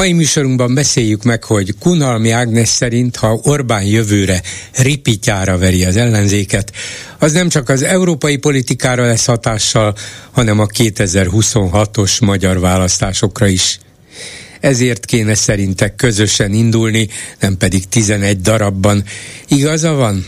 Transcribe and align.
Mai 0.00 0.12
műsorunkban 0.12 0.74
beszéljük 0.74 1.22
meg, 1.22 1.44
hogy 1.44 1.74
Kunhalmi 1.78 2.30
Ágnes 2.30 2.68
szerint, 2.68 3.16
ha 3.16 3.40
Orbán 3.42 3.82
jövőre 3.82 4.42
ripityára 4.72 5.58
veri 5.58 5.84
az 5.84 5.96
ellenzéket, 5.96 6.72
az 7.18 7.32
nem 7.32 7.48
csak 7.48 7.68
az 7.68 7.82
európai 7.82 8.36
politikára 8.36 9.06
lesz 9.06 9.24
hatással, 9.24 9.94
hanem 10.30 10.58
a 10.58 10.66
2026-os 10.66 12.24
magyar 12.24 12.60
választásokra 12.60 13.46
is. 13.46 13.78
Ezért 14.60 15.04
kéne 15.04 15.34
szerintek 15.34 15.94
közösen 15.94 16.52
indulni, 16.52 17.08
nem 17.40 17.56
pedig 17.56 17.88
11 17.88 18.40
darabban. 18.40 19.04
Igaza 19.48 19.92
van? 19.92 20.26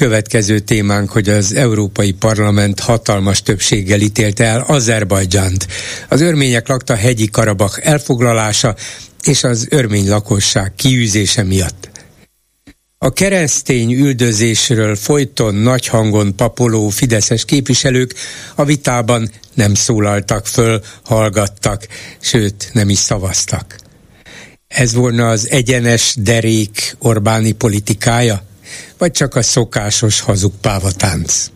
Következő 0.00 0.58
témánk, 0.58 1.10
hogy 1.10 1.28
az 1.28 1.54
Európai 1.54 2.12
Parlament 2.12 2.80
hatalmas 2.80 3.42
többséggel 3.42 4.00
ítélte 4.00 4.44
el 4.44 4.60
Azerbajdzsánt. 4.60 5.66
Az 6.08 6.20
örmények 6.20 6.68
lakta 6.68 6.94
hegyi 6.94 7.28
Karabak 7.28 7.80
elfoglalása 7.84 8.74
és 9.22 9.44
az 9.44 9.66
örmény 9.70 10.08
lakosság 10.08 10.72
kiűzése 10.76 11.42
miatt. 11.42 11.90
A 12.98 13.12
keresztény 13.12 13.92
üldözésről 13.92 14.96
folyton 14.96 15.54
nagy 15.54 15.86
hangon 15.86 16.36
papoló 16.36 16.88
fideszes 16.88 17.44
képviselők 17.44 18.14
a 18.54 18.64
vitában 18.64 19.30
nem 19.54 19.74
szólaltak 19.74 20.46
föl, 20.46 20.80
hallgattak, 21.02 21.86
sőt 22.20 22.70
nem 22.72 22.88
is 22.88 22.98
szavaztak. 22.98 23.76
Ez 24.68 24.94
volna 24.94 25.28
az 25.28 25.50
egyenes 25.50 26.14
derék 26.18 26.96
Orbáni 26.98 27.52
politikája? 27.52 28.48
Vagy 28.98 29.10
csak 29.10 29.34
a 29.34 29.42
szokásos 29.42 30.20
hazug 30.20 30.52
pávatánc. 30.60 31.46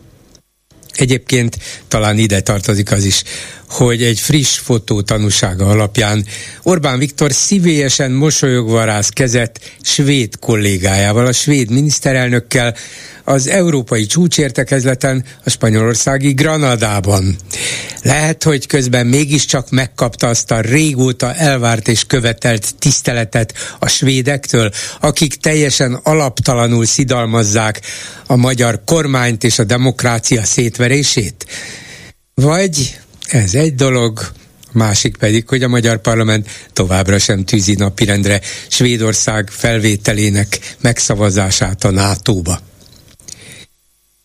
Egyébként 0.93 1.57
talán 1.87 2.17
ide 2.17 2.41
tartozik 2.41 2.91
az 2.91 3.03
is, 3.03 3.23
hogy 3.69 4.03
egy 4.03 4.19
friss 4.19 4.57
fotó 4.57 5.01
tanúsága 5.01 5.65
alapján 5.65 6.25
Orbán 6.63 6.99
Viktor 6.99 7.33
szívélyesen 7.33 8.11
mosolyogva 8.11 8.83
ráz 8.83 9.09
kezet 9.09 9.59
svéd 9.81 10.39
kollégájával, 10.39 11.25
a 11.25 11.33
svéd 11.33 11.71
miniszterelnökkel, 11.71 12.75
az 13.23 13.47
európai 13.47 14.05
csúcsértekezleten, 14.05 15.25
a 15.43 15.49
spanyolországi 15.49 16.33
Granadában. 16.33 17.35
Lehet, 18.01 18.43
hogy 18.43 18.67
közben 18.67 19.07
mégiscsak 19.07 19.69
megkapta 19.69 20.27
azt 20.27 20.51
a 20.51 20.59
régóta 20.59 21.33
elvárt 21.33 21.87
és 21.87 22.03
követelt 22.03 22.75
tiszteletet 22.79 23.53
a 23.79 23.87
svédektől, 23.87 24.71
akik 24.99 25.35
teljesen 25.35 25.93
alaptalanul 25.93 26.85
szidalmazzák 26.85 27.81
a 28.27 28.35
magyar 28.35 28.81
kormányt 28.85 29.43
és 29.43 29.59
a 29.59 29.63
demokrácia 29.63 30.43
szétverését? 30.43 31.45
Vagy 32.33 32.99
ez 33.27 33.55
egy 33.55 33.75
dolog, 33.75 34.31
másik 34.71 35.17
pedig, 35.17 35.47
hogy 35.47 35.63
a 35.63 35.67
magyar 35.67 35.97
parlament 35.97 36.49
továbbra 36.73 37.19
sem 37.19 37.45
tűzi 37.45 37.73
napirendre 37.73 38.41
Svédország 38.67 39.49
felvételének 39.49 40.75
megszavazását 40.81 41.83
a 41.83 41.91
NATO-ba. 41.91 42.59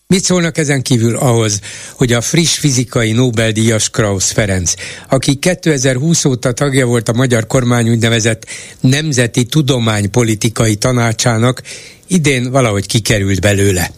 Mit 0.06 0.24
szólnak 0.24 0.58
ezen 0.58 0.82
kívül 0.82 1.16
ahhoz, 1.16 1.60
hogy 1.94 2.12
a 2.12 2.20
friss 2.20 2.58
fizikai 2.58 3.12
Nobel-díjas 3.12 3.90
Krausz 3.90 4.30
Ferenc, 4.30 4.74
aki 5.08 5.34
2020 5.34 6.24
óta 6.24 6.52
tagja 6.52 6.86
volt 6.86 7.08
a 7.08 7.12
magyar 7.12 7.46
kormány 7.46 7.88
úgynevezett 7.90 8.46
Nemzeti 8.80 9.44
Tudománypolitikai 9.44 10.74
Tanácsának, 10.74 11.62
idén 12.06 12.50
valahogy 12.50 12.86
kikerült 12.86 13.40
belőle. 13.40 13.90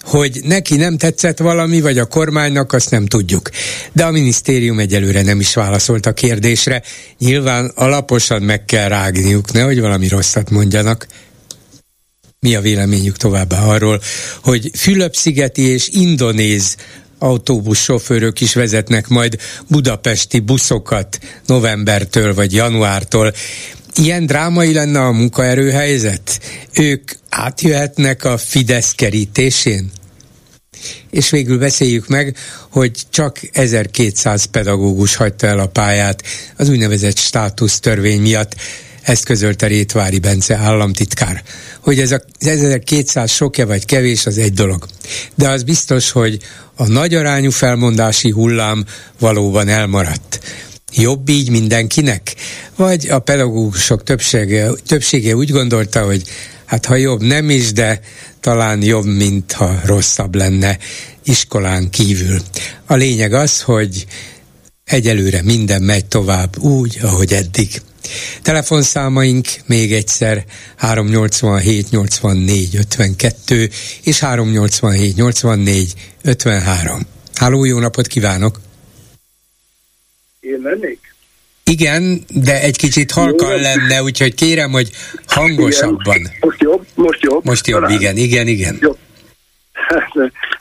Hogy 0.00 0.40
neki 0.42 0.76
nem 0.76 0.96
tetszett 0.96 1.38
valami, 1.38 1.80
vagy 1.80 1.98
a 1.98 2.06
kormánynak, 2.06 2.72
azt 2.72 2.90
nem 2.90 3.06
tudjuk. 3.06 3.50
De 3.92 4.04
a 4.04 4.10
minisztérium 4.10 4.78
egyelőre 4.78 5.22
nem 5.22 5.40
is 5.40 5.54
válaszolt 5.54 6.06
a 6.06 6.12
kérdésre. 6.12 6.82
Nyilván 7.18 7.72
alaposan 7.74 8.42
meg 8.42 8.64
kell 8.64 8.88
rágniuk, 8.88 9.52
nehogy 9.52 9.80
valami 9.80 10.08
rosszat 10.08 10.50
mondjanak. 10.50 11.06
Mi 12.40 12.54
a 12.54 12.60
véleményük 12.60 13.16
továbbá 13.16 13.62
arról, 13.62 14.00
hogy 14.42 14.70
Fülöp-szigeti 14.74 15.62
és 15.62 15.88
indonéz 15.88 16.76
autóbussofőrök 17.18 18.40
is 18.40 18.54
vezetnek 18.54 19.08
majd 19.08 19.38
budapesti 19.68 20.40
buszokat 20.40 21.18
novembertől 21.46 22.34
vagy 22.34 22.52
januártól. 22.52 23.32
Ilyen 23.96 24.26
drámai 24.26 24.72
lenne 24.72 25.00
a 25.00 25.12
munkaerőhelyzet? 25.12 26.40
Ők 26.72 27.12
átjöhetnek 27.28 28.24
a 28.24 28.38
Fidesz 28.38 28.92
kerítésén? 28.92 29.90
És 31.10 31.30
végül 31.30 31.58
beszéljük 31.58 32.08
meg, 32.08 32.36
hogy 32.70 33.02
csak 33.10 33.40
1200 33.52 34.44
pedagógus 34.44 35.14
hagyta 35.14 35.46
el 35.46 35.58
a 35.58 35.66
pályát 35.66 36.22
az 36.56 36.68
úgynevezett 36.68 37.18
státusztörvény 37.18 38.20
miatt. 38.20 38.54
Ezt 39.02 39.24
közölte 39.24 39.66
Rétvári 39.66 40.18
Bence 40.18 40.56
államtitkár. 40.56 41.42
Hogy 41.80 42.00
ez 42.00 42.12
a 42.12 42.20
1200 42.38 43.30
sokja 43.30 43.66
vagy 43.66 43.84
kevés, 43.84 44.26
az 44.26 44.38
egy 44.38 44.52
dolog. 44.52 44.86
De 45.34 45.48
az 45.48 45.62
biztos, 45.62 46.10
hogy 46.10 46.38
a 46.74 46.86
nagyarányú 46.86 47.50
felmondási 47.50 48.30
hullám 48.30 48.84
valóban 49.18 49.68
elmaradt. 49.68 50.40
Jobb 50.96 51.28
így 51.28 51.50
mindenkinek? 51.50 52.34
Vagy 52.76 53.08
a 53.08 53.18
pedagógusok 53.18 54.02
többsége, 54.02 54.70
többsége 54.86 55.36
úgy 55.36 55.50
gondolta, 55.50 56.04
hogy 56.04 56.22
hát 56.64 56.86
ha 56.86 56.94
jobb 56.94 57.22
nem 57.22 57.50
is, 57.50 57.72
de 57.72 58.00
talán 58.40 58.82
jobb, 58.82 59.04
mint 59.04 59.52
ha 59.52 59.80
rosszabb 59.84 60.34
lenne 60.34 60.78
iskolán 61.24 61.90
kívül. 61.90 62.40
A 62.86 62.94
lényeg 62.94 63.32
az, 63.32 63.60
hogy 63.60 64.06
egyelőre 64.84 65.42
minden 65.42 65.82
megy 65.82 66.04
tovább 66.04 66.58
úgy, 66.58 66.98
ahogy 67.02 67.32
eddig. 67.32 67.82
Telefonszámaink 68.42 69.46
még 69.66 69.92
egyszer 69.92 70.44
387 70.76 71.90
84 71.90 72.76
52 72.76 73.70
és 74.02 74.20
387 74.20 75.16
84 75.16 75.94
53. 76.22 77.06
Háló, 77.34 77.64
jó 77.64 77.78
napot 77.78 78.06
kívánok! 78.06 78.63
Én 80.44 80.60
lennék? 80.62 81.14
Igen, 81.64 82.24
de 82.28 82.60
egy 82.60 82.76
kicsit 82.76 83.10
halkan 83.10 83.60
lenne, 83.60 84.02
úgyhogy 84.02 84.34
kérem, 84.34 84.70
hogy 84.70 84.90
hangosabban. 85.26 86.16
Igen. 86.16 86.32
Most 86.40 86.60
jobb? 86.60 86.86
Most 86.94 87.22
jobb? 87.22 87.44
Most 87.44 87.66
jobb, 87.66 87.80
Talán. 87.80 87.96
igen, 87.96 88.16
igen, 88.16 88.46
igen. 88.46 88.76
Jobb. 88.80 88.98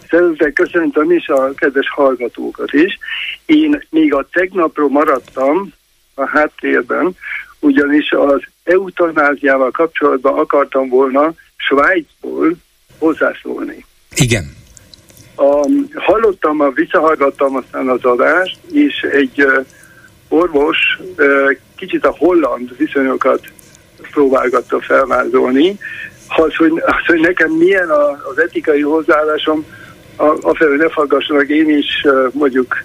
Szeretettel 0.09 0.51
köszöntöm 0.51 1.11
is 1.11 1.27
a 1.27 1.53
kedves 1.53 1.89
hallgatókat 1.89 2.73
is. 2.73 2.97
Én 3.45 3.83
még 3.89 4.13
a 4.13 4.27
tegnapról 4.31 4.89
maradtam 4.89 5.73
a 6.13 6.27
háttérben, 6.27 7.15
ugyanis 7.59 8.11
az 8.11 8.41
eutanáziával 8.63 9.71
kapcsolatban 9.71 10.39
akartam 10.39 10.89
volna 10.89 11.33
Svájcból 11.55 12.53
hozzászólni. 12.97 13.85
Igen. 14.15 14.61
A, 15.35 15.67
hallottam, 15.95 16.59
a, 16.59 16.69
visszahallgattam 16.69 17.55
aztán 17.55 17.89
az 17.89 18.03
adást, 18.03 18.57
és 18.71 19.01
egy 19.11 19.45
orvos 20.29 20.77
kicsit 21.75 22.05
a 22.05 22.15
holland 22.17 22.77
viszonyokat 22.77 23.41
próbálgatta 24.11 24.81
felvázolni. 24.81 25.77
Az, 26.27 26.55
hogy, 26.55 26.71
az, 26.85 27.05
hogy 27.05 27.19
nekem 27.19 27.51
milyen 27.51 27.89
a, 27.89 28.09
az 28.09 28.37
etikai 28.37 28.81
hozzáállásom, 28.81 29.65
a, 30.17 30.65
ne 30.77 30.89
faggassanak, 30.89 31.47
én 31.47 31.77
is 31.77 32.05
mondjuk 32.31 32.83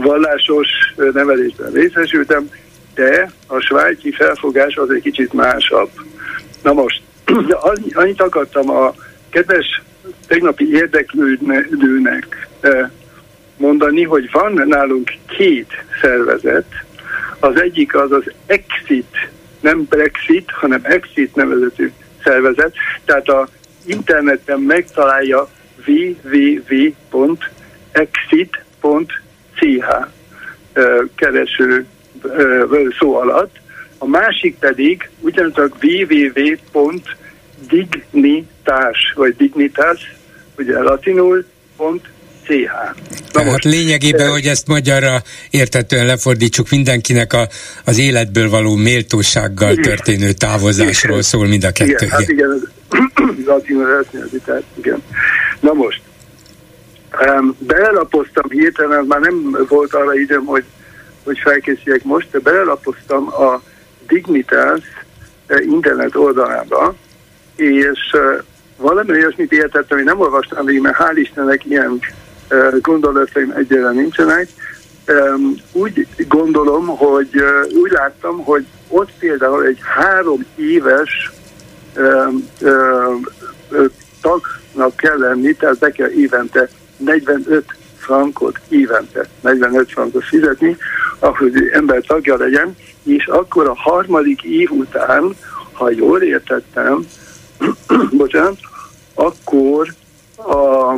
vallásos 0.00 0.68
nevelésben 0.96 1.72
részesültem, 1.72 2.50
de 2.94 3.30
a 3.46 3.60
svájci 3.60 4.12
felfogás 4.12 4.76
az 4.76 4.90
egy 4.90 5.02
kicsit 5.02 5.32
másabb. 5.32 5.90
Na 6.62 6.72
most, 6.72 7.02
annyit 7.92 8.22
akartam 8.22 8.70
a 8.70 8.94
kedves 9.30 9.82
tegnapi 10.30 10.72
érdeklődőnek 10.72 12.48
eh, 12.60 12.90
mondani, 13.56 14.02
hogy 14.04 14.30
van 14.30 14.62
nálunk 14.66 15.12
két 15.26 15.84
szervezet, 16.00 16.66
az 17.38 17.60
egyik 17.60 17.94
az 17.94 18.12
az 18.12 18.32
Exit, 18.46 19.30
nem 19.60 19.84
Brexit, 19.84 20.50
hanem 20.50 20.80
Exit 20.82 21.34
nevezetű 21.34 21.92
szervezet, 22.24 22.74
tehát 23.04 23.28
a 23.28 23.48
interneten 23.86 24.60
megtalálja 24.60 25.48
www.exit.ch 25.86 27.30
eh, 30.72 30.98
kereső 31.14 31.86
szó 32.98 33.14
alatt, 33.14 33.56
a 33.98 34.06
másik 34.06 34.58
pedig 34.58 35.10
ugyancsak 35.20 35.76
www 35.82 36.56
dignitás, 37.68 39.12
vagy 39.16 39.36
dignitas, 39.36 40.14
ugye 40.60 40.82
latinul, 40.82 41.44
pont 41.76 42.02
CH. 42.44 42.72
Na 43.08 43.22
Tehát 43.32 43.50
most, 43.50 43.64
lényegében, 43.64 44.30
hogy 44.30 44.46
ezt 44.46 44.66
magyarra 44.66 45.22
értetően 45.50 46.06
lefordítsuk, 46.06 46.70
mindenkinek 46.70 47.32
a, 47.32 47.48
az 47.84 47.98
életből 47.98 48.50
való 48.50 48.74
méltósággal 48.74 49.74
történő 49.74 50.32
távozásról 50.32 51.22
szól 51.22 51.46
mind 51.46 51.64
a 51.64 51.70
kettő. 51.70 52.06
Igen, 52.06 52.08
hát 52.08 52.28
igen, 52.28 52.72
latinul 53.46 54.06
tehát 54.44 54.62
igen. 54.74 55.02
Na 55.60 55.72
most, 55.72 56.00
um, 57.28 57.56
belelapoztam 57.58 58.50
hirtelen, 58.50 59.04
már 59.04 59.20
nem 59.20 59.66
volt 59.68 59.94
arra 59.94 60.14
időm, 60.14 60.44
hogy, 60.44 60.64
hogy 61.24 61.38
felkészüljek 61.38 62.04
most, 62.04 62.30
de 62.30 62.38
belelapoztam 62.38 63.28
a 63.28 63.62
Dignitas 64.08 64.80
eh, 65.46 65.60
internet 65.60 66.16
oldalába, 66.16 66.94
és 67.56 68.12
uh, 68.12 68.44
valami 68.80 69.10
olyasmit 69.10 69.52
értettem, 69.52 69.96
hogy 69.96 70.06
nem 70.06 70.20
olvastam 70.20 70.64
végig, 70.64 70.80
mert 70.80 70.96
hál' 70.96 71.16
Istennek 71.16 71.64
ilyen 71.64 72.00
gondolataim 72.80 73.50
egyre 73.56 73.90
nincsenek. 73.90 74.48
Úgy 75.72 76.06
gondolom, 76.28 76.86
hogy 76.86 77.44
úgy 77.82 77.90
láttam, 77.90 78.44
hogy 78.44 78.64
ott 78.88 79.10
például 79.18 79.64
egy 79.64 79.78
három 79.82 80.44
éves 80.56 81.32
tagnak 84.20 84.96
kell 84.96 85.18
lenni, 85.18 85.54
tehát 85.54 85.78
be 85.78 85.90
kell 85.90 86.10
évente 86.10 86.68
45 86.96 87.64
frankot 87.96 88.60
évente, 88.68 89.28
45 89.40 89.90
frankot 89.90 90.24
fizetni, 90.24 90.76
ahogy 91.18 91.68
ember 91.72 92.02
tagja 92.06 92.36
legyen, 92.36 92.76
és 93.02 93.26
akkor 93.26 93.66
a 93.68 93.74
harmadik 93.74 94.42
év 94.42 94.70
után, 94.70 95.36
ha 95.72 95.90
jól 95.90 96.22
értettem, 96.22 97.06
bocsánat, 98.10 98.58
akkor 99.20 99.94
a 100.36 100.94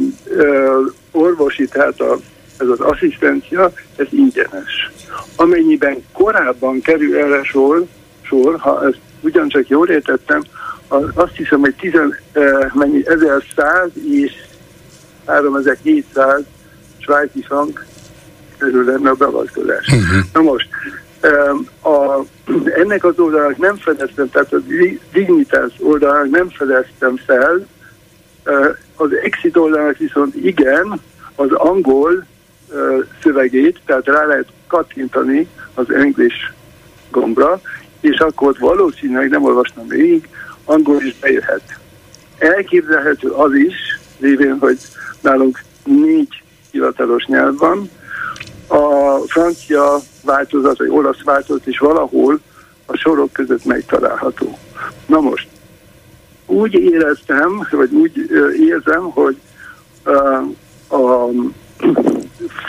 orvosi, 1.11 1.67
tehát 1.67 2.01
a, 2.01 2.19
ez 2.59 2.69
az 2.69 2.81
asszisztencia, 2.81 3.73
ez 3.97 4.07
ingyenes. 4.11 4.91
Amennyiben 5.37 6.05
korábban 6.13 6.81
kerül 6.81 7.17
erre 7.17 7.43
sor, 7.45 7.85
sor 8.23 8.59
ha 8.59 8.87
ezt 8.87 9.01
ugyancsak 9.21 9.69
jól 9.69 9.89
értettem, 9.89 10.43
az, 10.89 11.05
azt 11.15 11.37
hiszem, 11.37 11.61
hogy 11.61 11.75
10, 11.75 11.93
eh, 12.33 12.71
mennyi, 12.73 13.03
1100 13.07 13.91
és 14.05 14.33
3700 15.27 16.43
svájci 16.99 17.43
frank 17.43 17.87
körül 18.59 18.85
lenne 18.85 19.11
a 19.11 19.15
beavatkozás. 19.15 19.87
Uh-huh. 19.87 20.25
Na 20.33 20.41
most, 20.41 20.69
a, 21.83 22.25
ennek 22.75 23.05
az 23.05 23.19
oldalnak 23.19 23.57
nem 23.57 23.77
fedeztem, 23.77 24.31
tehát 24.31 24.53
a 24.53 24.61
dignitás 25.13 25.73
oldalnak 25.79 26.31
nem 26.31 26.49
fedeztem 26.49 27.17
fel, 27.17 27.67
az 28.97 29.13
exit 29.23 29.57
oldalnak 29.57 29.97
viszont 29.97 30.35
igen, 30.35 31.01
az 31.35 31.53
angol 31.53 32.25
szövegét, 33.23 33.81
tehát 33.87 34.07
rá 34.07 34.25
lehet 34.25 34.47
kattintani 34.67 35.49
az 35.75 35.91
English 35.91 36.37
gombra, 37.11 37.61
és 38.01 38.19
akkor 38.19 38.57
valószínűleg 38.59 39.29
nem 39.29 39.45
olvastam 39.45 39.87
még, 39.87 40.29
angol 40.65 41.03
is 41.03 41.19
bejöhet. 41.19 41.79
Elképzelhető 42.39 43.29
az 43.29 43.55
is, 43.55 43.75
lévén, 44.19 44.59
hogy 44.59 44.79
nálunk 45.21 45.63
négy 45.85 46.43
hivatalos 46.71 47.25
nyelv 47.25 47.59
van, 47.59 47.91
a 48.67 49.17
francia 49.27 49.99
változat, 50.25 50.79
vagy 50.79 50.89
olasz 50.89 51.23
változat 51.25 51.67
is 51.67 51.79
valahol 51.79 52.41
a 52.87 52.97
sorok 52.97 53.33
között 53.33 53.65
megtalálható. 53.65 54.59
Na 55.07 55.21
most, 55.21 55.49
úgy 56.53 56.75
éreztem, 56.75 57.69
vagy 57.71 57.93
úgy 57.93 58.31
érzem, 58.61 59.03
hogy 59.03 59.37
a 60.89 61.27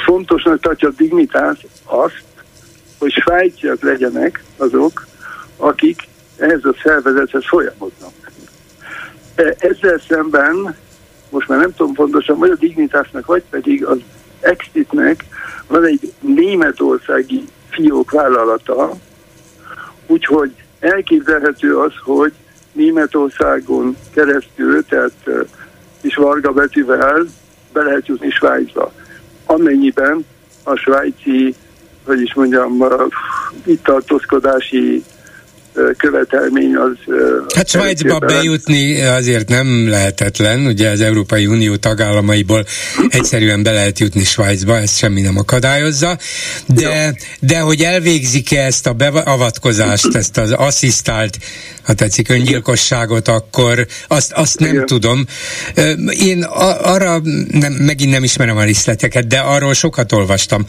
fontosnak 0.05 0.59
tartja 0.59 0.87
a 0.87 0.93
dignitás 0.97 1.65
azt, 1.83 2.23
hogy 2.99 3.11
svájciak 3.11 3.81
legyenek 3.81 4.43
azok, 4.57 5.07
akik 5.57 6.07
ehhez 6.37 6.65
a 6.65 6.75
szervezethez 6.83 7.45
folyamodnak. 7.45 8.11
E, 9.35 9.55
ezzel 9.57 10.01
szemben, 10.07 10.75
most 11.29 11.47
már 11.47 11.59
nem 11.59 11.73
tudom 11.75 11.93
pontosan, 11.93 12.37
vagy 12.37 12.49
a 12.49 12.55
dignitásnak, 12.55 13.25
vagy 13.25 13.43
pedig 13.49 13.85
az 13.85 13.97
Exitnek 14.39 15.25
van 15.67 15.85
egy 15.85 16.13
németországi 16.19 17.43
fiók 17.69 18.11
vállalata, 18.11 18.93
úgyhogy 20.07 20.51
elképzelhető 20.79 21.77
az, 21.77 21.91
hogy 22.03 22.33
Németországon 22.73 23.97
keresztül, 24.13 24.85
tehát 24.85 25.47
is 26.01 26.15
varga 26.15 26.51
betűvel 26.51 27.25
be 27.73 27.81
lehet 27.81 28.07
jutni 28.07 28.29
Svájcba. 28.29 28.91
Amennyiben 29.45 30.25
a 30.63 30.75
svájci, 30.75 31.55
hogy 32.05 32.21
is 32.21 32.33
mondjam, 32.33 32.87
itt 33.65 33.83
tartózkodási 33.83 35.03
követelmény 35.97 36.75
az... 36.75 37.13
Hát 37.55 37.67
Svájcba 37.67 38.19
bejutni 38.19 39.01
azért 39.01 39.49
nem 39.49 39.89
lehetetlen, 39.89 40.65
ugye 40.65 40.89
az 40.89 41.01
Európai 41.01 41.45
Unió 41.45 41.75
tagállamaiból 41.75 42.65
egyszerűen 43.09 43.63
be 43.63 43.71
lehet 43.71 43.99
jutni 43.99 44.23
Svájcba, 44.23 44.77
ezt 44.77 44.97
semmi 44.97 45.21
nem 45.21 45.37
akadályozza, 45.37 46.17
de, 46.65 47.15
de 47.39 47.59
hogy 47.59 47.81
elvégzik-e 47.81 48.65
ezt 48.65 48.87
a 48.87 48.93
beavatkozást, 48.93 50.15
ezt 50.21 50.37
az 50.37 50.51
asszisztált, 50.51 51.37
ha 51.83 51.93
tetszik, 51.93 52.29
öngyilkosságot, 52.29 53.27
akkor 53.27 53.87
azt, 54.07 54.31
azt 54.31 54.59
nem 54.59 54.73
Igen. 54.73 54.85
tudom. 54.85 55.25
Én 56.19 56.43
arra 56.83 57.21
nem, 57.51 57.73
megint 57.73 58.11
nem 58.11 58.23
ismerem 58.23 58.57
a 58.57 58.63
részleteket, 58.63 59.27
de 59.27 59.39
arról 59.39 59.73
sokat 59.73 60.11
olvastam, 60.11 60.65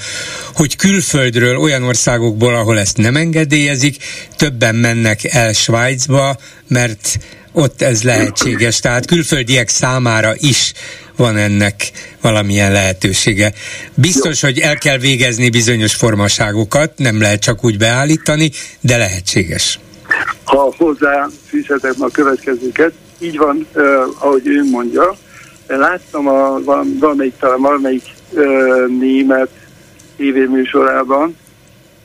hogy 0.55 0.77
külföldről, 0.77 1.57
olyan 1.57 1.83
országokból, 1.83 2.55
ahol 2.55 2.79
ezt 2.79 2.97
nem 2.97 3.17
engedélyezik, 3.17 3.97
többen 4.37 4.75
men 4.75 4.94
mennek 4.95 5.25
el 5.25 5.53
Svájcba, 5.53 6.37
mert 6.69 7.19
ott 7.53 7.83
ez 7.83 8.03
lehetséges. 8.03 8.81
Tehát 8.81 9.07
külföldiek 9.07 9.69
számára 9.69 10.33
is 10.39 10.73
van 11.17 11.37
ennek 11.37 11.75
valamilyen 12.21 12.73
lehetősége. 12.73 13.53
Biztos, 13.95 14.41
hogy 14.41 14.59
el 14.59 14.77
kell 14.77 14.99
végezni 14.99 15.51
bizonyos 15.51 15.95
formaságokat, 15.95 16.93
nem 16.97 17.21
lehet 17.21 17.41
csak 17.41 17.65
úgy 17.65 17.79
beállítani, 17.79 18.51
de 18.81 18.97
lehetséges. 18.97 19.79
Ha 20.45 20.75
hozzá 20.77 21.29
fűzhetek 21.49 21.95
a 21.99 22.09
következőket, 22.09 22.93
így 23.19 23.37
van, 23.37 23.67
uh, 23.75 23.85
ahogy 24.19 24.47
ő 24.47 24.65
mondja, 24.71 25.17
láttam 25.67 26.29
a, 26.29 26.61
valamelyik, 26.99 27.35
talán 27.39 27.61
valamelyik 27.61 28.05
uh, 28.31 28.89
német 28.99 29.49
tévéműsorában, 30.17 31.37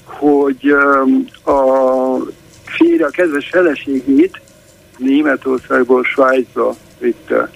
hogy 0.05 0.71
um, 0.71 1.25
a 1.43 2.38
férje 2.69 3.05
a 3.05 3.09
kedves 3.09 3.49
feleségét 3.49 4.41
Németországból 4.97 6.03
Svájcba 6.03 6.75
vitte. 6.99 7.49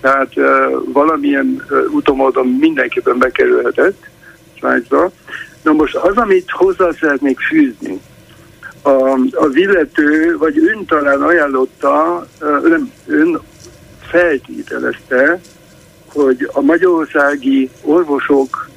Tehát 0.00 0.36
uh, 0.36 0.44
valamilyen 0.92 1.64
uh, 1.70 1.94
utomódon 1.94 2.46
mindenképpen 2.46 3.18
bekerülhetett 3.18 4.06
Svájcba. 4.54 5.10
Na 5.62 5.72
most 5.72 5.94
az, 5.94 6.16
amit 6.16 6.50
hozzá 6.50 6.90
szeretnék 7.00 7.38
fűzni, 7.40 8.00
a, 8.82 9.18
az 9.32 9.56
illető, 9.56 10.36
vagy 10.38 10.58
ön 10.58 10.84
talán 10.84 11.22
ajánlotta, 11.22 12.26
uh, 12.40 12.68
nem, 12.68 12.92
ön 13.06 13.40
feltételezte, 14.08 15.40
hogy 16.06 16.50
a 16.52 16.60
magyarországi 16.60 17.70
orvosok 17.82 18.68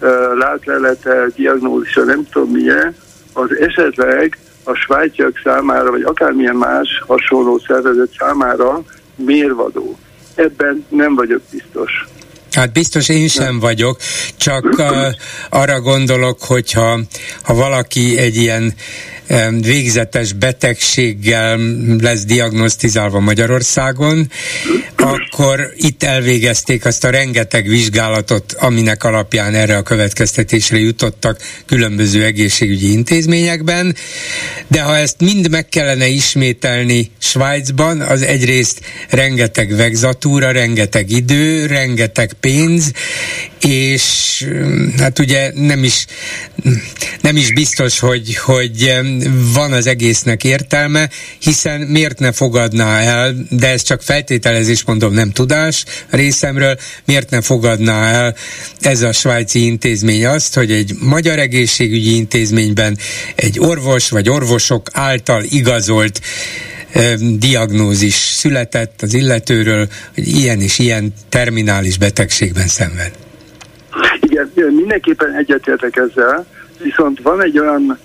uh, 0.00 0.08
látlelete, 0.38 1.26
diagnózisa, 1.34 2.04
nem 2.04 2.26
tudom 2.30 2.50
milyen, 2.50 2.94
az 3.32 3.56
esetleg 3.56 4.38
a 4.66 4.74
svájciak 4.74 5.40
számára, 5.44 5.90
vagy 5.90 6.02
akármilyen 6.02 6.56
más 6.56 6.88
hasonló 7.06 7.60
szervezet 7.66 8.10
számára 8.18 8.82
mérvadó. 9.16 9.98
Ebben 10.34 10.86
nem 10.88 11.14
vagyok 11.14 11.40
biztos. 11.50 12.06
Hát 12.52 12.72
biztos 12.72 13.08
én 13.08 13.28
sem 13.28 13.58
vagyok, 13.58 13.98
csak 14.36 14.64
uh, 14.64 15.06
arra 15.50 15.80
gondolok, 15.80 16.42
hogyha 16.42 17.00
ha 17.42 17.54
valaki 17.54 18.18
egy 18.18 18.36
ilyen 18.36 18.74
végzetes 19.60 20.32
betegséggel 20.32 21.58
lesz 22.00 22.24
diagnosztizálva 22.24 23.20
Magyarországon, 23.20 24.30
akkor 24.96 25.72
itt 25.76 26.02
elvégezték 26.02 26.84
azt 26.84 27.04
a 27.04 27.10
rengeteg 27.10 27.68
vizsgálatot, 27.68 28.52
aminek 28.58 29.04
alapján 29.04 29.54
erre 29.54 29.76
a 29.76 29.82
következtetésre 29.82 30.78
jutottak 30.78 31.40
különböző 31.66 32.24
egészségügyi 32.24 32.92
intézményekben, 32.92 33.94
de 34.68 34.80
ha 34.80 34.96
ezt 34.96 35.20
mind 35.20 35.50
meg 35.50 35.68
kellene 35.68 36.06
ismételni 36.06 37.10
Svájcban, 37.18 38.00
az 38.00 38.22
egyrészt 38.22 38.80
rengeteg 39.10 39.76
vegzatúra, 39.76 40.50
rengeteg 40.50 41.10
idő, 41.10 41.66
rengeteg 41.66 42.32
pénz, 42.40 42.92
és 43.60 44.44
mm, 44.46 44.88
hát 44.98 45.18
ugye 45.18 45.52
nem 45.54 45.84
is, 45.84 46.06
nem 47.20 47.36
is 47.36 47.52
biztos, 47.52 47.98
hogy, 47.98 48.36
hogy 48.36 48.94
van 49.52 49.72
az 49.72 49.86
egésznek 49.86 50.44
értelme, 50.44 51.10
hiszen 51.38 51.80
miért 51.80 52.18
ne 52.18 52.32
fogadná 52.32 53.00
el, 53.00 53.34
de 53.50 53.68
ez 53.68 53.82
csak 53.82 54.02
feltételezés, 54.02 54.84
mondom, 54.84 55.14
nem 55.14 55.30
tudás 55.30 55.84
részemről, 56.10 56.78
miért 57.04 57.30
ne 57.30 57.40
fogadná 57.40 58.12
el 58.12 58.36
ez 58.80 59.02
a 59.02 59.12
svájci 59.12 59.64
intézmény 59.64 60.26
azt, 60.26 60.54
hogy 60.54 60.72
egy 60.72 60.94
magyar 61.00 61.38
egészségügyi 61.38 62.14
intézményben 62.16 62.98
egy 63.34 63.58
orvos 63.58 64.08
vagy 64.08 64.28
orvosok 64.28 64.88
által 64.92 65.44
igazolt 65.48 66.20
diagnózis 67.38 68.14
született 68.14 69.02
az 69.02 69.14
illetőről, 69.14 69.88
hogy 70.14 70.28
ilyen 70.28 70.60
és 70.60 70.78
ilyen 70.78 71.14
terminális 71.28 71.98
betegségben 71.98 72.68
szenved. 72.68 73.25
Mindenképpen 74.64 75.32
egyetértek 75.32 75.96
ezzel, 75.96 76.46
viszont 76.82 77.20
van 77.22 77.42
egy 77.42 77.58
olyan, 77.58 77.98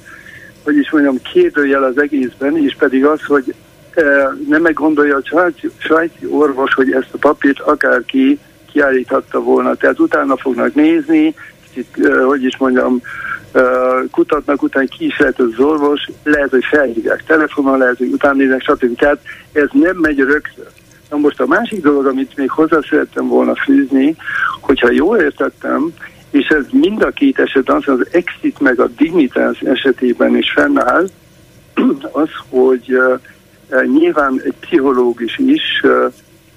hogy 0.63 0.77
is 0.77 0.91
mondjam, 0.91 1.22
kérdőjel 1.34 1.84
az 1.84 1.98
egészben, 1.98 2.58
és 2.58 2.75
pedig 2.79 3.05
az, 3.05 3.24
hogy 3.24 3.53
e, 3.93 4.03
nem 4.48 4.62
meggondolja 4.62 5.15
a 5.15 5.25
svájci, 5.25 5.70
svájci 5.77 6.25
orvos, 6.25 6.74
hogy 6.74 6.91
ezt 6.91 7.13
a 7.13 7.17
papírt 7.17 7.60
akárki 7.60 8.39
kiállíthatta 8.72 9.41
volna. 9.41 9.75
Tehát 9.75 10.00
utána 10.00 10.38
fognak 10.38 10.74
nézni, 10.74 11.36
kicsit, 11.67 12.08
e, 12.08 12.24
hogy 12.24 12.43
is 12.43 12.58
mondjam, 12.58 13.01
kutatnak, 14.12 14.62
utána 14.62 14.86
lehet 15.17 15.39
az 15.39 15.60
orvos, 15.60 16.10
lehet, 16.24 16.50
hogy 16.50 16.65
felhívják 16.65 17.24
telefonon, 17.24 17.77
lehet, 17.77 17.98
hogy 17.98 18.12
utána 18.12 18.34
néznek, 18.34 18.62
stb. 18.62 18.98
Tehát 18.98 19.20
ez 19.51 19.67
nem 19.72 19.98
megy 19.98 20.20
rögtön. 20.20 20.65
Na 21.10 21.17
most 21.17 21.39
a 21.39 21.46
másik 21.46 21.81
dolog, 21.81 22.05
amit 22.05 22.38
még 22.38 22.50
hozzá 22.50 22.79
szerettem 22.89 23.27
volna 23.27 23.55
fűzni, 23.55 24.15
hogyha 24.62 24.91
jól 24.91 25.17
értettem, 25.17 25.93
és 26.31 26.47
ez 26.47 26.65
mind 26.71 27.01
a 27.01 27.09
két 27.09 27.39
esetben, 27.39 27.75
az, 27.75 27.88
az 27.88 28.07
exit 28.11 28.59
meg 28.59 28.79
a 28.79 28.88
dignitás 28.88 29.59
esetében 29.59 30.38
is 30.38 30.51
fennáll, 30.51 31.07
az, 32.11 32.29
hogy 32.50 32.97
nyilván 33.85 34.41
egy 34.43 34.53
pszichológus 34.59 35.38
is 35.38 35.81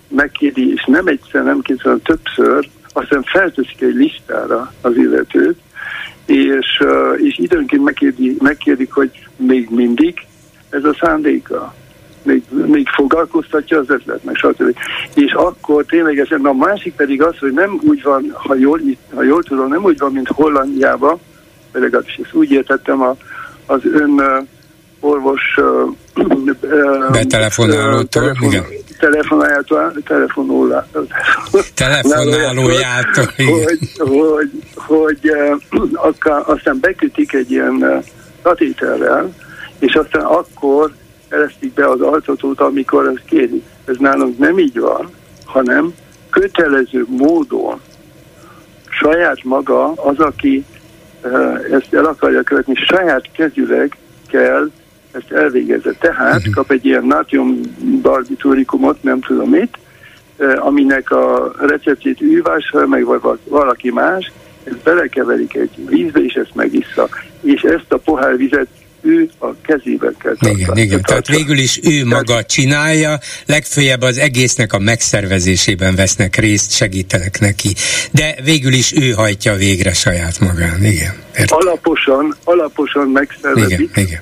megkéri, 0.08 0.72
és 0.72 0.84
nem 0.86 1.06
egyszer, 1.06 1.44
nem 1.44 1.60
kétszer, 1.60 1.84
hanem 1.84 2.02
többször, 2.02 2.68
aztán 2.92 3.22
felteszik 3.22 3.80
egy 3.80 3.94
listára 3.94 4.72
az 4.80 4.96
illetőt, 4.96 5.58
és, 6.26 6.82
és 7.16 7.38
időnként 7.38 7.84
megkérdik, 7.84 8.40
megkérdik, 8.40 8.92
hogy 8.92 9.10
még 9.36 9.70
mindig 9.70 10.26
ez 10.70 10.84
a 10.84 10.96
szándéka 11.00 11.74
még, 12.24 12.42
még 12.66 12.88
foglalkoztatja 12.88 13.78
az 13.78 13.90
ötlet, 13.90 14.24
meg 14.24 14.34
stb. 14.36 14.76
És 15.14 15.32
akkor 15.32 15.84
ténylegesen, 15.84 16.44
a 16.44 16.52
másik 16.52 16.94
pedig 16.94 17.22
az, 17.22 17.38
hogy 17.38 17.52
nem 17.52 17.80
úgy 17.82 18.02
van, 18.02 18.30
ha 18.32 18.54
jól, 18.54 18.80
ha 19.14 19.22
jól 19.22 19.42
tudom, 19.42 19.68
nem 19.68 19.84
úgy 19.84 19.98
van, 19.98 20.12
mint 20.12 20.28
Hollandiában, 20.28 21.18
legalábbis 21.72 22.20
ezt 22.22 22.34
úgy 22.34 22.50
értettem 22.50 23.02
a, 23.02 23.16
az 23.66 23.80
ön 23.84 24.22
orvos 25.00 25.58
betelefonálótól, 27.12 28.32
igen 28.40 28.64
telefonálójától, 28.98 29.92
telefonálójától, 31.74 33.24
hogy, 33.36 33.78
hogy, 33.96 34.50
hogy 34.74 35.30
aztán 36.44 36.78
bekötik 36.80 37.32
egy 37.32 37.50
ilyen 37.50 38.04
katéterrel, 38.42 39.34
és 39.78 39.94
aztán 39.94 40.22
akkor 40.22 40.92
eresztik 41.34 41.72
be 41.72 41.88
az 41.88 42.00
altatót, 42.00 42.60
amikor 42.60 43.06
ezt 43.06 43.24
kéri. 43.24 43.62
Ez 43.84 43.96
nálunk 43.98 44.38
nem 44.38 44.58
így 44.58 44.78
van, 44.78 45.10
hanem 45.44 45.94
kötelező 46.30 47.04
módon 47.08 47.80
saját 48.88 49.44
maga 49.44 49.92
az, 49.92 50.18
aki 50.18 50.64
uh, 51.22 51.58
ezt 51.72 51.94
el 51.94 52.04
akarja 52.04 52.42
követni, 52.42 52.74
saját 52.74 53.30
kezüleg 53.32 53.96
kell 54.28 54.70
ezt 55.14 55.32
elvégezze. 55.32 55.92
Tehát 55.92 56.36
uh-huh. 56.36 56.54
kap 56.54 56.70
egy 56.70 56.84
ilyen 56.84 57.04
nátrium 57.04 57.60
barbitúrikumot, 58.02 59.02
nem 59.02 59.20
tudom 59.20 59.50
mit, 59.50 59.78
eh, 60.36 60.66
aminek 60.66 61.10
a 61.10 61.52
receptjét 61.58 62.20
űvása, 62.20 62.86
meg 62.86 63.04
vagy 63.04 63.20
valaki 63.44 63.90
más, 63.90 64.32
ezt 64.64 64.82
belekeverik 64.82 65.54
egy 65.54 65.88
vízbe, 65.88 66.20
és 66.20 66.34
ezt 66.34 66.54
megissza. 66.54 67.08
És 67.40 67.62
ezt 67.62 67.92
a 67.92 67.98
pohár 67.98 68.36
vizet 68.36 68.68
ő 69.04 69.30
a 69.38 69.46
kezében 69.62 70.14
kell 70.18 70.34
tartani. 70.34 70.60
Igen, 70.60 70.76
igen. 70.76 71.02
Tehát 71.02 71.28
végül 71.28 71.58
is 71.58 71.80
ő 71.82 72.04
maga 72.04 72.44
csinálja, 72.44 73.18
legfőjebb 73.46 74.02
az 74.02 74.18
egésznek 74.18 74.72
a 74.72 74.78
megszervezésében 74.78 75.94
vesznek 75.94 76.36
részt, 76.36 76.72
segítenek 76.72 77.40
neki. 77.40 77.74
De 78.10 78.34
végül 78.44 78.72
is 78.72 78.92
ő 78.92 79.10
hajtja 79.10 79.54
végre 79.54 79.92
saját 79.92 80.40
magán, 80.40 80.84
igen. 80.84 81.14
Értem. 81.38 81.58
Alaposan, 81.60 82.36
alaposan 82.44 83.08
megszervezik. 83.08 83.90
Igen, 83.94 84.04
igen. 84.06 84.20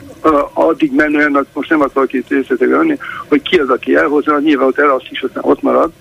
addig 0.52 0.92
menően, 0.94 1.46
most 1.52 1.68
nem 1.68 1.80
akarok 1.80 2.12
itt 2.12 2.28
részletekbe 2.28 2.76
venni, 2.76 2.98
hogy 3.28 3.42
ki 3.42 3.56
az, 3.56 3.68
aki 3.68 3.94
elhozza, 3.94 4.40
nyilván 4.40 4.66
ott 4.66 4.78
elaszt 4.78 5.06
is, 5.10 5.20
aztán 5.20 5.42
ott 5.46 5.62
marad, 5.62 5.92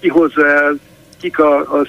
ki 0.00 0.08
hozza 0.08 0.46
el, 0.46 0.78
kik 1.20 1.38
az 1.40 1.88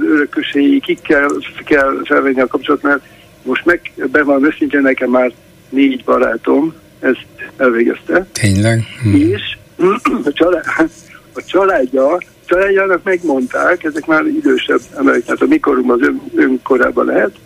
örököséi, 0.00 0.80
kikkel 0.80 1.30
kell 1.64 2.00
felvenni 2.04 2.40
a 2.40 2.46
kapcsolatot, 2.46 2.90
mert 2.90 3.02
most 3.42 3.64
meg 3.64 3.92
be 4.12 4.22
van 4.22 4.44
őszintén 4.44 4.80
nekem 4.80 5.10
már 5.10 5.32
négy 5.72 6.04
barátom 6.04 6.74
ezt 7.00 7.26
elvégezte. 7.56 8.26
Tényleg? 8.32 8.84
Hmm. 9.02 9.14
És 9.14 9.56
a, 10.24 10.32
család, 10.32 10.64
a 11.32 11.42
családja, 11.46 12.18
családjának 12.44 13.02
megmondták, 13.02 13.84
ezek 13.84 14.06
már 14.06 14.26
idősebb 14.26 14.80
emberek, 14.96 15.24
tehát 15.24 15.40
a 15.42 15.46
mikorunkban 15.46 16.00
az 16.00 16.06
ön, 16.06 16.20
önkorában 16.34 17.06
lehet, 17.06 17.36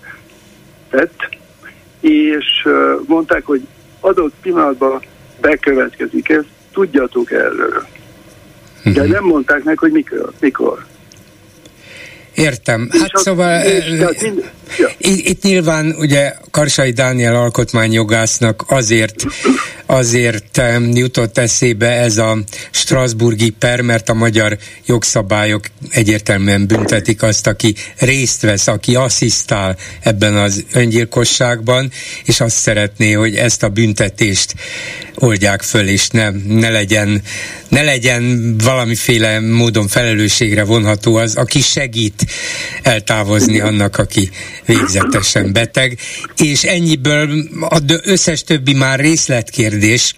tett, 0.90 1.28
és 2.00 2.68
mondták, 3.06 3.44
hogy 3.44 3.66
adott 4.00 4.34
pillanatban 4.42 5.02
bekövetkezik 5.40 6.28
ez, 6.28 6.44
tudjatok 6.72 7.30
erről. 7.30 7.86
De 8.84 9.02
mhm. 9.02 9.10
nem 9.10 9.24
mondták 9.24 9.64
meg, 9.64 9.78
hogy 9.78 9.92
mikor. 9.92 10.32
mikor. 10.40 10.84
Értem. 12.36 12.88
Hát 12.90 13.10
és 13.14 13.20
szóval 13.20 13.64
és, 13.64 13.84
mind, 14.20 14.50
ja. 14.78 14.88
itt 14.98 15.42
nyilván 15.42 15.94
ugye 15.98 16.34
Karsai 16.50 16.90
Dániel 16.90 17.36
alkotmányjogásznak 17.36 18.64
azért 18.68 19.24
azért 19.86 20.62
jutott 20.92 21.38
eszébe 21.38 21.90
ez 21.90 22.18
a 22.18 22.38
Strasburgi 22.70 23.50
per, 23.50 23.80
mert 23.80 24.08
a 24.08 24.14
magyar 24.14 24.58
jogszabályok 24.86 25.64
egyértelműen 25.90 26.66
büntetik 26.66 27.22
azt, 27.22 27.46
aki 27.46 27.74
részt 27.98 28.42
vesz, 28.42 28.66
aki 28.66 28.94
asszisztál 28.94 29.76
ebben 30.00 30.36
az 30.36 30.64
öngyilkosságban, 30.72 31.90
és 32.24 32.40
azt 32.40 32.56
szeretné, 32.56 33.12
hogy 33.12 33.34
ezt 33.34 33.62
a 33.62 33.68
büntetést 33.68 34.54
oldják 35.14 35.62
föl, 35.62 35.88
és 35.88 36.08
ne, 36.08 36.30
ne 36.46 36.68
legyen 36.68 37.22
ne 37.68 37.82
legyen 37.82 38.56
valamiféle 38.58 39.40
módon 39.40 39.88
felelősségre 39.88 40.64
vonható 40.64 41.16
az, 41.16 41.34
aki 41.36 41.60
segít 41.60 42.26
eltávozni 42.82 43.60
annak, 43.60 43.98
aki 43.98 44.30
végzetesen 44.66 45.52
beteg, 45.52 45.98
és 46.36 46.62
ennyiből 46.62 47.48
az 47.60 47.82
összes 48.02 48.42
többi 48.42 48.74
már 48.74 48.98
részletkérdés, 48.98 50.14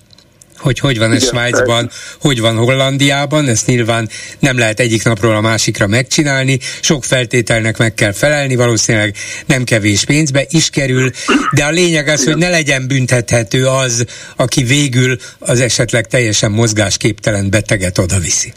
hogy 0.59 0.79
hogy 0.79 0.99
van 0.99 1.13
ez 1.13 1.27
Svájcban, 1.27 1.91
hogy 2.21 2.41
van 2.41 2.57
Hollandiában, 2.57 3.49
ezt 3.49 3.67
nyilván 3.67 4.09
nem 4.39 4.59
lehet 4.59 4.81
egyik 4.81 5.05
napról 5.05 5.37
a 5.37 5.41
másikra 5.41 5.87
megcsinálni, 5.87 6.59
sok 6.81 7.05
feltételnek 7.05 7.79
meg 7.79 7.95
kell 7.95 8.13
felelni, 8.13 8.57
valószínűleg 8.57 9.15
nem 9.47 9.65
kevés 9.65 10.05
pénzbe 10.05 10.45
is 10.49 10.71
kerül, 10.71 11.11
de 11.53 11.65
a 11.65 11.71
lényeg 11.71 12.09
az, 12.09 12.25
hogy 12.25 12.37
ne 12.37 12.49
legyen 12.49 12.87
büntethető 12.87 13.67
az, 13.67 14.05
aki 14.37 14.63
végül 14.63 15.17
az 15.39 15.61
esetleg 15.61 16.07
teljesen 16.07 16.51
mozgásképtelen 16.51 17.51
beteget 17.51 17.99
odaviszi. 17.99 18.53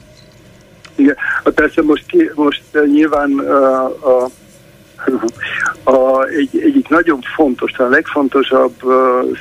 Igen, 0.95 1.15
persze 1.43 1.81
most, 1.81 2.05
most 2.35 2.61
nyilván 2.93 3.31
a, 3.39 3.85
a 3.85 4.29
a, 5.83 6.25
egy, 6.25 6.61
egyik 6.63 6.87
nagyon 6.89 7.19
fontos, 7.35 7.71
a 7.77 7.87
legfontosabb 7.87 8.83
uh, 8.83 8.93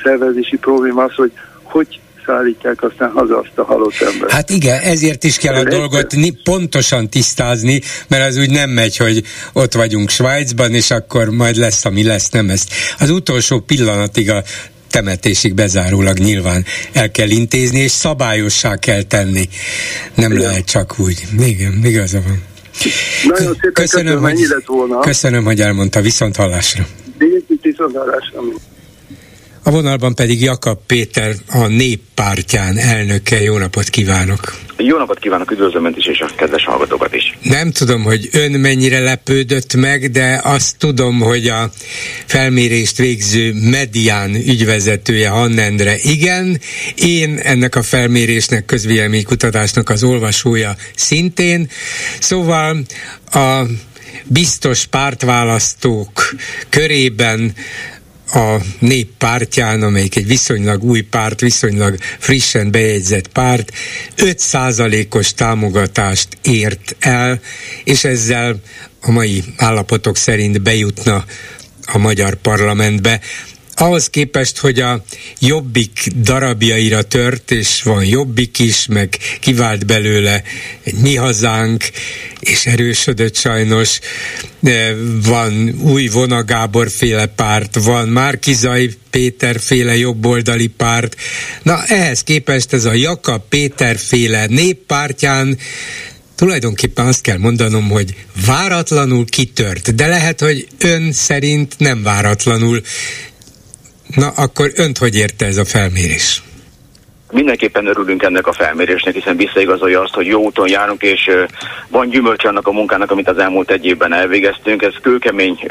szervezési 0.03 0.57
probléma 0.57 1.03
az, 1.03 1.15
hogy 1.15 1.31
hogy 1.63 1.99
szállítják 2.25 2.83
aztán 2.83 3.11
haza 3.11 3.37
azt 3.37 3.51
a 3.55 3.63
halott 3.63 4.01
embert. 4.13 4.31
Hát 4.31 4.49
igen, 4.49 4.79
ezért 4.79 5.23
is 5.23 5.37
kell 5.37 5.55
a 5.55 5.63
dolgot 5.63 6.15
pontosan 6.43 7.09
tisztázni, 7.09 7.81
mert 8.07 8.27
az 8.27 8.37
úgy 8.37 8.49
nem 8.49 8.69
megy, 8.69 8.97
hogy 8.97 9.23
ott 9.53 9.73
vagyunk 9.73 10.09
Svájcban, 10.09 10.73
és 10.73 10.91
akkor 10.91 11.29
majd 11.29 11.55
lesz, 11.55 11.85
ami 11.85 12.03
lesz, 12.03 12.29
nem 12.29 12.49
ezt. 12.49 12.73
Az 12.99 13.09
utolsó 13.09 13.59
pillanatig 13.59 14.29
a 14.29 14.43
temetésig 14.91 15.53
bezárólag 15.53 16.17
nyilván 16.17 16.65
el 16.93 17.11
kell 17.11 17.29
intézni, 17.29 17.79
és 17.79 17.91
szabályossá 17.91 18.75
kell 18.75 19.01
tenni. 19.01 19.49
Nem 20.15 20.31
igen. 20.31 20.43
lehet 20.43 20.65
csak 20.65 20.99
úgy. 20.99 21.23
Igen, 21.39 21.81
igaza 21.83 22.21
van. 22.21 22.43
Nagyon 23.27 23.53
szépen 23.53 23.71
köszönöm, 23.73 24.21
köszönöm 24.21 24.21
hogy, 24.21 24.63
volna. 24.65 24.99
Köszönöm, 24.99 25.43
hogy 25.43 25.61
elmondta. 25.61 26.01
Viszont 26.01 26.35
hallásra. 26.35 26.85
Viszont 27.61 27.95
hallásra. 27.95 28.41
A 29.63 29.71
vonalban 29.71 30.15
pedig 30.15 30.41
Jakab 30.41 30.79
Péter, 30.85 31.35
a 31.47 31.67
néppártyán 31.67 32.77
elnöke. 32.77 33.41
Jó 33.41 33.57
napot 33.57 33.89
kívánok! 33.89 34.59
Jó 34.77 34.97
napot 34.97 35.19
kívánok, 35.19 35.51
üdvözlöm 35.51 35.85
Önt 35.85 35.97
is, 35.97 36.05
és 36.05 36.19
a 36.19 36.29
kedves 36.35 36.65
hallgatókat 36.65 37.15
is. 37.15 37.37
Nem 37.41 37.71
tudom, 37.71 38.03
hogy 38.03 38.29
ön 38.31 38.51
mennyire 38.51 38.99
lepődött 38.99 39.75
meg, 39.75 40.11
de 40.11 40.39
azt 40.43 40.77
tudom, 40.77 41.19
hogy 41.19 41.47
a 41.47 41.69
felmérést 42.25 42.97
végző 42.97 43.53
medián 43.53 44.35
ügyvezetője 44.35 45.29
Hannendre 45.29 45.97
igen, 45.97 46.59
én 46.95 47.37
ennek 47.37 47.75
a 47.75 47.83
felmérésnek, 47.83 48.65
közvéleménykutatásnak 48.65 49.89
az 49.89 50.03
olvasója 50.03 50.75
szintén. 50.95 51.69
Szóval 52.19 52.77
a 53.31 53.61
biztos 54.25 54.85
pártválasztók 54.85 56.35
körében 56.69 57.53
a 58.33 58.57
néppártján, 58.79 59.81
amelyik 59.83 60.15
egy 60.15 60.27
viszonylag 60.27 60.83
új 60.83 61.01
párt, 61.01 61.39
viszonylag 61.39 61.97
frissen 62.19 62.71
bejegyzett 62.71 63.27
párt, 63.27 63.71
5%-os 64.17 65.33
támogatást 65.33 66.27
ért 66.41 66.95
el, 66.99 67.39
és 67.83 68.03
ezzel 68.03 68.61
a 69.01 69.11
mai 69.11 69.43
állapotok 69.57 70.17
szerint 70.17 70.61
bejutna 70.61 71.25
a 71.85 71.97
magyar 71.97 72.35
parlamentbe 72.35 73.19
ahhoz 73.75 74.09
képest, 74.09 74.57
hogy 74.57 74.79
a 74.79 75.03
jobbik 75.39 76.07
darabjaira 76.15 77.01
tört, 77.01 77.51
és 77.51 77.83
van 77.83 78.05
jobbik 78.05 78.59
is, 78.59 78.85
meg 78.85 79.17
kivált 79.39 79.85
belőle 79.85 80.43
egy 80.83 80.95
mi 80.95 81.15
hazánk, 81.15 81.83
és 82.39 82.65
erősödött 82.65 83.35
sajnos, 83.35 83.99
van 85.25 85.79
új 85.81 86.07
Vona 86.07 86.43
Gábor 86.43 86.89
féle 86.89 87.25
párt, 87.25 87.83
van 87.83 88.07
Márkizai 88.07 88.93
Péter 89.09 89.59
féle 89.59 89.97
jobboldali 89.97 90.67
párt. 90.67 91.15
Na 91.63 91.83
ehhez 91.85 92.23
képest 92.23 92.73
ez 92.73 92.85
a 92.85 92.93
Jaka 92.93 93.45
Péter 93.49 93.97
féle 93.97 94.45
néppártján 94.45 95.57
tulajdonképpen 96.35 97.05
azt 97.05 97.21
kell 97.21 97.37
mondanom, 97.37 97.89
hogy 97.89 98.15
váratlanul 98.45 99.25
kitört, 99.25 99.95
de 99.95 100.07
lehet, 100.07 100.39
hogy 100.39 100.67
ön 100.79 101.11
szerint 101.11 101.75
nem 101.77 102.03
váratlanul. 102.03 102.81
Na, 104.15 104.29
akkor 104.29 104.71
önt 104.75 104.97
hogy 104.97 105.15
érte 105.15 105.45
ez 105.45 105.57
a 105.57 105.65
felmérés? 105.65 106.43
Mindenképpen 107.31 107.85
örülünk 107.85 108.23
ennek 108.23 108.47
a 108.47 108.53
felmérésnek, 108.53 109.13
hiszen 109.13 109.37
visszaigazolja 109.37 110.01
azt, 110.01 110.13
hogy 110.13 110.25
jó 110.25 110.41
úton 110.41 110.69
járunk, 110.69 111.01
és 111.01 111.31
van 111.87 112.09
gyümölcs 112.09 112.45
annak 112.45 112.67
a 112.67 112.71
munkának, 112.71 113.11
amit 113.11 113.29
az 113.29 113.37
elmúlt 113.37 113.71
egy 113.71 113.85
évben 113.85 114.13
elvégeztünk. 114.13 114.81
Ez 114.81 114.93
kőkemény 115.01 115.65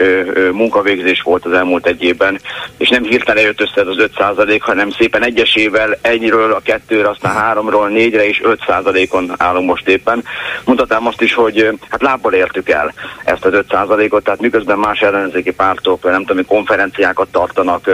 munkavégzés 0.52 1.22
volt 1.22 1.44
az 1.44 1.52
elmúlt 1.52 1.86
egy 1.86 2.02
évben, 2.02 2.40
és 2.76 2.88
nem 2.88 3.02
hirtelen 3.02 3.44
jött 3.44 3.60
össze 3.60 3.80
az 3.80 3.98
5 3.98 4.12
százalék, 4.18 4.62
hanem 4.62 4.90
szépen 4.90 5.24
egyesével 5.24 5.98
egyről 6.02 6.52
a 6.52 6.60
kettőre, 6.64 7.08
aztán 7.08 7.32
háromról 7.32 7.88
négyre 7.88 8.26
és 8.28 8.40
5 8.42 8.60
százalékon 8.66 9.32
állunk 9.36 9.68
most 9.68 9.88
éppen. 9.88 10.24
Mondhatám 10.64 11.06
azt 11.06 11.20
is, 11.22 11.34
hogy 11.34 11.78
hát 11.88 12.02
lábbal 12.02 12.32
értük 12.32 12.68
el 12.68 12.92
ezt 13.24 13.44
az 13.44 13.52
5 13.52 13.66
százalékot, 13.70 14.24
tehát 14.24 14.40
miközben 14.40 14.78
más 14.78 15.00
ellenzéki 15.00 15.52
pártok, 15.52 16.02
nem 16.02 16.24
tudom, 16.24 16.46
konferenciákat 16.46 17.28
tartanak, 17.28 17.90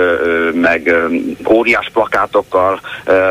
meg 0.53 0.95
óriás 1.49 1.91
plakátokkal 1.93 2.81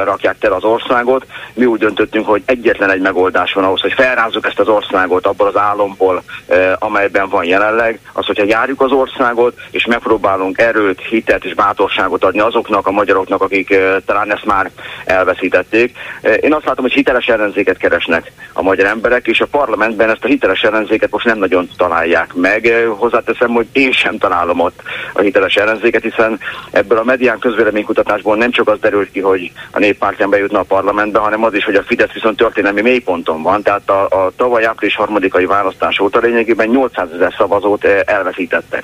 rakják 0.04 0.25
rakják 0.25 0.38
tel 0.39 0.53
az 0.53 0.63
országot. 0.63 1.25
Mi 1.53 1.65
úgy 1.65 1.79
döntöttünk, 1.79 2.27
hogy 2.27 2.44
egyetlen 2.46 2.91
egy 2.91 3.01
megoldás 3.01 3.53
van 3.53 3.63
ahhoz, 3.63 3.82
hogy 3.82 3.94
felrázzuk 3.94 4.46
ezt 4.46 4.60
az 4.60 4.67
országot 4.67 5.25
abból 5.25 5.48
az 5.48 5.58
álomból, 5.58 6.24
eh, 6.48 6.74
amelyben 6.79 7.29
van 7.29 7.46
jelenleg, 7.46 8.00
az, 8.13 8.25
hogyha 8.25 8.46
járjuk 8.46 8.82
az 8.82 8.91
országot, 8.91 9.53
és 9.72 9.86
megpróbálunk 9.86 10.58
erőt, 10.58 11.01
hitet 11.01 11.46
és 11.46 11.53
bátorságot 11.53 12.24
adni 12.24 12.39
azoknak 12.39 12.88
a 12.88 12.91
magyaroknak, 12.91 13.41
akik 13.41 13.72
eh, 13.72 13.96
talán 14.05 14.32
ezt 14.32 14.46
már 14.46 14.72
elveszítették. 15.05 15.98
Eh, 16.22 16.38
én 16.41 16.53
azt 16.53 16.65
látom, 16.65 16.84
hogy 16.84 16.94
hiteles 16.94 17.27
ellenzéket 17.27 17.77
keresnek 17.77 18.32
a 18.53 18.62
magyar 18.62 18.86
emberek, 18.86 19.27
és 19.27 19.39
a 19.39 19.46
parlamentben 19.46 20.10
ezt 20.10 20.24
a 20.24 20.27
hiteles 20.27 20.62
ellenzéket 20.62 21.12
most 21.12 21.25
nem 21.25 21.38
nagyon 21.38 21.70
találják 21.77 22.34
meg. 22.34 22.86
Hozzáteszem, 22.98 23.50
hogy 23.50 23.67
én 23.72 23.91
sem 23.91 24.17
találom 24.17 24.60
ott 24.60 24.82
a 25.13 25.22
hiteles 25.22 25.55
ellenzéket, 25.55 26.01
hiszen 26.01 26.39
ebből 26.72 26.98
a 26.98 27.03
medián 27.03 27.39
közvéleménykutatásból 27.39 28.36
nem 28.36 28.51
csak 28.51 28.67
az 28.67 28.79
derült 28.79 29.12
ki, 29.12 29.20
hogy 29.20 29.51
a 29.72 29.79
néppárt 29.79 30.14
pártján 30.15 30.39
bejutna 30.39 30.60
a 30.60 30.75
parlamentbe, 30.75 31.19
hanem 31.19 31.43
az 31.43 31.53
is, 31.53 31.65
hogy 31.65 31.75
a 31.75 31.84
Fidesz 31.84 32.12
viszont 32.12 32.38
történelmi 32.38 32.81
mélyponton 32.81 33.41
van. 33.41 33.62
Tehát 33.62 33.89
a, 33.89 34.03
a 34.03 34.31
tavaly 34.36 34.65
április 34.65 34.95
harmadikai 34.95 35.45
választás 35.45 36.00
óta 36.00 36.19
lényegében 36.19 36.67
800 36.67 37.12
ezer 37.12 37.34
szavazót 37.38 37.84
eh, 37.84 37.99
elveszítettek. 38.06 38.84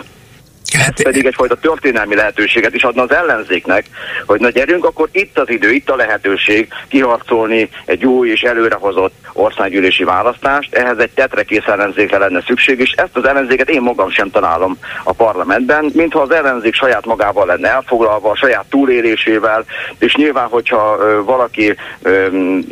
Hát, 0.81 0.99
Ez 0.99 1.03
pedig 1.03 1.25
egyfajta 1.25 1.55
történelmi 1.55 2.15
lehetőséget 2.15 2.73
is 2.73 2.83
adna 2.83 3.01
az 3.01 3.11
ellenzéknek, 3.11 3.85
hogy 4.25 4.39
na 4.39 4.49
gyerünk, 4.49 4.85
akkor 4.85 5.09
itt 5.11 5.39
az 5.39 5.49
idő, 5.49 5.71
itt 5.71 5.89
a 5.89 5.95
lehetőség 5.95 6.67
kiharcolni 6.87 7.69
egy 7.85 8.05
új 8.05 8.29
és 8.29 8.41
előrehozott 8.41 9.13
országgyűlési 9.33 10.03
választást. 10.03 10.73
Ehhez 10.73 10.97
egy 10.97 11.09
tetrekész 11.09 11.65
ellenzékre 11.65 12.17
lenne 12.17 12.41
szükség, 12.41 12.79
és 12.79 12.91
ezt 12.91 13.17
az 13.17 13.25
ellenzéket 13.25 13.69
én 13.69 13.81
magam 13.81 14.09
sem 14.09 14.31
találom 14.31 14.77
a 15.03 15.13
parlamentben, 15.13 15.91
mintha 15.93 16.19
az 16.21 16.31
ellenzék 16.31 16.73
saját 16.73 17.05
magával 17.05 17.45
lenne 17.45 17.69
elfoglalva, 17.69 18.29
a 18.29 18.35
saját 18.35 18.65
túlélésével, 18.69 19.65
és 19.99 20.15
nyilván, 20.15 20.47
hogyha 20.47 20.97
valaki 21.23 21.75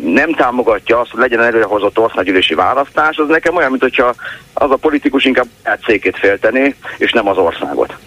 nem 0.03 0.33
támogatja 0.33 0.99
azt, 0.99 1.11
hogy 1.11 1.19
legyen 1.19 1.43
előrehozott 1.43 1.99
országgyűlési 1.99 2.53
választás, 2.53 3.17
az 3.17 3.27
nekem 3.27 3.55
olyan, 3.55 3.69
mint 3.69 3.81
hogyha 3.81 4.13
az 4.53 4.71
a 4.71 4.75
politikus 4.75 5.25
inkább 5.25 5.47
székét 5.85 6.17
féltené, 6.17 6.75
és 6.97 7.11
nem 7.11 7.27
az 7.27 7.37
országot. 7.37 7.97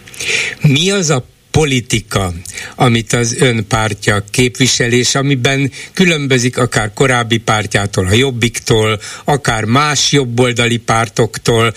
Mi 0.60 0.90
az 0.90 1.10
a 1.10 1.26
politika, 1.52 2.32
amit 2.74 3.12
az 3.12 3.36
ön 3.38 3.66
pártja 3.66 4.24
képvisel, 4.30 4.92
és 4.92 5.14
amiben 5.14 5.70
különbözik 5.92 6.58
akár 6.58 6.92
korábbi 6.94 7.38
pártjától, 7.38 8.06
a 8.06 8.12
Jobbiktól, 8.12 9.00
akár 9.24 9.64
más 9.64 10.12
jobboldali 10.12 10.76
pártoktól, 10.76 11.74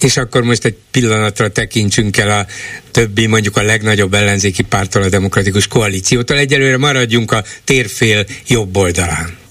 és 0.00 0.16
akkor 0.16 0.42
most 0.42 0.64
egy 0.64 0.76
pillanatra 0.90 1.48
tekintsünk 1.48 2.16
el 2.16 2.38
a 2.38 2.46
többi, 2.90 3.26
mondjuk 3.26 3.56
a 3.56 3.62
legnagyobb 3.62 4.14
ellenzéki 4.14 4.62
pártól, 4.62 5.02
a 5.02 5.08
Demokratikus 5.08 5.66
Koalíciótól. 5.66 6.36
Egyelőre 6.36 6.78
maradjunk 6.78 7.32
a 7.32 7.44
térfél 7.64 8.26
jobb 8.46 8.76
oldalán. 8.76 9.47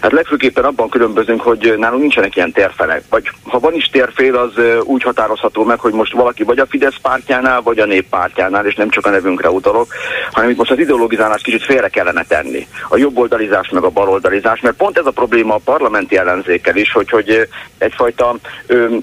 Hát 0.00 0.12
legfőképpen 0.12 0.64
abban 0.64 0.88
különbözünk, 0.88 1.40
hogy 1.40 1.74
nálunk 1.78 2.00
nincsenek 2.00 2.36
ilyen 2.36 2.52
térfelek. 2.52 3.02
Vagy 3.10 3.30
ha 3.44 3.58
van 3.58 3.74
is 3.74 3.86
térfél, 3.86 4.36
az 4.36 4.52
úgy 4.84 5.02
határozható 5.02 5.64
meg, 5.64 5.78
hogy 5.78 5.92
most 5.92 6.12
valaki 6.12 6.44
vagy 6.44 6.58
a 6.58 6.66
Fidesz 6.66 6.96
pártjánál, 7.02 7.60
vagy 7.60 7.78
a 7.78 7.86
nép 7.86 8.08
pártjánál, 8.08 8.66
és 8.66 8.74
nem 8.74 8.88
csak 8.88 9.06
a 9.06 9.10
nevünkre 9.10 9.50
utalok, 9.50 9.86
hanem 10.32 10.50
itt 10.50 10.56
most 10.56 10.70
az 10.70 10.78
ideologizálást 10.78 11.44
kicsit 11.44 11.64
félre 11.64 11.88
kellene 11.88 12.24
tenni. 12.24 12.66
A 12.88 12.96
jobboldalizás 12.96 13.68
meg 13.68 13.84
a 13.84 13.90
baloldalizás, 13.90 14.60
mert 14.60 14.76
pont 14.76 14.98
ez 14.98 15.06
a 15.06 15.10
probléma 15.10 15.54
a 15.54 15.60
parlamenti 15.64 16.16
ellenzékkel 16.16 16.76
is, 16.76 16.92
hogy, 16.92 17.10
hogy 17.10 17.48
egyfajta 17.78 18.36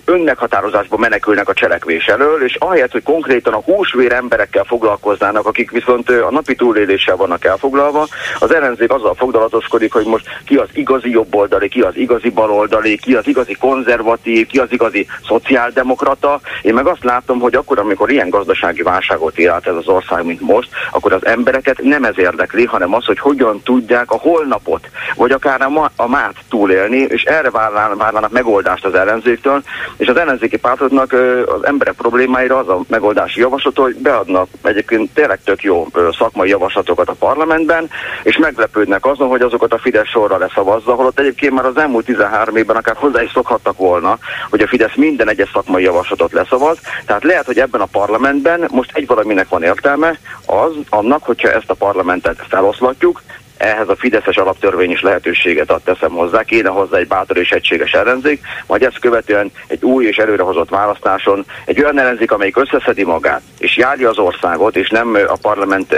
önmeghatározásba 0.05 0.97
menekülnek 0.97 1.49
a 1.49 1.53
cselekvés 1.53 2.05
elől, 2.05 2.43
és 2.43 2.55
ahelyett, 2.55 2.91
hogy 2.91 3.03
konkrétan 3.03 3.53
a 3.53 3.61
húsvér 3.61 4.11
emberekkel 4.11 4.63
foglalkoznának, 4.63 5.45
akik 5.45 5.71
viszont 5.71 6.09
a 6.09 6.31
napi 6.31 6.55
túléléssel 6.55 7.15
vannak 7.15 7.45
elfoglalva, 7.45 8.07
az 8.39 8.53
ellenzék 8.53 8.91
azzal 8.91 9.15
foglalatoskodik, 9.15 9.93
hogy 9.93 10.05
most 10.05 10.27
ki 10.45 10.55
az 10.55 10.69
igazi 10.89 11.09
jobboldali, 11.09 11.69
ki 11.69 11.81
az 11.81 11.95
igazi 11.95 12.29
baloldali, 12.29 12.97
ki 12.97 13.15
az 13.15 13.27
igazi 13.27 13.53
konzervatív, 13.53 14.47
ki 14.47 14.59
az 14.59 14.71
igazi 14.71 15.07
szociáldemokrata. 15.27 16.39
Én 16.61 16.73
meg 16.73 16.87
azt 16.87 17.03
látom, 17.03 17.39
hogy 17.39 17.55
akkor, 17.55 17.79
amikor 17.79 18.11
ilyen 18.11 18.29
gazdasági 18.29 18.81
válságot 18.81 19.37
él 19.37 19.51
át 19.51 19.67
ez 19.67 19.75
az 19.75 19.87
ország, 19.87 20.25
mint 20.25 20.41
most, 20.41 20.69
akkor 20.91 21.13
az 21.13 21.25
embereket 21.25 21.81
nem 21.81 22.03
ez 22.03 22.17
érdekli, 22.17 22.65
hanem 22.65 22.93
az, 22.93 23.05
hogy 23.05 23.19
hogyan 23.19 23.61
tudják 23.63 24.11
a 24.11 24.17
holnapot, 24.17 24.89
vagy 25.15 25.31
akár 25.31 25.61
a, 25.61 25.69
ma, 25.69 25.89
a 25.95 26.07
mát 26.07 26.35
túlélni, 26.49 26.97
és 26.97 27.23
erre 27.23 27.49
várnának, 27.49 28.31
megoldást 28.31 28.85
az 28.85 28.93
ellenzéktől, 28.93 29.61
és 29.97 30.07
az 30.07 30.17
ellenzéki 30.17 30.57
pártoknak 30.57 31.13
az 31.45 31.65
emberek 31.65 31.93
problémáira 31.93 32.57
az 32.57 32.69
a 32.69 32.81
megoldási 32.87 33.39
javaslat, 33.39 33.77
hogy 33.77 33.95
beadnak 33.95 34.47
egyébként 34.63 35.13
tényleg 35.13 35.39
tök 35.43 35.63
jó 35.63 35.87
szakmai 36.17 36.49
javaslatokat 36.49 37.09
a 37.09 37.15
parlamentben, 37.19 37.89
és 38.23 38.37
meglepődnek 38.37 39.05
azon, 39.05 39.27
hogy 39.27 39.41
azokat 39.41 39.73
a 39.73 39.77
Fidesz 39.77 40.07
sorra 40.07 40.37
leszavaz 40.37 40.68
szavazza, 40.69 40.93
holott 40.93 41.19
egyébként 41.19 41.53
már 41.53 41.65
az 41.65 41.77
elmúlt 41.77 42.05
13 42.05 42.55
évben 42.55 42.75
akár 42.75 42.95
hozzá 42.95 43.21
is 43.21 43.31
szokhattak 43.31 43.77
volna, 43.77 44.17
hogy 44.49 44.61
a 44.61 44.67
Fidesz 44.67 44.95
minden 44.95 45.29
egyes 45.29 45.49
szakmai 45.53 45.83
javaslatot 45.83 46.31
leszavaz. 46.31 46.77
Tehát 47.05 47.23
lehet, 47.23 47.45
hogy 47.45 47.59
ebben 47.59 47.81
a 47.81 47.85
parlamentben 47.85 48.67
most 48.71 48.91
egy 48.93 49.07
valaminek 49.07 49.49
van 49.49 49.63
értelme, 49.63 50.19
az 50.45 50.71
annak, 50.89 51.23
hogyha 51.23 51.51
ezt 51.51 51.69
a 51.69 51.73
parlamentet 51.73 52.45
feloszlatjuk, 52.47 53.21
ehhez 53.59 53.89
a 53.89 53.95
Fideszes 53.95 54.35
alaptörvény 54.35 54.91
is 54.91 55.01
lehetőséget 55.01 55.71
ad, 55.71 55.81
teszem 55.81 56.11
hozzá, 56.11 56.43
kéne 56.43 56.69
hozzá 56.69 56.97
egy 56.97 57.07
bátor 57.07 57.37
és 57.37 57.51
egységes 57.51 57.91
ellenzék, 57.91 58.41
majd 58.67 58.83
ezt 58.83 58.99
követően 58.99 59.51
egy 59.67 59.83
új 59.83 60.05
és 60.05 60.17
előrehozott 60.17 60.69
választáson 60.69 61.45
egy 61.65 61.81
olyan 61.81 61.99
ellenzék, 61.99 62.31
amelyik 62.31 62.57
összeszedi 62.57 63.03
magát, 63.03 63.41
és 63.57 63.77
járja 63.77 64.09
az 64.09 64.17
országot, 64.17 64.75
és 64.75 64.89
nem 64.89 65.17
a 65.27 65.37
parlament 65.41 65.95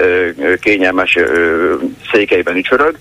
kényelmes 0.60 1.18
székeiben 2.12 2.56
ücsörög, 2.56 2.96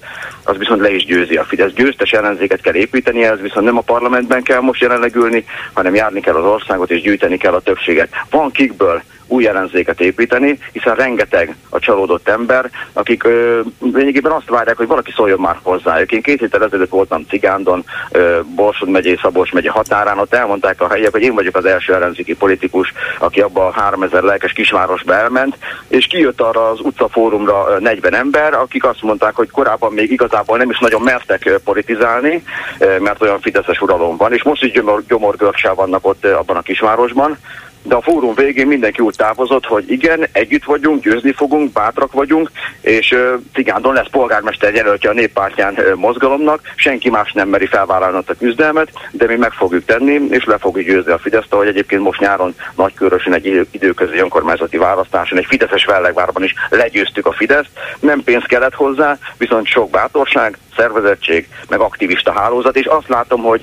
az 0.45 0.57
viszont 0.57 0.81
le 0.81 0.91
is 0.91 1.05
győzi 1.05 1.37
a 1.37 1.45
Fidesz. 1.45 1.73
Győztes 1.73 2.11
ellenzéket 2.11 2.61
kell 2.61 2.75
építeni, 2.75 3.25
ez 3.25 3.41
viszont 3.41 3.65
nem 3.65 3.77
a 3.77 3.81
parlamentben 3.81 4.43
kell 4.43 4.61
most 4.61 4.81
jelenleg 4.81 5.15
ülni, 5.15 5.45
hanem 5.73 5.95
járni 5.95 6.21
kell 6.21 6.35
az 6.35 6.45
országot, 6.45 6.91
és 6.91 7.01
gyűjteni 7.01 7.37
kell 7.37 7.55
a 7.55 7.61
többséget. 7.61 8.09
Van 8.31 8.51
kikből 8.51 9.03
új 9.31 9.47
ellenzéket 9.47 10.01
építeni, 10.01 10.59
hiszen 10.73 10.95
rengeteg 10.95 11.57
a 11.69 11.79
csalódott 11.79 12.29
ember, 12.29 12.71
akik 12.93 13.25
ö, 13.25 13.61
lényegében 13.93 14.33
azt 14.33 14.49
várják, 14.49 14.77
hogy 14.77 14.87
valaki 14.87 15.13
szóljon 15.17 15.41
már 15.41 15.59
hozzájuk. 15.63 16.13
Én 16.13 16.23
két 16.23 16.41
héttel 16.41 16.65
ezelőtt 16.65 16.91
voltam 16.91 17.27
Cigándon, 17.29 17.85
ö, 18.11 18.41
Borsod 18.55 18.89
megyé, 18.89 19.19
Szabolcs 19.23 19.53
megye 19.53 19.71
határán, 19.71 20.19
ott 20.19 20.35
elmondták 20.35 20.81
a 20.81 20.89
helyiek, 20.89 21.13
hogy 21.13 21.23
én 21.23 21.35
vagyok 21.35 21.57
az 21.57 21.65
első 21.65 21.95
ellenzéki 21.95 22.37
politikus, 22.37 22.93
aki 23.19 23.41
abba 23.41 23.67
a 23.67 23.71
3000 23.71 24.23
lelkes 24.23 24.53
kisvárosba 24.53 25.15
elment, 25.15 25.57
és 25.89 26.07
kijött 26.07 26.41
arra 26.41 26.69
az 26.69 26.81
utcafórumra 26.81 27.79
40 27.79 28.15
ember, 28.15 28.55
akik 28.55 28.85
azt 28.85 29.03
mondták, 29.03 29.35
hogy 29.35 29.51
korábban 29.51 29.93
még 29.93 30.11
igazából 30.11 30.57
nem 30.57 30.71
is 30.71 30.79
nagyon 30.79 31.03
mertek 31.03 31.61
politizálni, 31.65 32.43
mert 32.79 33.23
olyan 33.23 33.41
fideszes 33.41 33.81
uralom 33.81 34.17
van, 34.17 34.33
és 34.33 34.43
most 34.43 34.65
is 34.65 34.73
gyomor, 34.73 35.03
gyomorgörcsel 35.09 35.75
vannak 35.75 36.07
ott 36.07 36.25
abban 36.25 36.57
a 36.57 36.63
kisvárosban, 36.63 37.39
de 37.83 37.95
a 37.95 38.03
fórum 38.03 38.35
végén 38.35 38.67
mindenki 38.67 39.01
úgy 39.01 39.15
távozott, 39.17 39.67
hogy 39.67 39.91
igen, 39.91 40.27
együtt 40.33 40.65
vagyunk, 40.65 41.03
győzni 41.03 41.33
fogunk, 41.33 41.73
bátrak 41.73 42.13
vagyunk, 42.13 42.51
és 42.81 43.13
uh, 43.13 43.41
Cigándon 43.55 43.95
lesz 43.95 44.11
polgármester 44.11 44.75
jelöltje 44.75 45.11
a 45.11 45.13
néppártyán 45.13 45.75
uh, 45.75 45.95
mozgalomnak, 45.95 46.61
senki 46.75 47.11
más 47.11 47.33
nem 47.33 47.49
meri 47.49 47.67
felvállalni 47.67 48.19
a 48.27 48.35
küzdelmet, 48.39 48.89
de 49.11 49.27
mi 49.27 49.37
meg 49.37 49.53
fogjuk 49.53 49.85
tenni, 49.85 50.21
és 50.31 50.45
le 50.45 50.59
fogjuk 50.59 50.87
győzni 50.87 51.13
a 51.13 51.19
Fideszt, 51.19 51.53
ahogy 51.53 51.67
egyébként 51.67 52.03
most 52.03 52.21
nyáron 52.21 52.55
Nagykörösön 52.77 53.35
egy 53.35 53.47
idő, 53.47 53.67
időközi 53.71 54.19
önkormányzati 54.19 54.77
választáson, 54.77 55.39
egy 55.39 55.47
Fideszes 55.49 55.85
Vellegvárban 55.85 56.45
is 56.45 56.55
legyőztük 56.69 57.27
a 57.27 57.33
Fideszt, 57.33 57.71
nem 58.01 58.23
pénz 58.23 58.45
kellett 58.45 58.75
hozzá, 58.75 59.19
viszont 59.37 59.67
sok 59.67 59.91
bátorság, 59.91 60.59
szervezettség, 60.77 61.49
meg 61.69 61.81
aktivista 61.81 62.33
hálózat, 62.33 62.77
és 62.77 62.87
azt 62.87 63.09
látom, 63.09 63.43
hogy 63.43 63.63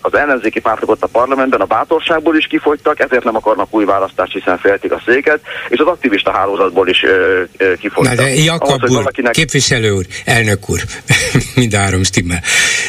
az 0.00 0.14
ellenzéki 0.14 0.60
pártok 0.60 0.90
ott 0.90 1.02
a 1.02 1.06
parlamentben 1.12 1.60
a 1.60 1.64
bátorságból 1.64 2.36
is 2.36 2.46
kifogytak, 2.46 3.00
ezért 3.00 3.24
nem 3.24 3.36
akarnak 3.38 3.74
új 3.74 3.84
választást, 3.84 4.32
hiszen 4.32 4.58
féltik 4.58 4.92
a 4.92 5.02
széket, 5.06 5.40
és 5.68 5.78
az 5.78 5.86
aktivista 5.86 6.32
hálózatból 6.32 6.88
is 6.88 7.02
ö, 7.02 7.42
ö, 7.56 7.74
kifogytak. 7.74 8.16
Na 8.16 8.22
de 8.22 8.34
Jakab 8.34 8.68
Ahhoz, 8.68 8.90
úr, 8.90 8.96
valakinek... 8.96 9.32
képviselő 9.32 9.90
úr, 9.90 10.06
elnök 10.24 10.70
úr, 10.70 10.80
mind 11.54 11.74
a 11.74 11.78
három 11.78 12.02
stimmel, 12.02 12.42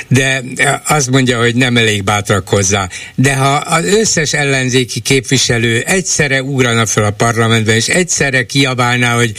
de 0.07 0.41
azt 0.87 1.09
mondja, 1.09 1.39
hogy 1.39 1.55
nem 1.55 1.77
elég 1.77 2.03
bátrak 2.03 2.47
hozzá, 2.47 2.87
de 3.15 3.35
ha 3.35 3.53
az 3.55 3.85
összes 3.85 4.33
ellenzéki 4.33 4.99
képviselő 4.99 5.81
egyszerre 5.85 6.41
ugrana 6.41 6.85
fel 6.85 7.03
a 7.03 7.11
parlamentben, 7.11 7.75
és 7.75 7.87
egyszerre 7.87 8.43
kiabálná, 8.43 9.15
hogy 9.15 9.31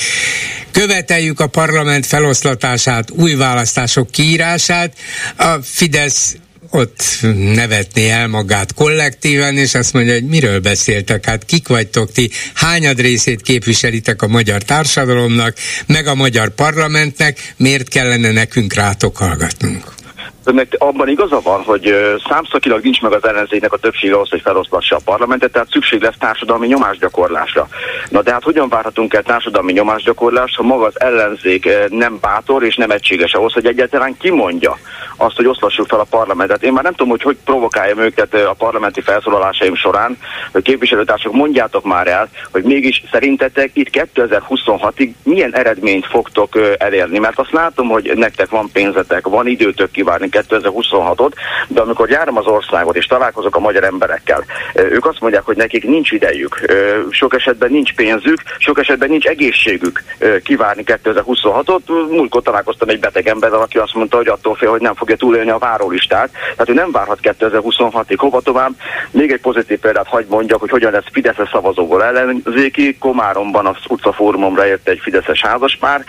követeljük 0.71 1.41
a 1.41 1.47
parlament 1.47 2.07
feloszlatását, 2.07 3.11
új 3.11 3.35
választások 3.35 4.11
kiírását, 4.11 4.93
a 5.37 5.57
Fidesz 5.63 6.37
ott 6.71 7.19
nevetné 7.55 8.11
el 8.11 8.29
magát 8.29 8.75
kollektíven, 8.75 9.57
és 9.57 9.75
azt 9.75 9.93
mondja, 9.93 10.13
hogy 10.13 10.27
miről 10.27 10.61
beszéltek, 10.61 11.25
hát 11.25 11.45
kik 11.45 11.69
vagytok 11.69 12.13
ti, 12.13 12.31
hányad 12.55 13.01
részét 13.01 13.43
képviselitek 13.43 14.23
a 14.23 14.29
magyar 14.29 14.63
társadalomnak, 14.63 15.57
meg 15.87 16.07
a 16.07 16.15
magyar 16.15 16.49
parlamentnek, 16.49 17.55
miért 17.57 17.89
kellene 17.89 18.31
nekünk 18.31 18.75
rátok 18.75 19.17
hallgatnunk? 19.17 19.99
Önnek 20.51 20.75
abban 20.79 21.09
igaza 21.09 21.41
van, 21.41 21.63
hogy 21.63 21.95
számszakilag 22.29 22.83
nincs 22.83 23.01
meg 23.01 23.13
az 23.13 23.25
ellenzéknek 23.25 23.73
a 23.73 23.77
többsége 23.77 24.15
ahhoz, 24.15 24.31
hogy 24.31 24.41
feloszlassa 24.41 24.97
a 24.97 25.01
parlamentet, 25.05 25.53
tehát 25.53 25.71
szükség 25.71 26.03
lesz 26.03 26.19
társadalmi 26.19 26.67
nyomásgyakorlásra. 26.67 27.69
Na 28.09 28.23
de 28.23 28.33
hát 28.33 28.43
hogyan 28.43 28.69
várhatunk 28.69 29.15
el 29.15 29.23
társadalmi 29.23 29.73
nyomásgyakorlást, 29.73 30.57
ha 30.57 30.63
maga 30.63 30.85
az 30.85 31.01
ellenzék 31.01 31.69
nem 31.89 32.19
bátor 32.21 32.65
és 32.65 32.77
nem 32.77 32.91
egységes 32.91 33.33
ahhoz, 33.33 33.53
hogy 33.53 33.67
egyáltalán 33.67 34.17
kimondja 34.17 34.79
azt, 35.17 35.37
hogy 35.37 35.47
oszlassuk 35.47 35.87
fel 35.87 36.01
a 36.01 36.07
parlamentet. 36.11 36.63
Én 36.63 36.73
már 36.73 36.83
nem 36.83 36.93
tudom, 36.93 37.09
hogy 37.09 37.23
hogy 37.23 37.37
provokáljam 37.45 37.99
őket 37.99 38.35
a 38.35 38.55
parlamenti 38.59 39.01
felszólalásaim 39.01 39.75
során, 39.75 40.19
hogy 40.53 40.63
képviselőtársak 40.63 41.33
mondjátok 41.33 41.85
már 41.85 42.07
el, 42.07 42.29
hogy 42.53 42.63
mégis 42.63 43.03
szerintetek 43.11 43.71
itt 43.73 43.89
2026-ig 44.15 45.13
milyen 45.23 45.55
eredményt 45.55 46.07
fogtok 46.07 46.59
elérni, 46.79 47.19
mert 47.19 47.39
azt 47.39 47.53
látom, 47.53 47.89
hogy 47.89 48.13
nektek 48.15 48.51
van 48.51 48.71
pénzetek, 48.73 49.27
van 49.27 49.47
időtök 49.47 49.91
kivárni 49.91 50.29
2026-ot, 50.49 51.33
de 51.69 51.81
amikor 51.81 52.11
járom 52.11 52.37
az 52.37 52.47
országot 52.47 52.97
és 52.97 53.07
találkozok 53.07 53.57
a 53.57 53.61
magyar 53.61 53.85
emberekkel, 53.85 54.45
ők 54.75 55.07
azt 55.07 55.21
mondják, 55.21 55.45
hogy 55.45 55.57
nekik 55.57 55.85
nincs 55.85 56.11
idejük, 56.11 56.73
sok 57.11 57.35
esetben 57.35 57.71
nincs 57.71 57.95
pénzük, 57.95 58.43
sok 58.59 58.79
esetben 58.79 59.09
nincs 59.09 59.27
egészségük 59.27 60.03
kivárni 60.43 60.83
2026-ot. 60.87 62.09
Múltkor 62.11 62.43
találkoztam 62.43 62.89
egy 62.89 63.01
beteg 63.01 63.29
emberrel, 63.29 63.61
aki 63.61 63.79
azt 63.79 63.95
mondta, 63.95 64.17
hogy 64.17 64.29
attól 64.29 64.55
fél, 64.55 64.71
hogy 64.71 64.81
nem 64.81 64.95
fogja 64.95 65.17
túlélni 65.17 65.51
a 65.51 65.59
várólistát, 65.59 66.31
tehát 66.31 66.69
ő 66.69 66.73
nem 66.73 66.91
várhat 66.91 67.19
2026-ig. 67.23 68.17
Hova 68.17 68.41
tovább? 68.41 68.71
Még 69.11 69.33
egy 69.33 69.41
pozitív 69.41 69.79
példát 69.79 70.07
hagy 70.07 70.27
mondjak, 70.29 70.61
hogy 70.61 70.71
hogyan 70.71 70.93
lesz 70.93 71.05
Fideszes 71.13 71.49
szavazóból 71.53 72.05
ellenzéki. 72.05 72.99
Komáromban 72.99 73.67
az 73.67 73.77
utcafórumomra 73.89 74.67
ért 74.67 74.89
egy 74.89 75.01
Fideszes 75.03 75.41
házaspár, 75.41 76.05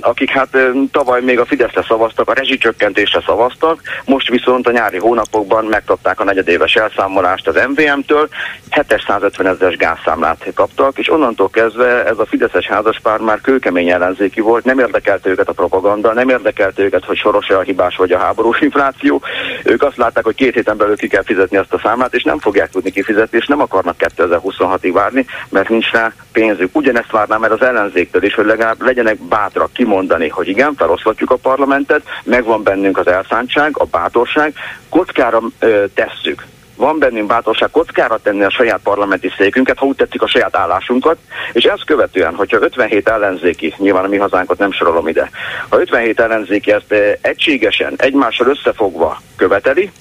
akik 0.00 0.30
hát 0.30 0.58
tavaly 0.90 1.20
még 1.20 1.38
a 1.38 1.44
Fideszre 1.44 1.82
szavaztak, 1.88 2.28
a 2.28 2.32
rezsicsökkentésre 2.32 3.22
szavaztak, 3.26 3.80
most 4.04 4.28
viszont 4.28 4.66
a 4.66 4.70
nyári 4.70 4.98
hónapokban 4.98 5.64
megkapták 5.64 6.20
a 6.20 6.24
negyedéves 6.24 6.74
elszámolást 6.74 7.48
az 7.48 7.66
MVM-től, 7.68 8.28
750 8.70 9.46
ezeres 9.46 9.76
gázszámlát 9.76 10.46
kaptak, 10.54 10.98
és 10.98 11.10
onnantól 11.10 11.50
kezdve 11.50 12.04
ez 12.04 12.18
a 12.18 12.26
Fideszes 12.26 12.66
házaspár 12.66 13.18
már 13.18 13.40
kőkemény 13.40 13.90
ellenzéki 13.90 14.40
volt, 14.40 14.64
nem 14.64 14.78
érdekelte 14.78 15.30
őket 15.30 15.48
a 15.48 15.52
propaganda, 15.52 16.12
nem 16.12 16.28
érdekelte 16.28 16.82
őket, 16.82 17.04
hogy 17.04 17.16
soros-e 17.16 17.58
a 17.58 17.60
hibás 17.60 17.96
vagy 17.96 18.12
a 18.12 18.18
háborús 18.18 18.60
infláció. 18.60 19.22
Ők 19.64 19.82
azt 19.82 19.96
látták, 19.96 20.24
hogy 20.24 20.34
két 20.34 20.54
héten 20.54 20.76
belül 20.76 20.96
ki 20.96 21.08
kell 21.08 21.22
fizetni 21.22 21.56
azt 21.56 21.72
a 21.72 21.80
számlát, 21.82 22.14
és 22.14 22.22
nem 22.22 22.38
fogják 22.38 22.70
tudni 22.70 22.90
kifizetni, 22.90 23.38
és 23.38 23.46
nem 23.46 23.60
akarnak 23.60 23.96
2026-ig 23.98 24.90
várni, 24.92 25.26
mert 25.48 25.68
nincs 25.68 25.90
rá 25.90 26.12
pénzük. 26.32 26.76
Ugyanezt 26.76 27.10
várnám 27.10 27.44
el 27.44 27.52
az 27.52 27.62
ellenzéktől 27.62 28.22
is, 28.22 28.34
hogy 28.34 28.46
legalább 28.46 28.82
legyenek 28.82 29.18
bátrak 29.18 29.72
kimondani, 29.72 30.28
hogy 30.28 30.48
igen, 30.48 30.74
feloszlatjuk 30.74 31.30
a 31.30 31.36
parlamentet, 31.36 32.02
megvan 32.24 32.62
bennünk 32.62 32.98
az 32.98 33.06
elszántság, 33.14 33.78
a 33.78 33.84
bátorság, 33.84 34.54
kockára 34.88 35.40
ö, 35.58 35.84
tesszük. 35.94 36.46
Van 36.76 36.98
bennünk 36.98 37.26
bátorság 37.26 37.70
kockára 37.70 38.18
tenni 38.18 38.44
a 38.44 38.50
saját 38.50 38.80
parlamenti 38.82 39.32
székünket, 39.36 39.78
ha 39.78 39.86
úgy 39.86 39.96
tetszik 39.96 40.22
a 40.22 40.26
saját 40.26 40.56
állásunkat, 40.56 41.16
és 41.52 41.64
ezt 41.64 41.84
követően, 41.84 42.34
hogyha 42.34 42.60
57 42.60 43.08
ellenzéki, 43.08 43.74
nyilván 43.78 44.04
a 44.04 44.08
mi 44.08 44.16
hazánkat 44.16 44.58
nem 44.58 44.72
sorolom 44.72 45.08
ide, 45.08 45.30
ha 45.68 45.80
57 45.80 46.20
ellenzéki 46.20 46.72
ezt 46.72 46.94
egységesen, 47.20 47.94
egymással 47.96 48.46
összefogva 48.46 49.20
követeli, 49.36 49.92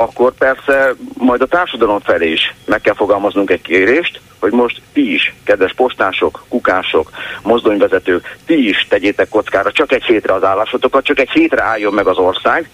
akkor 0.00 0.32
persze 0.34 0.94
majd 1.14 1.42
a 1.42 1.46
társadalom 1.46 2.00
felé 2.00 2.30
is 2.30 2.54
meg 2.64 2.80
kell 2.80 2.94
fogalmaznunk 2.94 3.50
egy 3.50 3.62
kérést, 3.62 4.20
hogy 4.40 4.52
most 4.52 4.80
ti 4.92 5.12
is, 5.12 5.34
kedves 5.44 5.74
postások, 5.74 6.44
kukások, 6.48 7.10
mozdonyvezetők, 7.42 8.36
ti 8.46 8.68
is 8.68 8.86
tegyétek 8.88 9.28
kockára 9.28 9.72
csak 9.72 9.92
egy 9.92 10.04
hétre 10.04 10.34
az 10.34 10.44
állásotokat, 10.44 11.04
csak 11.04 11.18
egy 11.18 11.30
hétre 11.30 11.62
álljon 11.62 11.92
meg 11.92 12.06
az 12.06 12.16
ország, 12.16 12.68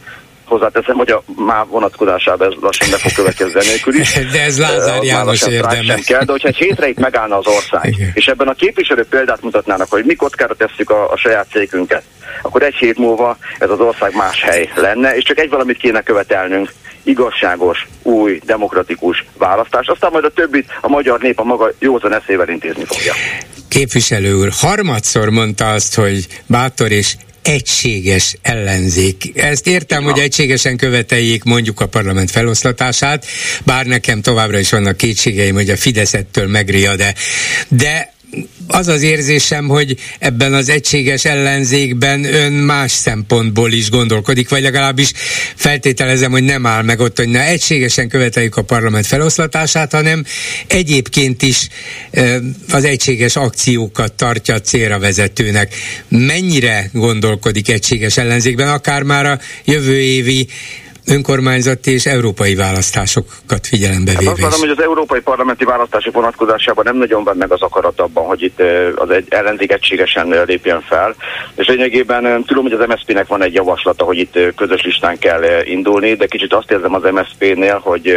hozzáteszem, 0.45 0.97
hogy 0.97 1.11
a 1.11 1.23
már 1.37 1.67
vonatkozásában 1.67 2.53
ez 2.53 2.59
lassan 2.61 2.91
be 2.91 2.97
fog 2.97 3.13
következni 3.13 3.61
nélkül 3.67 3.95
is. 3.95 4.13
De 4.33 4.43
ez 4.43 4.59
Lázár 4.59 5.03
János 5.03 5.43
érdeme. 5.43 5.83
Sem 5.83 6.01
kell, 6.07 6.25
de 6.25 6.33
hogyha 6.33 6.49
egy 6.49 6.57
hétre 6.57 6.89
itt 6.89 6.99
megállna 6.99 7.37
az 7.37 7.47
ország, 7.47 7.87
Igen. 7.87 8.11
és 8.15 8.27
ebben 8.27 8.49
a 8.49 8.55
képviselők 8.55 9.09
példát 9.09 9.43
mutatnának, 9.43 9.91
hogy 9.91 10.05
mi 10.05 10.15
kockára 10.15 10.55
tesszük 10.55 10.91
a, 10.91 11.11
a 11.11 11.17
saját 11.17 11.47
cégünket, 11.51 12.03
akkor 12.43 12.63
egy 12.63 12.75
hét 12.75 12.99
múlva 12.99 13.37
ez 13.59 13.71
az 13.71 13.81
ország 13.81 14.15
más 14.15 14.43
hely 14.43 14.71
lenne, 14.75 15.17
és 15.17 15.25
csak 15.25 15.39
egy 15.39 15.51
valamit 15.51 15.77
kéne 15.77 16.03
követelnünk, 16.03 16.73
igazságos, 17.05 17.87
új, 18.03 18.41
demokratikus 18.47 19.25
választás. 19.39 19.87
Aztán 19.87 20.11
majd 20.13 20.25
a 20.25 20.31
többit 20.31 20.67
a 20.81 20.89
magyar 20.89 21.21
nép 21.21 21.39
a 21.39 21.45
maga 21.45 21.71
józan 21.79 22.15
eszével 22.15 22.49
intézni 22.49 22.85
fogja. 22.85 23.13
Képviselő 23.69 24.35
úr, 24.35 24.49
harmadszor 24.61 25.29
mondta 25.29 25.73
azt, 25.73 25.95
hogy 25.95 26.27
bátor 26.47 26.91
és 26.91 27.17
egységes 27.43 28.37
ellenzék. 28.43 29.43
Ezt 29.43 29.67
értem, 29.67 30.03
ja. 30.03 30.11
hogy 30.11 30.21
egységesen 30.21 30.77
követeljék 30.77 31.45
mondjuk 31.45 31.81
a 31.81 31.87
parlament 31.87 32.31
feloszlatását, 32.31 33.27
bár 33.65 33.87
nekem 33.87 34.21
továbbra 34.21 34.59
is 34.59 34.71
vannak 34.71 34.97
kétségeim, 34.97 35.55
hogy 35.55 35.71
a 35.71 35.77
Fidesz 35.77 36.15
ettől 36.15 36.47
megriad-e. 36.47 37.15
De 37.69 38.14
az 38.67 38.89
az 38.89 39.03
érzésem, 39.03 39.69
hogy 39.69 39.97
ebben 40.19 40.55
az 40.55 40.69
egységes 40.69 41.25
ellenzékben 41.25 42.25
ön 42.25 42.53
más 42.53 42.93
szempontból 42.93 43.73
is 43.73 43.91
gondolkodik, 43.91 44.49
vagy 44.49 44.63
legalábbis 44.63 45.13
feltételezem, 45.55 46.31
hogy 46.31 46.43
nem 46.43 46.67
áll 46.67 46.83
meg 46.83 47.01
ott, 47.01 47.17
hogy 47.17 47.29
ne 47.29 47.47
egységesen 47.47 48.09
követeljük 48.09 48.57
a 48.57 48.63
parlament 48.63 49.07
feloszlatását, 49.07 49.93
hanem 49.93 50.25
egyébként 50.67 51.43
is 51.43 51.69
az 52.71 52.85
egységes 52.85 53.37
akciókat 53.37 54.13
tartja 54.13 54.61
célra 54.61 54.99
vezetőnek. 54.99 55.75
Mennyire 56.09 56.91
gondolkodik 56.93 57.69
egységes 57.69 58.17
ellenzékben, 58.17 58.69
akár 58.69 59.03
már 59.03 59.27
a 59.27 59.41
jövő 59.65 60.01
évi 60.01 60.49
önkormányzati 61.07 61.93
és 61.93 62.07
európai 62.07 62.55
választásokat 62.55 63.67
figyelembe 63.67 64.13
véve. 64.19 64.25
Hát 64.25 64.33
azt 64.33 64.41
mondom, 64.41 64.61
hogy 64.61 64.77
az 64.79 64.83
európai 64.83 65.21
parlamenti 65.21 65.65
választások 65.65 66.15
vonatkozásában 66.15 66.85
nem 66.85 66.97
nagyon 66.97 67.25
van 67.25 67.37
meg 67.37 67.53
az 67.53 67.63
akarat 67.63 68.01
abban, 68.01 68.25
hogy 68.25 68.43
itt 68.43 68.63
az 68.97 69.11
egy 69.11 69.27
ellenzék 69.29 69.73
egységesen 69.73 70.45
lépjen 70.47 70.81
fel. 70.81 71.15
És 71.55 71.67
lényegében 71.67 72.45
tudom, 72.45 72.63
hogy 72.63 72.73
az 72.73 72.87
MSZP-nek 72.89 73.27
van 73.27 73.43
egy 73.43 73.55
javaslata, 73.55 74.05
hogy 74.05 74.19
itt 74.19 74.39
közös 74.57 74.83
listán 74.83 75.19
kell 75.19 75.43
indulni, 75.65 76.15
de 76.15 76.27
kicsit 76.27 76.53
azt 76.53 76.71
érzem 76.71 76.95
az 76.95 77.03
MSZP-nél, 77.13 77.79
hogy 77.79 78.09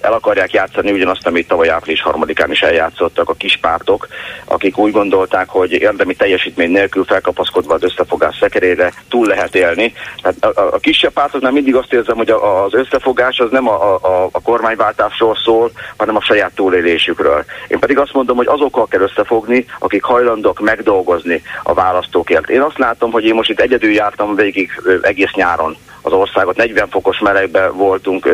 el 0.00 0.12
akarják 0.12 0.52
játszani 0.52 0.90
ugyanazt, 0.92 1.26
amit 1.26 1.48
tavaly 1.48 1.68
április 1.68 2.02
harmadikán 2.02 2.50
is 2.50 2.60
eljátszottak 2.60 3.28
a 3.28 3.34
kis 3.34 3.58
pártok, 3.60 4.08
akik 4.44 4.78
úgy 4.78 4.92
gondolták, 4.92 5.48
hogy 5.48 5.72
érdemi 5.72 6.14
teljesítmény 6.14 6.70
nélkül 6.70 7.04
felkapaszkodva 7.04 7.74
az 7.74 7.82
összefogás 7.82 8.36
szekerére 8.40 8.92
túl 9.08 9.26
lehet 9.26 9.54
élni. 9.54 9.92
Tehát 10.22 10.44
a, 10.44 10.60
a, 10.60 10.74
a 10.74 10.78
kisebb 10.78 11.12
pártoknál 11.12 11.52
mindig 11.52 11.74
azt 11.74 11.92
érzem, 11.92 12.16
hogy 12.16 12.29
a, 12.30 12.64
az 12.64 12.74
összefogás 12.74 13.38
az 13.38 13.50
nem 13.50 13.68
a, 13.68 13.94
a, 13.94 14.28
a 14.32 14.40
kormányváltásról 14.42 15.36
szól, 15.44 15.70
hanem 15.96 16.16
a 16.16 16.22
saját 16.22 16.54
túlélésükről. 16.54 17.44
Én 17.68 17.78
pedig 17.78 17.98
azt 17.98 18.12
mondom, 18.12 18.36
hogy 18.36 18.46
azokkal 18.46 18.86
kell 18.86 19.00
összefogni, 19.00 19.66
akik 19.78 20.02
hajlandók 20.02 20.60
megdolgozni 20.60 21.42
a 21.62 21.74
választókért. 21.74 22.50
Én 22.50 22.60
azt 22.60 22.78
látom, 22.78 23.10
hogy 23.10 23.24
én 23.24 23.34
most 23.34 23.50
itt 23.50 23.60
egyedül 23.60 23.92
jártam 23.92 24.34
végig 24.34 24.70
egész 25.02 25.32
nyáron 25.32 25.76
az 26.02 26.12
országot, 26.12 26.56
40 26.56 26.88
fokos 26.88 27.18
melegben 27.18 27.76
voltunk 27.76 28.28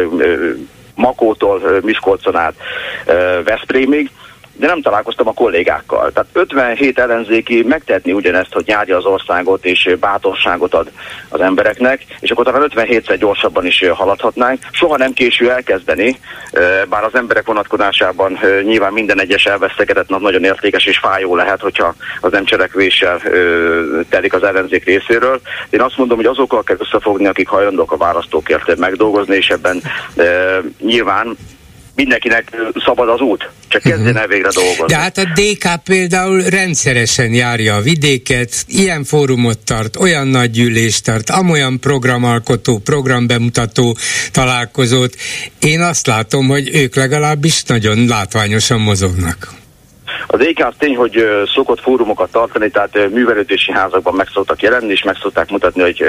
Makótól 0.95 1.81
Miskolcon 1.83 2.37
át 2.37 2.55
Veszprémig, 3.45 4.11
de 4.57 4.67
nem 4.67 4.83
találkoztam 4.83 5.29
a 5.29 5.33
kollégákkal. 5.33 6.13
Tehát 6.13 6.29
57 6.33 6.99
ellenzéki 6.99 7.63
megtetni 7.63 8.13
ugyanezt, 8.13 8.53
hogy 8.53 8.65
nyárja 8.67 8.97
az 8.97 9.05
országot 9.05 9.65
és 9.65 9.97
bátorságot 10.01 10.75
ad 10.75 10.91
az 11.29 11.41
embereknek, 11.41 12.05
és 12.21 12.31
akkor 12.31 12.45
talán 12.45 12.71
57-szer 12.75 13.17
gyorsabban 13.19 13.67
is 13.67 13.85
haladhatnánk. 13.89 14.63
Soha 14.71 14.97
nem 14.97 15.13
késő 15.13 15.51
elkezdeni, 15.51 16.19
bár 16.89 17.05
az 17.05 17.15
emberek 17.15 17.47
vonatkozásában 17.47 18.39
nyilván 18.63 18.93
minden 18.93 19.21
egyes 19.21 19.45
elvesztegetett 19.45 20.09
nap 20.09 20.21
nagyon 20.21 20.45
értékes 20.45 20.85
és 20.85 20.99
fájó 20.99 21.37
lehet, 21.37 21.61
hogyha 21.61 21.95
az 22.21 22.33
nem 22.33 22.45
cselekvéssel 22.45 23.21
telik 24.09 24.33
az 24.33 24.43
ellenzék 24.43 24.85
részéről. 24.85 25.41
Én 25.71 25.81
azt 25.81 25.97
mondom, 25.97 26.17
hogy 26.17 26.27
azokkal 26.27 26.63
kell 26.63 26.77
összefogni, 26.79 27.27
akik 27.27 27.49
hajlandók 27.49 27.93
a 27.93 27.97
választókért 27.97 28.77
megdolgozni, 28.77 29.37
és 29.37 29.49
ebben 29.49 29.83
nyilván 30.81 31.37
mindenkinek 31.97 32.57
szabad 32.85 33.09
az 33.09 33.21
út, 33.21 33.51
csak 33.69 33.83
kezdjen 33.83 34.17
el 34.17 34.27
végre 34.27 34.49
dolgozni. 34.55 34.87
De 34.87 34.97
hát 34.97 35.19
a 35.19 35.25
DK 35.35 35.83
például 35.85 36.43
rendszeresen 36.43 37.35
járja 37.35 37.75
a 37.75 37.81
vidéket, 37.81 38.65
ilyen 38.67 39.05
fórumot 39.05 39.59
tart, 39.59 39.97
olyan 39.97 40.27
nagy 40.27 40.51
gyűlést 40.51 41.05
tart, 41.05 41.31
amolyan 41.31 41.81
programalkotó, 41.81 42.79
programbemutató 42.79 43.97
találkozót. 44.33 45.15
Én 45.59 45.81
azt 45.81 46.07
látom, 46.07 46.49
hogy 46.49 46.75
ők 46.75 46.95
legalábbis 46.95 47.63
nagyon 47.63 48.07
látványosan 48.07 48.81
mozognak. 48.81 49.65
Az 50.27 50.41
EK 50.41 50.67
az 50.67 50.75
tény, 50.79 50.97
hogy 50.97 51.29
szokott 51.55 51.81
fórumokat 51.81 52.31
tartani, 52.31 52.71
tehát 52.71 53.11
művelődési 53.11 53.73
házakban 53.73 54.15
meg 54.15 54.29
szoktak 54.33 54.63
jelenni, 54.63 54.91
és 54.91 55.03
meg 55.03 55.17
szokták 55.23 55.51
mutatni, 55.51 55.83
hogy 55.83 56.05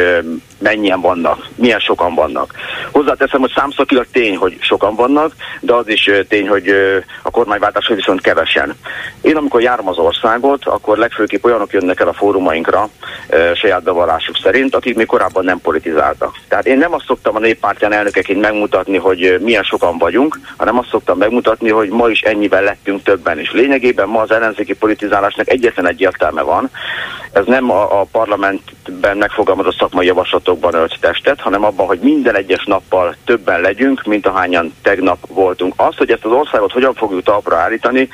mennyien 0.60 1.02
vannak, 1.02 1.48
milyen 1.56 1.80
sokan 1.80 2.16
vannak. 2.16 2.54
Hozzáteszem, 2.92 3.40
hogy 3.40 3.52
számszakilag 3.56 4.06
tény, 4.12 4.36
hogy 4.36 4.58
sokan 4.60 4.96
vannak, 4.96 5.34
de 5.60 5.74
az 5.74 5.88
is 5.88 6.10
tény, 6.28 6.48
hogy 6.48 6.74
a 7.22 7.30
kormányváltáshoz 7.30 7.96
viszont 7.96 8.22
kevesen. 8.22 8.76
Én 9.22 9.36
amikor 9.36 9.62
járom 9.62 9.88
az 9.88 9.98
országot, 9.98 10.66
akkor 10.66 10.98
legfőképp 10.98 11.44
olyanok 11.44 11.74
jönnek 11.74 12.00
el 12.00 12.08
a 12.08 12.14
fórumainkra 12.14 12.90
saját 13.56 13.84
bevallásuk 13.84 14.38
szerint, 14.44 14.76
akik 14.76 14.96
még 14.96 15.06
korábban 15.06 15.44
nem 15.44 15.62
politizáltak. 15.62 16.36
Tehát 16.48 16.66
én 16.68 16.78
nem 16.78 16.94
azt 16.94 17.06
szoktam 17.06 17.36
a 17.36 17.40
néppártyán 17.40 17.94
elnökeként 17.94 18.42
megmutatni, 18.42 18.98
hogy 18.98 19.38
milyen 19.42 19.64
sokan 19.64 19.98
vagyunk, 19.98 20.40
hanem 20.58 20.78
azt 20.78 20.90
szoktam 20.90 21.18
megmutatni, 21.18 21.70
hogy 21.70 21.90
ma 21.90 22.10
is 22.10 22.22
ennyivel 22.22 22.64
lettünk 22.64 23.04
többen. 23.04 23.40
És 23.40 23.52
lényegében 23.52 23.97
ma 24.06 24.22
az 24.22 24.32
ellenzéki 24.32 24.74
politizálásnak 24.74 25.50
egyetlen 25.50 25.88
egy 25.88 26.02
értelme 26.02 26.42
van. 26.42 26.70
Ez 27.38 27.46
nem 27.46 27.72
a, 27.72 28.00
a 28.00 28.08
parlamentben 28.12 29.18
megfogalmazott 29.18 29.78
szakmai 29.78 30.06
javaslatokban 30.06 30.74
ölt 30.74 30.98
testet, 31.00 31.42
hanem 31.42 31.64
abban, 31.64 31.86
hogy 31.86 32.00
minden 32.00 32.36
egyes 32.36 32.66
nappal 32.66 33.16
többen 33.26 33.62
legyünk, 33.62 34.04
mint 34.04 34.28
ahányan 34.28 34.74
tegnap 34.82 35.18
voltunk. 35.28 35.74
Az, 35.78 35.98
hogy 35.98 36.12
ezt 36.12 36.26
az 36.26 36.32
országot 36.32 36.72
hogyan 36.72 36.94
fogjuk 36.94 37.24
talpra 37.24 37.58
állítani, 37.58 38.10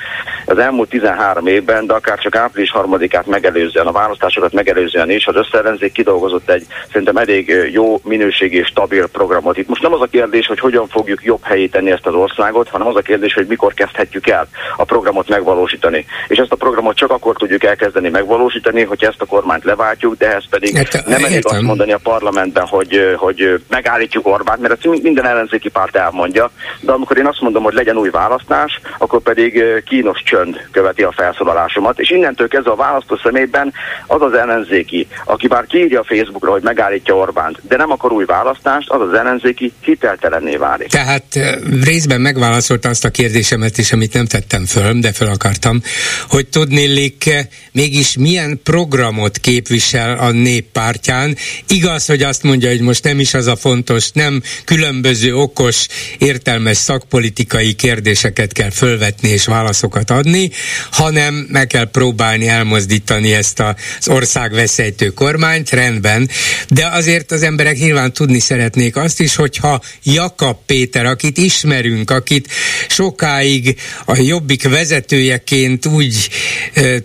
az 0.46 0.58
elmúlt 0.58 0.90
13 0.90 1.48
évben, 1.48 1.86
de 1.86 1.94
akár 1.94 2.20
csak 2.20 2.36
április 2.36 2.72
harmadikát 2.72 3.26
megelőzően, 3.26 3.88
a 3.88 3.92
választásokat 3.92 4.54
megelőzően 4.54 5.10
is, 5.10 5.28
az 5.28 5.36
összellenzék 5.36 5.92
kidolgozott 5.92 6.50
egy 6.50 6.66
szerintem 6.88 7.18
elég 7.18 7.70
jó 7.72 8.00
minőségi 8.04 8.58
és 8.58 8.68
stabil 8.68 9.08
programot. 9.08 9.58
Itt 9.58 9.68
most 9.68 9.82
nem 9.82 9.94
az 9.94 10.02
a 10.02 10.06
kérdés, 10.06 10.48
hogy 10.48 10.60
hogyan 10.60 10.88
fogjuk 10.88 11.24
jobb 11.24 11.44
helyét 11.44 11.72
tenni 11.72 11.92
ezt 11.92 12.08
az 12.08 12.14
országot, 12.14 12.70
hanem 12.70 12.88
az 12.88 12.96
a 12.96 13.02
kérdés, 13.02 13.34
hogy 13.34 13.48
mikor 13.48 13.74
kezdhetjük 13.74 14.28
el 14.28 14.48
a 14.78 14.84
programot 14.84 15.30
megvalósítani. 15.30 16.06
És 16.28 16.38
ezt 16.38 16.52
a 16.52 16.56
programot 16.56 16.96
csak 16.96 17.12
akkor 17.12 17.36
tudjuk 17.36 17.64
elkezdeni 17.64 18.10
megvalósítani, 18.10 18.84
hogy 18.84 19.04
ezt 19.14 19.22
a 19.22 19.26
kormányt 19.26 19.64
leváltjuk, 19.64 20.18
de 20.18 20.36
ez 20.36 20.44
pedig 20.50 20.76
hát, 20.76 21.06
nem 21.06 21.24
elég 21.24 21.46
azt 21.46 21.62
mondani 21.62 21.92
a 21.92 22.00
parlamentben, 22.04 22.66
hogy, 22.66 23.16
hogy 23.18 23.62
megállítjuk 23.70 24.28
Orbánt, 24.28 24.62
mert 24.62 24.74
ezt 24.74 25.02
minden 25.02 25.28
ellenzéki 25.28 25.70
párt 25.70 25.96
elmondja, 25.96 26.52
de 26.82 26.92
amikor 26.92 27.18
én 27.18 27.26
azt 27.26 27.42
mondom, 27.42 27.64
hogy 27.64 27.74
legyen 27.74 27.98
új 27.98 28.10
választás, 28.10 28.82
akkor 28.98 29.22
pedig 29.22 29.64
kínos 29.86 30.24
csönd 30.24 30.68
követi 30.72 31.04
a 31.04 31.12
felszólalásomat, 31.12 32.00
és 32.00 32.10
innentől 32.10 32.48
kezdve 32.48 32.72
a 32.72 32.76
választó 32.76 33.16
szemében 33.24 33.74
az 34.08 34.22
az 34.22 34.34
ellenzéki, 34.34 35.08
aki 35.26 35.48
bár 35.48 35.66
kiírja 35.66 36.00
a 36.00 36.04
Facebookra, 36.04 36.52
hogy 36.52 36.64
megállítja 36.64 37.16
Orbánt, 37.16 37.60
de 37.68 37.78
nem 37.78 37.92
akar 37.92 38.12
új 38.12 38.26
választást, 38.26 38.90
az 38.90 39.02
az 39.02 39.14
ellenzéki 39.14 39.74
hiteltelenné 39.82 40.56
válik. 40.56 40.88
Tehát 40.88 41.40
részben 41.84 42.22
megválaszolta 42.22 42.90
azt 42.90 43.06
a 43.06 43.10
kérdésemet 43.10 43.78
is, 43.78 43.92
amit 43.92 44.14
nem 44.14 44.26
tettem 44.26 44.66
föl, 44.66 44.94
de 44.94 45.12
föl 45.12 45.28
akartam, 45.28 45.82
hogy 46.30 46.48
tudnélik 46.48 47.30
mégis 47.72 48.18
milyen 48.18 48.60
programot 49.04 49.38
képvisel 49.38 50.18
a 50.18 50.32
néppártyán. 50.32 51.38
Igaz, 51.68 52.06
hogy 52.06 52.24
azt 52.24 52.44
mondja, 52.44 52.70
hogy 52.70 52.80
most 52.80 53.04
nem 53.04 53.20
is 53.20 53.34
az 53.34 53.48
a 53.48 53.56
fontos, 53.56 54.12
nem 54.12 54.42
különböző 54.66 55.36
okos, 55.36 55.88
értelmes 56.18 56.78
szakpolitikai 56.78 57.74
kérdéseket 57.74 58.54
kell 58.54 58.70
fölvetni 58.70 59.30
és 59.30 59.46
válaszokat 59.46 60.10
adni, 60.10 60.52
hanem 60.92 61.48
meg 61.52 61.68
kell 61.68 61.90
próbálni 61.90 62.48
elmozdítani 62.48 63.34
ezt 63.34 63.60
az 63.60 64.08
ország 64.08 64.52
veszejtő 64.52 65.10
kormányt, 65.10 65.70
rendben, 65.70 66.30
de 66.70 66.88
azért 66.88 67.32
az 67.32 67.44
emberek 67.44 67.78
nyilván 67.78 68.14
tudni 68.14 68.40
szeretnék 68.40 68.96
azt 68.96 69.20
is, 69.20 69.36
hogyha 69.36 69.82
Jakab 70.04 70.58
Péter, 70.66 71.06
akit 71.06 71.38
ismerünk, 71.38 72.12
akit 72.12 72.48
sokáig 72.88 73.78
a 74.06 74.18
Jobbik 74.22 74.70
vezetőjeként 74.70 75.86
úgy 75.86 76.30
e, 76.74 77.04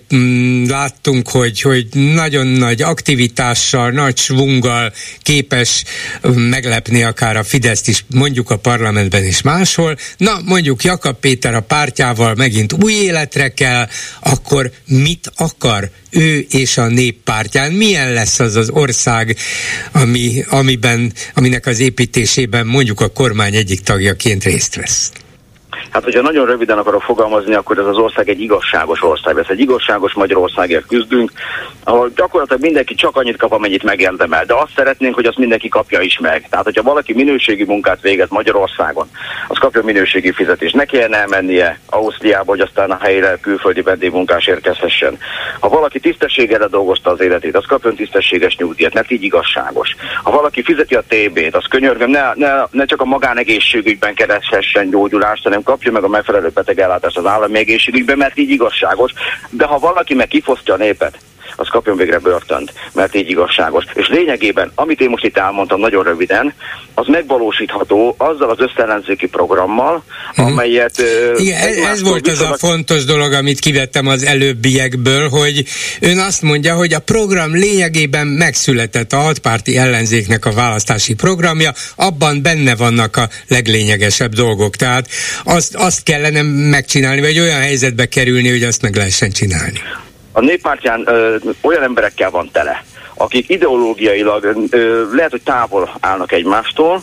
láttunk, 0.68 1.28
hogy, 1.28 1.60
hogy 1.60 1.77
nagyon 1.92 2.46
nagy 2.46 2.82
aktivitással, 2.82 3.90
nagy 3.90 4.16
svunggal 4.16 4.92
képes 5.22 5.84
meglepni 6.34 7.02
akár 7.02 7.36
a 7.36 7.44
Fideszt 7.44 7.88
is, 7.88 8.04
mondjuk 8.14 8.50
a 8.50 8.56
parlamentben 8.56 9.24
is 9.24 9.42
máshol. 9.42 9.96
Na, 10.16 10.40
mondjuk 10.44 10.84
Jakab 10.84 11.20
Péter 11.20 11.54
a 11.54 11.60
pártjával 11.60 12.34
megint 12.34 12.72
új 12.72 12.92
életre 12.92 13.48
kell, 13.48 13.88
akkor 14.20 14.70
mit 14.86 15.32
akar 15.36 15.90
ő 16.10 16.46
és 16.50 16.78
a 16.78 16.86
néppártyán? 16.86 17.72
Milyen 17.72 18.12
lesz 18.12 18.40
az 18.40 18.56
az 18.56 18.70
ország, 18.70 19.36
ami, 19.92 20.44
amiben, 20.48 21.12
aminek 21.34 21.66
az 21.66 21.78
építésében 21.78 22.66
mondjuk 22.66 23.00
a 23.00 23.08
kormány 23.08 23.54
egyik 23.54 23.80
tagjaként 23.80 24.44
részt 24.44 24.74
vesz? 24.74 25.10
Hát, 25.98 26.06
hogyha 26.06 26.22
nagyon 26.22 26.46
röviden 26.46 26.78
akarok 26.78 27.02
fogalmazni, 27.02 27.54
akkor 27.54 27.78
ez 27.78 27.86
az 27.86 27.96
ország 27.96 28.28
egy 28.28 28.40
igazságos 28.40 29.02
ország. 29.02 29.38
Ez 29.38 29.46
egy 29.48 29.60
igazságos 29.60 30.14
Magyarországért 30.14 30.86
küzdünk, 30.86 31.32
ahol 31.84 32.10
gyakorlatilag 32.14 32.62
mindenki 32.62 32.94
csak 32.94 33.16
annyit 33.16 33.36
kap, 33.36 33.52
amennyit 33.52 33.82
megérdemel. 33.82 34.44
De 34.44 34.54
azt 34.54 34.72
szeretnénk, 34.76 35.14
hogy 35.14 35.26
azt 35.26 35.38
mindenki 35.38 35.68
kapja 35.68 36.00
is 36.00 36.18
meg. 36.18 36.46
Tehát, 36.50 36.64
hogyha 36.64 36.82
valaki 36.82 37.12
minőségi 37.12 37.64
munkát 37.64 38.00
végez 38.00 38.28
Magyarországon, 38.28 39.08
az 39.48 39.58
kapja 39.58 39.82
minőségi 39.82 40.32
fizetést. 40.32 40.74
Ne 40.74 40.84
kelljen 40.84 41.14
elmennie 41.14 41.80
Ausztriába, 41.86 42.50
hogy 42.50 42.60
aztán 42.60 42.90
a 42.90 42.98
helyre 43.00 43.38
külföldi 43.40 43.82
vendégmunkás 43.82 44.46
érkezhessen. 44.46 45.18
Ha 45.60 45.68
valaki 45.68 46.00
tisztességgel 46.00 46.68
dolgozta 46.68 47.10
az 47.10 47.20
életét, 47.20 47.56
az 47.56 47.64
kapjon 47.64 47.94
tisztességes 47.94 48.56
nyugdíjat, 48.56 48.94
mert 48.94 49.10
így 49.10 49.22
igazságos. 49.22 49.94
Ha 50.22 50.30
valaki 50.30 50.62
fizeti 50.62 50.94
a 50.94 51.04
TB-t, 51.08 51.54
az 51.54 51.64
könyörgöm, 51.68 52.10
ne, 52.10 52.32
ne, 52.34 52.52
ne 52.70 52.84
csak 52.84 53.00
a 53.00 53.04
magánegészségügyben 53.04 54.14
kereshessen 54.14 54.90
gyógyulást, 54.90 55.42
hanem 55.42 55.62
kapja 55.62 55.87
meg 55.90 56.02
a 56.02 56.08
megfelelő 56.08 56.48
betegellátást 56.48 57.18
az 57.18 57.26
állami 57.26 57.58
egészségügyben, 57.58 58.18
mert 58.18 58.38
így 58.38 58.50
igazságos. 58.50 59.12
De 59.50 59.64
ha 59.64 59.78
valaki 59.78 60.14
meg 60.14 60.28
kifosztja 60.28 60.74
a 60.74 60.76
népet, 60.76 61.18
az 61.58 61.68
kapjon 61.68 61.96
végre 61.96 62.18
börtönt, 62.18 62.72
mert 62.92 63.14
így 63.14 63.30
igazságos. 63.30 63.84
És 63.94 64.08
lényegében, 64.08 64.72
amit 64.74 65.00
én 65.00 65.08
most 65.08 65.24
itt 65.24 65.36
elmondtam 65.36 65.80
nagyon 65.80 66.04
röviden, 66.04 66.54
az 66.94 67.06
megvalósítható 67.06 68.14
azzal 68.18 68.50
az 68.50 68.58
összellenzéki 68.58 69.26
programmal, 69.26 70.02
uh-huh. 70.30 70.46
amelyet... 70.46 71.02
Igen, 71.36 71.60
ez, 71.60 71.76
ez 71.76 72.02
volt 72.02 72.28
az 72.28 72.40
a 72.40 72.56
fontos 72.58 73.04
dolog, 73.04 73.32
amit 73.32 73.58
kivettem 73.58 74.06
az 74.06 74.24
előbbiekből, 74.24 75.28
hogy 75.28 75.64
ön 76.00 76.18
azt 76.18 76.42
mondja, 76.42 76.74
hogy 76.74 76.92
a 76.92 76.98
program 76.98 77.54
lényegében 77.54 78.26
megszületett 78.26 79.12
a 79.12 79.16
hatpárti 79.16 79.76
ellenzéknek 79.76 80.44
a 80.44 80.52
választási 80.52 81.14
programja, 81.14 81.72
abban 81.96 82.42
benne 82.42 82.76
vannak 82.76 83.16
a 83.16 83.28
leglényegesebb 83.48 84.34
dolgok. 84.34 84.76
Tehát 84.76 85.08
azt, 85.44 85.74
azt 85.74 86.02
kellene 86.02 86.42
megcsinálni, 86.70 87.20
vagy 87.20 87.38
olyan 87.38 87.60
helyzetbe 87.60 88.06
kerülni, 88.06 88.48
hogy 88.48 88.62
azt 88.62 88.82
meg 88.82 88.96
lehessen 88.96 89.30
csinálni. 89.30 89.80
A 90.38 90.40
néppártyán 90.40 91.02
ö, 91.06 91.36
olyan 91.60 91.82
emberekkel 91.82 92.30
van 92.30 92.50
tele, 92.52 92.84
akik 93.18 93.48
ideológiailag 93.48 94.68
lehet, 95.12 95.30
hogy 95.30 95.42
távol 95.42 95.90
állnak 96.00 96.32
egymástól, 96.32 97.02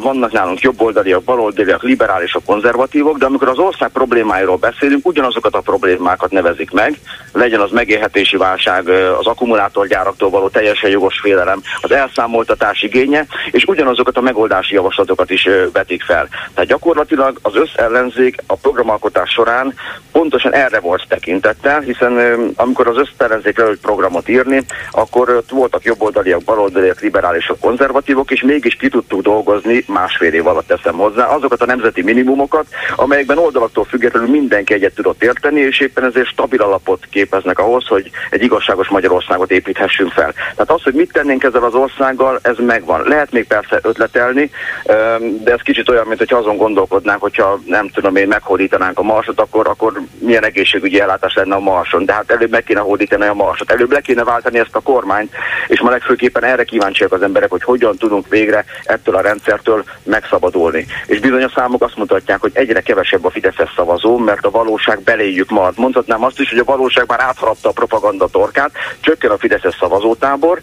vannak 0.00 0.32
nálunk 0.32 0.60
jobboldaliak, 0.60 1.22
baloldaliak, 1.22 1.82
liberálisok, 1.82 2.44
konzervatívok, 2.44 3.18
de 3.18 3.26
amikor 3.26 3.48
az 3.48 3.58
ország 3.58 3.88
problémáiról 3.88 4.56
beszélünk, 4.56 5.06
ugyanazokat 5.06 5.54
a 5.54 5.60
problémákat 5.60 6.30
nevezik 6.30 6.70
meg, 6.70 6.98
legyen 7.32 7.60
az 7.60 7.70
megélhetési 7.70 8.36
válság, 8.36 8.88
az 8.88 9.26
akkumulátorgyáraktól 9.26 10.30
való 10.30 10.48
teljesen 10.48 10.90
jogos 10.90 11.20
félelem, 11.20 11.62
az 11.80 11.90
elszámoltatás 11.90 12.82
igénye, 12.82 13.26
és 13.50 13.64
ugyanazokat 13.64 14.16
a 14.16 14.20
megoldási 14.20 14.74
javaslatokat 14.74 15.30
is 15.30 15.48
vetik 15.72 16.02
fel. 16.02 16.28
Tehát 16.54 16.70
gyakorlatilag 16.70 17.38
az 17.42 17.56
összellenzék 17.56 18.36
a 18.46 18.54
programalkotás 18.54 19.30
során 19.30 19.74
pontosan 20.12 20.54
erre 20.54 20.80
volt 20.80 21.04
tekintettel, 21.08 21.80
hiszen 21.80 22.38
amikor 22.56 22.88
az 22.88 22.96
összellenzék 22.96 23.58
leült 23.58 23.80
programot 23.80 24.28
írni, 24.28 24.64
akkor 24.90 25.35
között 25.36 25.58
voltak 25.58 25.84
jobboldaliak, 25.84 26.42
baloldaliak, 26.42 27.00
liberálisok, 27.00 27.60
konzervatívok, 27.60 28.30
és 28.30 28.42
mégis 28.42 28.74
ki 28.74 28.88
tudtuk 28.88 29.22
dolgozni 29.22 29.84
másfél 29.86 30.32
év 30.32 30.46
alatt 30.46 30.66
teszem 30.66 30.96
hozzá 30.96 31.26
azokat 31.26 31.62
a 31.62 31.66
nemzeti 31.66 32.02
minimumokat, 32.02 32.66
amelyekben 32.96 33.38
oldalaktól 33.38 33.84
függetlenül 33.84 34.28
mindenki 34.28 34.74
egyet 34.74 34.94
tudott 34.94 35.22
érteni, 35.22 35.60
és 35.60 35.80
éppen 35.80 36.04
ezért 36.04 36.26
stabil 36.26 36.62
alapot 36.62 37.06
képeznek 37.10 37.58
ahhoz, 37.58 37.86
hogy 37.86 38.10
egy 38.30 38.42
igazságos 38.42 38.88
Magyarországot 38.88 39.50
építhessünk 39.50 40.12
fel. 40.12 40.32
Tehát 40.32 40.70
az, 40.70 40.82
hogy 40.82 40.94
mit 40.94 41.12
tennénk 41.12 41.42
ezzel 41.42 41.64
az 41.64 41.74
országgal, 41.74 42.38
ez 42.42 42.56
megvan. 42.58 43.02
Lehet 43.08 43.32
még 43.32 43.46
persze 43.46 43.78
ötletelni, 43.82 44.50
de 45.42 45.52
ez 45.52 45.60
kicsit 45.62 45.88
olyan, 45.88 46.06
mint 46.06 46.18
hogy 46.18 46.32
azon 46.32 46.56
gondolkodnánk, 46.56 47.20
hogyha 47.20 47.60
nem 47.66 47.88
tudom 47.88 48.16
én, 48.16 48.28
meghódítanánk 48.28 48.98
a 48.98 49.02
marsot, 49.02 49.40
akkor, 49.40 49.68
akkor 49.68 50.00
milyen 50.18 50.44
egészségügyi 50.44 51.00
ellátás 51.00 51.34
lenne 51.34 51.54
a 51.54 51.60
marson. 51.60 52.04
De 52.04 52.12
hát 52.12 52.30
előbb 52.30 52.50
meg 52.50 52.64
kéne 52.64 52.80
hódítani 52.80 53.26
a 53.26 53.34
marsot, 53.34 53.70
előbb 53.70 53.92
le 53.92 54.00
kéne 54.00 54.24
váltani 54.24 54.58
ezt 54.58 54.76
a 54.76 54.80
kormányt, 54.80 55.25
kormányt, 55.26 55.68
és 55.68 55.80
ma 55.80 55.90
legfőképpen 55.90 56.44
erre 56.44 56.64
kíváncsiak 56.64 57.12
az 57.12 57.22
emberek, 57.22 57.50
hogy 57.50 57.62
hogyan 57.62 57.96
tudunk 57.96 58.28
végre 58.28 58.64
ettől 58.84 59.14
a 59.14 59.20
rendszertől 59.20 59.84
megszabadulni. 60.02 60.86
És 61.06 61.20
bizony 61.20 61.42
a 61.42 61.52
számok 61.54 61.82
azt 61.82 61.96
mutatják, 61.96 62.40
hogy 62.40 62.50
egyre 62.54 62.80
kevesebb 62.80 63.24
a 63.24 63.30
Fideszes 63.30 63.72
szavazó, 63.76 64.18
mert 64.18 64.44
a 64.44 64.50
valóság 64.50 65.02
beléjük 65.02 65.50
maradt. 65.50 65.76
Mondhatnám 65.76 66.24
azt 66.24 66.40
is, 66.40 66.50
hogy 66.50 66.58
a 66.58 66.64
valóság 66.64 67.04
már 67.08 67.20
átharapta 67.20 67.68
a 67.68 67.72
propaganda 67.72 68.26
torkát, 68.26 68.70
csökken 69.00 69.30
a 69.30 69.38
Fideszes 69.38 69.76
szavazótábor, 69.78 70.60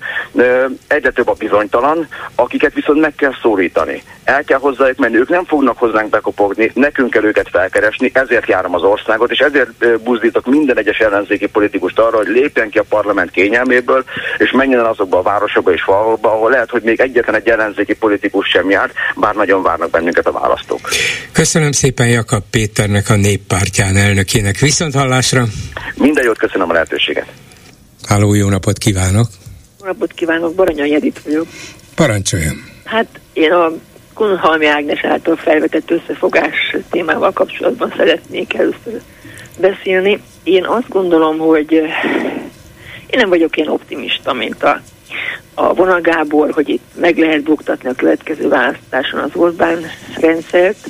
egyre 0.87 1.11
több 1.11 1.27
a 1.27 1.33
bizonytalan, 1.33 2.07
akiket 2.35 2.73
viszont 2.73 2.99
meg 2.99 3.15
kell 3.15 3.33
szólítani. 3.41 4.03
El 4.23 4.43
kell 4.43 4.59
hozzájuk 4.59 4.97
menni, 4.97 5.17
ők 5.17 5.29
nem 5.29 5.45
fognak 5.45 5.77
hozzánk 5.77 6.09
bekopogni, 6.09 6.71
nekünk 6.73 7.09
kell 7.09 7.23
őket 7.23 7.49
felkeresni, 7.49 8.11
ezért 8.13 8.47
járom 8.47 8.75
az 8.75 8.83
országot, 8.83 9.31
és 9.31 9.39
ezért 9.39 10.01
buzdítok 10.03 10.45
minden 10.45 10.77
egyes 10.77 10.97
ellenzéki 10.97 11.47
politikust 11.47 11.99
arra, 11.99 12.17
hogy 12.17 12.27
lépjen 12.27 12.69
ki 12.69 12.77
a 12.77 12.85
parlament 12.89 13.31
kényelméből, 13.31 14.03
és 14.37 14.51
menjen 14.51 14.79
el 14.79 14.85
azokba 14.85 15.17
a 15.17 15.21
városokba 15.21 15.73
és 15.73 15.81
falvakba, 15.81 16.31
ahol 16.31 16.49
lehet, 16.49 16.69
hogy 16.69 16.81
még 16.81 16.99
egyetlen 16.99 17.35
egy 17.35 17.47
ellenzéki 17.47 17.93
politikus 17.93 18.47
sem 18.47 18.69
jár, 18.69 18.91
bár 19.15 19.35
nagyon 19.35 19.63
várnak 19.63 19.89
bennünket 19.89 20.27
a 20.27 20.31
választók. 20.31 20.79
Köszönöm 21.31 21.71
szépen 21.71 22.07
Jakab 22.07 22.43
Péternek, 22.49 23.09
a 23.09 23.15
néppártyán 23.15 23.95
elnökének. 23.95 24.57
Viszont 24.57 24.93
hallásra! 24.93 25.43
Minden 25.95 26.23
jót 26.23 26.37
köszönöm 26.37 26.69
a 26.69 26.73
lehetőséget! 26.73 27.27
Háló, 28.07 28.33
jó 28.33 28.49
napot 28.49 28.77
kívánok! 28.77 29.27
Jó 29.79 29.85
napot 29.85 30.13
kívánok, 30.13 30.55
Baranya 30.55 30.85
Jedit 30.85 31.21
vagyok. 31.23 31.47
Parancsoljon! 31.95 32.63
Hát 32.85 33.07
én 33.33 33.51
a 33.51 33.71
Kunhalmi 34.13 34.65
Ágnes 34.65 35.03
által 35.03 35.35
felvetett 35.35 35.91
összefogás 35.91 36.75
témával 36.89 37.31
kapcsolatban 37.31 37.93
szeretnék 37.97 38.53
először 38.53 39.01
beszélni. 39.59 40.21
Én 40.43 40.65
azt 40.65 40.89
gondolom, 40.89 41.37
hogy 41.37 41.71
én 43.07 43.19
nem 43.19 43.29
vagyok 43.29 43.57
ilyen 43.57 43.69
optimista, 43.69 44.33
mint 44.33 44.63
a, 44.63 44.81
a 45.53 45.73
Vonal 45.73 46.01
Gábor, 46.01 46.51
hogy 46.51 46.69
itt 46.69 46.83
meg 46.95 47.17
lehet 47.17 47.43
buktatni 47.43 47.89
a 47.89 47.93
következő 47.93 48.47
választáson 48.47 49.19
az 49.19 49.31
Orbán 49.33 49.85
rendszert, 50.19 50.87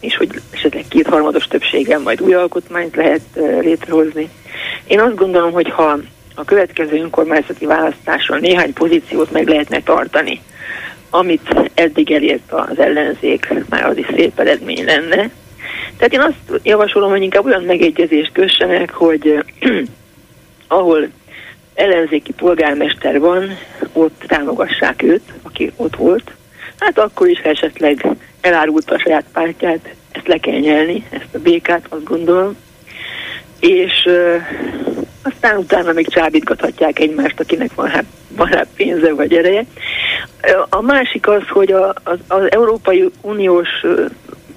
és 0.00 0.16
hogy 0.16 0.40
esetleg 0.50 0.84
kétharmados 0.88 1.44
többséggel 1.44 1.98
majd 1.98 2.20
új 2.20 2.34
alkotmányt 2.34 2.96
lehet 2.96 3.22
létrehozni. 3.60 4.30
Én 4.86 5.00
azt 5.00 5.14
gondolom, 5.14 5.52
hogy 5.52 5.70
ha 5.70 5.98
a 6.34 6.44
következő 6.44 6.96
önkormányzati 6.96 7.66
választáson 7.66 8.40
néhány 8.40 8.72
pozíciót 8.72 9.30
meg 9.30 9.48
lehetne 9.48 9.82
tartani, 9.82 10.40
amit 11.10 11.70
eddig 11.74 12.12
elért 12.12 12.52
az 12.52 12.78
ellenzék, 12.78 13.52
már 13.68 13.86
az 13.86 13.96
is 13.96 14.06
szép 14.14 14.38
eredmény 14.38 14.84
lenne. 14.84 15.30
Tehát 15.96 16.12
én 16.12 16.20
azt 16.20 16.60
javasolom, 16.62 17.10
hogy 17.10 17.22
inkább 17.22 17.44
olyan 17.44 17.62
megegyezést 17.62 18.32
kössenek, 18.32 18.90
hogy 18.90 19.44
ahol 20.68 21.08
ellenzéki 21.74 22.32
polgármester 22.32 23.20
van, 23.20 23.58
ott 23.92 24.24
támogassák 24.26 25.02
őt, 25.02 25.32
aki 25.42 25.72
ott 25.76 25.96
volt. 25.96 26.30
Hát 26.78 26.98
akkor 26.98 27.28
is 27.28 27.38
esetleg 27.38 28.06
elárulta 28.40 28.94
a 28.94 28.98
saját 28.98 29.24
pártját, 29.32 29.94
ezt 30.12 30.26
le 30.26 30.38
kell 30.38 30.58
nyelni, 30.58 31.04
ezt 31.10 31.34
a 31.34 31.38
békát, 31.38 31.86
azt 31.88 32.04
gondolom. 32.04 32.56
És 33.60 34.08
aztán 35.22 35.56
utána 35.56 35.92
még 35.92 36.08
csábítgathatják 36.08 36.98
egymást, 36.98 37.40
akinek 37.40 37.74
van 37.74 37.88
hát, 37.88 38.04
van 38.28 38.48
hát 38.48 38.68
pénze 38.76 39.14
vagy 39.14 39.32
ereje. 39.32 39.64
A 40.68 40.80
másik 40.80 41.28
az, 41.28 41.42
hogy 41.48 41.72
a, 41.72 41.94
az, 42.04 42.18
az 42.28 42.50
Európai 42.50 43.10
Uniós 43.20 43.68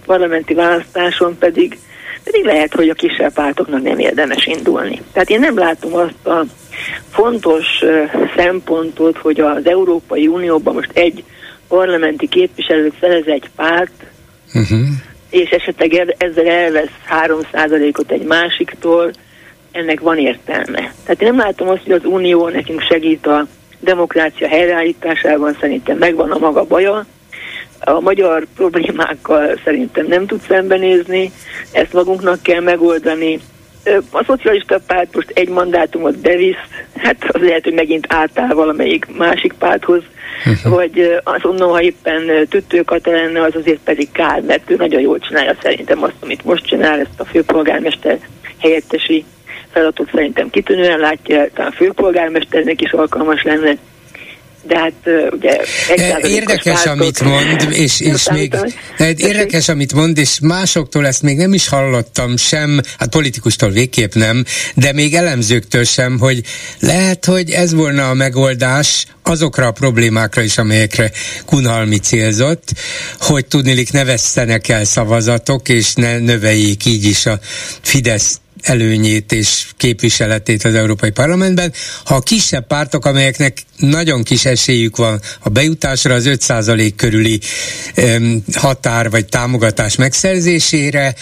parlamenti 0.06 0.54
választáson 0.54 1.38
pedig 1.38 1.80
pedig 2.24 2.46
lehet, 2.46 2.74
hogy 2.74 2.90
a 2.90 2.94
kisebb 2.94 3.34
pártoknak 3.34 3.82
nem 3.82 4.00
érdemes 4.00 4.46
indulni. 4.46 5.02
Tehát 5.14 5.30
én 5.30 5.40
nem 5.40 5.58
látom 5.58 5.94
azt 5.94 6.28
a 6.28 6.46
fontos 7.12 7.66
szempontot, 8.36 9.18
hogy 9.18 9.40
az 9.40 9.66
Európai 9.66 10.28
Unióban 10.28 10.74
most 10.74 10.92
egy 10.94 11.24
parlamenti 11.68 12.28
képviselőt 12.28 12.94
szerez 13.00 13.28
egy 13.28 13.50
párt, 13.56 13.92
uh-huh. 14.54 14.80
és 15.30 15.50
esetleg 15.50 16.16
ezzel 16.18 16.48
elvesz 16.48 16.92
3%-ot 17.26 18.12
egy 18.12 18.24
másiktól, 18.24 19.12
ennek 19.74 20.00
van 20.00 20.18
értelme. 20.18 20.94
Tehát 21.04 21.22
én 21.22 21.28
nem 21.28 21.38
látom 21.38 21.68
azt, 21.68 21.84
hogy 21.84 21.92
az 21.92 22.06
Unió 22.06 22.48
nekünk 22.48 22.82
segít 22.82 23.28
a 23.28 23.48
demokrácia 23.80 24.48
helyreállításában, 24.48 25.58
szerintem 25.60 25.98
megvan 25.98 26.32
a 26.32 26.38
maga 26.38 26.64
baja, 26.64 27.06
a 27.80 28.00
magyar 28.00 28.46
problémákkal 28.56 29.60
szerintem 29.64 30.06
nem 30.06 30.26
tud 30.26 30.42
szembenézni, 30.48 31.32
ezt 31.72 31.94
magunknak 31.94 32.42
kell 32.42 32.62
megoldani. 32.62 33.40
A 34.12 34.24
szocialista 34.24 34.80
párt 34.88 35.16
most 35.16 35.30
egy 35.34 35.50
mandátumot 35.50 36.18
bevisz, 36.18 36.56
hát 36.96 37.18
az 37.28 37.42
lehet, 37.42 37.64
hogy 37.64 37.74
megint 37.74 38.06
átáll 38.10 38.54
valamelyik 38.54 39.06
másik 39.18 39.54
párthoz, 39.54 40.02
uh-huh. 40.46 40.74
vagy 40.74 41.20
azonnal, 41.24 41.72
ha 41.72 41.82
éppen 41.82 42.48
tüttőkata 42.50 43.12
lenne, 43.12 43.42
az 43.42 43.56
azért 43.56 43.80
pedig 43.84 44.12
kár, 44.12 44.42
mert 44.42 44.70
ő 44.70 44.76
nagyon 44.76 45.02
jól 45.02 45.20
csinálja 45.20 45.56
szerintem 45.62 46.04
azt, 46.04 46.16
amit 46.20 46.46
most 46.46 46.66
csinál, 46.66 47.00
ezt 47.00 47.20
a 47.20 47.26
főpolgármester 47.26 48.20
helyettesi 48.58 49.26
feladatot 49.74 50.10
szerintem 50.14 50.50
kitűnően 50.50 51.00
látja, 51.00 51.48
talán 51.54 51.72
főpolgármesternek 51.72 52.82
is 52.82 52.92
alkalmas 52.92 53.44
lenne. 53.44 53.78
De 54.68 54.78
hát 54.78 54.94
ugye... 55.32 55.60
Érdekes, 56.22 56.86
amit 56.86 57.22
mond, 57.24 57.68
és, 57.72 58.00
és 58.00 58.30
még 58.30 58.56
érdekes, 59.18 59.70
amit 59.70 59.94
mond, 59.94 60.18
és 60.18 60.40
másoktól 60.42 61.08
ezt 61.08 61.22
még 61.22 61.38
nem 61.38 61.54
is 61.54 61.68
hallottam 61.68 62.38
sem, 62.38 62.80
hát 62.98 63.10
politikustól 63.10 63.70
végképp 63.70 64.14
nem, 64.14 64.44
de 64.76 64.94
még 64.94 65.14
elemzőktől 65.14 65.84
sem, 65.84 66.20
hogy 66.20 66.42
lehet, 66.80 67.26
hogy 67.26 67.50
ez 67.50 67.74
volna 67.74 68.10
a 68.10 68.14
megoldás 68.14 69.06
azokra 69.24 69.68
a 69.68 69.72
problémákra 69.72 70.42
is, 70.42 70.58
amelyekre 70.58 71.12
Kunhalmi 71.46 71.98
célzott, 71.98 72.68
hogy 73.20 73.46
tudnilik 73.46 73.92
ne 73.92 74.04
vesztenek 74.04 74.68
el 74.68 74.84
szavazatok, 74.84 75.70
és 75.70 75.94
ne 75.94 76.20
növeljék 76.20 76.86
így 76.86 77.06
is 77.06 77.26
a 77.26 77.40
Fidesz 77.82 78.42
előnyét 78.64 79.32
és 79.32 79.68
képviseletét 79.78 80.64
az 80.64 80.76
Európai 80.76 81.10
Parlamentben. 81.10 81.74
Ha 82.04 82.16
a 82.16 82.20
kisebb 82.20 82.68
pártok, 82.68 83.06
amelyeknek 83.06 83.58
nagyon 83.78 84.24
kis 84.24 84.46
esélyük 84.46 84.98
van 84.98 85.22
a 85.40 85.50
bejutásra, 85.50 86.14
az 86.14 86.26
5% 86.28 86.92
körüli 86.96 87.40
határ 88.54 89.10
vagy 89.10 89.26
támogatás 89.26 89.96
megszerzésére, 89.96 91.16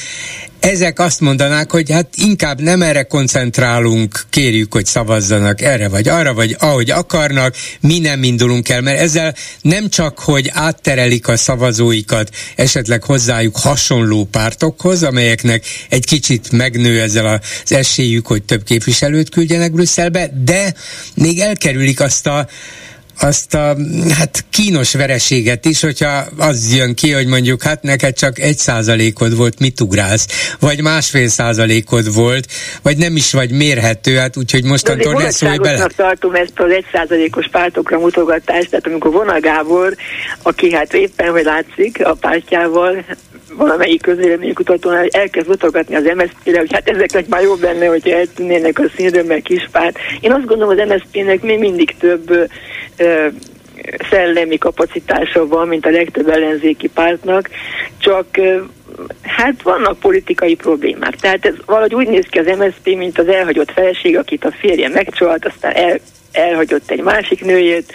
ezek 0.62 1.00
azt 1.00 1.19
mondanák, 1.19 1.71
hogy 1.71 1.91
hát 1.91 2.08
inkább 2.15 2.62
nem 2.62 2.82
erre 2.82 3.04
koncentrálunk, 3.04 4.21
kérjük, 4.30 4.74
hogy 4.74 4.86
szavazzanak 4.86 5.62
erre 5.62 5.88
vagy 5.88 6.08
arra, 6.08 6.34
vagy 6.34 6.56
ahogy 6.60 6.91
akarnak, 6.91 7.56
mi 7.80 8.00
nem 8.00 8.24
indulunk 8.24 8.69
el, 8.69 8.82
mert 8.82 9.00
ezzel 9.00 9.36
nem 9.62 9.89
csak, 9.89 10.19
hogy 10.19 10.50
átterelik 10.54 11.28
a 11.28 11.38
szavazóikat 11.38 12.30
esetleg 12.56 13.04
hozzájuk 13.04 13.58
hasonló 13.58 14.26
pártokhoz, 14.32 15.04
amelyeknek 15.04 15.65
egy 15.89 16.06
kicsit 16.06 16.52
megnő 16.52 17.02
ezzel 17.02 17.26
az 17.26 17.71
esélyük, 17.71 18.28
hogy 18.28 18.43
több 18.43 18.63
képviselőt 18.63 19.30
küldjenek 19.30 19.72
Brüsszelbe, 19.72 20.32
de 20.43 20.74
még 21.16 21.39
elkerülik 21.39 21.99
azt 21.99 22.28
a 22.28 22.47
azt 23.24 23.53
a 23.53 23.76
hát 24.17 24.45
kínos 24.49 24.93
vereséget 24.93 25.65
is, 25.65 25.82
hogyha 25.82 26.24
az 26.38 26.76
jön 26.76 26.95
ki, 26.95 27.11
hogy 27.11 27.28
mondjuk 27.28 27.63
hát 27.63 27.82
neked 27.82 28.15
csak 28.15 28.39
egy 28.39 28.57
százalékod 28.57 29.36
volt, 29.36 29.59
mit 29.59 29.82
ugrálsz, 29.82 30.55
vagy 30.59 30.82
másfél 30.82 31.28
százalékod 31.28 32.13
volt, 32.13 32.47
vagy 32.82 32.97
nem 32.97 33.15
is 33.15 33.32
vagy 33.32 33.51
mérhető, 33.51 34.15
hát 34.15 34.38
úgyhogy 34.38 34.63
mostantól 34.63 35.13
ne 35.13 35.30
szólj 35.32 35.57
bele. 35.57 35.88
tartom 35.95 36.36
ezt 36.36 36.53
az 36.55 36.72
egy 36.72 36.86
százalékos 36.91 37.47
pártokra 37.51 37.99
mutogatást, 37.99 38.69
tehát 38.69 38.88
amikor 38.88 39.11
Vona 39.11 39.39
Gábor, 39.39 39.95
aki 40.41 40.74
hát 40.74 40.93
éppen, 40.93 41.32
hogy 41.32 41.43
látszik 41.43 42.05
a 42.05 42.13
pártjával, 42.13 43.05
valamelyik 43.56 44.02
közvéleménykutatónál 44.02 45.08
elkezd 45.08 45.47
mutogatni 45.47 45.95
az 45.95 46.12
MSZP-re, 46.16 46.60
hogy 46.60 46.74
hát 46.74 46.89
ezeknek 46.89 47.28
már 47.28 47.41
jobb 47.41 47.62
lenne, 47.62 47.86
hogy 47.86 48.10
eltűnnének 48.10 48.80
a 48.80 48.84
színről, 48.95 49.24
meg 49.24 49.41
kispárt. 49.41 49.97
Én 50.20 50.32
azt 50.32 50.45
gondolom, 50.45 50.78
az 50.78 50.88
MSZP-nek 50.88 51.41
még 51.41 51.60
mindig 51.60 51.95
több 51.97 52.49
ö, 52.97 53.28
szellemi 54.10 54.58
kapacitása 54.58 55.47
van, 55.47 55.68
mint 55.68 55.86
a 55.86 55.89
legtöbb 55.89 56.30
ellenzéki 56.30 56.88
pártnak, 56.88 57.49
csak 57.97 58.26
hát 59.22 59.62
vannak 59.62 59.99
politikai 59.99 60.56
problémák. 60.56 61.16
Tehát 61.16 61.45
ez 61.45 61.54
valahogy 61.66 61.95
úgy 61.95 62.08
néz 62.08 62.26
ki 62.30 62.39
az 62.39 62.58
MSZP, 62.58 62.95
mint 62.97 63.20
az 63.20 63.28
elhagyott 63.28 63.72
feleség, 63.72 64.18
akit 64.18 64.45
a 64.45 64.52
férje 64.52 64.89
megcsalt, 64.89 65.45
aztán 65.45 65.76
el, 65.76 65.99
elhagyott 66.32 66.91
egy 66.91 67.01
másik 67.01 67.45
nőjét, 67.45 67.93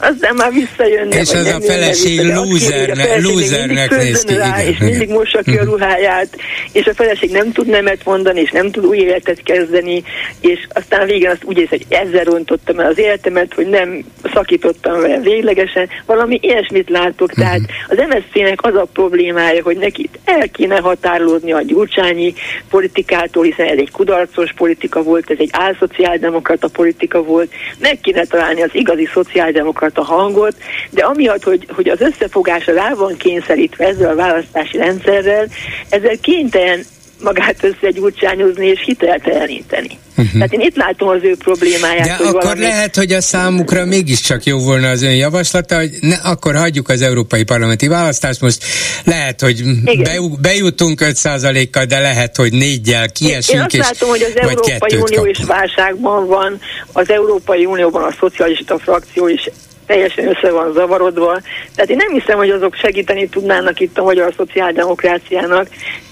aztán 0.00 0.34
már 0.34 0.52
visszajönne. 0.52 1.20
És 1.20 1.32
az 1.32 1.46
a 1.46 1.60
feleség 1.60 2.20
lúzernek, 2.20 3.20
lúzernek 3.20 3.90
néz 3.90 4.24
ki. 4.24 4.34
Rá, 4.34 4.60
igen, 4.60 4.72
és 4.72 4.78
mindig 4.78 5.08
mossa 5.08 5.42
ki 5.42 5.56
a 5.56 5.62
mhm. 5.62 5.70
ruháját, 5.70 6.36
és 6.72 6.86
a 6.86 6.94
feleség 6.94 7.30
nem 7.30 7.52
tud 7.52 7.66
nemet 7.66 8.04
mondani, 8.04 8.40
és 8.40 8.50
nem 8.50 8.70
tud 8.70 8.86
új 8.86 8.98
életet 8.98 9.42
kezdeni, 9.42 10.02
és 10.40 10.66
aztán 10.68 11.06
végén 11.06 11.30
azt 11.30 11.44
úgy 11.44 11.58
érzi, 11.58 11.68
hogy 11.76 11.98
ezzel 11.98 12.24
rontottam 12.24 12.78
el 12.78 12.86
az 12.86 12.98
életemet, 12.98 13.54
hogy 13.54 13.66
nem 13.66 14.04
szakítottam 14.32 15.00
vele 15.00 15.20
véglegesen, 15.20 15.88
valami 16.06 16.38
ilyesmit 16.42 16.88
látok. 16.88 17.30
Uh-huh. 17.30 17.44
Tehát 17.44 17.60
az 17.88 17.98
MSZP-nek 18.08 18.62
az 18.62 18.74
a 18.74 18.88
problémája, 18.92 19.62
hogy 19.62 19.76
neki 19.76 20.08
el 20.24 20.48
kéne 20.48 20.78
határolódni 20.78 21.52
a 21.52 21.62
gyurcsányi 21.62 22.34
politikától, 22.70 23.44
hiszen 23.44 23.66
ez 23.66 23.78
egy 23.78 23.90
kudarcos 23.90 24.52
politika 24.52 25.02
volt, 25.02 25.30
ez 25.30 25.36
egy 25.38 25.50
álszociáldemokrata 25.52 26.68
politika 26.68 27.22
volt, 27.22 27.49
meg 27.78 27.98
kéne 28.00 28.24
találni 28.24 28.62
az 28.62 28.70
igazi 28.72 29.08
szociáldemokrata 29.12 30.02
hangot, 30.02 30.56
de 30.90 31.04
amiatt, 31.04 31.42
hogy, 31.42 31.66
hogy 31.74 31.88
az 31.88 32.00
összefogásra 32.00 32.72
rá 32.72 32.94
van 32.94 33.16
kényszerítve 33.16 33.86
ezzel 33.86 34.10
a 34.10 34.14
választási 34.14 34.76
rendszerrel, 34.76 35.46
ezzel 35.88 36.16
kénytelen 36.20 36.84
magát 37.22 37.64
összegyurcsányozni 37.64 38.66
és 38.66 38.80
hitelteleníteni. 38.84 39.98
Uh-huh. 40.16 40.32
Tehát 40.32 40.52
én 40.52 40.60
itt 40.60 40.76
látom 40.76 41.08
az 41.08 41.22
ő 41.22 41.36
problémáját. 41.36 42.06
De 42.06 42.14
hogy 42.16 42.26
akkor 42.26 42.42
valami... 42.42 42.60
lehet, 42.60 42.96
hogy 42.96 43.12
a 43.12 43.20
számukra 43.20 43.84
mégiscsak 43.84 44.44
jó 44.44 44.58
volna 44.58 44.88
az 44.88 45.02
ön 45.02 45.14
javaslata, 45.14 45.76
hogy 45.76 45.90
ne, 46.00 46.14
akkor 46.14 46.54
hagyjuk 46.54 46.88
az 46.88 47.02
európai 47.02 47.42
parlamenti 47.42 47.88
választást, 47.88 48.40
most 48.40 48.64
lehet, 49.04 49.40
hogy 49.40 49.62
be, 50.02 50.20
bejutunk 50.40 51.00
5%-kal, 51.02 51.84
de 51.84 51.98
lehet, 51.98 52.36
hogy 52.36 52.52
négyel 52.52 53.12
kiesünk. 53.12 53.58
Én 53.58 53.64
azt 53.64 53.74
és, 53.74 53.80
látom, 53.80 54.08
hogy 54.08 54.22
az 54.22 54.40
Európai 54.40 54.98
Unió 54.98 55.24
is 55.24 55.38
válságban 55.46 56.26
van, 56.26 56.60
az 56.92 57.10
Európai 57.10 57.64
Unióban 57.64 58.02
a 58.02 58.14
szocialista 58.20 58.78
frakció 58.78 59.28
is 59.28 59.50
teljesen 59.90 60.28
össze 60.28 60.50
van 60.50 60.72
zavarodva. 60.72 61.40
Tehát 61.74 61.90
én 61.90 61.96
nem 61.96 62.12
hiszem, 62.12 62.36
hogy 62.36 62.50
azok 62.50 62.74
segíteni 62.74 63.28
tudnának 63.28 63.80
itt 63.80 63.98
a 63.98 64.02
magyar 64.02 64.32
szociáldemokráciának. 64.36 65.68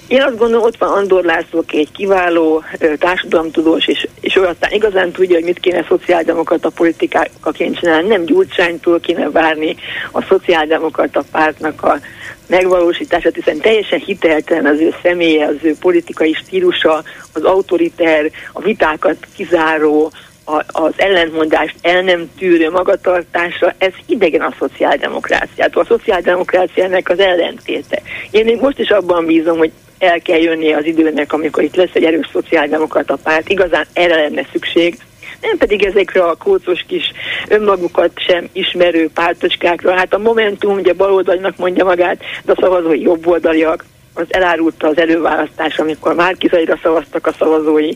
Én 0.09 0.23
azt 0.23 0.39
gondolom, 0.39 0.65
ott 0.65 0.77
van 0.77 0.93
Andor 0.93 1.25
László, 1.25 1.59
aki 1.59 1.79
egy 1.79 1.93
kiváló 1.93 2.63
társadalomtudós, 2.99 3.87
és, 3.87 4.09
és 4.21 4.37
ő 4.37 4.45
aztán 4.45 4.73
igazán 4.73 5.11
tudja, 5.11 5.35
hogy 5.35 5.45
mit 5.45 5.61
kéne 5.61 5.85
szociáldemokrata 5.89 6.71
politikáként 6.71 7.79
csinálni. 7.79 8.09
Nem 8.09 8.25
Gyurcsánytól 8.25 9.01
kéne 9.01 9.31
várni 9.31 9.77
a 10.13 10.23
szociáldemokrata 10.23 11.23
pártnak 11.31 11.83
a 11.83 11.99
megvalósítását, 12.47 13.35
hiszen 13.35 13.59
teljesen 13.59 13.99
hiteltelen 13.99 14.67
az 14.67 14.81
ő 14.81 14.95
személye, 15.03 15.47
az 15.47 15.57
ő 15.63 15.75
politikai 15.81 16.33
stílusa, 16.33 17.03
az 17.33 17.43
autoriter, 17.43 18.31
a 18.53 18.61
vitákat 18.61 19.17
kizáró, 19.37 20.13
a, 20.49 20.65
az 20.67 20.93
ellentmondást 20.97 21.75
el 21.83 22.03
nem 22.03 22.31
tűrő 22.39 22.71
magatartásra, 22.71 23.75
ez 23.79 23.93
idegen 24.07 24.41
a 24.41 24.55
szociáldemokráciától. 24.59 25.83
A 25.83 25.87
szociáldemokráciának 25.87 27.09
az 27.09 27.19
ellentéte. 27.19 28.03
Én 28.31 28.45
még 28.45 28.61
most 28.61 28.79
is 28.79 28.91
abban 28.91 29.27
bízom, 29.27 29.59
hogy 29.59 29.73
el 29.99 30.21
kell 30.21 30.39
jönnie 30.39 30.77
az 30.77 30.85
időnek, 30.85 31.33
amikor 31.33 31.63
itt 31.63 31.77
lesz 31.77 31.95
egy 31.95 32.05
erős 32.05 32.29
szociáldemokrata 32.33 33.17
párt. 33.23 33.49
Igazán 33.49 33.87
erre 33.93 34.15
lenne 34.15 34.47
szükség, 34.53 34.97
nem 35.41 35.57
pedig 35.57 35.85
ezekre 35.85 36.23
a 36.23 36.37
kócos 36.37 36.85
kis 36.87 37.13
önmagukat 37.49 38.11
sem 38.17 38.49
ismerő 38.53 39.09
pártocskákra. 39.15 39.97
Hát 39.97 40.15
a 40.15 40.19
Momentum 40.19 40.75
ugye 40.75 40.93
baloldalnak 40.93 41.57
mondja 41.57 41.85
magát, 41.85 42.21
de 42.45 42.53
a 42.53 42.61
szavazói 42.61 43.01
jobboldaliak, 43.01 43.85
az 44.15 44.27
elárulta 44.29 44.87
az 44.87 44.99
előválasztás, 44.99 45.79
amikor 45.79 46.15
már 46.15 46.37
kizaira 46.37 46.79
szavaztak 46.83 47.27
a 47.27 47.35
szavazói. 47.39 47.91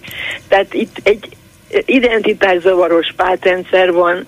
Tehát 0.49 0.75
itt 0.75 0.97
egy 1.03 1.29
identitászavaros 1.85 3.13
pártrendszer 3.17 3.93
van, 3.93 4.27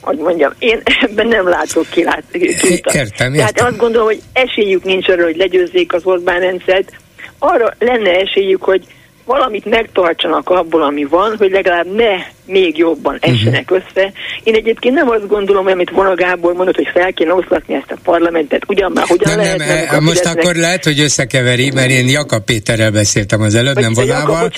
hogy 0.00 0.16
mondjam, 0.16 0.52
én 0.58 0.82
ebben 1.08 1.26
nem 1.26 1.48
látok 1.48 1.86
kilát. 1.90 2.24
Értem, 2.32 2.94
értem. 2.94 3.32
Tehát 3.32 3.60
azt 3.60 3.76
gondolom, 3.76 4.06
hogy 4.06 4.22
esélyük 4.32 4.84
nincs 4.84 5.08
arra, 5.08 5.24
hogy 5.24 5.36
legyőzzék 5.36 5.92
az 5.92 6.04
Orbán 6.04 6.40
rendszert. 6.40 6.92
Arra 7.38 7.74
lenne 7.78 8.10
esélyük, 8.10 8.62
hogy 8.62 8.86
valamit 9.28 9.64
megtartsanak 9.64 10.50
abból, 10.50 10.82
ami 10.82 11.04
van, 11.04 11.34
hogy 11.38 11.50
legalább 11.50 11.94
ne 11.94 12.16
még 12.46 12.78
jobban 12.78 13.18
mhm. 13.20 13.32
essenek 13.32 13.70
uh-huh. 13.70 13.86
össze. 13.86 14.12
Én 14.42 14.54
egyébként 14.54 14.94
nem 14.94 15.08
azt 15.08 15.26
gondolom, 15.26 15.66
amit 15.66 15.90
Vona 15.90 16.14
Gábor 16.14 16.54
mondott, 16.54 16.74
hogy 16.74 16.88
fel 16.92 17.12
kéne 17.12 17.32
oszlatni 17.32 17.74
ezt 17.74 17.90
a 17.90 17.96
parlamentet, 18.02 18.62
ugyan 18.68 18.92
már 18.94 19.06
hogyan 19.06 19.36
nem, 19.36 19.38
lehet. 19.38 19.58
Nem, 19.58 19.86
nem, 19.90 20.04
most 20.04 20.24
akkor 20.24 20.54
lehet, 20.54 20.84
hogy 20.84 21.00
összekeveri, 21.00 21.70
mert 21.70 21.90
én 21.90 22.08
Jakab 22.08 22.44
Péterrel 22.44 22.90
beszéltem 22.90 23.40
az 23.40 23.54
előbb, 23.54 23.78
nem 23.78 23.92
Vonával. 23.94 24.50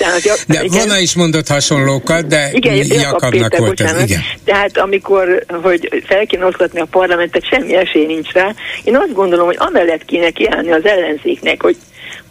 de 0.47 0.63
igen. 0.63 0.79
Vona 0.79 0.99
is 0.99 1.15
mondott 1.15 1.47
hasonlókat, 1.47 2.27
de 2.27 2.49
igen, 2.51 2.75
Jakabnak 2.75 3.29
Péter, 3.29 3.59
volt 3.59 3.69
bocsánat. 3.69 4.01
ez. 4.01 4.09
Igen. 4.09 4.21
Tehát 4.43 4.77
amikor, 4.77 5.45
hogy 5.61 6.03
fel 6.05 6.25
kéne 6.25 6.45
oszlatni 6.45 6.79
a 6.79 6.87
parlamentet, 6.91 7.45
semmi 7.45 7.75
esély 7.75 8.05
nincs 8.05 8.31
rá. 8.31 8.53
Én 8.83 8.95
azt 8.95 9.13
gondolom, 9.13 9.45
hogy 9.45 9.57
amellett 9.59 10.05
kéne 10.05 10.29
kiállni 10.29 10.71
az 10.71 10.85
ellenzéknek, 10.85 11.61
hogy 11.61 11.77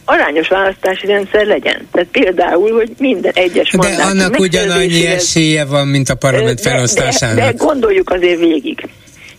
arányos 0.04 0.48
választási 0.48 1.06
rendszer 1.06 1.46
legyen. 1.46 1.88
Tehát 1.92 2.08
például, 2.12 2.72
hogy 2.72 2.90
minden 2.98 3.32
egyes 3.34 3.70
De 3.70 4.02
annak 4.02 4.38
ugyanannyi 4.38 5.06
esélye 5.06 5.64
van, 5.64 5.86
mint 5.86 6.08
a 6.08 6.14
parlament 6.14 6.60
felosztásának. 6.60 7.36
De, 7.36 7.44
de 7.44 7.52
gondoljuk 7.56 8.10
azért 8.10 8.38
végig. 8.38 8.88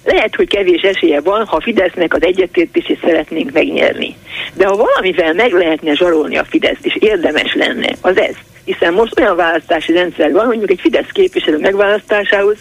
Lehet, 0.03 0.35
hogy 0.35 0.47
kevés 0.47 0.81
esélye 0.81 1.21
van, 1.21 1.45
ha 1.45 1.61
Fidesznek 1.61 2.13
az 2.13 2.23
egyetértését 2.23 2.99
szeretnénk 3.03 3.51
megnyerni. 3.51 4.15
De 4.53 4.65
ha 4.65 4.75
valamivel 4.75 5.33
meg 5.33 5.51
lehetne 5.51 5.93
zsarolni 5.93 6.37
a 6.37 6.45
Fideszt, 6.49 6.85
és 6.85 6.97
érdemes 6.99 7.53
lenne, 7.53 7.95
az 8.01 8.17
ez. 8.17 8.35
Hiszen 8.65 8.93
most 8.93 9.19
olyan 9.19 9.35
választási 9.35 9.93
rendszer 9.93 10.31
van, 10.31 10.45
hogy 10.45 10.57
mondjuk 10.57 10.71
egy 10.71 10.79
Fidesz 10.79 11.09
képviselő 11.11 11.57
megválasztásához 11.57 12.57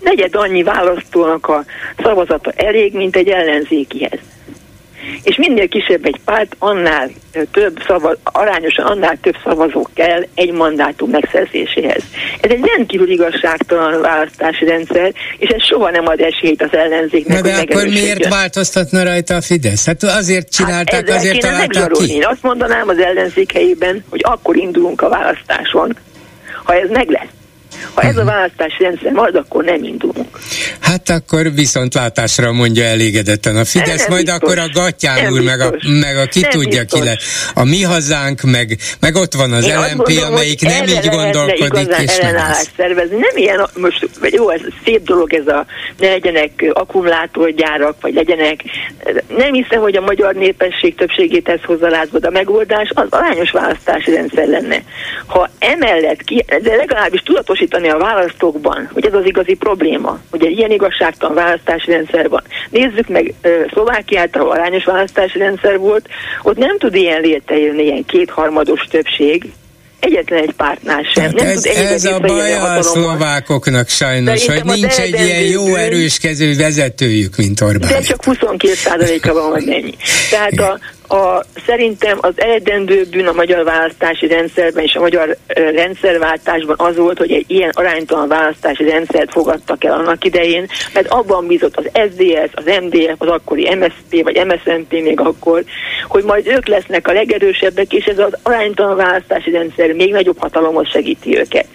negyed 0.00 0.34
annyi 0.34 0.62
választónak 0.62 1.48
a 1.48 1.64
szavazata 2.02 2.52
elég, 2.56 2.92
mint 2.92 3.16
egy 3.16 3.28
ellenzékihez 3.28 4.18
és 5.22 5.36
minél 5.36 5.68
kisebb 5.68 6.04
egy 6.04 6.20
párt, 6.24 6.56
annál 6.58 7.10
több 7.50 7.82
szavaz, 7.86 8.18
arányosan 8.22 8.86
annál 8.86 9.18
több 9.22 9.36
szavazó 9.44 9.86
kell 9.94 10.22
egy 10.34 10.52
mandátum 10.52 11.10
megszerzéséhez. 11.10 12.02
Ez 12.40 12.50
egy 12.50 12.64
rendkívül 12.76 13.10
igazságtalan 13.10 14.00
választási 14.00 14.64
rendszer, 14.64 15.12
és 15.38 15.48
ez 15.48 15.62
soha 15.64 15.90
nem 15.90 16.06
ad 16.06 16.20
esélyt 16.20 16.62
az 16.62 16.72
ellenzéknek. 16.72 17.42
Na 17.42 17.48
de 17.48 17.56
akkor 17.56 17.84
miért 17.84 18.28
változtatna 18.28 19.02
rajta 19.02 19.34
a 19.34 19.40
Fidesz? 19.40 19.86
Hát 19.86 20.02
azért 20.02 20.50
csinálták, 20.50 21.08
hát 21.08 21.18
azért 21.18 21.40
találták 21.40 21.90
ki. 21.90 22.12
Én 22.12 22.26
azt 22.26 22.42
mondanám 22.42 22.88
az 22.88 22.98
ellenzék 22.98 23.52
helyében, 23.52 24.04
hogy 24.10 24.20
akkor 24.24 24.56
indulunk 24.56 25.02
a 25.02 25.08
választáson, 25.08 25.96
ha 26.64 26.74
ez 26.74 26.88
meg 26.90 27.08
lesz 27.08 27.28
Ha 27.94 28.02
ez 28.02 28.16
a 28.16 28.22
mhm. 28.22 28.32
választási 28.32 28.82
rendszer 28.82 29.12
marad, 29.12 29.34
akkor 29.34 29.64
nem 29.64 29.84
indulunk. 29.84 30.38
Hát 30.80 31.08
akkor 31.08 31.52
viszontlátásra 31.54 32.52
mondja 32.52 32.84
elégedetten 32.84 33.56
a 33.56 33.64
Fidesz, 33.64 34.00
nem 34.00 34.10
majd 34.10 34.24
biztos. 34.24 34.42
akkor 34.42 34.58
a 34.58 34.68
Gatyán 34.72 35.32
úr, 35.32 35.40
meg 35.42 35.60
a, 35.60 35.74
meg 36.00 36.16
a 36.16 36.26
ki 36.26 36.40
nem 36.40 36.50
tudja 36.50 36.80
biztos. 36.80 37.00
ki 37.00 37.06
le. 37.06 37.18
A 37.54 37.64
mi 37.64 37.82
hazánk, 37.82 38.40
meg, 38.42 38.78
meg 39.00 39.14
ott 39.14 39.34
van 39.34 39.52
az 39.52 39.66
Én 39.66 39.76
LMP, 39.78 40.22
amelyik 40.26 40.60
nem 40.60 40.86
így 40.86 41.08
gondolkodik. 41.08 41.96
És 42.02 42.16
ellenállást 42.16 42.70
szervezni. 42.76 43.16
Nem 43.16 43.36
ilyen, 43.36 43.66
most 43.76 44.08
jó, 44.22 44.50
ez 44.50 44.60
szép 44.84 45.04
dolog 45.04 45.32
ez 45.32 45.46
a, 45.46 45.66
ne 45.98 46.08
legyenek 46.08 46.70
akkumulátorgyárak, 46.72 47.96
vagy 48.00 48.14
legyenek, 48.14 48.60
nem 49.36 49.52
hiszem, 49.52 49.80
hogy 49.80 49.96
a 49.96 50.00
magyar 50.00 50.34
népesség 50.34 50.94
többségét 50.94 51.48
ez 51.48 51.60
hozza 51.62 51.88
lázba, 51.88 52.18
de 52.18 52.26
a 52.26 52.30
megoldás 52.30 52.90
az 52.94 53.06
arányos 53.10 53.50
választási 53.50 54.10
rendszer 54.10 54.46
lenne. 54.46 54.82
Ha 55.26 55.50
emellett, 55.58 56.22
ki, 56.22 56.44
de 56.62 56.76
legalábbis 56.76 57.22
tudatosítani 57.68 57.88
a 57.88 57.98
választókban, 57.98 58.90
hogy 58.92 59.06
ez 59.06 59.14
az 59.14 59.24
igazi 59.24 59.54
probléma, 59.54 60.18
hogy 60.30 60.44
egy 60.44 60.58
ilyen 60.58 60.70
igazságtalan 60.70 61.34
választási 61.34 61.90
rendszer 61.90 62.28
van. 62.28 62.42
Nézzük 62.70 63.08
meg 63.08 63.34
Szlovákiát, 63.72 64.36
ahol 64.36 64.50
arányos 64.50 64.84
választási 64.84 65.38
rendszer 65.38 65.78
volt, 65.78 66.08
ott 66.42 66.56
nem 66.56 66.78
tud 66.78 66.94
ilyen 66.94 67.20
létrejönni 67.20 67.82
ilyen 67.82 68.04
kétharmados 68.04 68.86
többség, 68.90 69.52
egyetlen 70.00 70.42
egy 70.42 70.52
pártnál 70.56 71.02
sem. 71.14 71.32
Nem 71.34 71.46
ez, 71.46 71.62
tud 71.62 71.76
ez 71.76 72.04
a 72.04 72.18
baj 72.18 72.54
a, 72.54 72.76
a 72.76 72.82
szlovákoknak 72.82 73.88
sajnos, 73.88 74.40
Szerintem 74.40 74.68
hogy 74.68 74.80
nincs 74.80 74.98
egy 74.98 75.20
ilyen 75.20 75.42
jó 75.42 75.74
erőskező 75.74 76.56
vezetőjük, 76.56 77.36
mint 77.36 77.60
Orbán. 77.60 77.90
De 77.90 78.00
csak 78.00 78.24
22 78.24 78.74
a 79.28 79.32
van, 79.32 79.50
vagy 79.50 79.68
ennyi. 79.68 79.94
Tehát 80.30 80.58
a, 80.58 80.78
a, 81.14 81.44
szerintem 81.66 82.18
az 82.20 82.32
eredendő 82.36 83.04
bűn 83.10 83.26
a 83.26 83.32
magyar 83.32 83.64
választási 83.64 84.26
rendszerben 84.26 84.84
és 84.84 84.94
a 84.94 85.00
magyar 85.00 85.36
rendszerváltásban 85.54 86.76
az 86.78 86.96
volt, 86.96 87.18
hogy 87.18 87.32
egy 87.32 87.44
ilyen 87.46 87.70
aránytalan 87.72 88.28
választási 88.28 88.84
rendszert 88.84 89.30
fogadtak 89.30 89.84
el 89.84 89.92
annak 89.92 90.24
idején, 90.24 90.66
mert 90.94 91.08
abban 91.08 91.46
bízott 91.46 91.76
az 91.76 91.90
SDS, 91.92 92.50
az 92.54 92.64
MDF, 92.82 93.14
az 93.18 93.28
akkori 93.28 93.74
MSZP 93.74 94.22
vagy 94.22 94.46
MSZNP 94.46 94.90
még 94.90 95.20
akkor, 95.20 95.64
hogy 96.08 96.24
majd 96.24 96.46
ők 96.46 96.66
lesznek 96.66 97.08
a 97.08 97.12
legerősebbek, 97.12 97.92
és 97.92 98.04
ez 98.04 98.18
az 98.18 98.36
aránytalan 98.42 98.96
választási 98.96 99.50
rendszer 99.50 99.92
még 99.92 100.12
nagyobb 100.12 100.38
hatalomhoz 100.38 100.88
segíti 100.88 101.38
őket 101.38 101.66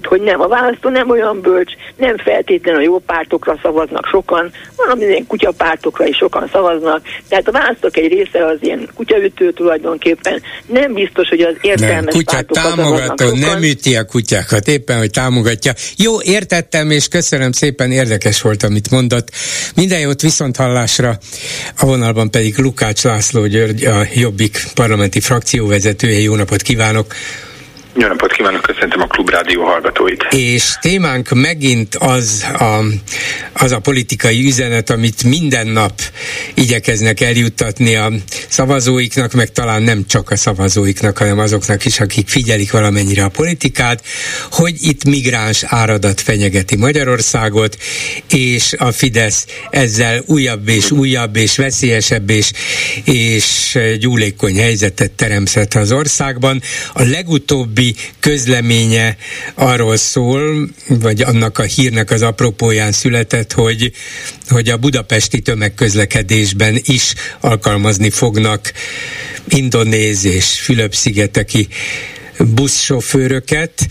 hogy 0.00 0.20
nem, 0.20 0.40
a 0.40 0.48
választó 0.48 0.88
nem 0.88 1.10
olyan 1.10 1.40
bölcs, 1.40 1.72
nem 1.96 2.16
feltétlenül 2.16 2.80
a 2.80 2.84
jó 2.84 2.98
pártokra 2.98 3.58
szavaznak 3.62 4.06
sokan, 4.06 4.52
van 4.76 5.00
ilyen 5.00 5.26
kutyapártokra 5.26 6.06
is 6.06 6.16
sokan 6.16 6.48
szavaznak, 6.52 7.02
tehát 7.28 7.48
a 7.48 7.52
választók 7.52 7.96
egy 7.96 8.12
része 8.12 8.46
az 8.46 8.56
ilyen 8.60 8.88
kutyaütő 8.94 9.52
tulajdonképpen, 9.52 10.42
nem 10.66 10.92
biztos, 10.92 11.28
hogy 11.28 11.40
az 11.40 11.54
értelmes 11.60 12.14
nem, 12.14 12.24
kutya 12.24 12.42
támogató, 12.42 13.34
nem 13.34 13.62
üti 13.62 13.96
a 13.96 14.04
kutyákat, 14.04 14.68
éppen, 14.68 14.98
hogy 14.98 15.10
támogatja. 15.10 15.72
Jó, 15.96 16.20
értettem, 16.22 16.90
és 16.90 17.08
köszönöm 17.08 17.52
szépen, 17.52 17.90
érdekes 17.90 18.42
volt, 18.42 18.62
amit 18.62 18.90
mondott. 18.90 19.28
Minden 19.74 20.00
jót 20.00 20.20
viszont 20.20 20.56
hallásra, 20.56 21.18
a 21.78 21.86
vonalban 21.86 22.30
pedig 22.30 22.58
Lukács 22.58 23.02
László 23.02 23.46
György, 23.46 23.84
a 23.84 24.06
Jobbik 24.14 24.58
parlamenti 24.74 25.20
frakcióvezetője. 25.20 26.20
Jó 26.20 26.34
napot 26.34 26.62
kívánok! 26.62 27.14
Jó 27.94 28.06
napot 28.06 28.32
kívánok, 28.32 28.62
köszöntöm 28.62 29.00
a 29.00 29.06
Klubrádió 29.06 29.62
hallgatóit. 29.62 30.26
És 30.30 30.74
témánk 30.80 31.28
megint 31.30 31.94
az 31.94 32.46
a, 32.58 32.78
az 33.52 33.72
a 33.72 33.78
politikai 33.78 34.46
üzenet, 34.46 34.90
amit 34.90 35.24
minden 35.24 35.66
nap 35.66 36.00
igyekeznek 36.54 37.20
eljuttatni 37.20 37.96
a 37.96 38.12
szavazóiknak, 38.48 39.32
meg 39.32 39.52
talán 39.52 39.82
nem 39.82 40.06
csak 40.06 40.30
a 40.30 40.36
szavazóiknak, 40.36 41.18
hanem 41.18 41.38
azoknak 41.38 41.84
is, 41.84 42.00
akik 42.00 42.28
figyelik 42.28 42.72
valamennyire 42.72 43.24
a 43.24 43.28
politikát, 43.28 44.04
hogy 44.50 44.74
itt 44.80 45.04
migráns 45.04 45.64
áradat 45.66 46.20
fenyegeti 46.20 46.76
Magyarországot, 46.76 47.76
és 48.30 48.72
a 48.78 48.92
Fidesz 48.92 49.46
ezzel 49.70 50.22
újabb 50.26 50.68
és 50.68 50.90
újabb 50.90 51.36
és 51.36 51.56
veszélyesebb 51.56 52.30
és, 52.30 52.52
és 53.04 53.78
gyúlékony 53.98 54.56
helyzetet 54.56 55.10
teremthet 55.10 55.74
az 55.74 55.92
országban. 55.92 56.62
A 56.92 57.02
legutóbbi 57.02 57.81
legutóbbi 57.82 57.94
közleménye 58.20 59.16
arról 59.54 59.96
szól, 59.96 60.68
vagy 60.88 61.22
annak 61.22 61.58
a 61.58 61.62
hírnek 61.62 62.10
az 62.10 62.22
apropóján 62.22 62.92
született, 62.92 63.52
hogy, 63.52 63.92
hogy 64.48 64.68
a 64.68 64.76
budapesti 64.76 65.40
tömegközlekedésben 65.40 66.80
is 66.84 67.14
alkalmazni 67.40 68.10
fognak 68.10 68.72
indonéz 69.48 70.24
és 70.24 70.60
Fülöp-szigeteki 70.60 71.68
buszsofőröket, 72.38 73.86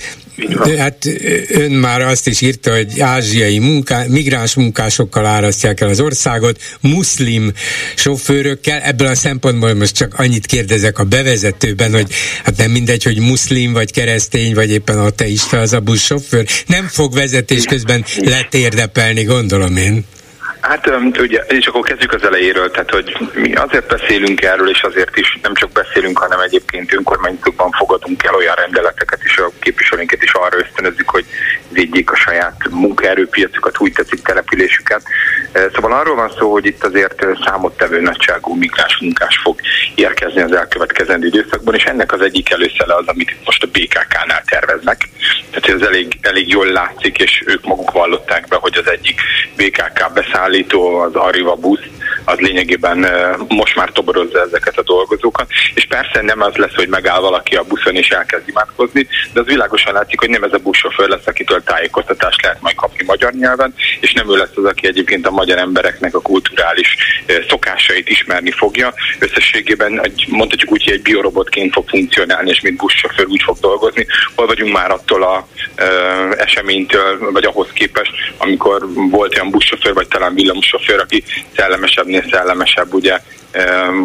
Hát 0.77 1.05
ön 1.47 1.71
már 1.71 2.01
azt 2.01 2.27
is 2.27 2.41
írta, 2.41 2.75
hogy 2.75 2.99
ázsiai 2.99 3.59
munká, 3.59 4.03
migráns 4.07 4.53
munkásokkal 4.53 5.25
árasztják 5.25 5.81
el 5.81 5.89
az 5.89 5.99
országot, 5.99 6.61
muszlim 6.79 7.51
sofőrökkel. 7.95 8.79
Ebből 8.79 9.07
a 9.07 9.15
szempontból 9.15 9.73
most 9.73 9.95
csak 9.95 10.13
annyit 10.13 10.45
kérdezek 10.45 10.99
a 10.99 11.03
bevezetőben, 11.03 11.91
hogy 11.91 12.07
hát 12.43 12.57
nem 12.57 12.71
mindegy, 12.71 13.03
hogy 13.03 13.19
muszlim, 13.19 13.73
vagy 13.73 13.91
keresztény, 13.91 14.53
vagy 14.53 14.71
éppen 14.71 14.99
ateista 14.99 15.59
az 15.59 15.73
a 15.73 15.79
buszsofőr. 15.79 16.45
Nem 16.67 16.87
fog 16.87 17.13
vezetés 17.13 17.63
közben 17.63 18.05
letérdepelni, 18.17 19.23
gondolom 19.23 19.77
én. 19.77 20.05
Hát 20.71 21.19
ugye, 21.19 21.39
és 21.39 21.65
akkor 21.65 21.81
kezdjük 21.81 22.13
az 22.13 22.23
elejéről, 22.23 22.71
tehát 22.71 22.89
hogy 22.91 23.17
mi 23.33 23.53
azért 23.53 23.87
beszélünk 23.87 24.41
erről, 24.41 24.69
és 24.69 24.81
azért 24.81 25.17
is 25.17 25.39
nem 25.41 25.53
csak 25.53 25.71
beszélünk, 25.71 26.17
hanem 26.17 26.39
egyébként 26.39 26.93
önkormányzatokban 26.93 27.71
fogadunk 27.71 28.23
el 28.23 28.35
olyan 28.35 28.55
rendeleteket, 28.55 29.19
és 29.23 29.37
a 29.37 29.51
képviselőnket 29.59 30.23
is 30.23 30.33
arra 30.33 30.57
ösztönözzük, 30.57 31.09
hogy 31.09 31.25
védjék 31.69 32.11
a 32.11 32.15
saját 32.15 32.55
munkaerőpiacukat, 32.69 33.79
úgy 33.79 33.91
tetszik 33.91 34.21
településüket. 34.21 35.01
Szóval 35.73 35.91
arról 35.93 36.15
van 36.15 36.31
szó, 36.37 36.51
hogy 36.51 36.65
itt 36.65 36.83
azért 36.83 37.25
számottevő 37.45 38.01
nagyságú 38.01 38.55
migráns 38.55 38.97
munkás 39.01 39.39
fog 39.43 39.59
érkezni 39.95 40.41
az 40.41 40.51
elkövetkezendő 40.51 41.27
időszakban, 41.27 41.75
és 41.75 41.83
ennek 41.83 42.13
az 42.13 42.21
egyik 42.21 42.51
előszele 42.51 42.95
az, 42.95 43.07
amit 43.07 43.35
most 43.45 43.63
a 43.63 43.67
BKK-nál 43.67 44.43
terveznek. 44.45 45.09
Tehát 45.49 45.81
ez 45.81 45.87
elég, 45.87 46.17
elég 46.21 46.47
jól 46.49 46.65
látszik, 46.65 47.17
és 47.17 47.43
ők 47.45 47.65
maguk 47.65 47.91
vallották 47.91 48.47
be, 48.47 48.55
hogy 48.55 48.77
az 48.77 48.89
egyik 48.89 49.21
BKK 49.55 50.13
beszáll 50.13 50.53
szállító, 50.61 50.95
az 50.95 51.15
Arriva 51.15 51.55
busz, 51.55 51.79
az 52.25 52.37
lényegében 52.37 53.05
most 53.47 53.75
már 53.75 53.89
toborozza 53.91 54.41
ezeket 54.41 54.77
a 54.77 54.83
dolgozókat, 54.83 55.47
és 55.73 55.85
persze 55.85 56.21
nem 56.21 56.41
az 56.41 56.55
lesz, 56.55 56.75
hogy 56.75 56.87
megáll 56.87 57.19
valaki 57.19 57.55
a 57.55 57.63
buszon 57.63 57.95
és 57.95 58.09
elkezd 58.09 58.47
imádkozni, 58.47 59.07
de 59.33 59.39
az 59.39 59.45
világosan 59.45 59.93
látszik, 59.93 60.19
hogy 60.19 60.29
nem 60.29 60.43
ez 60.43 60.53
a 60.53 60.57
buszsofőr 60.57 61.09
lesz, 61.09 61.27
akitől 61.27 61.63
tájékoztatást 61.63 62.41
lehet 62.41 62.61
majd 62.61 62.75
kapni 62.75 63.03
magyar 63.05 63.33
nyelven, 63.33 63.73
és 63.99 64.13
nem 64.13 64.31
ő 64.31 64.37
lesz 64.37 64.55
az, 64.55 64.65
aki 64.65 64.87
egyébként 64.87 65.27
a 65.27 65.31
magyar 65.31 65.57
embereknek 65.57 66.15
a 66.15 66.21
kulturális 66.21 66.95
szokásait 67.49 68.09
ismerni 68.09 68.51
fogja. 68.51 68.93
Összességében 69.19 70.01
mondhatjuk 70.27 70.71
úgy, 70.71 70.83
hogy 70.83 70.93
egy 70.93 71.01
biorobotként 71.01 71.73
fog 71.73 71.89
funkcionálni, 71.89 72.49
és 72.49 72.61
mint 72.61 72.77
buszsofőr 72.77 73.25
úgy 73.27 73.41
fog 73.43 73.57
dolgozni. 73.59 74.05
Hol 74.35 74.45
vagyunk 74.45 74.73
már 74.73 74.91
attól 74.91 75.23
a 75.23 75.47
eseménytől, 76.37 77.31
vagy 77.31 77.43
ahhoz 77.43 77.67
képest, 77.73 78.11
amikor 78.37 78.93
volt 79.09 79.35
olyan 79.35 79.49
buszsofőr, 79.49 79.93
vagy 79.93 80.07
talán 80.07 80.33
villamossofőr, 80.33 80.99
aki 80.99 81.23
szellemesebbnél 82.01 82.31
szellemesebb, 82.31 82.93
ugye 82.93 83.19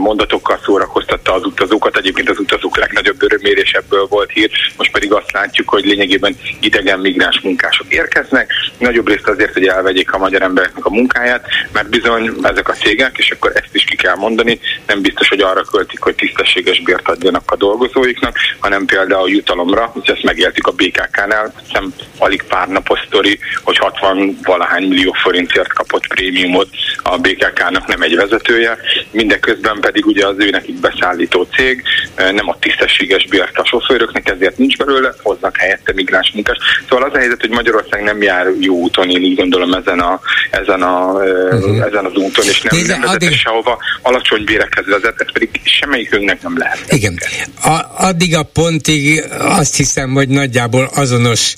mondatokkal 0.02 0.60
szórakoztatta 0.64 1.34
az 1.34 1.44
utazókat. 1.44 1.96
Egyébként 1.96 2.30
az 2.30 2.38
utazók 2.38 2.76
legnagyobb 2.76 3.22
örömérés 3.22 3.72
ebből 3.72 4.06
volt 4.06 4.30
hír, 4.30 4.50
most 4.76 4.90
pedig 4.90 5.12
azt 5.12 5.32
látjuk, 5.32 5.68
hogy 5.68 5.84
lényegében 5.84 6.36
idegen 6.60 6.98
migráns 6.98 7.40
munkások 7.40 7.92
érkeznek. 7.92 8.52
Nagyobb 8.78 9.08
részt 9.08 9.28
azért, 9.28 9.52
hogy 9.52 9.66
elvegyék 9.66 10.12
a 10.12 10.18
magyar 10.18 10.42
embereknek 10.42 10.84
a 10.84 10.90
munkáját, 10.90 11.46
mert 11.72 11.88
bizony 11.88 12.30
ezek 12.42 12.68
a 12.68 12.72
cégek, 12.72 13.18
és 13.18 13.30
akkor 13.30 13.52
ezt 13.54 13.74
is 13.74 13.84
ki 13.84 13.96
kell 13.96 14.14
mondani, 14.14 14.60
nem 14.86 15.00
biztos, 15.00 15.28
hogy 15.28 15.40
arra 15.40 15.62
költik, 15.62 16.00
hogy 16.00 16.14
tisztességes 16.14 16.80
bért 16.80 17.08
adjanak 17.08 17.50
a 17.50 17.56
dolgozóiknak, 17.56 18.36
hanem 18.58 18.84
például 18.84 19.30
jutalomra, 19.30 19.92
és 20.02 20.08
ezt 20.08 20.22
megéltük 20.22 20.66
a 20.66 20.72
BKK-nál, 20.72 21.52
hiszem 21.66 21.94
alig 22.18 22.42
pár 22.42 22.68
napos 22.68 23.00
sztori, 23.06 23.38
hogy 23.62 23.76
60 23.76 24.38
valahány 24.42 24.88
millió 24.88 25.12
forintért 25.12 25.72
kapott 25.72 26.06
prémiumot 26.06 26.68
a 27.02 27.18
BKK-nak 27.18 27.85
nem 27.86 28.02
egy 28.02 28.16
vezetője. 28.16 28.78
Minden 29.10 29.40
közben 29.40 29.80
pedig 29.80 30.06
ugye 30.06 30.26
az 30.26 30.34
ő 30.38 30.50
nekik 30.50 30.80
beszállító 30.80 31.42
cég 31.56 31.82
nem 32.16 32.48
a 32.48 32.58
tisztességes 32.60 33.26
bért 33.26 33.58
a 33.58 33.64
sofőröknek, 33.64 34.28
ezért 34.28 34.58
nincs 34.58 34.76
belőle, 34.76 35.14
hoznak 35.22 35.56
helyette 35.56 35.92
migráns 35.92 36.30
munkás. 36.34 36.56
Szóval 36.88 37.08
az 37.08 37.14
a 37.14 37.18
helyzet, 37.18 37.40
hogy 37.40 37.50
Magyarország 37.50 38.02
nem 38.02 38.22
jár 38.22 38.46
jó 38.60 38.74
úton, 38.74 39.10
én 39.10 39.22
úgy 39.22 39.34
gondolom 39.34 39.72
ezen, 39.72 39.98
a, 39.98 40.20
ezen, 40.50 40.82
a, 40.82 41.12
uh-huh. 41.12 41.86
ezen 41.86 42.04
az 42.04 42.14
úton, 42.14 42.44
és 42.44 42.60
nem, 42.60 42.78
Nézze, 42.78 42.92
nem 42.92 43.00
vezet 43.00 43.22
addig... 43.22 43.36
sehova, 43.36 43.78
alacsony 44.02 44.44
bérekhez 44.44 44.86
vezet, 44.86 45.20
ez 45.20 45.32
pedig 45.32 45.48
semmelyikünknek 45.64 46.42
nem 46.42 46.58
lehet. 46.58 46.84
Igen. 46.88 47.18
A, 47.62 47.80
addig 48.06 48.36
a 48.36 48.42
pontig 48.42 49.24
azt 49.38 49.76
hiszem, 49.76 50.10
hogy 50.12 50.28
nagyjából 50.28 50.90
azonos 50.94 51.54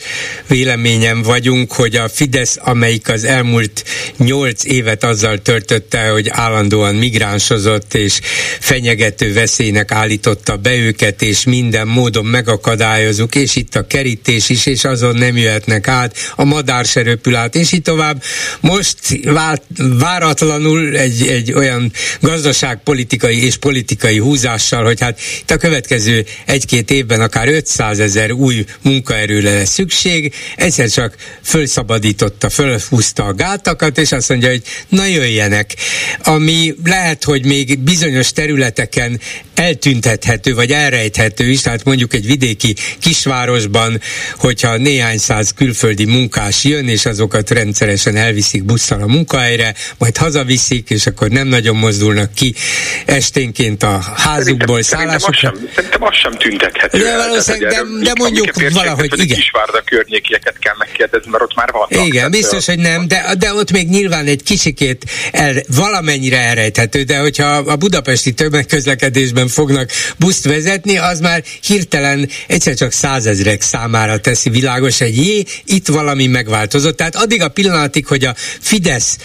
véleményem 0.49 1.23
vagyunk, 1.23 1.73
hogy 1.73 1.97
a 1.97 2.09
Fidesz, 2.09 2.59
amelyik 2.61 3.09
az 3.09 3.25
elmúlt 3.25 3.85
nyolc 4.17 4.65
évet 4.65 5.05
azzal 5.05 5.39
töltötte, 5.39 6.11
hogy 6.19 6.29
állandóan 6.31 6.95
migránsozott 6.95 7.95
és 7.95 8.21
fenyegető 8.61 9.33
veszélynek 9.33 9.93
állította 9.93 10.57
be 10.57 10.75
őket, 10.75 11.23
és 11.23 11.45
minden 11.45 11.87
módon 11.87 12.25
megakadályozunk, 12.25 13.35
és 13.35 13.57
itt 13.57 13.75
a 13.75 13.87
kerítés 13.87 14.49
is, 14.49 14.67
és 14.67 14.85
azon 14.85 15.17
nem 15.17 15.37
jöhetnek 15.37 15.89
át, 15.89 16.17
a 16.37 16.45
madár 16.45 16.85
se 16.85 17.03
röpül 17.03 17.35
át, 17.35 17.55
és 17.55 17.73
így 17.73 17.83
tovább. 17.83 18.23
Most 18.61 18.99
vált, 19.25 19.63
váratlanul 19.99 20.97
egy, 20.97 21.27
egy 21.27 21.53
olyan 21.53 21.93
gazdaságpolitikai 22.21 23.45
és 23.45 23.57
politikai 23.57 24.19
húzással, 24.19 24.85
hogy 24.85 25.01
hát 25.01 25.21
itt 25.41 25.51
a 25.51 25.57
következő 25.57 26.27
egy-két 26.47 26.91
évben 26.91 27.21
akár 27.21 27.49
500 27.49 27.99
ezer 27.99 28.33
új 28.33 28.65
munkaerőre 28.83 29.55
lesz 29.55 29.73
szükség, 29.73 30.35
egyszer 30.57 30.89
csak 30.89 31.15
fölszabadította, 31.43 32.51
fölhúzta 32.51 33.25
a 33.25 33.35
gátakat, 33.35 33.99
és 33.99 34.13
azt 34.13 34.29
mondja, 34.29 34.49
hogy 34.49 34.63
na 34.89 35.05
jöjjenek. 35.07 35.75
Ami 36.23 36.75
lehet, 36.85 37.25
hogy 37.25 37.45
még 37.45 37.79
bizonyos 37.79 38.33
területeken 38.33 39.21
eltüntethető, 39.59 40.55
vagy 40.55 40.71
elrejthető 40.71 41.45
is, 41.45 41.61
tehát 41.61 41.85
mondjuk 41.85 42.15
egy 42.15 42.27
vidéki 42.27 42.75
kisvárosban, 43.01 44.01
hogyha 44.37 44.77
néhány 44.77 45.19
száz 45.19 45.53
külföldi 45.57 46.05
munkás 46.05 46.65
jön, 46.65 46.89
és 46.89 47.07
azokat 47.07 47.51
rendszeresen 47.51 48.17
elviszik 48.17 48.65
busszal 48.65 49.03
a 49.03 49.07
munkahelyre, 49.07 49.75
majd 49.99 50.17
hazaviszik, 50.17 50.91
és 50.91 51.07
akkor 51.07 51.29
nem 51.29 51.47
nagyon 51.47 51.77
mozdulnak 51.77 52.35
ki 52.35 52.55
esténként 53.07 53.83
a 53.83 54.01
házukból, 54.17 54.83
szállásukra. 54.83 55.55
Szerintem 55.75 56.03
az 56.03 56.15
sem 56.15 56.33
tüntethető. 56.33 56.99
De 56.99 57.17
valószínűleg, 57.17 57.71
de, 57.71 57.81
de 58.03 58.13
mondjuk 58.19 58.73
valahogy, 58.73 59.13
igen. 59.15 59.37
Kisvárda 59.37 59.83
környékieket 59.85 60.59
kell 60.59 60.75
megkérdezni, 60.79 61.31
mert 61.31 61.43
ott 61.43 61.55
már 61.55 61.71
vannak. 61.73 62.07
Igen, 62.07 62.31
biztos, 62.31 62.67
hogy 62.67 62.79
nem, 62.79 63.09
de, 63.09 63.35
de 63.39 63.55
ott 63.55 63.73
még 63.73 63.89
nyilván 63.89 64.27
egy 64.27 64.43
kicsikét 64.43 65.05
el, 65.33 65.55
valamennyire 65.67 66.39
elrejthető, 66.39 67.03
de 67.03 67.19
hogyha 67.19 67.57
a 67.57 67.77
budapesti 67.77 68.33
tömegközlekedésben 68.33 69.48
fognak 69.49 69.91
buszt 70.19 70.45
vezetni, 70.45 70.99
az 70.99 71.21
már 71.21 71.43
hirtelen 71.61 72.29
egyszer 72.47 72.75
csak 72.75 72.93
százezrek 72.93 73.63
számára 73.63 74.19
teszi 74.19 74.51
világos, 74.51 74.99
hogy 74.99 75.17
jé, 75.17 75.45
itt 75.65 75.89
valami 75.89 76.27
megváltozott. 76.27 76.97
Tehát 76.97 77.17
addig 77.17 77.43
a 77.43 77.49
pillanatig, 77.49 78.07
hogy 78.07 78.25
a 78.25 78.35
Fidesz, 78.61 79.17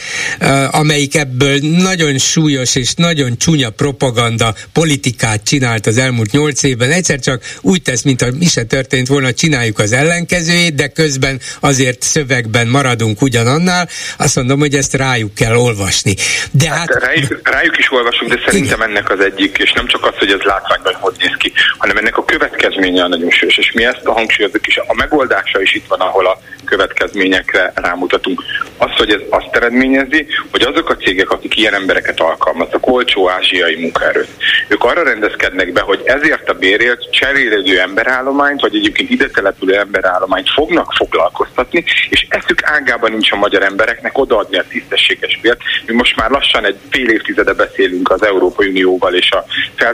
amelyik 0.71 1.15
ebből 1.15 1.57
nagyon 1.61 2.17
súlyos 2.17 2.75
és 2.75 2.93
nagyon 2.93 3.37
csúnya 3.37 3.69
propaganda 3.69 4.55
politikát 4.71 5.43
csinált 5.43 5.87
az 5.87 5.97
elmúlt 5.97 6.31
nyolc 6.31 6.63
évben, 6.63 6.91
egyszer 6.91 7.19
csak 7.19 7.43
úgy 7.61 7.81
tesz, 7.81 8.01
mint 8.01 8.21
a 8.21 8.27
mi 8.39 8.45
se 8.45 8.63
történt 8.63 9.07
volna, 9.07 9.33
csináljuk 9.33 9.79
az 9.79 9.91
ellenkezőjét, 9.91 10.75
de 10.75 10.87
közben 10.87 11.39
azért 11.59 12.01
szövegben 12.01 12.67
maradunk 12.67 13.21
ugyanannál, 13.21 13.89
azt 14.17 14.35
mondom, 14.35 14.59
hogy 14.59 14.75
ezt 14.75 14.93
rájuk 14.93 15.33
kell 15.33 15.55
olvasni. 15.55 16.15
De 16.51 16.69
hát, 16.69 16.93
hát 16.93 17.03
rájuk, 17.03 17.39
rájuk 17.43 17.77
is 17.77 17.91
olvasunk, 17.91 18.33
de 18.33 18.39
szerintem 18.45 18.81
ennek 18.81 19.09
az 19.09 19.19
egyik, 19.19 19.57
és 19.57 19.71
nem 19.71 19.87
csak 19.87 20.05
az, 20.13 20.19
hogy 20.19 20.31
ez 20.31 20.41
látványban 20.41 20.93
hogy 20.93 21.15
néz 21.19 21.35
ki, 21.37 21.51
hanem 21.77 21.97
ennek 21.97 22.17
a 22.17 22.25
következménye 22.25 23.03
a 23.03 23.07
nagyon 23.07 23.29
sős, 23.29 23.57
és 23.57 23.71
mi 23.71 23.85
ezt 23.85 24.05
a 24.05 24.11
hangsúlyozunk 24.11 24.67
is. 24.67 24.77
A 24.77 24.93
megoldása 24.93 25.61
is 25.61 25.73
itt 25.73 25.87
van, 25.87 25.99
ahol 25.99 26.25
a 26.25 26.39
következményekre 26.65 27.71
rámutatunk. 27.75 28.43
Az, 28.77 28.91
hogy 28.97 29.09
ez 29.09 29.19
azt 29.29 29.55
eredményezi, 29.55 30.25
hogy 30.51 30.61
azok 30.61 30.89
a 30.89 30.95
cégek, 30.95 31.29
akik 31.29 31.57
ilyen 31.57 31.73
embereket 31.73 32.19
alkalmaznak, 32.19 32.87
olcsó 32.87 33.29
ázsiai 33.29 33.75
munkaerőt, 33.75 34.29
ők 34.67 34.83
arra 34.83 35.03
rendezkednek 35.03 35.71
be, 35.71 35.81
hogy 35.81 36.01
ezért 36.05 36.49
a 36.49 36.53
bérért 36.53 37.11
cserélődő 37.11 37.79
emberállományt, 37.79 38.61
vagy 38.61 38.75
egyébként 38.75 39.09
ide 39.09 39.29
települő 39.29 39.77
emberállományt 39.77 40.49
fognak 40.49 40.93
foglalkoztatni, 40.93 41.83
és 42.09 42.25
eszük 42.29 42.63
ágában 42.63 43.11
nincs 43.11 43.31
a 43.31 43.35
magyar 43.35 43.63
embereknek 43.63 44.17
odaadni 44.17 44.57
a 44.57 44.65
tisztességes 44.69 45.39
bért. 45.41 45.59
Mi 45.85 45.93
most 45.93 46.15
már 46.15 46.29
lassan 46.29 46.65
egy 46.65 46.77
fél 46.89 47.09
évtizede 47.09 47.53
beszélünk 47.53 48.11
az 48.11 48.25
Európai 48.25 48.67
Unióval 48.67 49.13
és 49.13 49.31
a 49.31 49.45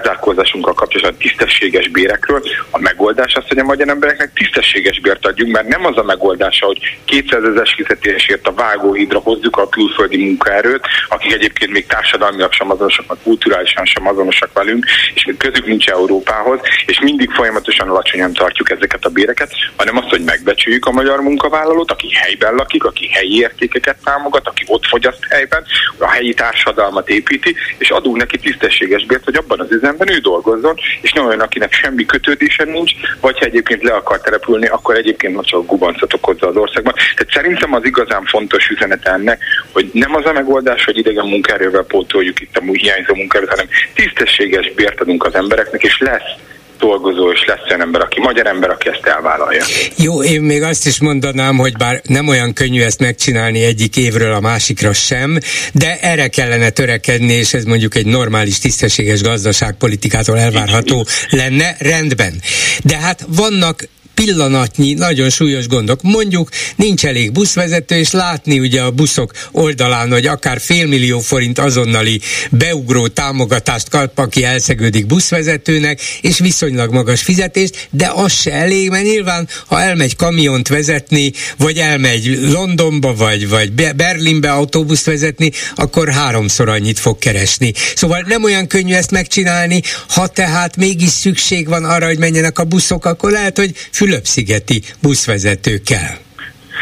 felzárkózásunkkal 0.09 0.73
kapcsolatban 0.73 1.19
tisztességes 1.19 1.87
bérekről. 1.87 2.41
A 2.71 2.79
megoldás 2.79 3.33
az, 3.33 3.47
hogy 3.47 3.57
a 3.57 3.63
magyar 3.63 3.89
embereknek 3.89 4.33
tisztességes 4.33 4.99
bért 4.99 5.25
adjunk, 5.25 5.51
mert 5.51 5.67
nem 5.67 5.85
az 5.85 5.97
a 5.97 6.03
megoldás, 6.03 6.59
hogy 6.59 6.79
200 7.05 7.43
ezer 7.43 7.67
fizetésért 7.75 8.47
a 8.47 8.53
vágóhídra 8.53 9.19
hozzuk 9.19 9.57
a 9.57 9.69
külföldi 9.69 10.17
munkaerőt, 10.17 10.87
akik 11.09 11.33
egyébként 11.33 11.71
még 11.71 11.85
társadalmilag 11.85 12.51
sem 12.51 12.71
azonosak, 12.71 13.07
vagy 13.07 13.17
kulturálisan 13.23 13.85
sem 13.85 14.07
azonosak 14.07 14.53
velünk, 14.53 14.85
és 15.13 15.25
még 15.25 15.37
közük 15.37 15.65
nincs 15.65 15.87
Európához, 15.89 16.59
és 16.85 16.99
mindig 16.99 17.31
folyamatosan 17.31 17.89
alacsonyan 17.89 18.33
tartjuk 18.33 18.69
ezeket 18.69 19.05
a 19.05 19.09
béreket, 19.09 19.51
hanem 19.75 19.97
azt, 19.97 20.09
hogy 20.09 20.23
megbecsüljük 20.23 20.85
a 20.85 20.91
magyar 20.91 21.21
munkavállalót, 21.21 21.91
aki 21.91 22.13
helyben 22.13 22.53
lakik, 22.53 22.83
aki 22.83 23.07
helyi 23.07 23.39
értékeket 23.39 23.97
támogat, 24.03 24.47
aki 24.47 24.63
ott 24.67 24.85
fogyaszt 24.85 25.25
helyben, 25.29 25.63
a 25.97 26.07
helyi 26.07 26.33
társadalmat 26.33 27.09
építi, 27.09 27.55
és 27.77 27.89
adunk 27.89 28.17
neki 28.17 28.37
tisztességes 28.37 29.05
bért, 29.05 29.23
hogy 29.23 29.35
abban 29.35 29.59
az 29.59 29.71
üzemben 29.71 29.88
ő 30.09 30.17
dolgozzon, 30.17 30.75
és 31.01 31.13
nem 31.13 31.25
olyan, 31.25 31.39
akinek 31.39 31.73
semmi 31.73 32.05
kötődése 32.05 32.63
nincs, 32.63 32.91
vagy 33.19 33.39
ha 33.39 33.45
egyébként 33.45 33.83
le 33.83 33.93
akar 33.93 34.21
települni, 34.21 34.67
akkor 34.67 34.95
egyébként 34.95 35.45
csak 35.45 35.65
gubancot 35.65 36.13
okozza 36.13 36.47
az 36.47 36.55
országban. 36.55 36.93
Tehát 36.93 37.33
szerintem 37.33 37.73
az 37.73 37.85
igazán 37.85 38.23
fontos 38.25 38.69
üzenet 38.69 39.05
ennek, 39.05 39.43
hogy 39.71 39.89
nem 39.93 40.15
az 40.15 40.25
a 40.25 40.33
megoldás, 40.33 40.85
hogy 40.85 40.97
idegen 40.97 41.25
munkaerővel 41.25 41.83
pótoljuk 41.83 42.41
itt 42.41 42.57
a 42.57 42.61
hiányzó 42.71 43.15
munkaerőt, 43.15 43.49
hanem 43.49 43.67
tisztességes 43.93 44.71
bért 44.71 45.01
adunk 45.01 45.25
az 45.25 45.35
embereknek, 45.35 45.83
és 45.83 45.99
lesz 45.99 46.37
dolgozó, 46.79 47.31
és 47.31 47.45
lesz 47.45 47.67
olyan 47.67 47.81
ember, 47.81 48.01
aki 48.01 48.19
magyar 48.19 48.47
ember, 48.47 48.69
aki 48.69 48.89
ezt 48.89 49.05
elvállalja. 49.05 49.63
Jó, 49.97 50.23
én 50.23 50.41
még 50.41 50.61
azt 50.61 50.85
is 50.85 50.99
mondanám, 50.99 51.57
hogy 51.57 51.77
bár 51.77 52.01
nem 52.03 52.27
olyan 52.27 52.53
könnyű 52.53 52.81
ezt 52.81 52.99
megcsinálni 52.99 53.63
egyik 53.63 53.97
évről 53.97 54.33
a 54.33 54.39
másikra 54.39 54.93
sem, 54.93 55.37
de 55.73 55.97
erre 56.01 56.27
kellene 56.27 56.69
törekedni, 56.69 57.33
és 57.33 57.53
ez 57.53 57.63
mondjuk 57.63 57.95
egy 57.95 58.05
normális, 58.05 58.59
tisztességes 58.59 59.21
gazdaságpolitikától 59.21 60.39
elvárható 60.39 61.05
lenne, 61.29 61.75
rendben. 61.79 62.41
De 62.83 62.97
hát 62.97 63.25
vannak 63.27 63.87
pillanatnyi, 64.25 64.93
nagyon 64.93 65.29
súlyos 65.29 65.67
gondok. 65.67 66.01
Mondjuk 66.01 66.49
nincs 66.75 67.05
elég 67.05 67.31
buszvezető, 67.31 67.95
és 67.95 68.11
látni 68.11 68.59
ugye 68.59 68.81
a 68.81 68.91
buszok 68.91 69.31
oldalán, 69.51 70.11
hogy 70.11 70.25
akár 70.25 70.59
félmillió 70.61 71.19
forint 71.19 71.59
azonnali 71.59 72.21
beugró 72.51 73.07
támogatást 73.07 73.89
kap, 73.89 74.19
aki 74.19 74.43
elszegődik 74.43 75.05
buszvezetőnek, 75.05 76.01
és 76.21 76.39
viszonylag 76.39 76.93
magas 76.93 77.21
fizetést, 77.21 77.87
de 77.91 78.11
az 78.15 78.33
se 78.33 78.51
elég, 78.51 78.89
mert 78.89 79.03
nyilván, 79.03 79.47
ha 79.67 79.81
elmegy 79.81 80.15
kamiont 80.15 80.67
vezetni, 80.67 81.31
vagy 81.57 81.77
elmegy 81.77 82.39
Londonba, 82.41 83.15
vagy, 83.15 83.49
vagy 83.49 83.71
Berlinbe 83.95 84.51
autóbuszt 84.51 85.05
vezetni, 85.05 85.51
akkor 85.75 86.09
háromszor 86.09 86.69
annyit 86.69 86.99
fog 86.99 87.17
keresni. 87.17 87.73
Szóval 87.95 88.25
nem 88.27 88.43
olyan 88.43 88.67
könnyű 88.67 88.93
ezt 88.93 89.11
megcsinálni, 89.11 89.81
ha 90.09 90.27
tehát 90.27 90.75
mégis 90.75 91.09
szükség 91.09 91.67
van 91.67 91.85
arra, 91.85 92.05
hogy 92.05 92.17
menjenek 92.17 92.59
a 92.59 92.63
buszok, 92.63 93.05
akkor 93.05 93.31
lehet, 93.31 93.57
hogy 93.57 93.71
fül 93.91 94.07
Fülöp-szigeti 94.09 94.81
buszvezetőkkel. 95.01 96.28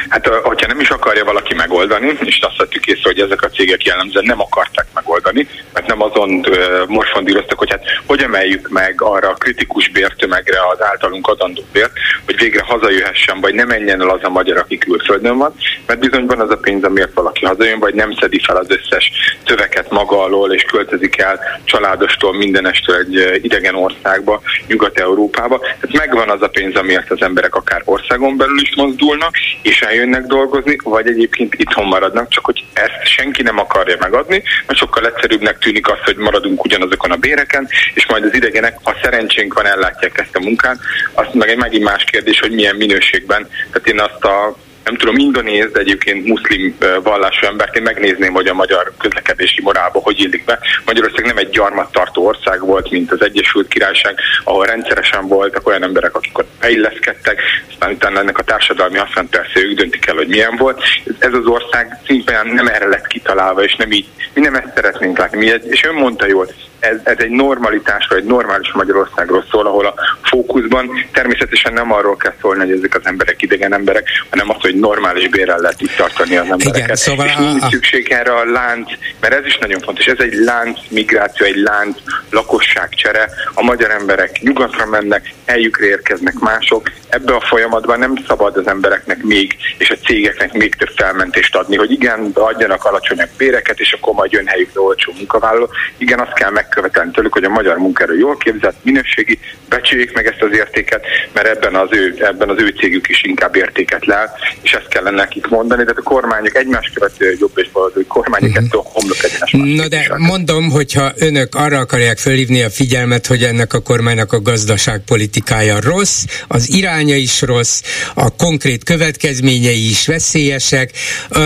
Hát, 0.10 0.28
hogyha 0.28 0.68
nem 0.68 0.80
is 0.80 0.90
akarja 0.90 1.24
valaki 1.24 1.54
megoldani, 1.54 2.18
és 2.20 2.40
azt 2.42 2.58
vettük 2.58 2.86
észre, 2.86 3.02
hogy 3.04 3.20
ezek 3.20 3.42
a 3.42 3.50
cégek 3.50 3.84
jellemzően 3.84 4.26
nem 4.26 4.42
akarták 4.42 4.86
megoldani, 4.94 5.48
mert 5.74 5.88
nem 5.88 6.02
azon 6.02 6.46
morfondíroztak, 6.88 7.58
hogy 7.58 7.70
hát 7.70 7.84
hogy 8.06 8.22
emeljük 8.22 8.70
meg 8.70 9.02
arra 9.02 9.30
a 9.30 9.34
kritikus 9.34 9.90
bértömegre 9.90 10.58
az 10.72 10.82
általunk 10.82 11.28
adandó 11.28 11.64
bért, 11.72 11.92
hogy 12.26 12.38
végre 12.38 12.64
hazajöhessen, 12.64 13.42
vagy 13.42 13.54
nem 13.54 13.68
menjen 13.68 14.02
el 14.02 14.10
az 14.10 14.24
a 14.24 14.30
magyar, 14.30 14.58
aki 14.58 14.78
külföldön 14.78 15.38
van, 15.38 15.54
mert 15.86 16.00
bizony 16.00 16.26
van 16.26 16.40
az 16.40 16.50
a 16.50 16.58
pénz, 16.58 16.84
amiért 16.84 17.14
valaki 17.14 17.46
hazajön, 17.46 17.80
vagy 17.80 17.94
nem 17.94 18.14
szedi 18.20 18.40
fel 18.46 18.56
az 18.56 18.70
összes 18.70 19.12
szöveket 19.46 19.92
maga 19.92 20.24
alól, 20.24 20.54
és 20.54 20.64
költözik 20.64 21.18
el 21.18 21.40
családostól, 21.64 22.34
mindenestől 22.34 22.96
egy 22.96 23.44
idegen 23.44 23.76
országba, 23.76 24.42
Nyugat-Európába. 24.68 25.60
Tehát 25.60 25.92
megvan 25.92 26.30
az 26.30 26.42
a 26.42 26.48
pénz, 26.48 26.76
amiért 26.76 27.12
az 27.12 27.22
emberek 27.22 27.56
akár 27.56 27.82
országon 27.86 28.38
belül 28.38 28.62
is 28.62 28.76
mozdulnak, 28.76 29.36
és 29.62 29.82
eljönnek 29.88 30.26
dolgozni, 30.26 30.78
vagy 30.84 31.08
egyébként 31.08 31.54
itthon 31.54 31.86
maradnak, 31.86 32.30
csak 32.30 32.46
hogy 32.46 32.66
ezt 32.74 33.06
senki 33.06 33.42
nem 33.42 33.60
akarja 33.60 33.98
megadni, 34.00 34.44
mert 34.66 34.80
sokkal 34.80 35.06
egyszerűbbnek 35.06 35.58
tűnik 35.60 35.90
az, 35.90 36.00
hogy 36.06 36.16
maradunk 36.16 36.64
ugyanazokon 36.64 37.12
a 37.12 37.16
béreken, 37.16 37.68
és 37.94 38.06
majd 38.06 38.24
az 38.24 38.34
idegenek, 38.34 38.78
ha 38.84 38.96
szerencsénk 39.04 39.54
van, 39.54 39.66
ellátják 39.66 40.18
ezt 40.18 40.36
a 40.36 40.40
munkát. 40.40 40.78
Azt 41.14 41.34
meg 41.34 41.50
egy 41.50 41.58
megint 41.58 41.84
más 41.84 42.04
kérdés, 42.04 42.40
hogy 42.40 42.52
milyen 42.52 42.76
minőségben. 42.76 43.48
Tehát 43.72 43.88
én 43.88 44.00
azt 44.00 44.24
a 44.24 44.56
nem 44.88 44.98
tudom, 44.98 45.16
indonéz, 45.18 45.72
de 45.72 45.80
egyébként 45.80 46.26
muszlim 46.26 46.78
vallású 47.04 47.46
emberként 47.46 47.86
megnézném, 47.86 48.34
hogy 48.34 48.48
a 48.48 48.54
magyar 48.54 48.92
közlekedési 48.98 49.62
morálba 49.62 50.00
hogy 50.00 50.20
illik 50.20 50.46
be. 50.46 50.60
Magyarország 50.86 51.26
nem 51.26 51.38
egy 51.38 51.50
gyarmattartó 51.50 52.26
ország 52.26 52.60
volt, 52.66 52.90
mint 52.92 53.12
az 53.12 53.22
Egyesült 53.22 53.68
Királyság, 53.68 54.20
ahol 54.44 54.66
rendszeresen 54.66 55.28
voltak 55.28 55.68
olyan 55.68 55.84
emberek, 55.84 56.16
akik 56.16 56.38
ott 56.38 56.50
beilleszkedtek, 56.60 57.42
aztán 57.70 57.92
utána 57.92 58.20
ennek 58.20 58.38
a 58.38 58.44
társadalmi 58.44 58.98
használat 58.98 59.30
persze 59.30 59.60
ők 59.60 59.78
döntik 59.78 60.08
el, 60.08 60.16
hogy 60.16 60.28
milyen 60.28 60.56
volt. 60.56 60.82
Ez 61.20 61.34
az 61.34 61.46
ország 61.46 62.00
szintén 62.06 62.54
nem 62.54 62.68
erre 62.68 62.88
lett 62.88 63.08
kitalálva, 63.08 63.64
és 63.64 63.76
nem 63.76 63.92
így, 63.92 64.06
mi 64.34 64.42
nem 64.42 64.56
ezt 64.56 64.72
szeretnénk 64.76 65.18
látni. 65.18 65.38
Mi, 65.38 65.54
és 65.70 65.84
ön 65.84 65.94
mondta 65.94 66.28
jól, 66.28 66.48
ez, 66.88 67.00
ez 67.04 67.18
egy 67.18 67.30
normalitásról, 67.30 68.20
egy 68.20 68.26
normális 68.26 68.72
Magyarországról 68.74 69.46
szól, 69.52 69.66
ahol 69.66 69.86
a 69.86 69.94
fókuszban 70.24 70.90
természetesen 71.14 71.74
nem 71.74 71.92
arról 71.92 72.18
kell 72.18 72.34
szólni, 72.42 72.60
hogy 72.60 72.78
ezek 72.78 72.96
az 72.96 73.02
emberek 73.04 73.42
idegen 73.42 73.74
emberek, 73.74 74.08
hanem 74.30 74.50
az, 74.50 74.56
hogy 74.60 74.76
normális 74.76 75.28
bérrel 75.28 75.60
lehet 75.60 75.82
itt 75.82 75.96
tartani 75.96 76.38
az 76.38 76.48
embereket. 76.50 76.84
Igen, 76.84 76.96
szóval 76.96 77.26
és 77.26 77.36
nincs 77.36 77.64
a... 77.64 77.68
szükség 77.70 78.12
erre 78.12 78.34
a 78.34 78.46
lánc, 78.46 78.92
mert 79.20 79.34
ez 79.34 79.46
is 79.46 79.58
nagyon 79.58 79.80
fontos, 79.80 80.06
ez 80.06 80.20
egy 80.20 80.34
lánc 80.34 80.80
migráció, 80.90 81.46
egy 81.46 81.56
lánc 81.56 81.98
lakosságcsere. 82.30 83.30
A 83.54 83.64
magyar 83.64 83.92
emberek 83.92 84.40
nyugatra 84.42 84.86
mennek, 84.86 85.34
helyükre 85.46 85.86
érkeznek 85.86 86.34
mások. 86.40 86.92
Ebbe 87.10 87.34
a 87.34 87.40
folyamatban 87.40 88.00
nem 88.00 88.14
szabad 88.28 88.58
az 88.58 88.68
embereknek 88.68 89.24
még, 89.24 89.56
és 89.78 89.90
a 89.90 89.96
cégeknek 89.96 90.54
még 90.54 90.76
több 90.76 90.92
felmentést 90.96 91.56
adni, 91.56 91.78
hogy 91.78 91.92
igen, 91.92 92.32
adjanak 92.34 92.86
alacsonyabb 92.86 93.30
béreket, 93.38 93.80
és 93.80 93.92
akkor 93.94 94.14
majd 94.14 94.32
jön 94.32 94.48
helyükre 94.48 94.82
olcsó 94.82 95.14
munkavállaló. 95.18 95.70
Igen, 95.98 96.20
azt 96.20 96.34
kell 96.34 96.52
megkövetelni 96.82 97.12
tőlük, 97.12 97.34
hogy 97.34 97.44
a 97.44 97.50
magyar 97.50 97.78
munkaerő 97.78 98.18
jól 98.18 98.38
képzett, 98.38 98.76
minőségi, 98.84 99.40
becsüljék 99.70 100.14
meg 100.14 100.26
ezt 100.26 100.42
az 100.42 100.52
értéket, 100.52 101.06
mert 101.34 101.48
ebben 101.48 101.76
az 101.76 101.90
ő, 101.92 102.16
ebben 102.18 102.50
az 102.50 102.56
ő 102.60 102.68
cégük 102.68 103.10
is 103.10 103.24
inkább 103.24 103.56
értéket 103.56 104.06
lát, 104.06 104.38
és 104.62 104.72
ezt 104.72 104.88
kellene 104.88 105.16
nekik 105.16 105.48
mondani, 105.48 105.84
de 105.84 105.94
a 105.96 106.02
kormányok 106.02 106.56
egymás 106.56 106.92
követő 106.94 107.36
jobb 107.40 107.52
és 107.56 107.70
baloldali 107.72 108.06
kormányok 108.06 108.50
uh-huh. 108.50 108.66
ettől 108.66 108.82
homlok 108.86 109.18
egyenes. 109.24 109.76
Na 109.76 109.88
de 109.88 110.14
mondom, 110.18 110.70
hogyha 110.70 111.12
önök 111.16 111.56
arra 111.56 111.78
akarják 111.78 112.18
fölhívni 112.18 112.62
a 112.62 112.70
figyelmet, 112.70 113.28
hogy 113.28 113.44
ennek 113.44 113.74
a 113.74 113.80
kormánynak 113.80 114.34
a 114.34 114.42
gazdaságpolitikája 114.42 115.80
rossz, 115.82 116.24
az 116.48 116.74
iránya 116.74 117.16
is 117.16 117.42
rossz, 117.42 117.82
a 118.14 118.36
konkrét 118.36 118.84
következményei 118.84 119.90
is 119.90 120.08
veszélyesek, 120.08 120.92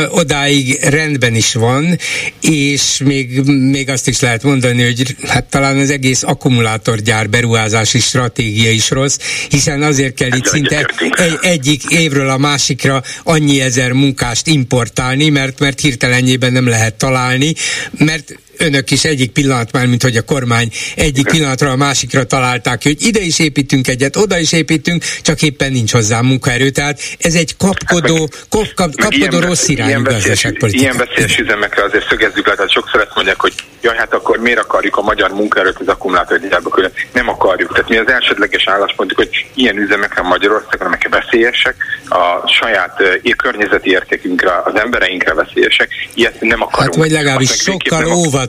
odáig 0.09 0.79
rendben 0.83 1.35
is 1.35 1.53
van, 1.53 1.97
és 2.41 3.01
még, 3.05 3.41
még 3.45 3.89
azt 3.89 4.07
is 4.07 4.19
lehet 4.19 4.43
mondani, 4.43 4.83
hogy 4.83 5.15
hát 5.27 5.45
talán 5.45 5.77
az 5.77 5.89
egész 5.89 6.23
akkumulátorgyár 6.23 7.29
beruházási 7.29 7.99
stratégia 7.99 8.71
is 8.71 8.89
rossz, 8.89 9.17
hiszen 9.49 9.81
azért 9.81 10.13
kell 10.13 10.31
itt 10.31 10.45
szinte 10.45 10.85
egy, 11.11 11.37
egyik 11.41 11.83
évről 11.89 12.29
a 12.29 12.37
másikra 12.37 13.03
annyi 13.23 13.61
ezer 13.61 13.91
munkást 13.91 14.47
importálni, 14.47 15.29
mert, 15.29 15.59
mert 15.59 15.79
hirtelenjében 15.79 16.51
nem 16.51 16.67
lehet 16.67 16.93
találni, 16.93 17.53
mert 17.97 18.39
önök 18.61 18.91
is 18.91 19.03
egyik 19.03 19.31
pillanat 19.31 19.71
már, 19.71 19.85
mint 19.85 20.03
hogy 20.03 20.15
a 20.15 20.21
kormány 20.21 20.71
egyik 20.95 21.27
pillanatra 21.27 21.71
a 21.71 21.75
másikra 21.75 22.23
találták, 22.23 22.83
hogy 22.83 22.95
ide 22.99 23.21
is 23.21 23.39
építünk 23.39 23.87
egyet, 23.87 24.15
oda 24.15 24.37
is 24.37 24.51
építünk, 24.51 25.03
csak 25.21 25.41
éppen 25.41 25.71
nincs 25.71 25.91
hozzá 25.91 26.21
munkaerő. 26.21 26.69
Tehát 26.69 26.99
ez 27.19 27.35
egy 27.35 27.57
kapkodó, 27.57 28.19
hát 28.19 28.47
kap, 28.49 28.73
kap, 28.75 28.95
kapkodó 28.95 29.37
ilyen, 29.37 29.47
rossz 29.47 29.67
irányú 29.67 30.03
gazdaságpolitika. 30.03 30.83
Ilyen 30.83 30.97
veszélyes 30.97 31.37
üzemekre 31.37 31.83
azért 31.83 32.07
szögezzük 32.07 32.47
le, 32.47 32.55
tehát 32.55 32.71
sokszor 32.71 33.01
ezt 33.01 33.15
mondják, 33.15 33.41
hogy 33.41 33.53
jaj, 33.81 33.97
hát 33.97 34.13
akkor 34.13 34.37
miért 34.37 34.59
akarjuk 34.59 34.97
a 34.97 35.01
magyar 35.01 35.31
munkaerőt 35.31 35.79
az 35.79 35.87
akkumulátorgyárba 35.87 36.69
külön? 36.69 36.91
Nem 37.13 37.29
akarjuk. 37.29 37.73
Tehát 37.73 37.89
mi 37.89 37.97
az 37.97 38.07
elsődleges 38.07 38.67
álláspontunk, 38.67 39.19
hogy 39.19 39.45
ilyen 39.53 39.77
üzemekre 39.77 40.21
Magyarországon, 40.21 40.87
amelyek 40.87 41.07
veszélyesek, 41.09 41.75
a 42.09 42.47
saját 42.47 42.99
uh, 42.99 43.31
környezeti 43.35 43.89
értékünkre, 43.89 44.51
az 44.63 44.79
embereinkre 44.79 45.33
veszélyesek, 45.33 45.89
ilyet 46.13 46.41
nem 46.41 46.61
akarunk. 46.61 46.93
Hát 46.93 46.95
vagy 46.95 47.11
legalábbis 47.11 47.49
sokkal 47.49 48.05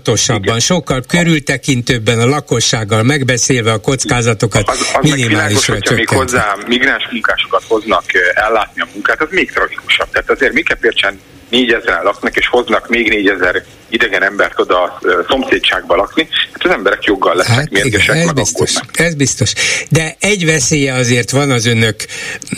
óvatosabban, 0.09 0.43
igen. 0.43 0.61
sokkal 0.61 1.03
körültekintőbben 1.09 2.19
a 2.19 2.27
lakossággal 2.27 3.03
megbeszélve 3.03 3.73
a 3.73 3.79
kockázatokat 3.79 4.69
az, 4.69 4.79
az 4.79 5.11
minimálisra 5.11 5.75
világos, 5.75 5.97
még 5.97 6.09
hozzá 6.09 6.57
migráns 6.67 7.09
munkásokat 7.11 7.63
hoznak 7.69 8.05
ellátni 8.35 8.81
a 8.81 8.89
munkát, 8.93 9.21
az 9.21 9.29
még 9.31 9.51
tragikusabb. 9.51 10.11
Tehát 10.11 10.31
azért 10.31 10.85
értsen 10.85 11.21
négyezeren 11.49 12.03
laknak, 12.03 12.37
és 12.37 12.49
hoznak 12.49 12.89
még 12.89 13.09
négyezer 13.09 13.65
idegen 13.93 14.23
embert 14.23 14.61
oda 14.61 14.83
a 14.83 15.01
szomszédságba 15.29 15.97
lakni, 15.97 16.29
hát 16.53 16.65
az 16.65 16.71
emberek 16.71 17.05
joggal 17.05 17.35
lesznek 17.35 17.57
hát 17.57 17.71
mérgesek, 17.71 18.15
igen, 18.15 18.29
ez 18.29 18.33
biztos, 18.33 18.75
ez 18.93 19.15
biztos. 19.15 19.53
De 19.89 20.17
egy 20.21 20.45
veszélye 20.45 20.95
azért 20.95 21.31
van 21.31 21.51
az 21.51 21.67
önök 21.67 21.97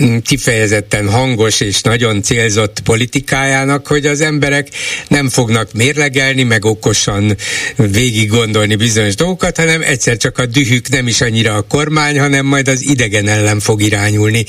mm, 0.02 0.16
kifejezetten 0.18 1.10
hangos 1.10 1.60
és 1.60 1.80
nagyon 1.80 2.22
célzott 2.22 2.80
politikájának, 2.80 3.86
hogy 3.86 4.06
az 4.06 4.20
emberek 4.20 4.68
nem 5.08 5.28
fognak 5.28 5.72
mérlegelni, 5.72 6.42
meg 6.42 6.64
okosan 6.64 7.36
végig 7.76 8.28
gondolni 8.28 8.74
bizonyos 8.74 9.14
dolgokat, 9.14 9.56
hanem 9.56 9.82
egyszer 9.82 10.16
csak 10.16 10.38
a 10.38 10.46
dühük 10.46 10.88
nem 10.88 11.06
is 11.06 11.20
annyira 11.20 11.54
a 11.54 11.62
kormány, 11.62 12.18
hanem 12.20 12.46
majd 12.46 12.68
az 12.68 12.82
idegen 12.82 13.28
ellen 13.28 13.60
fog 13.60 13.82
irányulni. 13.82 14.44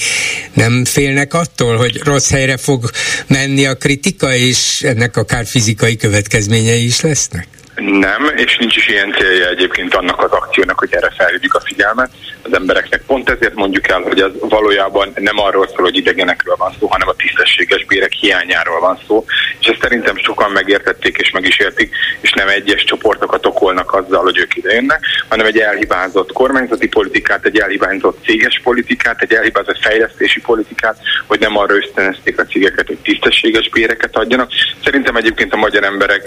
Nem 0.54 0.86
félnek 0.86 1.34
attól, 1.34 1.78
hogy 1.78 2.02
rossz 2.04 2.30
helyre 2.30 2.58
fog 2.58 2.90
menni 3.28 3.66
a 3.66 3.76
kritika, 3.76 4.36
és 4.36 4.82
ennek 4.82 5.18
akár 5.18 5.46
fizikai 5.46 5.96
következményei 5.96 6.75
is 6.78 7.02
lesznek? 7.02 7.48
Nem, 7.76 8.32
és 8.36 8.58
nincs 8.58 8.76
is 8.76 8.88
ilyen 8.88 9.12
célja 9.12 9.50
egyébként 9.50 9.96
annak 9.96 10.24
az 10.24 10.32
akciónak, 10.32 10.80
hogy 10.80 10.94
erre 10.94 11.14
felhívjuk 11.18 11.54
a 11.54 11.62
figyelmet 11.66 12.10
az 12.42 12.54
embereknek. 12.54 13.02
Pont 13.08 13.30
ezért 13.30 13.56
mondjuk 13.56 13.88
el, 13.88 14.02
hogy 14.02 14.22
ez 14.22 14.32
valójában 14.40 15.12
nem 15.16 15.40
arról 15.40 15.68
szól, 15.68 15.84
hogy 15.84 15.98
idegenekről 15.98 16.56
van 16.58 16.74
szó, 16.80 16.88
hanem 16.88 17.08
a 17.08 17.14
tisztességes 17.14 17.86
bérek 17.86 18.12
hiányáról 18.12 18.80
van 18.80 19.00
szó, 19.08 19.26
és 19.60 19.68
ezt 19.68 19.82
szerintem 19.82 20.18
sokan 20.18 20.52
megértették 20.52 21.18
és 21.18 21.32
meg 21.32 21.46
is 21.46 21.60
értik, 21.60 21.96
és 22.22 22.32
nem 22.32 22.48
egyes 22.48 22.84
csoportokat 22.84 23.46
okolnak 23.46 23.94
azzal, 23.94 24.24
hogy 24.24 24.38
ők 24.38 24.56
idejönnek, 24.56 25.06
hanem 25.28 25.46
egy 25.46 25.58
elhibázott 25.58 26.32
kormányzati 26.32 26.88
politikát, 26.88 27.46
egy 27.46 27.60
elhibázott 27.60 28.24
céges 28.26 28.62
politikát, 28.64 29.22
egy 29.22 29.34
elhibázott 29.34 29.80
fejlesztési 29.82 30.42
politikát, 30.42 30.98
hogy 31.28 31.40
nem 31.40 31.58
arra 31.58 31.76
ösztönözték 31.76 32.40
a 32.40 32.46
cégeket, 32.46 32.88
hogy 32.88 32.98
tisztességes 32.98 33.70
béreket 33.70 34.16
adjanak. 34.16 34.52
Szerintem 34.84 35.16
egyébként 35.16 35.54
a 35.54 35.58
magyar 35.58 35.84
emberek, 35.84 36.22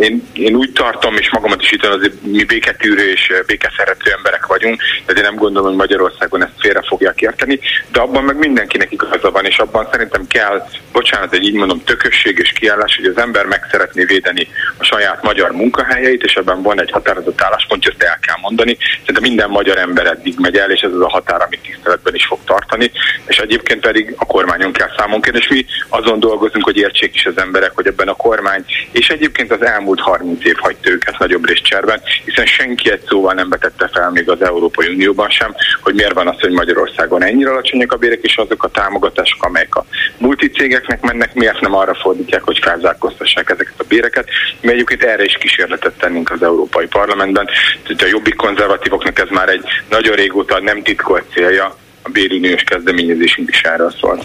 én, 0.00 0.28
én 0.32 0.56
úgy 0.58 0.72
tartom, 0.72 1.16
és 1.16 1.30
magamat 1.30 1.62
is 1.62 1.72
itt 1.72 1.86
azért 1.86 2.22
mi 2.22 2.44
béketűrő 2.44 3.10
és 3.10 3.32
békeszerető 3.46 4.10
emberek 4.16 4.46
vagyunk, 4.46 4.82
én 5.16 5.22
nem 5.22 5.34
gondolom, 5.34 5.68
hogy 5.68 5.76
Magyarországon 5.76 6.42
ezt 6.42 6.52
félre 6.58 6.82
fogják 6.86 7.20
érteni, 7.20 7.60
de 7.92 8.00
abban 8.00 8.24
meg 8.24 8.36
mindenkinek 8.36 8.92
igaza 8.92 9.30
van, 9.30 9.44
és 9.44 9.58
abban 9.58 9.88
szerintem 9.90 10.26
kell, 10.26 10.66
bocsánat, 10.92 11.32
egy 11.34 11.44
így 11.44 11.54
mondom, 11.54 11.84
tökösség 11.84 12.38
és 12.38 12.52
kiállás, 12.52 12.96
hogy 12.96 13.04
az 13.04 13.18
ember 13.18 13.46
meg 13.46 13.66
szeretné 13.70 14.04
védeni 14.04 14.48
a 14.78 14.84
saját 14.84 15.22
magyar 15.22 15.50
munkahelyeit, 15.50 16.22
és 16.22 16.34
ebben 16.34 16.62
van 16.62 16.80
egy 16.80 16.90
határozott 16.90 17.42
álláspont, 17.42 17.86
ezt 17.86 18.02
el 18.02 18.18
kell 18.20 18.36
mondani. 18.40 18.76
Szerintem 18.98 19.22
minden 19.22 19.50
magyar 19.50 19.78
ember 19.78 20.06
eddig 20.06 20.34
megy 20.38 20.56
el, 20.56 20.70
és 20.70 20.80
ez 20.80 20.92
az 20.92 21.00
a 21.00 21.08
határ, 21.08 21.42
amit 21.42 21.60
tiszteletben 21.60 22.14
is 22.14 22.26
fog 22.26 22.38
tartani, 22.44 22.90
és 23.26 23.38
egyébként 23.38 23.80
pedig 23.80 24.14
a 24.16 24.26
kormányon 24.26 24.72
kell 24.72 24.90
számon 24.96 25.20
kérni, 25.20 25.38
és 25.38 25.48
mi 25.48 25.66
azon 25.88 26.20
dolgozunk, 26.20 26.64
hogy 26.64 26.76
értsék 26.76 27.14
is 27.14 27.26
az 27.26 27.38
emberek, 27.38 27.72
hogy 27.74 27.86
ebben 27.86 28.08
a 28.08 28.14
kormány, 28.14 28.64
és 28.90 29.08
egyébként 29.08 29.52
az 29.52 29.62
elmúlt 29.62 30.00
30 30.00 30.44
év 30.48 30.56
hagyta 30.56 30.90
őket 30.90 31.18
nagyobb 31.18 31.46
részt 31.46 31.62
cserben, 31.62 32.00
hiszen 32.24 32.46
senki 32.46 32.90
egy 32.90 33.02
szóval 33.08 33.34
nem 33.34 33.48
betette 33.48 33.90
fel 33.92 34.10
még 34.10 34.30
az 34.30 34.42
Európai 34.42 34.88
Unióban 34.88 35.30
sem, 35.30 35.54
hogy 35.80 35.94
miért 35.94 36.14
van 36.14 36.28
az, 36.28 36.40
hogy 36.40 36.50
Magyarországon 36.50 37.24
ennyire 37.24 37.50
alacsonyak 37.50 37.92
a 37.92 37.96
bérek, 37.96 38.22
és 38.22 38.36
azok 38.36 38.64
a 38.64 38.68
támogatások, 38.68 39.44
amelyek 39.44 39.74
a 39.74 39.86
multicégeknek 40.18 41.00
mennek, 41.00 41.34
miért 41.34 41.60
nem 41.60 41.74
arra 41.74 41.94
fordítják, 41.94 42.42
hogy 42.42 42.58
felzárkóztassák 42.62 43.50
ezeket 43.50 43.74
a 43.76 43.84
béreket. 43.88 44.28
Mi 44.60 44.72
egyébként 44.72 45.02
erre 45.02 45.24
is 45.24 45.36
kísérletet 45.40 45.92
tennünk 45.98 46.30
az 46.30 46.42
Európai 46.42 46.86
Parlamentben. 46.86 47.48
Tehát 47.82 48.02
a 48.02 48.06
jobbik 48.06 48.34
konzervatívoknak 48.34 49.18
ez 49.18 49.28
már 49.30 49.48
egy 49.48 49.64
nagyon 49.90 50.14
régóta 50.14 50.60
nem 50.60 50.82
titkolt 50.82 51.24
célja, 51.32 51.76
a 52.02 52.08
béruniós 52.10 52.62
kezdeményezésünk 52.62 53.48
is 53.50 53.60
erről 53.60 53.94
szól. 54.00 54.24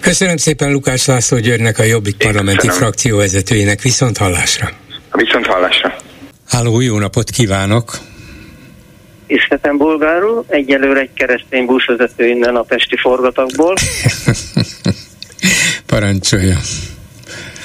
Köszönöm 0.00 0.36
szépen 0.36 0.72
Lukács 0.72 1.06
László 1.06 1.38
Györgynek, 1.38 1.78
a 1.78 1.82
Jobbik 1.82 2.14
Én 2.18 2.26
parlamenti 2.26 2.66
köszönöm. 2.66 2.76
frakció 2.76 3.16
vezetőjének. 3.16 3.80
Viszont 3.80 4.16
hallásra! 4.16 4.70
Viszont 5.12 5.46
hallásra! 5.46 5.94
Háló, 6.48 6.80
jó 6.80 6.98
napot 6.98 7.30
kívánok! 7.30 7.98
Ismetem 9.26 9.76
bulgárul, 9.76 10.44
egyelőre 10.48 11.00
egy 11.00 11.12
keresztény 11.14 11.66
buszvezető 11.66 12.26
innen 12.26 12.56
a 12.56 12.62
pesti 12.62 12.96
forgatagból. 12.96 13.74
Parancsolja. 15.86 16.56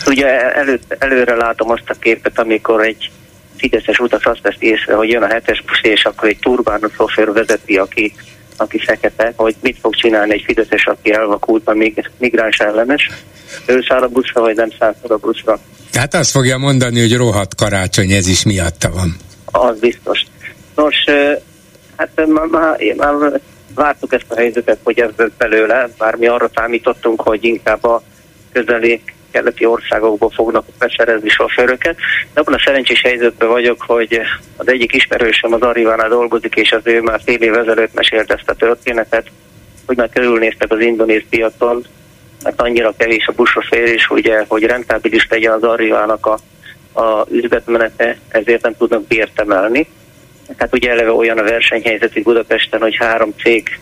Ugye 0.06 0.54
előtt, 0.54 0.96
előre 1.00 1.36
látom 1.36 1.70
azt 1.70 1.90
a 1.90 1.94
képet, 2.00 2.40
amikor 2.40 2.82
egy 2.86 3.12
fideszes 3.58 4.00
utas 4.00 4.24
azt 4.24 4.42
vesz 4.42 4.56
észre, 4.60 4.96
hogy 4.96 5.10
jön 5.10 5.24
a 5.24 5.28
hetes 5.28 5.62
busz, 5.62 5.80
és 5.82 6.06
akkor 6.06 6.28
egy 6.28 6.40
turbánus 6.40 6.94
sofőr 6.94 7.34
vezeti, 7.34 7.78
aki, 7.78 8.14
aki 8.58 8.80
fekete, 8.80 9.34
hogy 9.36 9.56
mit 9.62 9.78
fog 9.82 9.96
csinálni 9.96 10.34
egy 10.34 10.44
fideszes, 10.46 10.86
aki 10.86 11.14
elvakult, 11.14 11.68
a 11.68 11.76
migráns 12.18 12.58
ellenes. 12.58 13.10
Ő 13.66 13.84
száll 13.88 14.02
a 14.02 14.08
buszra, 14.08 14.42
vagy 14.42 14.56
nem 14.56 14.70
száll 14.80 14.96
a 15.08 15.16
buszra. 15.16 15.60
Hát 15.94 16.14
azt 16.14 16.32
fogja 16.32 16.58
mondani, 16.58 17.00
hogy 17.00 17.16
rohadt 17.16 17.56
karácsony, 17.56 18.12
ez 18.12 18.28
is 18.28 18.44
miatta 18.44 18.92
van. 18.92 19.16
Az 19.46 19.80
biztos. 19.80 20.26
Nos, 20.76 20.96
hát 21.96 22.10
már, 22.28 22.46
már, 22.46 22.78
már 22.96 23.42
vártuk 23.76 24.14
ezt 24.14 24.26
a 24.28 24.36
helyzetet, 24.36 24.80
hogy 24.84 25.00
ez 25.00 25.10
belőle, 25.38 25.90
bár 25.98 26.16
mi 26.16 26.28
arra 26.28 26.50
számítottunk, 26.56 27.22
hogy 27.22 27.44
inkább 27.44 27.84
a 27.84 28.04
közeli 28.52 29.02
keleti 29.32 29.66
országokból 29.66 30.30
fognak 30.30 30.66
beszerezni 30.80 31.30
sofőröket. 31.30 31.96
De 32.34 32.40
abban 32.40 32.54
a 32.54 32.62
szerencsés 32.66 33.02
helyzetben 33.02 33.50
vagyok, 33.50 33.82
hogy 33.82 34.20
az 34.58 34.68
egyik 34.68 34.94
ismerősöm 34.94 35.54
az 35.54 35.62
Arivánál 35.62 36.10
dolgozik, 36.10 36.56
és 36.56 36.72
az 36.72 36.82
ő 36.84 37.02
már 37.02 37.22
fél 37.26 37.42
év 37.42 37.54
ezelőtt 37.54 37.94
mesélt 37.94 38.32
ezt 38.32 38.50
a 38.50 38.54
történetet, 38.54 39.28
hogy 39.86 39.98
már 39.98 40.10
körülnéztek 40.10 40.72
az 40.72 40.80
indonéz 40.80 41.24
piacon, 41.30 41.86
mert 42.44 42.62
annyira 42.62 42.94
kevés 42.98 43.28
a 43.28 43.32
buszsofér, 43.36 43.88
és 43.88 44.10
ugye, 44.10 44.46
hogy 44.48 44.64
rentábilis 44.64 45.28
legyen 45.30 45.54
az 45.54 45.64
Arrivának 45.64 46.26
a, 46.26 46.40
a 47.02 47.26
üzletmenete, 47.30 48.18
ezért 48.28 48.62
nem 48.62 48.76
tudnak 48.78 49.08
bért 49.08 49.40
emelni. 49.40 49.88
Hát 50.58 50.74
ugye 50.74 50.92
eleve 50.92 51.12
olyan 51.12 51.38
a 51.38 51.44
versenyhelyzet 51.44 52.16
itt 52.16 52.24
Budapesten, 52.24 52.82
hogy 52.82 52.96
három 52.96 53.34
cég 53.38 53.80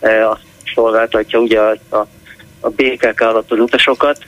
e, 0.00 0.28
azt 0.28 0.40
szolgáltatja 0.74 1.38
ugye 1.38 1.60
a, 1.60 2.06
a 2.60 2.68
BKK 2.68 3.20
alatt 3.20 3.50
az 3.50 3.58
utasokat, 3.58 4.18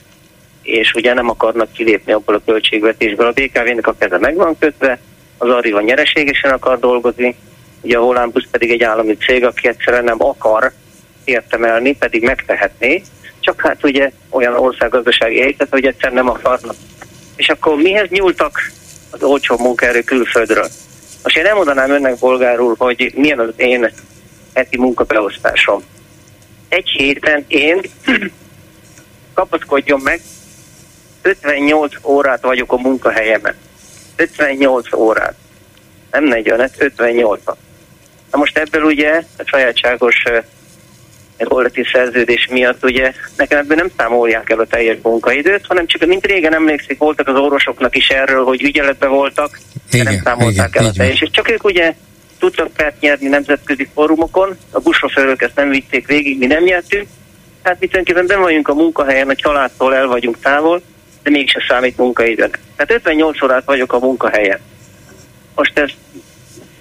és 0.71 0.93
ugye 0.93 1.13
nem 1.13 1.29
akarnak 1.29 1.71
kilépni 1.71 2.11
abból 2.11 2.35
a 2.35 2.41
költségvetésből. 2.45 3.27
A 3.27 3.31
BKV-nek 3.31 3.87
a 3.87 3.95
keze 3.99 4.17
meg 4.17 4.35
van 4.35 4.57
kötve, 4.59 4.99
az 5.37 5.49
Arriva 5.49 5.81
nyereségesen 5.81 6.51
akar 6.51 6.79
dolgozni, 6.79 7.35
ugye 7.81 7.97
a 7.97 8.01
Hollandbusz 8.01 8.47
pedig 8.51 8.71
egy 8.71 8.83
állami 8.83 9.17
cég, 9.17 9.45
aki 9.45 9.67
egyszerűen 9.67 10.03
nem 10.03 10.23
akar 10.23 10.71
értemelni, 11.23 11.95
pedig 11.95 12.23
megtehetné, 12.23 13.01
csak 13.39 13.61
hát 13.61 13.83
ugye 13.83 14.11
olyan 14.29 14.53
országgazdasági 14.53 15.39
helyzet, 15.39 15.67
hogy 15.69 15.85
egyszer 15.85 16.11
nem 16.11 16.29
akarnak. 16.29 16.75
És 17.35 17.49
akkor 17.49 17.75
mihez 17.75 18.09
nyúltak 18.09 18.71
az 19.09 19.23
olcsó 19.23 19.57
munkaerő 19.57 20.01
külföldről? 20.01 20.67
Most 21.23 21.37
én 21.37 21.43
nem 21.43 21.55
mondanám 21.55 21.91
önnek 21.91 22.17
bolgárul, 22.17 22.75
hogy 22.77 23.11
milyen 23.15 23.39
az 23.39 23.53
én 23.55 23.91
heti 24.53 24.77
munkabeosztásom. 24.77 25.83
Egy 26.69 26.87
héten 26.87 27.45
én 27.47 27.81
kapaszkodjon 29.33 29.99
meg, 30.03 30.21
58 31.21 31.93
órát 32.03 32.41
vagyok 32.41 32.71
a 32.71 32.77
munkahelyemen. 32.77 33.55
58 34.15 34.93
órát. 34.93 35.35
Nem 36.11 36.23
40 36.23 36.69
58 36.77 37.41
-at. 37.43 37.57
Na 38.31 38.37
most 38.37 38.57
ebből 38.57 38.83
ugye 38.83 39.23
a 39.37 39.43
sajátságos 39.45 40.23
kollektív 41.45 41.85
szerződés 41.91 42.47
miatt 42.51 42.83
ugye 42.83 43.13
nekem 43.37 43.59
ebből 43.59 43.77
nem 43.77 43.91
számolják 43.97 44.49
el 44.49 44.59
a 44.59 44.65
teljes 44.65 44.97
munkaidőt, 45.03 45.65
hanem 45.67 45.87
csak 45.87 46.05
mint 46.05 46.25
régen 46.25 46.53
emlékszik, 46.53 46.97
voltak 46.97 47.27
az 47.27 47.35
orvosoknak 47.35 47.95
is 47.95 48.07
erről, 48.07 48.43
hogy 48.43 48.63
ügyeletbe 48.63 49.07
voltak, 49.07 49.59
igen, 49.91 50.05
de 50.05 50.11
nem 50.11 50.21
számolták 50.23 50.69
igen, 50.69 50.83
el 50.83 50.89
a 50.89 50.93
teljes. 50.93 51.21
És 51.21 51.29
csak 51.31 51.51
ők 51.51 51.63
ugye 51.63 51.93
tudtak 52.39 52.73
pert 52.73 52.99
nyerni 52.99 53.27
nemzetközi 53.27 53.87
fórumokon, 53.93 54.57
a 54.71 54.79
buszsofőrök 54.79 55.41
ezt 55.41 55.55
nem 55.55 55.69
vitték 55.69 56.07
végig, 56.07 56.37
mi 56.37 56.45
nem 56.45 56.63
nyertünk, 56.63 57.07
hát 57.63 57.79
mi 57.79 57.87
tulajdonképpen 57.87 58.35
ben 58.35 58.45
vagyunk 58.45 58.67
a 58.67 58.73
munkahelyen, 58.73 59.29
a 59.29 59.35
családtól 59.35 59.95
el 59.95 60.07
vagyunk 60.07 60.39
távol, 60.39 60.81
de 61.23 61.29
mégse 61.29 61.63
számít 61.67 61.97
munkaidőnek. 61.97 62.59
Tehát 62.75 62.91
58 62.91 63.41
órát 63.41 63.65
vagyok 63.65 63.93
a 63.93 63.99
munkahelyen. 63.99 64.59
Most 65.55 65.79
ez 65.79 65.89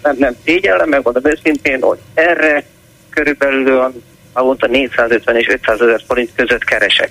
nem, 0.03 0.17
nem 0.19 0.37
szégyellem, 0.45 0.89
megmondom 0.89 1.23
őszintén, 1.27 1.83
hogy 1.83 1.99
erre 2.15 2.65
körülbelül 3.11 3.93
havonta 4.33 4.67
450 4.67 5.37
és 5.37 5.49
500 5.49 5.81
ezer 5.81 6.03
forint 6.07 6.31
között 6.35 6.65
keresek. 6.65 7.11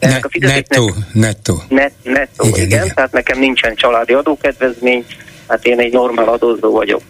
Ne, 0.00 0.16
a 0.16 0.28
nettó, 0.38 0.94
nettó. 1.12 1.62
Net, 1.68 1.92
nettó, 2.02 2.46
igen, 2.46 2.66
igen, 2.66 2.82
igen. 2.82 2.94
Tehát 2.94 3.12
nekem 3.12 3.38
nincsen 3.38 3.74
családi 3.74 4.12
adókedvezmény, 4.12 5.06
hát 5.48 5.64
én 5.64 5.78
egy 5.78 5.92
normál 5.92 6.28
adózó 6.28 6.70
vagyok. 6.70 7.00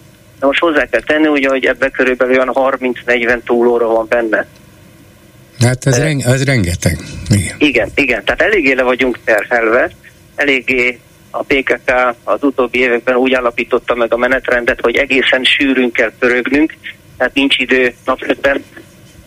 Na 0.40 0.46
most 0.46 0.61
hozzá 0.61 0.84
kell 0.84 1.01
tenni, 1.01 1.26
ugye, 1.26 1.48
hogy 1.48 1.64
ebbe 1.64 1.88
körülbelül 1.90 2.34
olyan 2.34 2.78
30-40 3.07 3.42
túlóra 3.44 3.86
van 3.86 4.07
benne. 4.09 4.46
Hát 5.64 5.86
ez, 5.86 5.98
reng, 5.98 6.20
ez 6.22 6.44
rengeteg. 6.44 6.98
Igen. 7.28 7.56
igen, 7.58 7.90
igen. 7.94 8.24
Tehát 8.24 8.40
eléggé 8.40 8.72
le 8.72 8.82
vagyunk 8.82 9.18
terhelve, 9.24 9.90
eléggé 10.34 10.98
a 11.30 11.42
PKK 11.42 11.92
az 12.24 12.42
utóbbi 12.42 12.78
években 12.78 13.16
úgy 13.16 13.32
állapította 13.32 13.94
meg 13.94 14.12
a 14.12 14.16
menetrendet, 14.16 14.80
hogy 14.80 14.96
egészen 14.96 15.44
sűrűn 15.44 15.92
kell 15.92 16.12
pörögnünk, 16.18 16.74
tehát 17.16 17.34
nincs 17.34 17.58
idő 17.58 17.94
napközben 18.04 18.64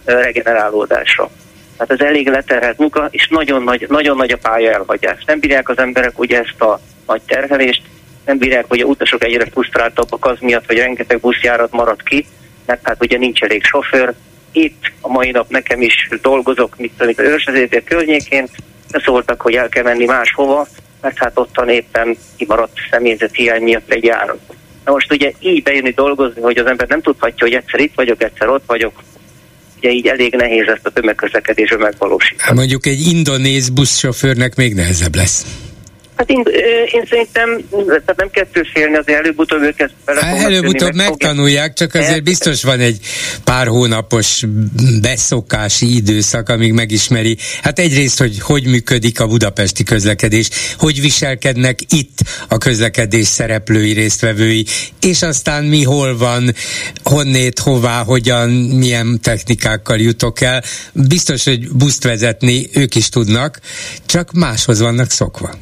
regenerálódásra. 0.06 1.30
Tehát 1.78 2.02
ez 2.02 2.08
elég 2.08 2.28
leterhelt 2.28 2.78
munka, 2.78 3.08
és 3.12 3.28
nagyon 3.28 3.64
nagy, 3.64 3.86
nagyon 3.90 4.18
nagy 4.18 4.32
a 4.32 4.38
pálya 4.38 4.72
elhagyás. 4.72 5.24
Nem 5.26 5.40
bírják 5.40 5.70
az 5.70 5.78
emberek 5.78 6.20
ugye 6.20 6.40
ezt 6.40 6.62
a 6.62 6.80
nagy 7.08 7.22
terhelést, 7.22 7.82
nem 8.26 8.38
bírják, 8.38 8.66
hogy 8.68 8.80
a 8.80 8.86
utasok 8.86 9.24
egyre 9.24 9.46
frusztráltabbak 9.46 10.26
az 10.26 10.38
miatt, 10.40 10.66
hogy 10.66 10.78
rengeteg 10.78 11.20
buszjárat 11.20 11.72
marad 11.72 12.04
ki, 12.04 12.26
mert 12.66 12.80
hát 12.84 13.04
ugye 13.04 13.18
nincs 13.18 13.42
elég 13.42 13.64
sofőr. 13.64 14.14
Itt 14.54 14.92
a 15.02 15.08
mai 15.08 15.32
nap 15.32 15.50
nekem 15.50 15.82
is 15.82 16.10
dolgozok, 16.22 16.78
mit 16.78 16.92
tudom, 16.98 17.14
az 17.18 17.24
őrsezétér 17.24 17.84
környékén, 17.84 18.48
szóltak, 19.04 19.42
hogy 19.42 19.54
el 19.54 19.70
kell 19.70 19.84
menni 19.84 20.06
máshova, 20.06 20.68
mert 21.02 21.18
hát 21.18 21.32
ottan 21.40 21.70
éppen 21.70 22.18
kimaradt 22.38 22.78
személyzet 22.92 23.36
hiány 23.36 23.62
miatt 23.62 23.92
egy 23.92 24.04
járat. 24.04 24.40
Na 24.86 24.92
most 24.92 25.12
ugye 25.12 25.32
így 25.40 25.64
bejönni 25.64 25.92
dolgozni, 25.92 26.42
hogy 26.42 26.58
az 26.58 26.66
ember 26.66 26.88
nem 26.88 27.02
tudhatja, 27.02 27.48
hogy 27.48 27.56
egyszer 27.56 27.80
itt 27.80 27.94
vagyok, 27.96 28.24
egyszer 28.24 28.50
ott 28.50 28.64
vagyok, 28.68 29.04
ugye 29.78 29.90
így 29.90 30.08
elég 30.08 30.34
nehéz 30.36 30.68
ezt 30.68 30.86
a 30.86 30.90
tömegközlekedésre 30.90 31.78
megvalósítani. 31.78 32.42
Hát 32.42 32.54
mondjuk 32.54 32.86
egy 32.86 33.02
indonéz 33.08 33.70
buszsofőrnek 33.70 34.56
még 34.56 34.74
nehezebb 34.74 35.16
lesz. 35.16 35.46
Hát 36.16 36.30
én, 36.30 36.44
én 36.92 37.06
szerintem 37.10 37.64
tehát 37.70 38.16
nem 38.16 38.30
kell 38.30 38.48
félni, 38.74 38.96
azért 38.96 39.20
előbb-utóbb 39.20 39.62
őket 39.62 39.92
hát 40.06 40.44
Előbb-utóbb 40.44 40.96
megtanulják, 40.96 41.74
csak 41.74 41.94
azért 41.94 42.24
biztos 42.24 42.64
van 42.64 42.80
egy 42.80 42.98
pár 43.44 43.68
hónapos 43.68 44.44
beszokási 45.02 45.96
időszak, 45.96 46.50
amíg 46.50 46.74
megismeri. 46.74 47.38
Hát 47.62 47.80
egyrészt, 47.80 48.20
hogy 48.20 48.40
hogy 48.40 48.66
működik 48.66 49.20
a 49.20 49.28
budapesti 49.28 49.84
közlekedés, 49.84 50.50
hogy 50.78 51.02
viselkednek 51.02 51.80
itt 51.90 52.18
a 52.48 52.58
közlekedés 52.58 53.28
szereplői, 53.28 53.92
résztvevői, 53.92 54.66
és 55.02 55.22
aztán 55.22 55.64
mi 55.64 55.84
hol 55.84 56.18
van, 56.18 56.54
honnét, 57.04 57.60
hová, 57.60 58.04
hogyan, 58.04 58.50
milyen 58.50 59.20
technikákkal 59.22 59.98
jutok 59.98 60.42
el. 60.42 60.64
Biztos, 60.92 61.44
hogy 61.44 61.72
buszt 61.72 62.04
vezetni 62.04 62.70
ők 62.74 62.96
is 62.96 63.10
tudnak, 63.10 63.60
csak 64.06 64.32
máshoz 64.32 64.80
vannak 64.80 65.10
szokva. 65.10 65.56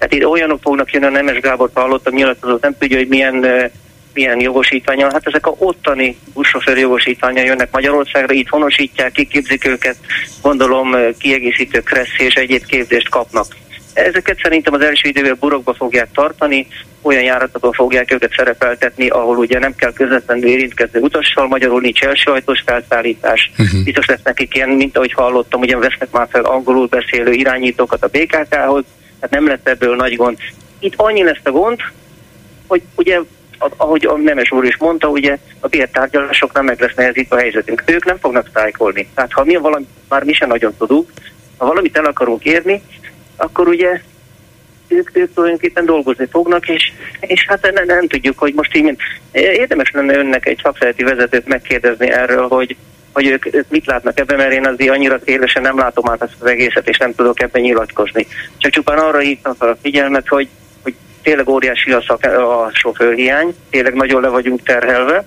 Tehát 0.00 0.14
itt 0.14 0.26
olyanok 0.26 0.60
fognak 0.62 0.92
jönni, 0.92 1.06
a 1.06 1.10
Nemes 1.10 1.40
Gábor 1.40 1.70
hallottam 1.74 2.14
nyilatkozott, 2.14 2.62
nem 2.62 2.76
tudja, 2.78 2.96
hogy 2.96 3.08
milyen 3.08 3.70
milyen 4.14 4.40
jogosítványa, 4.40 5.10
hát 5.12 5.26
ezek 5.26 5.46
a 5.46 5.54
ottani 5.58 6.16
buszsofőr 6.34 6.78
jogosítványa 6.78 7.42
jönnek 7.42 7.70
Magyarországra, 7.72 8.34
itt 8.34 8.48
honosítják, 8.48 9.12
kiképzik 9.12 9.66
őket, 9.66 9.96
gondolom 10.42 10.94
kiegészítő 11.18 11.80
kressz 11.80 12.18
és 12.18 12.34
egyéb 12.34 12.66
képzést 12.66 13.08
kapnak. 13.08 13.46
Ezeket 13.92 14.38
szerintem 14.42 14.74
az 14.74 14.80
első 14.80 15.08
időben 15.08 15.36
burokba 15.40 15.74
fogják 15.74 16.08
tartani, 16.14 16.66
olyan 17.02 17.22
járatokon 17.22 17.72
fogják 17.72 18.12
őket 18.12 18.32
szerepeltetni, 18.36 19.08
ahol 19.08 19.36
ugye 19.36 19.58
nem 19.58 19.74
kell 19.74 19.92
közvetlenül 19.92 20.48
érintkezni 20.48 21.00
utassal, 21.00 21.46
magyarul 21.48 21.80
nincs 21.80 22.02
elsőhajtós 22.02 22.62
felszállítás. 22.66 23.50
Uh-huh. 23.58 23.84
Biztos 23.84 24.06
lesz 24.06 24.22
nekik 24.24 24.54
ilyen, 24.54 24.68
mint 24.68 24.96
ahogy 24.96 25.12
hallottam, 25.12 25.60
ugye 25.60 25.76
vesznek 25.76 26.10
már 26.10 26.26
fel 26.30 26.44
angolul 26.44 26.86
beszélő 26.86 27.32
irányítókat 27.32 28.02
a 28.02 28.08
BKK-hoz, 28.08 28.84
tehát 29.20 29.30
nem 29.30 29.46
lesz 29.46 29.60
ebből 29.62 29.96
nagy 29.96 30.16
gond. 30.16 30.38
Itt 30.78 30.94
annyi 30.96 31.22
lesz 31.22 31.40
a 31.44 31.50
gond, 31.50 31.80
hogy 32.66 32.82
ugye 32.94 33.20
ahogy 33.76 34.06
a 34.06 34.16
Nemes 34.16 34.50
úr 34.50 34.64
is 34.64 34.76
mondta, 34.76 35.08
ugye 35.08 35.38
a 35.60 35.68
bértárgyalásoknál 35.68 36.62
meg 36.62 36.80
lesz 36.80 36.94
nehezítve 36.94 37.36
a 37.36 37.40
helyzetünk. 37.40 37.82
Ők 37.86 38.04
nem 38.04 38.18
fognak 38.18 38.50
szájkolni. 38.54 39.08
Tehát 39.14 39.32
ha 39.32 39.44
mi 39.44 39.56
valami, 39.56 39.86
már 40.08 40.24
mi 40.24 40.32
sem 40.32 40.48
nagyon 40.48 40.74
tudunk, 40.78 41.10
ha 41.56 41.66
valamit 41.66 41.96
el 41.96 42.04
akarunk 42.04 42.44
érni, 42.44 42.82
akkor 43.36 43.68
ugye 43.68 44.00
ők, 44.88 45.10
ők 45.12 45.34
tulajdonképpen 45.34 45.84
dolgozni 45.84 46.26
fognak, 46.30 46.68
és, 46.68 46.92
és 47.20 47.44
hát 47.48 47.72
nem, 47.72 47.84
nem 47.86 48.06
tudjuk, 48.06 48.38
hogy 48.38 48.54
most 48.54 48.76
így, 48.76 48.82
mint 48.82 49.00
érdemes 49.32 49.90
lenne 49.90 50.16
önnek 50.16 50.46
egy 50.46 50.60
szakszereti 50.62 51.02
vezetőt 51.02 51.46
megkérdezni 51.46 52.10
erről, 52.10 52.48
hogy 52.48 52.76
hogy 53.12 53.26
ők, 53.26 53.54
ők 53.54 53.68
mit 53.68 53.86
látnak 53.86 54.18
ebben, 54.18 54.36
mert 54.36 54.52
én 54.52 54.66
azért 54.66 54.90
annyira 54.90 55.18
szélesen 55.24 55.62
nem 55.62 55.78
látom 55.78 56.10
át 56.10 56.22
ezt 56.22 56.36
az 56.40 56.46
egészet, 56.46 56.88
és 56.88 56.98
nem 56.98 57.14
tudok 57.14 57.40
ebben 57.42 57.62
nyilatkozni. 57.62 58.26
Csak 58.56 58.72
csupán 58.72 58.98
arra 58.98 59.18
hívtam 59.18 59.54
fel 59.54 59.68
a 59.68 59.76
figyelmet, 59.82 60.28
hogy, 60.28 60.48
hogy 60.82 60.94
tényleg 61.22 61.48
óriási 61.48 61.92
a, 61.92 62.02
szak, 62.06 62.24
a 62.24 62.70
sofőrhiány, 62.72 63.54
tényleg 63.70 63.94
nagyon 63.94 64.20
le 64.20 64.28
vagyunk 64.28 64.62
terhelve, 64.62 65.24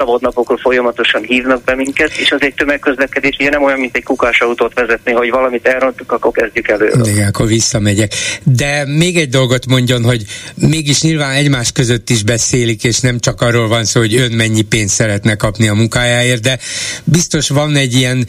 szabadnapokról 0.00 0.58
folyamatosan 0.58 1.22
hívnak 1.22 1.64
be 1.64 1.74
minket, 1.74 2.16
és 2.16 2.30
az 2.30 2.42
egy 2.42 2.54
tömegközlekedés 2.54 3.36
ugye 3.40 3.50
nem 3.50 3.62
olyan, 3.62 3.78
mint 3.78 3.96
egy 3.96 4.04
kukásautót 4.04 4.74
vezetni, 4.74 5.12
hogy 5.12 5.30
valamit 5.30 5.66
elrontuk, 5.66 6.12
akkor 6.12 6.32
kezdjük 6.32 6.68
elő. 6.68 6.92
Igen, 7.04 7.28
akkor 7.28 7.46
visszamegyek. 7.46 8.12
De 8.42 8.84
még 8.86 9.16
egy 9.16 9.28
dolgot 9.28 9.66
mondjon, 9.66 10.04
hogy 10.04 10.24
mégis 10.54 11.02
nyilván 11.02 11.34
egymás 11.34 11.72
között 11.72 12.10
is 12.10 12.22
beszélik, 12.22 12.84
és 12.84 13.00
nem 13.00 13.18
csak 13.18 13.40
arról 13.40 13.68
van 13.68 13.84
szó, 13.84 14.00
hogy 14.00 14.14
ön 14.14 14.32
mennyi 14.32 14.62
pénzt 14.62 14.94
szeretne 14.94 15.34
kapni 15.34 15.68
a 15.68 15.74
munkájáért, 15.74 16.42
de 16.42 16.58
biztos 17.04 17.48
van 17.48 17.76
egy 17.76 17.94
ilyen 17.94 18.26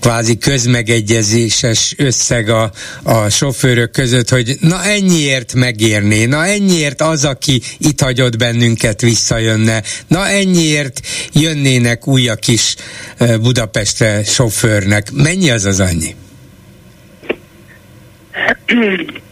kvázi 0.00 0.38
közmegegyezéses 0.38 1.94
összeg 1.96 2.48
a, 2.48 2.70
a 3.02 3.28
sofőrök 3.28 3.90
között, 3.90 4.28
hogy 4.28 4.56
na 4.60 4.84
ennyiért 4.84 5.54
megérné, 5.54 6.24
na 6.24 6.46
ennyiért 6.46 7.00
az, 7.00 7.24
aki 7.24 7.62
itt 7.78 8.00
hagyott 8.00 8.36
bennünket 8.36 9.00
visszajönne, 9.00 9.82
na 10.06 10.26
ennyiért 10.26 11.00
jönnének 11.32 12.06
újak 12.06 12.48
is 12.48 12.74
Budapestre 13.40 14.24
sofőrnek. 14.24 15.12
Mennyi 15.12 15.50
az 15.50 15.64
az 15.64 15.80
annyi? 15.80 16.14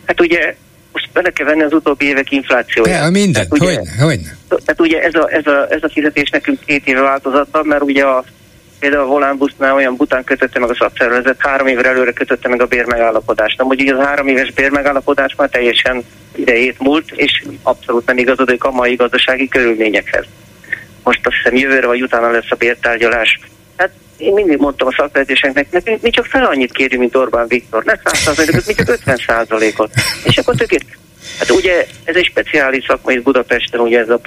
Hát 0.06 0.20
ugye 0.20 0.54
most 0.92 1.08
bele 1.12 1.30
kell 1.30 1.46
venni 1.46 1.62
az 1.62 1.72
utóbbi 1.72 2.04
évek 2.04 2.30
inflációját. 2.30 3.04
Ja, 3.04 3.10
mindent, 3.10 3.48
hogyne, 3.48 3.82
hogyne. 3.98 4.36
Tehát 4.48 4.80
ugye 4.80 5.02
ez 5.02 5.14
a, 5.14 5.32
ez, 5.32 5.46
a, 5.46 5.66
ez 5.70 5.82
a 5.82 5.88
fizetés 5.92 6.30
nekünk 6.30 6.58
két 6.66 6.86
éve 6.86 7.00
változatta, 7.00 7.62
mert 7.62 7.82
ugye 7.82 8.04
a 8.04 8.24
például 8.78 9.02
a 9.02 9.06
Volánbusznál 9.06 9.74
olyan 9.74 9.96
bután 9.96 10.24
kötötte 10.24 10.58
meg 10.58 10.70
a 10.70 10.74
szakszervezet, 10.74 11.36
három 11.38 11.66
évre 11.66 11.88
előre 11.88 12.12
kötötte 12.12 12.48
meg 12.48 12.62
a 12.62 12.66
bérmegállapodást. 12.66 13.58
Na, 13.58 13.64
hogy 13.64 13.88
az 13.88 14.06
három 14.06 14.28
éves 14.28 14.52
bérmegállapodás 14.52 15.34
már 15.36 15.48
teljesen 15.48 16.04
idejét 16.34 16.78
múlt, 16.78 17.10
és 17.10 17.44
abszolút 17.62 18.06
nem 18.06 18.18
igazodik 18.18 18.64
a 18.64 18.70
mai 18.70 18.94
gazdasági 18.94 19.48
körülményekhez. 19.48 20.24
Most 21.02 21.26
azt 21.26 21.36
hiszem 21.36 21.56
jövőre 21.56 21.86
vagy 21.86 22.02
utána 22.02 22.30
lesz 22.30 22.50
a 22.50 22.54
bértárgyalás. 22.54 23.40
Hát 23.76 23.90
én 24.16 24.32
mindig 24.32 24.58
mondtam 24.58 24.88
a 24.88 24.94
szakvezetéseknek, 24.96 25.70
nekünk 25.70 26.02
mi 26.02 26.10
csak 26.10 26.26
fel 26.26 26.44
annyit 26.44 26.72
kérjük, 26.72 27.00
mint 27.00 27.16
Orbán 27.16 27.48
Viktor, 27.48 27.84
ne 27.84 27.94
100%-ot, 28.04 28.66
mi 28.66 28.74
csak 28.74 28.98
50%-ot. 29.04 29.90
És 30.24 30.36
akkor 30.36 30.54
tökélet. 30.54 30.86
Hát 31.38 31.50
ugye 31.50 31.86
ez 32.04 32.16
egy 32.16 32.24
speciális 32.24 32.84
szakma 32.84 33.12
itt 33.12 33.22
Budapesten, 33.22 33.80
ugye 33.80 33.98
ez 33.98 34.08
a 34.08 34.20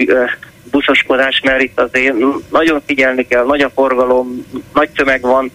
buszoskodás, 0.72 1.42
mert 1.44 1.62
itt 1.62 1.80
azért 1.80 2.16
nagyon 2.50 2.82
figyelni 2.86 3.28
kell, 3.28 3.46
nagy 3.46 3.62
a 3.62 3.70
forgalom, 3.70 4.46
nagy 4.74 4.90
tömeg 4.90 5.22
van, 5.22 5.52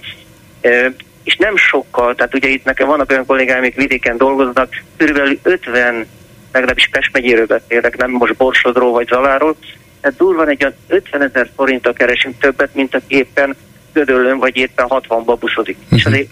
és 1.24 1.36
nem 1.36 1.56
sokkal, 1.56 2.14
tehát 2.14 2.34
ugye 2.34 2.48
itt 2.48 2.64
nekem 2.64 2.86
vannak 2.86 3.10
olyan 3.10 3.26
kollégáim, 3.26 3.58
amik 3.58 3.74
vidéken 3.74 4.16
dolgoznak, 4.16 4.82
körülbelül 4.96 5.38
50, 5.42 6.06
legalábbis 6.52 6.88
Pest 6.90 7.12
megyéről 7.12 7.46
beszélek, 7.46 7.96
nem 7.96 8.10
most 8.10 8.36
Borsodról 8.36 8.92
vagy 8.92 9.08
Zaláról, 9.08 9.56
tehát 10.00 10.18
durvan 10.18 10.48
egy 10.48 10.66
50 10.86 11.22
ezer 11.22 11.50
forinttal 11.56 11.92
keresünk 11.92 12.38
többet, 12.38 12.74
mint 12.74 12.94
aki 12.94 13.16
éppen 13.16 13.56
Gödöllön 13.92 14.38
vagy 14.38 14.56
éppen 14.56 14.86
60-ba 14.88 15.36
buszodik. 15.40 15.76
Uh-huh. 15.82 15.98
És 15.98 16.04
azért 16.04 16.28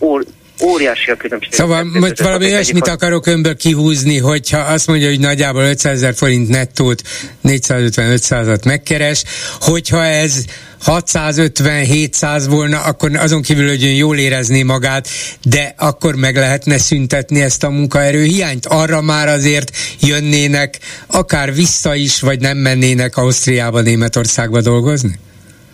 óriási 0.60 1.10
a 1.10 1.16
különbség. 1.16 1.52
Szóval 1.52 1.84
most 1.84 2.22
valami 2.22 2.44
olyasmit 2.44 2.88
akarok 2.88 3.26
önből 3.26 3.56
kihúzni, 3.56 4.18
hogyha 4.18 4.58
azt 4.58 4.86
mondja, 4.86 5.08
hogy 5.08 5.20
nagyjából 5.20 5.62
500 5.62 5.92
ezer 5.92 6.14
forint 6.14 6.48
nettót 6.48 7.02
450-500-at 7.44 8.64
megkeres, 8.64 9.24
hogyha 9.60 10.04
ez 10.04 10.44
650-700 10.86 12.44
volna, 12.48 12.80
akkor 12.80 13.16
azon 13.16 13.42
kívül, 13.42 13.68
hogy 13.68 13.84
ön 13.84 13.94
jól 13.94 14.18
érezné 14.18 14.62
magát, 14.62 15.08
de 15.42 15.74
akkor 15.78 16.14
meg 16.14 16.36
lehetne 16.36 16.78
szüntetni 16.78 17.40
ezt 17.40 17.62
a 17.62 17.70
munkaerő 17.70 18.22
hiányt. 18.22 18.66
Arra 18.66 19.00
már 19.00 19.28
azért 19.28 19.76
jönnének, 20.00 20.78
akár 21.06 21.54
vissza 21.54 21.94
is, 21.94 22.20
vagy 22.20 22.40
nem 22.40 22.56
mennének 22.56 23.16
Ausztriába, 23.16 23.80
Németországba 23.80 24.60
dolgozni? 24.60 25.18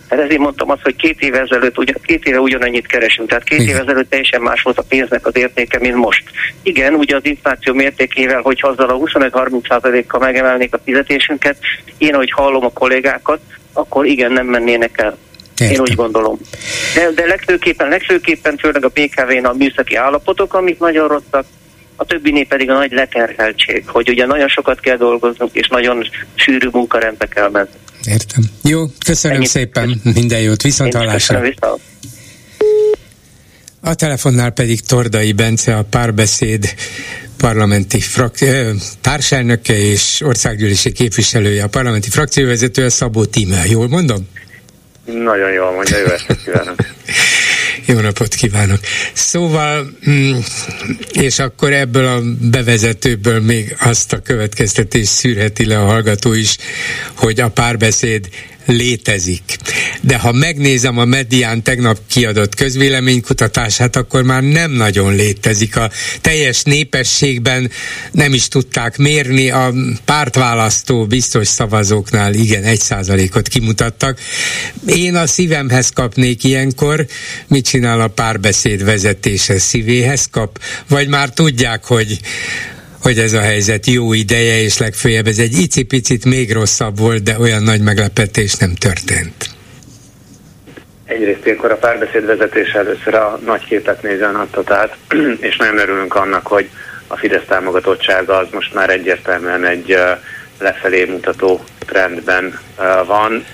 Hát 0.09 0.20
ezért 0.20 0.38
mondtam 0.38 0.70
azt, 0.70 0.82
hogy 0.82 0.96
két 0.96 1.20
éve 1.20 1.40
ezelőtt, 1.40 1.78
ugye, 1.78 1.92
két 2.02 2.24
éve 2.24 2.40
ugyanennyit 2.40 2.86
keresünk, 2.86 3.28
tehát 3.28 3.44
két 3.44 3.61
éve 3.61 3.80
ezelőtt 3.80 4.11
teljesen 4.11 4.42
más 4.42 4.62
volt 4.62 4.78
a 4.78 4.84
pénznek 4.88 5.26
az 5.26 5.36
értéke, 5.36 5.78
mint 5.78 5.94
most. 5.94 6.22
Igen, 6.62 6.94
ugye 6.94 7.16
az 7.16 7.24
infláció 7.24 7.74
mértékével, 7.74 8.40
hogy 8.40 8.59
azzal 8.62 8.88
a 8.88 8.96
25-30%-kal 8.98 10.20
megemelnék 10.20 10.74
a 10.74 10.80
fizetésünket, 10.84 11.56
én, 11.98 12.14
hogy 12.14 12.30
hallom 12.30 12.64
a 12.64 12.72
kollégákat, 12.72 13.40
akkor 13.72 14.06
igen, 14.06 14.32
nem 14.32 14.46
mennének 14.46 14.98
el. 14.98 15.16
Értem. 15.59 15.74
Én 15.74 15.80
úgy 15.80 15.94
gondolom. 15.94 16.38
De, 16.94 17.11
de 17.11 17.26
legfőképpen, 17.26 17.88
legfőképpen 17.88 18.56
főleg 18.56 18.84
a 18.84 18.88
BKV-n 18.88 19.44
a 19.44 19.52
műszaki 19.52 19.94
állapotok, 19.94 20.54
amik 20.54 20.78
nagyon 20.78 21.09
rosszak, 21.09 21.44
a 21.96 22.04
többinél 22.04 22.46
pedig 22.46 22.70
a 22.70 22.74
nagy 22.74 22.92
leterheltség, 22.92 23.88
hogy 23.88 24.09
ugye 24.09 24.26
nagyon 24.26 24.48
sokat 24.48 24.80
kell 24.80 24.96
dolgoznunk, 24.96 25.54
és 25.54 25.68
nagyon 25.68 26.09
sűrű 26.34 26.68
munkarendbe 26.72 27.26
kell 27.26 27.50
menni. 27.50 27.68
Értem. 28.09 28.42
Jó, 28.62 28.86
köszönöm 29.06 29.36
Ennyit 29.36 29.48
szépen, 29.48 30.00
minden 30.14 30.40
jót, 30.40 30.62
viszont 30.62 30.94
hallásra. 30.94 31.42
A 33.80 33.94
telefonnál 33.94 34.50
pedig 34.50 34.80
Tordai 34.80 35.32
Bence, 35.32 35.76
a 35.76 35.82
párbeszéd 35.82 36.74
parlamenti 37.36 38.00
frak- 38.00 38.44
társelnöke 39.00 39.78
és 39.78 40.20
országgyűlési 40.20 40.92
képviselője, 40.92 41.64
a 41.64 41.68
parlamenti 41.68 42.11
frakcióvezetője 42.11 42.88
Szabó 42.88 43.24
Tíme. 43.24 43.64
Jól 43.66 43.88
mondom? 43.88 44.28
Nagyon 45.04 45.52
jól 45.52 45.72
mondja, 45.72 45.98
jó 45.98 46.06
estét 46.06 46.42
kívánok. 46.44 46.76
Jó 47.89 48.01
napot 48.01 48.34
kívánok! 48.34 48.80
Szóval, 49.12 49.91
mm, 50.11 50.39
és 51.12 51.39
akkor 51.39 51.72
ebből 51.72 52.07
a 52.07 52.22
bevezetőből 52.51 53.41
még 53.41 53.76
azt 53.80 54.12
a 54.12 54.18
következtetést 54.18 55.09
szűrheti 55.09 55.64
le 55.64 55.78
a 55.78 55.84
hallgató 55.84 56.32
is, 56.32 56.57
hogy 57.14 57.41
a 57.41 57.51
párbeszéd 57.51 58.28
létezik. 58.69 59.57
De 60.01 60.19
ha 60.19 60.33
megnézem 60.33 60.99
a 60.99 61.05
medián 61.05 61.62
tegnap 61.62 61.99
kiadott 62.07 62.55
közvéleménykutatását, 62.55 63.97
akkor 63.97 64.23
már 64.23 64.43
nem 64.43 64.71
nagyon 64.71 65.14
létezik. 65.14 65.77
A 65.77 65.91
teljes 66.21 66.62
népességben 66.62 67.71
nem 68.12 68.35
is 68.35 68.49
tudták 68.49 68.97
mérni, 68.97 69.51
a 69.51 69.75
pártválasztó 70.05 71.07
biztos 71.07 71.49
szavazóknál 71.49 72.35
igen, 72.35 72.64
egy 72.64 72.81
százalékot 72.81 73.49
kimutattak. 73.49 74.21
Én 74.87 75.14
a 75.14 75.27
szívemhez 75.27 75.89
kapnék 75.89 76.45
ilyenkor, 76.45 77.07
mit 77.47 77.64
csinál 77.64 78.01
a 78.01 78.09
párbeszéd 78.09 78.85
vezetése 78.85 79.59
szívéhez 79.59 80.29
kap, 80.31 80.61
vagy 80.89 81.09
már 81.09 81.31
tudják, 81.31 81.85
hogy 81.85 82.21
hogy 83.03 83.18
ez 83.18 83.32
a 83.32 83.40
helyzet 83.40 83.86
jó 83.86 84.12
ideje, 84.12 84.61
és 84.61 84.78
legfőjebb 84.78 85.26
ez 85.26 85.38
egy 85.38 85.59
icipicit 85.59 86.24
még 86.24 86.53
rosszabb 86.53 86.99
volt, 86.99 87.22
de 87.22 87.38
olyan 87.38 87.62
nagy 87.62 87.80
meglepetés 87.80 88.55
nem 88.55 88.74
történt. 88.74 89.51
Egyrészt 91.05 91.44
ilyenkor 91.46 91.70
a 91.70 91.76
párbeszéd 91.76 92.26
vezetés 92.26 92.72
először 92.72 93.14
a 93.14 93.40
nagy 93.44 93.64
képet 93.64 94.03
nézi 94.03 94.22
a 94.22 94.30
nattatát, 94.30 94.96
és 95.49 95.57
nagyon 95.57 95.78
örülünk 95.78 96.14
annak, 96.14 96.46
hogy 96.46 96.68
a 97.07 97.16
Fidesz 97.16 97.44
támogatottsága 97.49 98.36
az 98.36 98.46
most 98.53 98.74
már 98.74 98.90
egyértelműen 98.90 99.64
egy 99.64 99.96
lefelé 100.59 101.05
mutató 101.05 101.64
trendben 101.86 102.59
van 103.07 103.44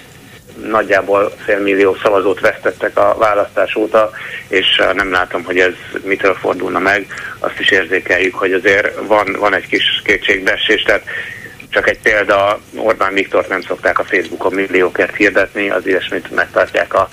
nagyjából 0.62 1.32
félmillió 1.44 1.96
szavazót 2.02 2.40
vesztettek 2.40 2.98
a 2.98 3.16
választás 3.18 3.74
óta, 3.74 4.10
és 4.48 4.78
uh, 4.78 4.94
nem 4.94 5.10
látom, 5.10 5.44
hogy 5.44 5.58
ez 5.58 5.72
mitől 6.02 6.34
fordulna 6.34 6.78
meg. 6.78 7.06
Azt 7.38 7.58
is 7.58 7.70
érzékeljük, 7.70 8.34
hogy 8.34 8.52
azért 8.52 9.06
van, 9.06 9.36
van 9.38 9.54
egy 9.54 9.66
kis 9.66 10.02
kétségbeesés, 10.04 10.82
tehát 10.82 11.04
csak 11.68 11.88
egy 11.88 11.98
példa, 11.98 12.60
Orbán 12.76 13.14
Viktort 13.14 13.48
nem 13.48 13.62
szokták 13.62 13.98
a 13.98 14.04
Facebookon 14.04 14.52
milliókért 14.54 15.16
hirdetni, 15.16 15.70
az 15.70 15.86
ilyesmit 15.86 16.30
megtartják 16.30 16.94
a 16.94 17.08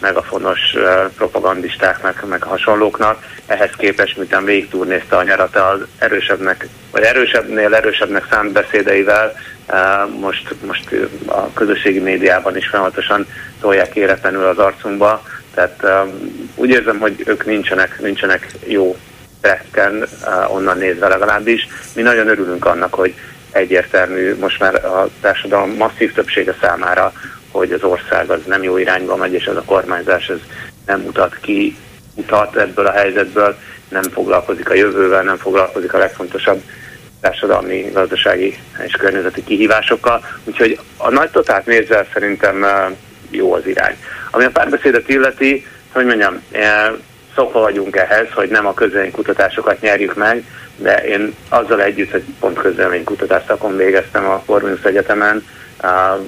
megafonos 0.00 0.74
uh, 0.74 1.10
propagandistáknak, 1.16 2.28
meg 2.28 2.42
hasonlóknak. 2.42 3.24
Ehhez 3.46 3.70
képest, 3.76 4.16
miután 4.16 4.44
végigtúrnézte 4.44 5.16
a 5.16 5.22
nyarat 5.22 5.56
az 5.56 5.80
erősebbnek, 5.98 6.68
vagy 6.90 7.02
erősebbnél 7.02 7.74
erősebbnek 7.74 8.26
szánt 8.30 8.52
beszédeivel, 8.52 9.32
most, 10.20 10.54
most 10.66 10.94
a 11.26 11.52
közösségi 11.52 11.98
médiában 11.98 12.56
is 12.56 12.68
folyamatosan 12.68 13.26
tolják 13.60 13.94
éretlenül 13.94 14.46
az 14.46 14.58
arcunkba, 14.58 15.22
tehát 15.54 16.06
úgy 16.54 16.70
érzem, 16.70 16.98
hogy 16.98 17.22
ők 17.26 17.44
nincsenek, 17.44 18.00
nincsenek 18.00 18.52
jó 18.66 18.96
trekken, 19.40 20.08
onnan 20.48 20.78
nézve 20.78 21.08
legalábbis. 21.08 21.68
Mi 21.94 22.02
nagyon 22.02 22.28
örülünk 22.28 22.64
annak, 22.64 22.94
hogy 22.94 23.14
egyértelmű 23.50 24.36
most 24.38 24.60
már 24.60 24.74
a 24.84 25.08
társadalom 25.20 25.70
masszív 25.70 26.12
többsége 26.12 26.54
számára, 26.60 27.12
hogy 27.50 27.72
az 27.72 27.82
ország 27.82 28.30
az 28.30 28.40
nem 28.46 28.62
jó 28.62 28.76
irányba 28.76 29.16
megy, 29.16 29.32
és 29.32 29.44
ez 29.44 29.56
a 29.56 29.62
kormányzás 29.62 30.28
ez 30.28 30.38
nem 30.86 31.00
mutat 31.00 31.36
ki, 31.40 31.76
mutat 32.14 32.56
ebből 32.56 32.86
a 32.86 32.92
helyzetből, 32.92 33.56
nem 33.88 34.02
foglalkozik 34.02 34.70
a 34.70 34.74
jövővel, 34.74 35.22
nem 35.22 35.36
foglalkozik 35.36 35.94
a 35.94 35.98
legfontosabb 35.98 36.62
társadalmi, 37.22 37.90
gazdasági 37.92 38.58
és 38.86 38.92
környezeti 38.92 39.44
kihívásokkal. 39.44 40.24
Úgyhogy 40.44 40.78
a 40.96 41.10
nagy 41.10 41.30
totát 41.30 41.66
nézve 41.66 42.06
szerintem 42.12 42.66
jó 43.30 43.52
az 43.54 43.66
irány. 43.66 43.96
Ami 44.30 44.44
a 44.44 44.50
párbeszédet 44.50 45.08
illeti, 45.08 45.66
hogy 45.92 46.04
mondjam, 46.04 46.42
szokva 47.34 47.60
vagyunk 47.60 47.96
ehhez, 47.96 48.26
hogy 48.34 48.48
nem 48.48 48.66
a 48.66 48.74
kutatásokat 49.12 49.80
nyerjük 49.80 50.14
meg, 50.14 50.44
de 50.76 50.96
én 50.96 51.34
azzal 51.48 51.82
együtt, 51.82 52.10
hogy 52.10 52.24
pont 52.40 52.60
kutatást 53.04 53.46
szakon 53.46 53.76
végeztem 53.76 54.24
a 54.24 54.42
Corvinus 54.46 54.82
Egyetemen, 54.82 55.46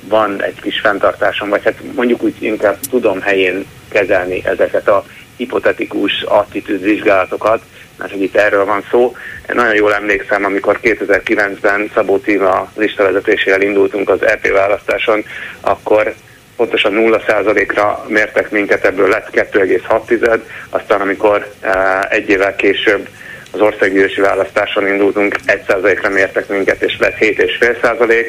van 0.05 0.42
egy 0.42 0.61
kis 0.61 0.80
fenntartásom, 0.80 1.49
vagy 1.49 1.64
hát 1.64 1.95
mondjuk 1.95 2.22
úgy 2.22 2.34
inkább 2.38 2.78
tudom 2.90 3.20
helyén 3.20 3.66
kezelni 3.88 4.42
ezeket 4.45 4.88
a 4.88 5.05
hipotetikus 5.36 6.22
attitűd 6.22 6.82
vizsgálatokat, 6.82 7.62
mert 7.99 8.12
hogy 8.12 8.22
itt 8.22 8.36
erről 8.36 8.64
van 8.64 8.84
szó. 8.90 9.16
Én 9.49 9.55
nagyon 9.55 9.74
jól 9.74 9.95
emlékszem, 9.95 10.45
amikor 10.45 10.78
2009-ben 10.82 11.90
Szabó 11.95 12.18
Tíma 12.18 12.70
listavezetésével 12.76 13.62
indultunk 13.62 14.09
az 14.09 14.22
EP 14.22 14.49
választáson, 14.49 15.24
akkor 15.61 16.14
pontosan 16.57 16.92
0%-ra 16.97 18.05
mértek 18.09 18.51
minket, 18.51 18.84
ebből 18.84 19.09
lett 19.09 19.28
2,6, 19.32 20.40
aztán 20.70 21.01
amikor 21.01 21.51
eh, 21.61 22.03
egy 22.03 22.28
évvel 22.28 22.57
később 22.57 23.09
az 23.55 23.61
országgyűlési 23.61 24.20
választáson 24.20 24.86
indultunk, 24.86 25.36
1%-ra 25.46 26.09
mértek 26.09 26.48
minket, 26.48 26.82
és 26.82 26.96
lett 26.98 27.16
7,5%, 27.18 28.26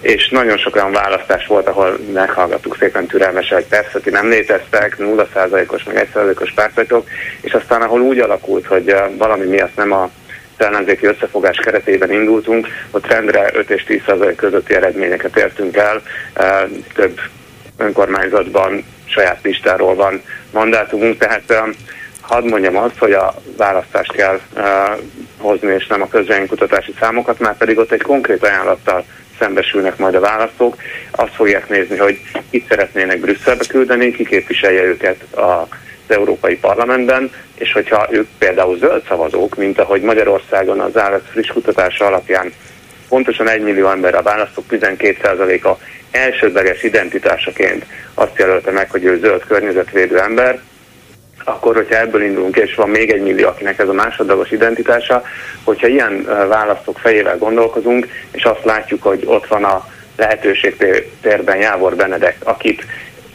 és 0.00 0.28
nagyon 0.28 0.56
sok 0.56 0.76
olyan 0.76 0.92
választás 0.92 1.46
volt, 1.46 1.66
ahol 1.66 1.98
meghallgattuk 2.12 2.76
szépen 2.78 3.06
türelmesen, 3.06 3.56
hogy 3.58 3.66
persze, 3.66 4.00
ti 4.00 4.10
nem 4.10 4.28
léteztek, 4.28 4.96
0%-os, 4.98 5.82
meg 5.84 6.08
1%-os 6.14 6.52
pártfajtok, 6.52 7.08
és 7.40 7.52
aztán 7.52 7.82
ahol 7.82 8.00
úgy 8.00 8.18
alakult, 8.18 8.66
hogy 8.66 8.94
valami 9.18 9.44
miatt 9.44 9.76
nem 9.76 9.92
a 9.92 10.10
ellenzéki 10.56 11.06
összefogás 11.06 11.56
keretében 11.56 12.12
indultunk, 12.12 12.68
ott 12.90 13.06
rendre 13.06 13.50
5 13.52 13.70
és 13.70 13.84
10 13.84 14.00
közötti 14.36 14.74
eredményeket 14.74 15.36
értünk 15.36 15.76
el, 15.76 16.02
több 16.94 17.20
önkormányzatban 17.76 18.84
saját 19.04 19.38
listáról 19.42 19.94
van 19.94 20.22
mandátumunk, 20.50 21.18
tehát 21.18 21.62
hadd 22.26 22.44
mondjam 22.44 22.76
azt, 22.76 22.98
hogy 22.98 23.12
a 23.12 23.34
választást 23.56 24.12
kell 24.12 24.40
uh, 24.56 24.62
hozni, 25.38 25.74
és 25.74 25.86
nem 25.86 26.02
a 26.02 26.08
közvéleménykutatási 26.08 26.94
számokat, 27.00 27.38
már 27.38 27.56
pedig 27.56 27.78
ott 27.78 27.90
egy 27.90 28.02
konkrét 28.02 28.42
ajánlattal 28.42 29.04
szembesülnek 29.38 29.98
majd 29.98 30.14
a 30.14 30.20
választók. 30.20 30.76
Azt 31.10 31.34
fogják 31.34 31.68
nézni, 31.68 31.96
hogy 31.96 32.20
itt 32.50 32.68
szeretnének 32.68 33.20
Brüsszelbe 33.20 33.64
küldeni, 33.68 34.10
ki 34.10 34.24
képviselje 34.24 34.82
őket 34.82 35.34
a 35.34 35.68
az 36.08 36.16
Európai 36.16 36.56
Parlamentben, 36.56 37.30
és 37.54 37.72
hogyha 37.72 38.06
ők 38.10 38.28
például 38.38 38.78
zöld 38.78 39.02
szavazók, 39.08 39.56
mint 39.56 39.78
ahogy 39.78 40.02
Magyarországon 40.02 40.80
az 40.80 40.96
állat 40.96 41.28
friss 41.30 41.48
kutatása 41.48 42.06
alapján 42.06 42.52
pontosan 43.08 43.48
egy 43.48 43.62
millió 43.62 43.90
ember 43.90 44.14
a 44.14 44.22
választók 44.22 44.64
12%-a 44.70 45.70
elsődleges 46.10 46.82
identitásaként 46.82 47.86
azt 48.14 48.38
jelölte 48.38 48.70
meg, 48.70 48.90
hogy 48.90 49.04
ő 49.04 49.18
zöld 49.18 49.44
környezetvédő 49.46 50.20
ember, 50.20 50.60
akkor, 51.48 51.74
hogyha 51.74 51.98
ebből 51.98 52.22
indulunk, 52.22 52.56
és 52.56 52.74
van 52.74 52.88
még 52.88 53.10
egy 53.10 53.22
millió, 53.22 53.46
akinek 53.48 53.78
ez 53.78 53.88
a 53.88 53.92
másodlagos 53.92 54.50
identitása, 54.50 55.22
hogyha 55.64 55.86
ilyen 55.86 56.24
választók 56.48 56.98
fejével 56.98 57.38
gondolkozunk, 57.38 58.08
és 58.30 58.44
azt 58.44 58.64
látjuk, 58.64 59.02
hogy 59.02 59.22
ott 59.26 59.46
van 59.46 59.64
a 59.64 59.86
lehetőségtérben 60.16 61.56
Jávor 61.56 61.96
Benedek, 61.96 62.36
akit 62.44 62.84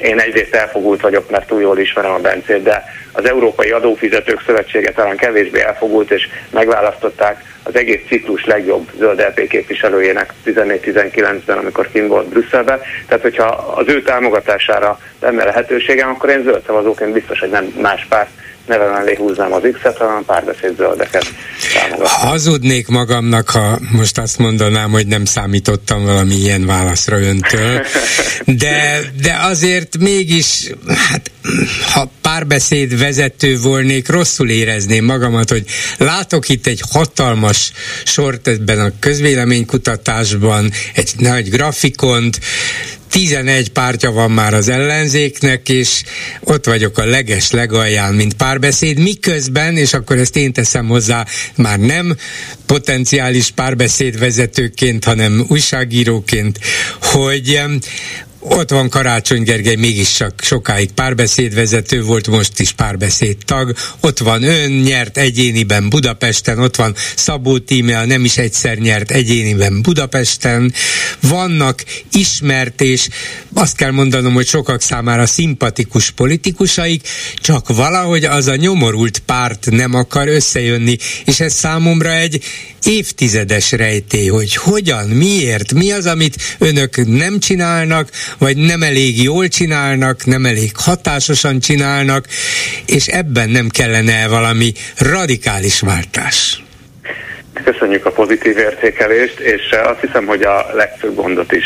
én 0.02 0.20
egyrészt 0.20 0.56
elfogult 0.56 1.02
vagyok, 1.02 1.30
mert 1.30 1.48
túl 1.48 1.62
jól 1.62 1.80
ismerem 1.80 2.12
a 2.12 2.20
Bencét, 2.20 2.64
de 2.64 2.84
az 3.12 3.30
Európai 3.30 3.72
Adófizetők 3.72 4.44
Szövetsége 4.46 4.92
talán 4.92 5.18
kevésbé 5.18 5.62
elfogult, 5.62 6.12
és 6.12 6.28
megválasztották 6.50 7.44
az 7.64 7.76
egész 7.76 8.02
ciklus 8.08 8.46
legjobb 8.46 8.90
zöld 8.98 9.20
LP 9.20 9.48
képviselőjének 9.48 10.34
14-19-ben, 10.46 11.58
amikor 11.58 11.90
kim 11.92 12.08
volt 12.08 12.28
Brüsszelben. 12.28 12.80
Tehát, 13.08 13.24
hogyha 13.24 13.46
az 13.76 13.88
ő 13.88 14.02
támogatására 14.02 15.00
lenne 15.22 15.44
lehetőségem, 15.44 16.10
akkor 16.10 16.30
én 16.30 16.44
zöld 16.44 16.64
szavazóként 16.66 17.12
biztos, 17.12 17.40
hogy 17.40 17.50
nem 17.50 17.74
más 17.82 18.06
párt 18.10 18.30
neve 18.68 18.90
mellé 18.90 19.16
húznám 19.16 19.54
az 19.54 19.62
X-et, 19.74 19.98
hanem 19.98 20.26
párbeszéd 20.26 20.76
zöldeket 20.78 21.26
támogatni. 21.74 22.28
Hazudnék 22.28 22.88
magamnak, 22.88 23.50
ha 23.50 23.80
most 23.92 24.18
azt 24.18 24.38
mondanám, 24.38 24.92
hogy 24.92 25.08
nem 25.08 25.26
számítottam 25.26 26.06
valami 26.06 26.34
ilyen 26.34 26.66
válaszra 26.66 27.20
öntől, 27.20 27.86
de, 28.46 29.02
de 29.22 29.38
azért 29.42 29.98
mégis, 29.98 30.70
hát 31.10 31.32
ha 31.94 32.10
párbeszéd 32.22 33.00
vezető 33.00 33.58
volnék, 33.58 34.10
rosszul 34.10 34.50
érezném 34.50 35.06
magamat, 35.06 35.50
hogy 35.50 35.66
látok 35.98 36.50
itt 36.50 36.68
egy 36.68 36.82
hatalmas 36.92 37.72
sort 38.04 38.48
ebben 38.48 38.80
a 38.80 38.92
közvéleménykutatásban, 39.00 40.72
egy 40.94 41.12
nagy 41.18 41.50
grafikont, 41.50 42.40
11 43.12 43.70
pártja 43.70 44.12
van 44.12 44.32
már 44.32 44.54
az 44.54 44.70
ellenzéknek, 44.70 45.70
és 45.70 46.04
ott 46.40 46.66
vagyok 46.66 46.98
a 46.98 47.06
leges 47.06 47.52
legalján, 47.52 48.14
mint 48.14 48.34
párbeszéd, 48.34 49.00
miközben, 49.00 49.78
és 49.78 49.94
akkor 49.94 50.18
ezt 50.18 50.36
én 50.36 50.54
teszem 50.54 50.88
hozzá, 50.88 51.26
már 51.56 51.80
nem 51.80 52.16
potenciális 52.66 53.52
párbeszédvezetőként, 53.52 55.04
hanem 55.04 55.46
újságíróként, 55.48 56.60
hogy 57.02 57.62
ott 58.44 58.70
van 58.70 58.90
Karácsony 58.90 59.44
Gergely, 59.44 59.76
mégiscsak 59.76 60.34
sokáig 60.42 60.92
párbeszédvezető 60.92 62.04
volt, 62.04 62.28
most 62.28 62.60
is 62.60 62.72
párbeszéd 62.72 63.38
tag. 63.46 63.76
Ott 64.00 64.20
van 64.20 64.44
ön, 64.44 64.72
nyert 64.72 65.18
egyéniben 65.18 65.90
Budapesten, 65.90 66.60
ott 66.60 66.76
van 66.76 66.96
Szabó 67.16 67.58
Tímea, 67.58 68.06
nem 68.06 68.26
is 68.26 68.38
egyszer 68.38 68.78
nyert 68.78 69.12
egyéniben 69.12 69.82
Budapesten. 69.82 70.74
Vannak 71.20 71.84
ismert 72.12 72.82
és 72.82 73.08
azt 73.54 73.76
kell 73.76 73.92
mondanom, 73.92 74.34
hogy 74.34 74.48
sokak 74.48 74.82
számára 74.82 75.26
szimpatikus 75.26 76.12
politikusaik, 76.12 77.08
csak 77.36 77.68
valahogy 77.76 78.24
az 78.24 78.48
a 78.48 78.56
nyomorult 78.56 79.20
párt 79.20 79.68
nem 79.70 79.94
akar 79.94 80.28
összejönni, 80.28 80.98
és 81.26 81.40
ez 81.40 81.54
számomra 81.54 82.14
egy 82.14 82.44
évtizedes 82.86 83.72
rejtély, 83.72 84.28
hogy 84.28 84.56
hogyan, 84.56 85.08
miért, 85.10 85.74
mi 85.74 85.92
az, 85.92 86.06
amit 86.06 86.56
önök 86.58 87.08
nem 87.08 87.40
csinálnak, 87.40 88.10
vagy 88.38 88.58
nem 88.58 88.82
elég 88.82 89.24
jól 89.24 89.48
csinálnak, 89.48 90.26
nem 90.26 90.46
elég 90.46 90.72
hatásosan 90.76 91.60
csinálnak, 91.60 92.26
és 92.86 93.08
ebben 93.08 93.50
nem 93.50 93.70
kellene 93.70 94.28
valami 94.28 94.74
radikális 94.98 95.80
váltás. 95.80 96.64
Köszönjük 97.64 98.06
a 98.06 98.12
pozitív 98.12 98.58
értékelést, 98.58 99.40
és 99.40 99.62
azt 99.84 100.00
hiszem, 100.00 100.26
hogy 100.26 100.42
a 100.42 100.66
legfőbb 100.74 101.16
gondot 101.16 101.52
is 101.52 101.66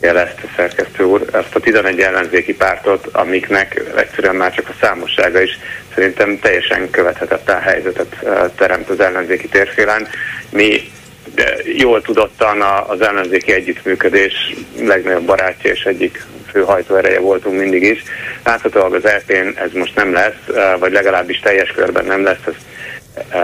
jelezte 0.00 0.42
szerkesztő 0.56 1.04
úr, 1.04 1.26
ezt 1.32 1.54
a 1.54 1.60
11 1.60 2.00
ellenzéki 2.00 2.54
pártot, 2.54 3.06
amiknek 3.12 3.82
egyszerűen 3.96 4.34
már 4.34 4.54
csak 4.54 4.68
a 4.68 4.74
számossága 4.80 5.40
is 5.40 5.58
szerintem 5.94 6.38
teljesen 6.38 6.90
követhetetlen 6.90 7.60
helyzetet 7.60 8.16
teremt 8.56 8.88
az 8.88 9.00
ellenzéki 9.00 9.48
térfélen. 9.48 10.08
Mi 10.50 10.90
de 11.36 11.56
jól 11.64 12.02
tudottan 12.02 12.60
az 12.86 13.00
ellenzéki 13.00 13.52
együttműködés 13.52 14.54
legnagyobb 14.80 15.24
barátja 15.24 15.70
és 15.70 15.84
egyik 15.84 16.24
fő 16.50 16.62
hajtóereje 16.62 17.20
voltunk 17.20 17.58
mindig 17.58 17.82
is. 17.82 18.02
Láthatóan 18.44 18.92
az 18.92 19.02
lp 19.02 19.30
ez 19.56 19.72
most 19.72 19.94
nem 19.94 20.12
lesz, 20.12 20.56
vagy 20.78 20.92
legalábbis 20.92 21.40
teljes 21.40 21.70
körben 21.70 22.04
nem 22.04 22.22
lesz, 22.22 22.46
ez 22.46 22.54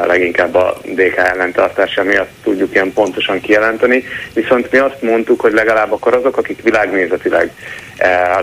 leginkább 0.06 0.54
a 0.54 0.78
DK 0.84 1.16
ellentartása 1.16 2.02
miatt 2.02 2.30
tudjuk 2.42 2.74
ilyen 2.74 2.92
pontosan 2.92 3.40
kijelenteni. 3.40 4.04
Viszont 4.34 4.70
mi 4.70 4.78
azt 4.78 5.02
mondtuk, 5.02 5.40
hogy 5.40 5.52
legalább 5.52 5.92
akkor 5.92 6.14
azok, 6.14 6.36
akik 6.36 6.62
világnézetileg 6.62 7.52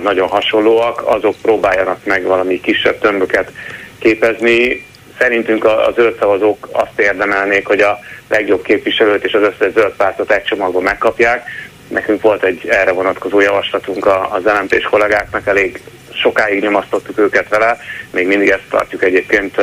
nagyon 0.02 0.28
hasonlóak, 0.28 1.02
azok 1.06 1.36
próbáljanak 1.41 2.06
meg 2.06 2.24
valami 2.24 2.62
kisebb 2.62 3.00
tömböket 3.00 3.52
képezni, 4.00 4.86
szerintünk 5.20 5.64
a, 5.66 5.91
zöld 5.95 6.16
szavazók 6.20 6.70
azt 6.72 7.00
érdemelnék, 7.00 7.68
hogy 7.68 7.82
a 7.82 8.00
legjobb 8.30 8.63
képviselőt 8.63 9.23
és 9.23 9.34
az 9.34 9.41
összes 9.41 9.73
zöld 9.73 9.93
pártot 9.97 10.32
egy 10.32 10.43
csomagban 10.43 10.84
megkapják. 10.84 11.49
Nekünk 11.88 12.21
volt 12.21 12.43
egy 12.43 12.67
erre 12.67 12.91
vonatkozó 12.91 13.39
javaslatunk 13.39 14.05
az 14.05 14.43
lmp 14.43 14.84
kollégáknak, 14.89 15.47
elég 15.47 15.82
sokáig 16.13 16.61
nyomasztottuk 16.61 17.19
őket 17.19 17.49
vele, 17.49 17.77
még 18.11 18.27
mindig 18.27 18.49
ezt 18.49 18.63
tartjuk 18.69 19.03
egyébként 19.03 19.55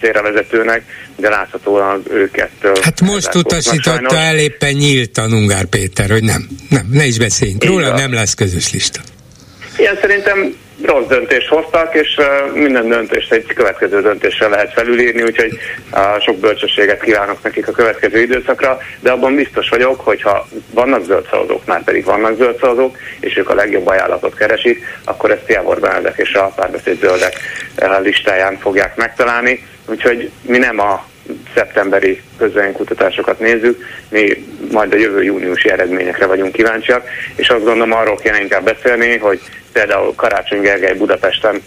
célra 0.00 0.22
vezetőnek, 0.22 0.82
de 1.16 1.28
láthatóan 1.28 2.02
őket... 2.10 2.50
Hát 2.80 3.00
most 3.00 3.34
utasította 3.34 4.16
el 4.16 4.38
éppen 4.38 4.72
nyíltan 4.72 5.32
Ungár 5.32 5.64
Péter, 5.64 6.10
hogy 6.10 6.22
nem, 6.22 6.48
nem, 6.68 6.88
ne 6.90 7.04
is 7.04 7.18
beszéljünk 7.18 7.64
róla, 7.64 7.94
nem 7.94 8.12
lesz 8.12 8.34
közös 8.34 8.72
lista. 8.72 9.00
Ilyen 9.76 9.98
szerintem 10.00 10.56
rossz 10.82 11.06
döntést 11.06 11.48
hoztak, 11.48 11.94
és 11.94 12.20
minden 12.54 12.88
döntést 12.88 13.32
egy 13.32 13.46
következő 13.46 14.00
döntésre 14.00 14.48
lehet 14.48 14.72
felülírni, 14.72 15.22
úgyhogy 15.22 15.58
sok 16.20 16.36
bölcsességet 16.38 17.02
kívánok 17.02 17.42
nekik 17.42 17.68
a 17.68 17.72
következő 17.72 18.20
időszakra, 18.20 18.78
de 19.00 19.10
abban 19.10 19.34
biztos 19.34 19.68
vagyok, 19.68 20.00
hogy 20.00 20.22
ha 20.22 20.48
vannak 20.70 21.04
zöld 21.04 21.26
szavazók, 21.30 21.66
már 21.66 21.84
pedig 21.84 22.04
vannak 22.04 22.36
zöld 22.36 22.58
szavazók, 22.58 22.98
és 23.20 23.36
ők 23.36 23.50
a 23.50 23.54
legjobb 23.54 23.86
ajánlatot 23.86 24.34
keresik, 24.34 24.84
akkor 25.04 25.30
ezt 25.30 25.48
Jávor 25.48 25.80
Benedek 25.80 26.18
és 26.18 26.34
a 26.34 26.52
párbeszéd 26.56 26.98
zöldek 26.98 27.34
listáján 28.02 28.58
fogják 28.58 28.96
megtalálni, 28.96 29.66
úgyhogy 29.86 30.30
mi 30.42 30.58
nem 30.58 30.80
a 30.80 31.04
szeptemberi 31.54 32.22
közvéleménykutatásokat 32.38 33.38
nézzük, 33.38 33.84
mi 34.08 34.44
majd 34.70 34.92
a 34.92 34.96
jövő 34.96 35.22
júniusi 35.22 35.70
eredményekre 35.70 36.26
vagyunk 36.26 36.52
kíváncsiak, 36.52 37.08
és 37.34 37.48
azt 37.48 37.64
gondolom 37.64 37.92
arról 37.92 38.16
kéne 38.16 38.40
inkább 38.40 38.64
beszélni, 38.64 39.16
hogy 39.16 39.40
például 39.72 40.14
Karácsony 40.14 40.60
Gergely 40.60 40.94
Budapesten 40.94 41.62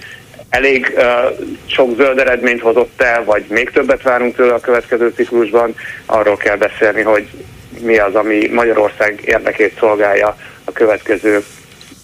elég 0.49 0.93
uh, 0.95 1.03
sok 1.65 1.95
zöld 1.95 2.19
eredményt 2.19 2.61
hozott 2.61 3.01
el, 3.01 3.23
vagy 3.23 3.43
még 3.47 3.69
többet 3.69 4.01
várunk 4.01 4.35
tőle 4.35 4.53
a 4.53 4.59
következő 4.59 5.11
ciklusban, 5.15 5.75
arról 6.05 6.37
kell 6.37 6.57
beszélni, 6.57 7.01
hogy 7.01 7.27
mi 7.81 7.97
az, 7.97 8.15
ami 8.15 8.47
Magyarország 8.47 9.21
érdekét 9.25 9.77
szolgálja 9.79 10.37
a 10.63 10.71
következő 10.71 11.43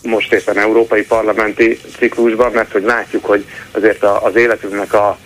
most 0.06 0.34
éppen 0.34 0.58
európai 0.58 1.04
parlamenti 1.04 1.80
ciklusban, 1.98 2.52
mert 2.52 2.72
hogy 2.72 2.84
látjuk, 2.84 3.26
hogy 3.26 3.46
azért 3.72 4.04
az 4.04 4.36
életünknek 4.36 4.94
a 4.94 5.18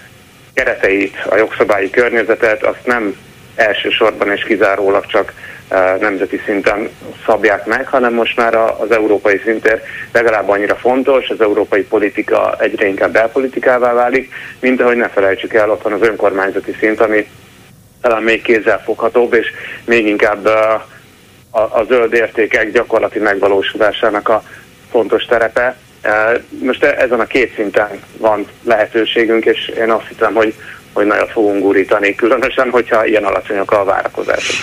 kereteit, 0.60 1.16
a 1.30 1.36
jogszabályi 1.36 1.90
környezetet, 1.90 2.64
azt 2.64 2.86
nem 2.86 3.16
elsősorban 3.56 4.32
és 4.32 4.44
kizárólag 4.44 5.06
csak 5.06 5.34
e, 5.68 5.98
nemzeti 6.00 6.42
szinten 6.46 6.90
szabják 7.26 7.66
meg, 7.66 7.88
hanem 7.88 8.14
most 8.14 8.38
már 8.38 8.56
az 8.56 8.92
európai 8.92 9.42
szinten 9.44 9.80
legalább 10.12 10.50
annyira 10.50 10.76
fontos, 10.76 11.30
az 11.30 11.42
európai 11.42 11.84
politika 11.84 12.56
egyre 12.60 12.88
inkább 12.88 13.12
belpolitikává 13.12 13.94
válik, 13.94 14.34
mint 14.60 14.82
ahogy 14.82 14.96
ne 14.96 15.10
felejtsük 15.10 15.54
el, 15.54 15.72
ott 15.72 15.84
az 15.86 16.02
önkormányzati 16.02 16.76
szint, 16.80 17.00
ami 17.00 17.28
talán 18.02 18.24
még 18.24 18.42
kézzelfoghatóbb, 18.42 19.34
és 19.34 19.48
még 19.86 20.08
inkább 20.08 20.46
e, 20.46 20.86
a, 21.52 21.60
a 21.60 21.86
zöld 21.88 22.14
értékek 22.14 22.72
gyakorlati 22.72 23.20
megvalósulásának 23.20 24.30
a 24.30 24.44
fontos 24.92 25.26
terepe. 25.26 25.76
Most 26.50 26.84
e- 26.84 26.96
ezen 27.00 27.20
a 27.20 27.26
két 27.26 27.54
szinten 27.56 28.00
van 28.18 28.48
lehetőségünk, 28.64 29.46
és 29.46 29.68
én 29.68 29.92
azt 29.92 30.08
hiszem, 30.08 30.34
hogy, 30.34 30.54
hogy 30.94 31.06
nagyot 31.06 31.32
fogunk 31.32 31.62
gurítani, 31.62 32.16
különösen, 32.16 32.70
hogyha 32.70 33.06
ilyen 33.06 33.24
alacsonyak 33.24 33.72
a 33.72 33.84
várakozások. 33.84 34.56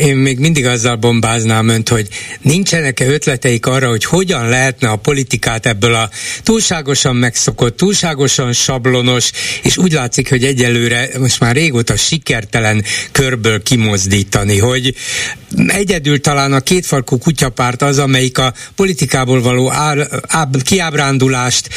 Én 0.00 0.16
még 0.16 0.38
mindig 0.38 0.66
azzal 0.66 0.96
bombáznám 0.96 1.68
önt, 1.68 1.88
hogy 1.88 2.08
nincsenek-e 2.40 3.06
ötleteik 3.06 3.66
arra, 3.66 3.88
hogy 3.88 4.04
hogyan 4.04 4.48
lehetne 4.48 4.88
a 4.88 4.96
politikát 4.96 5.66
ebből 5.66 5.94
a 5.94 6.10
túlságosan 6.42 7.16
megszokott, 7.16 7.76
túlságosan 7.76 8.52
sablonos, 8.52 9.30
és 9.62 9.76
úgy 9.76 9.92
látszik, 9.92 10.28
hogy 10.28 10.44
egyelőre 10.44 11.08
most 11.18 11.40
már 11.40 11.54
régóta 11.54 11.96
sikertelen 11.96 12.84
körből 13.12 13.62
kimozdítani, 13.62 14.58
hogy 14.58 14.94
egyedül 15.66 16.20
talán 16.20 16.52
a 16.52 16.60
kétfarkú 16.60 17.18
kutyapárt 17.18 17.82
az, 17.82 17.98
amelyik 17.98 18.38
a 18.38 18.52
politikából 18.76 19.42
való 19.42 19.70
ár, 19.70 20.08
áb, 20.28 20.62
kiábrándulást 20.62 21.68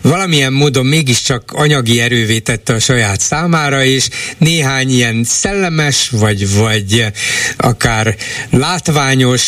valamilyen 0.00 0.52
módon 0.52 0.86
mégiscsak 0.86 1.52
anyagi 1.52 2.00
erővé 2.00 2.38
tette 2.38 2.74
a 2.74 2.78
saját 2.78 3.20
számára, 3.32 3.84
és 3.84 4.08
néhány 4.38 4.90
ilyen 4.90 5.24
szellemes, 5.24 6.08
vagy, 6.10 6.54
vagy 6.54 7.06
akár 7.56 8.16
látványos, 8.50 9.42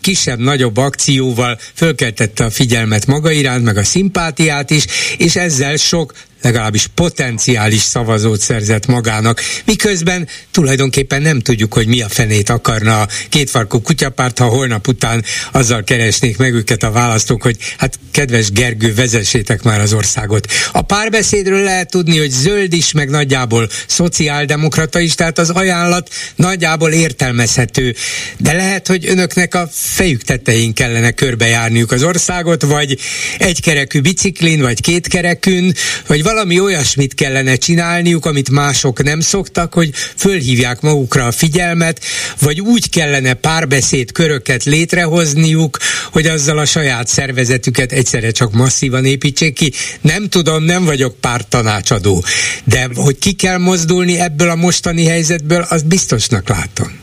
kisebb-nagyobb 0.00 0.76
akcióval 0.76 1.58
fölkeltette 1.74 2.44
a 2.44 2.50
figyelmet 2.50 3.06
maga 3.06 3.30
iránt, 3.30 3.64
meg 3.64 3.76
a 3.76 3.84
szimpátiát 3.84 4.70
is, 4.70 4.84
és 5.16 5.36
ezzel 5.36 5.76
sok 5.76 6.12
legalábbis 6.42 6.86
potenciális 6.94 7.80
szavazót 7.80 8.40
szerzett 8.40 8.86
magának, 8.86 9.40
miközben 9.64 10.28
tulajdonképpen 10.50 11.22
nem 11.22 11.40
tudjuk, 11.40 11.74
hogy 11.74 11.86
mi 11.86 12.00
a 12.02 12.08
fenét 12.08 12.50
akarna 12.50 13.00
a 13.00 13.08
kétfarkú 13.28 13.80
kutyapárt, 13.80 14.38
ha 14.38 14.46
holnap 14.46 14.88
után 14.88 15.24
azzal 15.52 15.84
keresnék 15.84 16.36
meg 16.36 16.54
őket 16.54 16.82
a 16.82 16.90
választók, 16.90 17.42
hogy 17.42 17.56
hát 17.78 17.98
kedves 18.10 18.52
Gergő, 18.52 18.94
vezessétek 18.94 19.62
már 19.62 19.80
az 19.80 19.92
országot. 19.92 20.52
A 20.72 20.82
párbeszédről 20.82 21.62
lehet 21.62 21.90
tudni, 21.90 22.18
hogy 22.18 22.30
zöld 22.30 22.72
is, 22.72 22.92
meg 22.92 23.10
nagyjából 23.10 23.68
szociáldemokrata 23.86 25.00
is, 25.00 25.14
tehát 25.14 25.38
az 25.38 25.50
ajánlat 25.50 26.10
nagyjából 26.36 26.92
értelmezhető, 26.92 27.94
de 28.38 28.52
lehet, 28.52 28.86
hogy 28.86 29.06
önöknek 29.06 29.54
a 29.54 29.68
fejük 29.72 30.22
tetején 30.22 30.72
kellene 30.72 31.10
körbejárniuk 31.10 31.92
az 31.92 32.02
országot, 32.02 32.62
vagy 32.62 32.98
egykerekű 33.38 34.00
biciklin, 34.00 34.60
vagy 34.60 34.80
kétkerekűn, 34.80 35.74
vagy 36.06 36.22
valami 36.32 36.60
olyasmit 36.60 37.14
kellene 37.14 37.56
csinálniuk, 37.56 38.26
amit 38.26 38.50
mások 38.50 39.02
nem 39.02 39.20
szoktak, 39.20 39.74
hogy 39.74 39.90
fölhívják 40.16 40.80
magukra 40.80 41.26
a 41.26 41.32
figyelmet, 41.32 42.00
vagy 42.40 42.60
úgy 42.60 42.90
kellene 42.90 43.34
párbeszéd 43.34 44.12
köröket 44.12 44.64
létrehozniuk, 44.64 45.78
hogy 46.12 46.26
azzal 46.26 46.58
a 46.58 46.64
saját 46.64 47.06
szervezetüket 47.06 47.92
egyszerre 47.92 48.30
csak 48.30 48.52
masszívan 48.52 49.04
építsék 49.04 49.54
ki. 49.54 49.72
Nem 50.00 50.28
tudom, 50.28 50.62
nem 50.62 50.84
vagyok 50.84 51.20
párt 51.20 51.48
tanácsadó, 51.48 52.24
de 52.64 52.88
hogy 52.94 53.18
ki 53.18 53.32
kell 53.32 53.58
mozdulni 53.58 54.20
ebből 54.20 54.50
a 54.50 54.54
mostani 54.54 55.06
helyzetből, 55.06 55.66
azt 55.68 55.86
biztosnak 55.86 56.48
látom. 56.48 56.98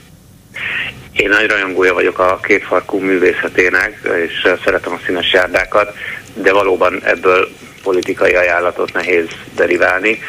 Én 1.11 1.29
nagy 1.29 1.47
rajongója 1.47 1.93
vagyok 1.93 2.19
a 2.19 2.39
kétfarkú 2.43 2.99
művészetének, 2.99 3.99
és 4.27 4.47
szeretem 4.63 4.93
a 4.93 4.99
színes 5.05 5.33
járdákat, 5.33 5.93
de 6.33 6.53
valóban 6.53 7.01
ebből 7.03 7.49
politikai 7.87 8.33
ajánlatot 8.33 8.93
nehéz 8.93 9.25
deriválni. 9.55 10.19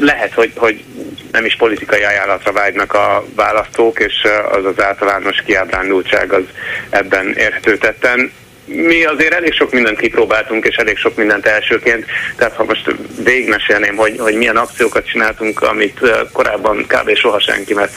Lehet, 0.00 0.32
hogy, 0.32 0.52
hogy 0.56 0.84
nem 1.32 1.44
is 1.44 1.56
politikai 1.56 2.02
ajánlatra 2.02 2.52
vágynak 2.52 2.94
a 2.94 3.24
választók, 3.34 3.98
és 3.98 4.26
az 4.50 4.64
az 4.64 4.80
általános 4.80 5.42
kiábrándultság 5.46 6.32
az 6.32 6.44
ebben 6.90 7.34
érhető 7.36 7.78
tetten 7.78 8.32
mi 8.66 9.04
azért 9.04 9.32
elég 9.32 9.52
sok 9.52 9.72
mindent 9.72 9.98
kipróbáltunk, 9.98 10.66
és 10.66 10.76
elég 10.76 10.96
sok 10.96 11.16
mindent 11.16 11.46
elsőként, 11.46 12.04
tehát 12.36 12.54
ha 12.54 12.64
most 12.64 12.94
végigmesélném, 13.24 13.96
hogy, 13.96 14.18
hogy 14.18 14.34
milyen 14.34 14.56
akciókat 14.56 15.06
csináltunk, 15.06 15.62
amit 15.62 16.00
korábban 16.32 16.86
kb. 16.86 17.16
soha 17.16 17.40
senki, 17.40 17.74
mert 17.74 17.92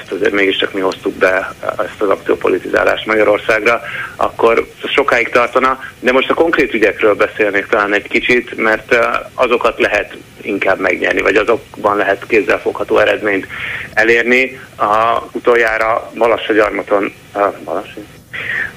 ezt 0.00 0.12
azért 0.12 0.32
mégiscsak 0.32 0.72
mi 0.72 0.80
hoztuk 0.80 1.14
be, 1.14 1.54
ezt 1.78 2.00
az 2.00 2.08
akciópolitizálást 2.08 3.06
Magyarországra, 3.06 3.82
akkor 4.16 4.66
sokáig 4.92 5.28
tartana, 5.28 5.80
de 6.00 6.12
most 6.12 6.30
a 6.30 6.34
konkrét 6.34 6.74
ügyekről 6.74 7.14
beszélnék 7.14 7.66
talán 7.66 7.94
egy 7.94 8.08
kicsit, 8.08 8.56
mert 8.56 8.96
azokat 9.34 9.78
lehet 9.78 10.16
inkább 10.40 10.78
megnyerni, 10.78 11.20
vagy 11.20 11.36
azokban 11.36 11.96
lehet 11.96 12.26
kézzelfogható 12.26 12.98
eredményt 12.98 13.46
elérni. 13.94 14.60
A 14.76 15.22
utoljára 15.32 16.10
Balassagyarmaton, 16.14 17.12
uh, 17.34 17.54
Balassi? 17.64 18.04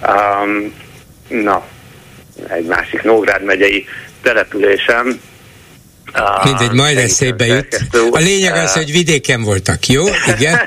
Um, 0.07 0.73
na, 1.27 1.67
egy 2.47 2.65
másik 2.65 3.03
Nógrád 3.03 3.43
megyei 3.43 3.85
településem, 4.21 5.19
Mindegy, 6.43 6.73
majd 6.73 6.97
eszébe 6.97 7.45
jut. 7.45 7.79
A 8.11 8.17
lényeg 8.17 8.53
az, 8.53 8.73
hogy 8.73 8.91
vidéken 8.91 9.43
voltak, 9.43 9.85
jó? 9.87 10.03
Igen? 10.37 10.59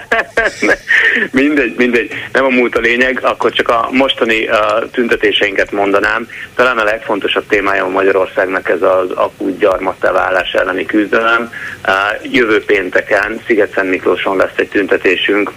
mindegy, 1.30 1.74
mindegy. 1.76 2.10
Nem 2.32 2.44
a 2.44 2.48
múlt 2.48 2.76
a 2.76 2.80
lényeg, 2.80 3.18
akkor 3.22 3.52
csak 3.52 3.68
a 3.68 3.88
mostani 3.92 4.48
uh, 4.48 4.90
tüntetéseinket 4.90 5.72
mondanám. 5.72 6.28
Talán 6.54 6.78
a 6.78 6.84
legfontosabb 6.84 7.46
témája 7.46 7.84
a 7.84 7.88
Magyarországnak 7.88 8.68
ez 8.68 8.82
az 8.82 9.10
akut 9.10 9.58
gyarmattá 9.58 10.12
válás 10.12 10.52
elleni 10.52 10.84
küzdelem. 10.84 11.52
Uh, 11.86 12.32
jövő 12.32 12.64
pénteken 12.64 13.40
Sziget-Szent 13.46 13.90
Miklóson 13.90 14.36
lesz 14.36 14.56
egy 14.56 14.68
tüntetésünk 14.68 15.52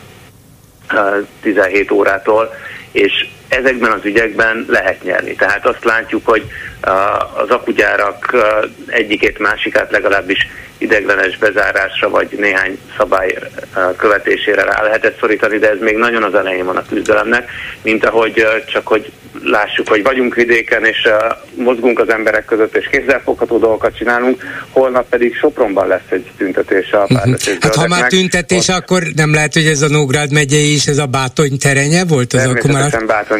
uh, 0.93 1.27
17 1.41 1.91
órától, 1.91 2.53
és 2.93 3.27
ezekben 3.47 3.91
az 3.91 4.05
ügyekben 4.05 4.65
lehet 4.69 5.03
nyerni. 5.03 5.35
Tehát 5.35 5.65
azt 5.65 5.83
látjuk, 5.83 6.25
hogy 6.25 6.43
az 7.35 7.49
akugyárak 7.49 8.35
egyikét 8.87 9.39
másikát 9.39 9.91
legalábbis 9.91 10.47
ideglenes 10.77 11.37
bezárásra 11.37 12.09
vagy 12.09 12.27
néhány 12.37 12.79
szabály 12.97 13.37
követésére 13.97 14.63
rá 14.63 14.81
lehetett 14.81 15.19
szorítani, 15.19 15.57
de 15.57 15.69
ez 15.69 15.79
még 15.79 15.95
nagyon 15.95 16.23
az 16.23 16.35
elején 16.35 16.65
van 16.65 16.77
a 16.77 16.85
küzdelemnek, 16.89 17.49
mint 17.81 18.05
ahogy 18.05 18.45
csak 18.65 18.87
hogy 18.87 19.11
lássuk, 19.43 19.87
hogy 19.87 20.03
vagyunk 20.03 20.35
vidéken, 20.35 20.85
és 20.85 21.07
mozgunk 21.55 21.99
az 21.99 22.09
emberek 22.09 22.45
között, 22.45 22.75
és 22.75 22.87
kézzelfogható 22.91 23.57
dolgokat 23.57 23.97
csinálunk, 23.97 24.43
holnap 24.69 25.09
pedig 25.09 25.35
Sopronban 25.35 25.87
lesz 25.87 26.09
egy 26.09 26.31
tüntetés 26.37 26.91
a 26.91 27.05
mhm. 27.07 27.13
párbeszéd 27.13 27.57
Hát 27.63 27.75
ha 27.75 27.87
már 27.87 28.07
tüntetés, 28.07 28.67
Ott... 28.67 28.75
akkor 28.75 29.03
nem 29.15 29.33
lehet, 29.33 29.53
hogy 29.53 29.65
ez 29.65 29.81
a 29.81 29.87
Nógrád 29.87 30.31
megyei 30.31 30.73
is, 30.73 30.85
ez 30.85 30.97
a 30.97 31.05
Bátony 31.05 31.57
terenye 31.57 32.05
volt? 32.05 32.33
Az 32.33 32.45
akkor 32.45 32.71
már... 32.71 32.82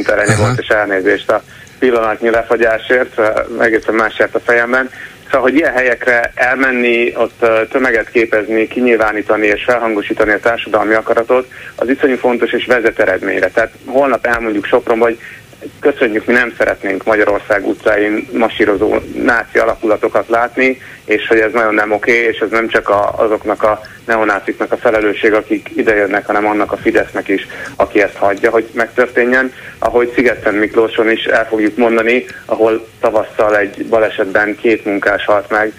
Terenye 0.03 0.33
Aha. 0.33 0.43
volt, 0.43 0.59
és 0.59 0.67
elnézést 0.67 1.31
a 1.31 1.43
pillanatnyi 1.79 2.29
lefagyásért, 2.29 3.21
egészen 3.59 3.93
más 3.93 4.19
a 4.19 4.39
fejemben. 4.45 4.89
Szóval, 5.25 5.41
hogy 5.41 5.55
ilyen 5.55 5.73
helyekre 5.73 6.31
elmenni, 6.35 7.13
ott 7.15 7.45
tömeget 7.69 8.09
képezni, 8.09 8.67
kinyilvánítani 8.67 9.47
és 9.47 9.63
felhangosítani 9.63 10.31
a 10.31 10.39
társadalmi 10.39 10.93
akaratot, 10.93 11.47
az 11.75 11.89
iszonyú 11.89 12.15
fontos 12.15 12.51
és 12.51 12.65
vezet 12.65 12.99
eredményre. 12.99 13.49
Tehát 13.49 13.71
holnap 13.85 14.25
elmondjuk 14.25 14.65
Sopron, 14.65 14.99
hogy 14.99 15.19
köszönjük, 15.79 16.25
mi 16.25 16.33
nem 16.33 16.53
szeretnénk 16.57 17.03
Magyarország 17.03 17.67
utcáin 17.67 18.27
masírozó 18.31 18.95
náci 19.23 19.57
alakulatokat 19.57 20.29
látni, 20.29 20.81
és 21.05 21.27
hogy 21.27 21.39
ez 21.39 21.51
nagyon 21.53 21.73
nem 21.73 21.91
oké, 21.91 22.11
és 22.11 22.37
ez 22.37 22.49
nem 22.49 22.67
csak 22.67 22.89
a, 22.89 23.13
azoknak 23.17 23.63
a 23.63 23.81
neonáciknak 24.05 24.71
a 24.71 24.77
felelősség, 24.77 25.33
akik 25.33 25.69
idejönnek, 25.75 26.25
hanem 26.25 26.45
annak 26.45 26.71
a 26.71 26.77
Fidesznek 26.77 27.27
is, 27.27 27.47
aki 27.75 28.01
ezt 28.01 28.15
hagyja, 28.15 28.51
hogy 28.51 28.69
megtörténjen. 28.73 29.53
Ahogy 29.79 30.11
Szigeten 30.15 30.53
Miklóson 30.53 31.09
is 31.09 31.23
el 31.23 31.47
fogjuk 31.47 31.77
mondani, 31.77 32.25
ahol 32.45 32.87
tavasszal 32.99 33.57
egy 33.57 33.85
balesetben 33.85 34.55
két 34.55 34.85
munkás 34.85 35.25
halt 35.25 35.49
meg, 35.49 35.73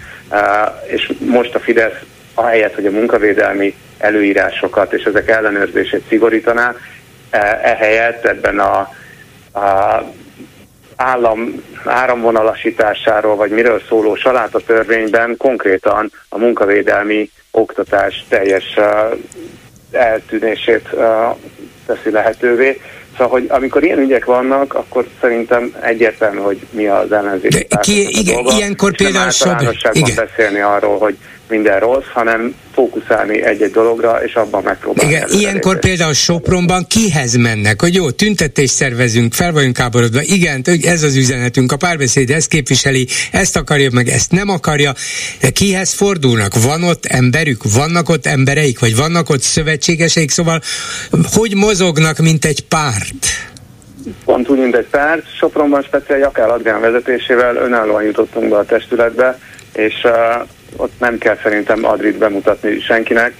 és 0.87 1.11
most 1.19 1.55
a 1.55 1.59
Fidesz 1.59 1.99
ahelyett, 2.33 2.75
hogy 2.75 2.85
a 2.85 2.91
munkavédelmi 2.91 3.75
előírásokat 3.97 4.93
és 4.93 5.03
ezek 5.03 5.29
ellenőrzését 5.29 6.03
szigorítaná, 6.07 6.75
ehelyett 7.61 8.25
ebben 8.25 8.59
a 8.59 8.89
a 9.55 10.03
állam 10.95 11.63
áramvonalasításáról, 11.85 13.35
vagy 13.35 13.51
miről 13.51 13.81
szóló 13.87 14.15
saláta 14.15 14.59
törvényben 14.59 15.37
konkrétan 15.37 16.11
a 16.29 16.37
munkavédelmi 16.37 17.29
oktatás 17.51 18.25
teljes 18.29 18.79
eltűnését 19.91 20.89
teszi 21.85 22.11
lehetővé. 22.11 22.81
Szóval, 23.11 23.27
hogy 23.27 23.45
amikor 23.49 23.83
ilyen 23.83 23.99
ügyek 23.99 24.25
vannak, 24.25 24.73
akkor 24.73 25.07
szerintem 25.21 25.75
egyértelmű, 25.81 26.39
hogy 26.39 26.59
mi 26.69 26.87
az 26.87 27.11
ellenzék. 27.11 27.67
Ki, 27.79 28.19
igen, 28.19 28.35
dolga, 28.35 28.57
ilyenkor 28.57 28.95
például 28.95 29.29
igen. 29.91 30.15
beszélni 30.15 30.59
arról, 30.59 30.97
hogy 30.97 31.17
minden 31.49 31.79
rossz, 31.79 32.07
hanem 32.13 32.55
fókuszálni 32.73 33.41
egy-egy 33.43 33.71
dologra, 33.71 34.23
és 34.23 34.33
abban 34.33 34.63
megpróbálni. 34.63 35.11
Igen, 35.11 35.29
ilyenkor 35.29 35.79
például 35.79 36.13
Sopronban 36.13 36.85
kihez 36.87 37.35
mennek, 37.35 37.81
hogy 37.81 37.93
jó, 37.93 38.11
tüntetést 38.11 38.73
szervezünk, 38.73 39.33
fel 39.33 39.51
vagyunk 39.51 39.77
háborodva, 39.77 40.21
igen, 40.21 40.61
ez 40.81 41.03
az 41.03 41.15
üzenetünk, 41.15 41.71
a 41.71 41.77
párbeszéd 41.77 42.29
ezt 42.29 42.47
képviseli, 42.47 43.07
ezt 43.31 43.57
akarja, 43.57 43.89
meg 43.91 44.07
ezt 44.07 44.31
nem 44.31 44.49
akarja, 44.49 44.93
de 45.41 45.49
kihez 45.49 45.93
fordulnak? 45.93 46.63
Van 46.63 46.83
ott 46.83 47.05
emberük, 47.05 47.61
vannak 47.75 48.09
ott 48.09 48.25
embereik, 48.25 48.79
vagy 48.79 48.95
vannak 48.95 49.29
ott 49.29 49.41
szövetségeseik, 49.41 50.29
szóval 50.29 50.61
hogy 51.33 51.55
mozognak, 51.55 52.17
mint 52.17 52.45
egy 52.45 52.61
párt? 52.67 53.53
Pont 54.25 54.49
úgy, 54.49 54.59
mint 54.59 54.75
egy 54.75 54.87
párt. 54.91 55.23
Sopronban 55.37 55.81
speciál 55.81 56.19
Jakál 56.19 56.49
Adrián 56.49 56.81
vezetésével 56.81 57.55
önállóan 57.55 58.03
jutottunk 58.03 58.49
be 58.49 58.57
a 58.57 58.65
testületbe, 58.65 59.39
és 59.75 60.03
uh, 60.03 60.47
ott 60.75 60.99
nem 60.99 61.17
kell 61.17 61.37
szerintem 61.43 61.85
Adrit 61.85 62.17
bemutatni 62.17 62.79
senkinek. 62.79 63.33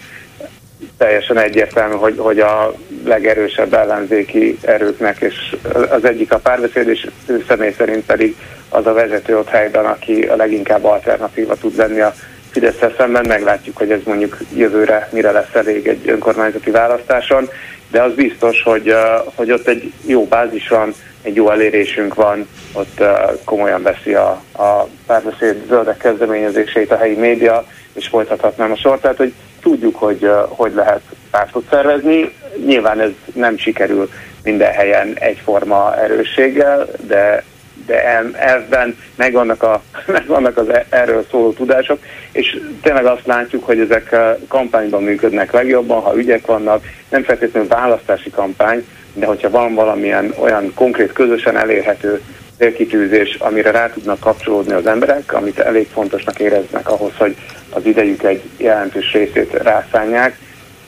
teljesen 0.98 1.38
egyértelmű, 1.38 1.95
hogy, 1.95 2.16
hogy 2.18 2.40
a 2.40 2.74
legerősebb 3.06 3.74
ellenzéki 3.74 4.57
erőknek, 4.62 5.20
és 5.20 5.56
az 5.90 6.06
egyik 6.06 6.32
a 6.32 6.38
párbeszéd, 6.38 6.88
és 6.88 7.07
ő 7.26 7.44
személy 7.48 7.74
szerint 7.78 8.06
pedig 8.06 8.36
az 8.70 8.86
a 8.86 8.94
vezető 8.94 9.38
ott 9.38 9.49
helyben, 9.49 9.86
aki 9.86 10.22
a 10.22 10.36
leginkább 10.36 10.84
alternatíva 10.84 11.56
tud 11.56 11.76
lenni 11.76 11.99
a 11.99 12.14
fidesz 12.52 12.94
szemben. 12.98 13.26
Meglátjuk, 13.28 13.78
hogy 13.78 13.91
ez 13.91 13.99
mondjuk 14.03 14.38
jövőre 14.56 15.10
mire 15.12 15.32
lesz 15.32 15.53
elég 15.53 15.88
egy 15.88 16.10
önkormányzati 16.10 16.72
választáson, 16.72 17.49
de 17.91 18.02
az 18.02 18.14
biztos, 18.14 18.62
hogy, 18.64 18.94
hogy 19.36 19.52
ott 19.52 19.68
egy 19.68 19.91
jó 20.06 20.26
bázis 20.26 20.68
van, 20.68 20.94
egy 21.26 21.35
jó 21.35 21.49
elérésünk 21.49 22.14
van, 22.14 22.47
ott 22.73 23.03
komolyan 23.43 23.81
veszi 23.81 24.14
a, 24.14 24.41
a 24.52 24.88
párbeszéd 25.06 25.64
zöldek 25.68 25.97
kezdeményezéseit 25.97 26.91
a 26.91 26.97
helyi 26.97 27.15
média, 27.15 27.65
és 27.93 28.07
folytathatnám 28.07 28.72
a 28.72 28.76
sort. 28.76 29.02
Tehát, 29.02 29.18
hogy 29.18 29.34
tudjuk, 29.61 29.95
hogy 29.95 30.30
hogy 30.47 30.73
lehet 30.73 31.02
pártot 31.31 31.64
szervezni. 31.69 32.31
Nyilván 32.65 32.99
ez 32.99 33.11
nem 33.34 33.57
sikerül 33.57 34.10
minden 34.43 34.72
helyen 34.72 35.14
egyforma 35.19 35.95
erősséggel, 35.97 36.88
de 37.07 37.43
de 37.85 38.03
elvben 38.34 38.97
megvannak, 39.15 39.64
a, 39.64 39.81
megvannak 40.07 40.57
az 40.57 40.69
e, 40.69 40.85
erről 40.89 41.26
szóló 41.31 41.52
tudások, 41.52 41.99
és 42.31 42.60
tényleg 42.81 43.06
azt 43.06 43.26
látjuk, 43.26 43.65
hogy 43.65 43.80
ezek 43.80 44.15
kampányban 44.47 45.03
működnek 45.03 45.52
legjobban, 45.52 46.02
ha 46.02 46.18
ügyek 46.18 46.45
vannak, 46.45 46.84
nem 47.10 47.23
feltétlenül 47.23 47.69
választási 47.69 48.30
kampány, 48.30 48.85
de 49.16 49.26
hogyha 49.26 49.50
van 49.50 49.74
valamilyen 49.74 50.34
olyan 50.40 50.72
konkrét, 50.74 51.14
közösen 51.14 51.58
elérhető 51.58 52.22
célkitűzés, 52.58 53.36
amire 53.40 53.72
rá 53.72 53.90
tudnak 53.90 54.20
kapcsolódni 54.20 54.74
az 54.74 54.88
emberek, 54.88 55.34
amit 55.34 55.60
elég 55.60 55.88
fontosnak 55.88 56.40
éreznek 56.40 56.90
ahhoz, 56.90 57.12
hogy 57.18 57.36
az 57.70 57.86
idejük 57.86 58.24
egy 58.24 58.42
jelentős 58.58 59.12
részét 59.12 59.54
rászánják, 59.54 60.38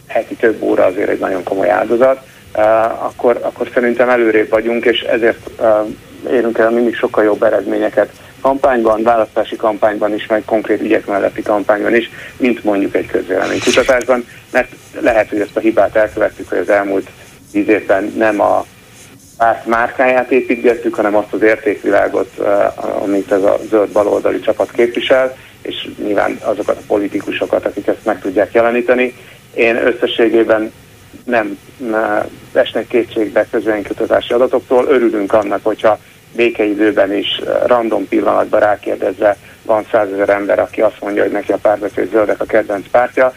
heti 0.07 0.35
több 0.35 0.61
óra 0.61 0.85
azért 0.85 1.09
egy 1.09 1.19
nagyon 1.19 1.43
komoly 1.43 1.69
áldozat, 1.69 2.21
uh, 2.55 2.63
akkor, 3.05 3.39
akkor 3.41 3.69
szerintem 3.73 4.09
előrébb 4.09 4.49
vagyunk, 4.49 4.85
és 4.85 5.01
ezért 5.01 5.49
uh, 5.59 6.31
érünk 6.31 6.57
el 6.57 6.69
mindig 6.69 6.95
sokkal 6.95 7.23
jobb 7.23 7.43
eredményeket 7.43 8.09
kampányban, 8.41 9.03
választási 9.03 9.55
kampányban 9.55 10.13
is, 10.13 10.25
meg 10.25 10.43
konkrét 10.45 10.81
ügyek 10.81 11.05
melletti 11.05 11.41
kampányban 11.41 11.95
is, 11.95 12.09
mint 12.37 12.63
mondjuk 12.63 12.95
egy 12.95 13.05
közvéleménykutatásban, 13.05 14.25
mert 14.51 14.71
lehet, 14.99 15.29
hogy 15.29 15.39
ezt 15.39 15.55
a 15.55 15.59
hibát 15.59 15.95
elkövettük, 15.95 16.49
hogy 16.49 16.57
az 16.57 16.69
elmúlt 16.69 17.09
tíz 17.57 17.67
évben 17.67 18.13
nem 18.17 18.41
a 18.41 18.65
párt 19.37 19.65
márkáját 19.65 20.31
építgettük, 20.31 20.95
hanem 20.95 21.15
azt 21.15 21.33
az 21.33 21.41
értékvilágot, 21.41 22.37
amit 22.75 23.31
ez 23.31 23.43
a 23.43 23.59
zöld 23.69 23.89
baloldali 23.89 24.39
csapat 24.39 24.71
képvisel, 24.71 25.37
és 25.61 25.89
nyilván 26.03 26.39
azokat 26.41 26.77
a 26.77 26.85
politikusokat, 26.87 27.65
akik 27.65 27.87
ezt 27.87 28.05
meg 28.05 28.21
tudják 28.21 28.53
jeleníteni. 28.53 29.13
Én 29.53 29.75
összességében 29.75 30.71
nem 31.23 31.59
esnek 32.53 32.87
kétségbe 32.87 33.47
közvénykötözési 33.51 34.33
adatoktól. 34.33 34.85
Örülünk 34.87 35.33
annak, 35.33 35.59
hogyha 35.63 35.99
békeidőben 36.35 37.13
is 37.13 37.41
random 37.65 38.07
pillanatban 38.07 38.59
rákérdezve 38.59 39.37
van 39.63 39.85
százezer 39.91 40.29
ember, 40.29 40.59
aki 40.59 40.81
azt 40.81 41.01
mondja, 41.01 41.23
hogy 41.23 41.31
neki 41.31 41.51
a 41.51 41.57
párbeszéd 41.61 42.09
zöldek 42.11 42.41
a 42.41 42.45
kedvenc 42.45 42.85
pártja, 42.91 43.33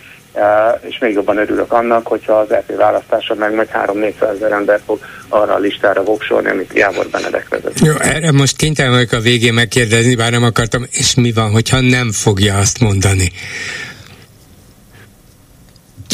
és 0.80 0.98
még 0.98 1.12
jobban 1.12 1.38
örülök 1.38 1.72
annak, 1.72 2.06
hogyha 2.06 2.32
az 2.32 2.52
EP 2.52 2.76
választáson 2.76 3.36
meg 3.36 3.54
majd 3.54 3.68
3-400 3.72 4.34
ezer 4.34 4.52
ember 4.52 4.80
fog 4.86 4.98
arra 5.28 5.54
a 5.54 5.58
listára 5.58 6.02
voksolni, 6.02 6.48
amit 6.48 6.72
Jávor 6.74 7.06
Benedek 7.10 7.48
vezet. 7.48 7.80
Jó, 7.80 7.92
erre 7.98 8.32
most 8.32 8.56
kénytelen 8.56 8.92
vagyok 8.92 9.12
a 9.12 9.20
végén 9.20 9.54
megkérdezni, 9.54 10.14
bár 10.14 10.30
nem 10.30 10.44
akartam, 10.44 10.86
és 10.90 11.14
mi 11.14 11.32
van, 11.32 11.50
hogyha 11.50 11.80
nem 11.80 12.12
fogja 12.12 12.58
azt 12.58 12.80
mondani? 12.80 13.32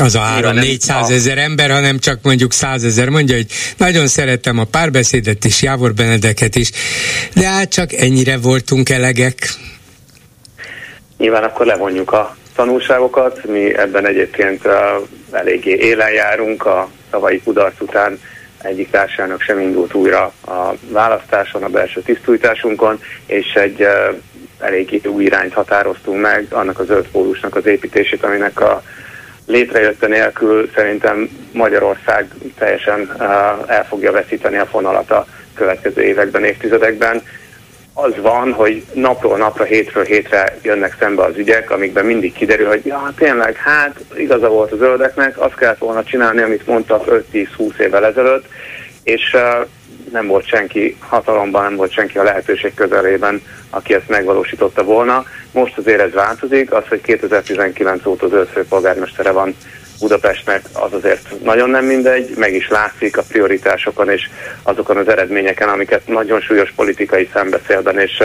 az 0.00 0.14
a 0.14 0.20
három 0.20 0.54
400 0.54 1.10
ezer 1.10 1.38
ember, 1.38 1.70
hanem 1.70 1.98
csak 1.98 2.18
mondjuk 2.22 2.52
100 2.52 2.84
ezer 2.84 3.08
mondja, 3.08 3.36
hogy 3.36 3.46
nagyon 3.76 4.06
szerettem 4.06 4.58
a 4.58 4.64
párbeszédet 4.64 5.44
is, 5.44 5.62
Jávor 5.62 5.94
Benedeket 5.94 6.54
is, 6.54 6.70
de 7.34 7.46
hát 7.48 7.68
csak 7.68 7.92
ennyire 7.92 8.38
voltunk 8.38 8.88
elegek. 8.88 9.48
Nyilván 11.18 11.42
akkor 11.42 11.66
levonjuk 11.66 12.12
a 12.12 12.36
tanulságokat, 12.56 13.44
mi 13.44 13.76
ebben 13.76 14.06
egyébként 14.06 14.68
eléggé 15.30 15.74
élen 15.74 16.12
járunk, 16.12 16.66
a 16.66 16.88
tavalyi 17.10 17.40
kudarc 17.42 17.80
után 17.80 18.18
egyik 18.62 18.90
társának 18.90 19.40
sem 19.40 19.60
indult 19.60 19.94
újra 19.94 20.32
a 20.46 20.72
választáson, 20.88 21.62
a 21.62 21.68
belső 21.68 22.00
tisztújításunkon, 22.00 23.00
és 23.26 23.52
egy 23.54 23.86
eléggé 24.60 25.00
új 25.04 25.24
irányt 25.24 25.52
határoztunk 25.52 26.20
meg, 26.20 26.46
annak 26.50 26.78
a 26.78 26.84
zöld 26.84 27.08
pólusnak 27.08 27.56
az 27.56 27.66
építését, 27.66 28.24
aminek 28.24 28.60
a 28.60 28.82
létrejötte 29.46 30.06
nélkül 30.06 30.70
szerintem 30.74 31.28
Magyarország 31.52 32.28
teljesen 32.58 33.22
el 33.66 33.84
fogja 33.88 34.12
veszíteni 34.12 34.56
a 34.56 34.66
fonalat 34.66 35.10
a 35.10 35.26
következő 35.54 36.02
években, 36.02 36.44
évtizedekben. 36.44 37.22
Az 37.98 38.12
van, 38.20 38.52
hogy 38.52 38.84
napról 38.92 39.36
napra, 39.36 39.64
hétről 39.64 40.04
hétre 40.04 40.58
jönnek 40.62 40.96
szembe 40.98 41.22
az 41.22 41.36
ügyek, 41.36 41.70
amikben 41.70 42.04
mindig 42.04 42.32
kiderül, 42.32 42.66
hogy 42.66 42.86
ja, 42.86 43.12
tényleg, 43.16 43.56
hát 43.56 44.00
igaza 44.16 44.48
volt 44.48 44.72
a 44.72 44.76
zöldeknek, 44.76 45.40
azt 45.40 45.54
kellett 45.54 45.78
volna 45.78 46.04
csinálni, 46.04 46.40
amit 46.40 46.66
mondtak 46.66 47.24
5-10-20 47.32 47.78
évvel 47.78 48.06
ezelőtt, 48.06 48.44
és 49.02 49.34
uh, 49.34 49.66
nem 50.12 50.26
volt 50.26 50.46
senki 50.46 50.96
hatalomban, 51.00 51.62
nem 51.62 51.76
volt 51.76 51.92
senki 51.92 52.18
a 52.18 52.22
lehetőség 52.22 52.74
közelében, 52.74 53.42
aki 53.70 53.94
ezt 53.94 54.08
megvalósította 54.08 54.84
volna. 54.84 55.24
Most 55.52 55.78
azért 55.78 56.00
ez 56.00 56.12
változik, 56.12 56.72
az, 56.72 56.84
hogy 56.88 57.00
2019 57.00 58.06
óta 58.06 58.28
zöld 58.28 58.48
főpolgármestere 58.48 59.30
van 59.30 59.54
Budapestnek, 59.98 60.64
az 60.72 60.92
azért 60.92 61.42
nagyon 61.42 61.70
nem 61.70 61.84
mindegy, 61.84 62.34
meg 62.36 62.54
is 62.54 62.68
látszik 62.68 63.16
a 63.16 63.22
prioritásokon 63.28 64.10
és 64.10 64.28
azokon 64.62 64.96
az 64.96 65.08
eredményeken, 65.08 65.68
amiket 65.68 66.06
nagyon 66.06 66.40
súlyos 66.40 66.72
politikai 66.76 67.28
szembeszélben 67.32 67.98
és 67.98 68.22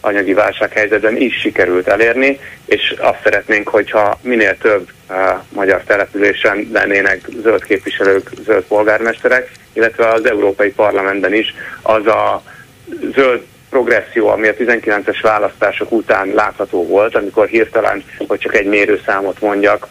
anyagi 0.00 0.32
válsághelyzetben 0.32 1.16
is 1.16 1.34
sikerült 1.40 1.88
elérni, 1.88 2.40
és 2.64 2.94
azt 2.98 3.20
szeretnénk, 3.22 3.68
hogyha 3.68 4.18
minél 4.22 4.56
több 4.58 4.88
uh, 5.10 5.16
magyar 5.48 5.82
településen 5.86 6.68
lennének 6.72 7.20
zöld 7.42 7.64
képviselők, 7.64 8.30
zöld 8.44 8.64
polgármesterek, 8.64 9.50
illetve 9.72 10.08
az 10.08 10.28
Európai 10.28 10.70
Parlamentben 10.70 11.34
is 11.34 11.54
az 11.82 12.06
a 12.06 12.42
zöld 13.14 13.42
progresszió, 13.70 14.28
ami 14.28 14.48
a 14.48 14.54
19-es 14.54 15.18
választások 15.22 15.92
után 15.92 16.28
látható 16.34 16.86
volt, 16.86 17.14
amikor 17.14 17.46
hirtelen, 17.46 18.04
hogy 18.26 18.38
csak 18.38 18.54
egy 18.54 18.66
mérőszámot 18.66 19.40
mondjak, 19.40 19.88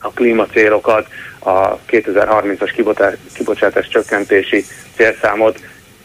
a 0.00 0.10
klímacélokat, 0.10 1.06
a 1.38 1.78
2030-as 1.78 2.98
kibocsátás 3.32 3.88
csökkentési 3.88 4.64
célszámot 4.96 5.60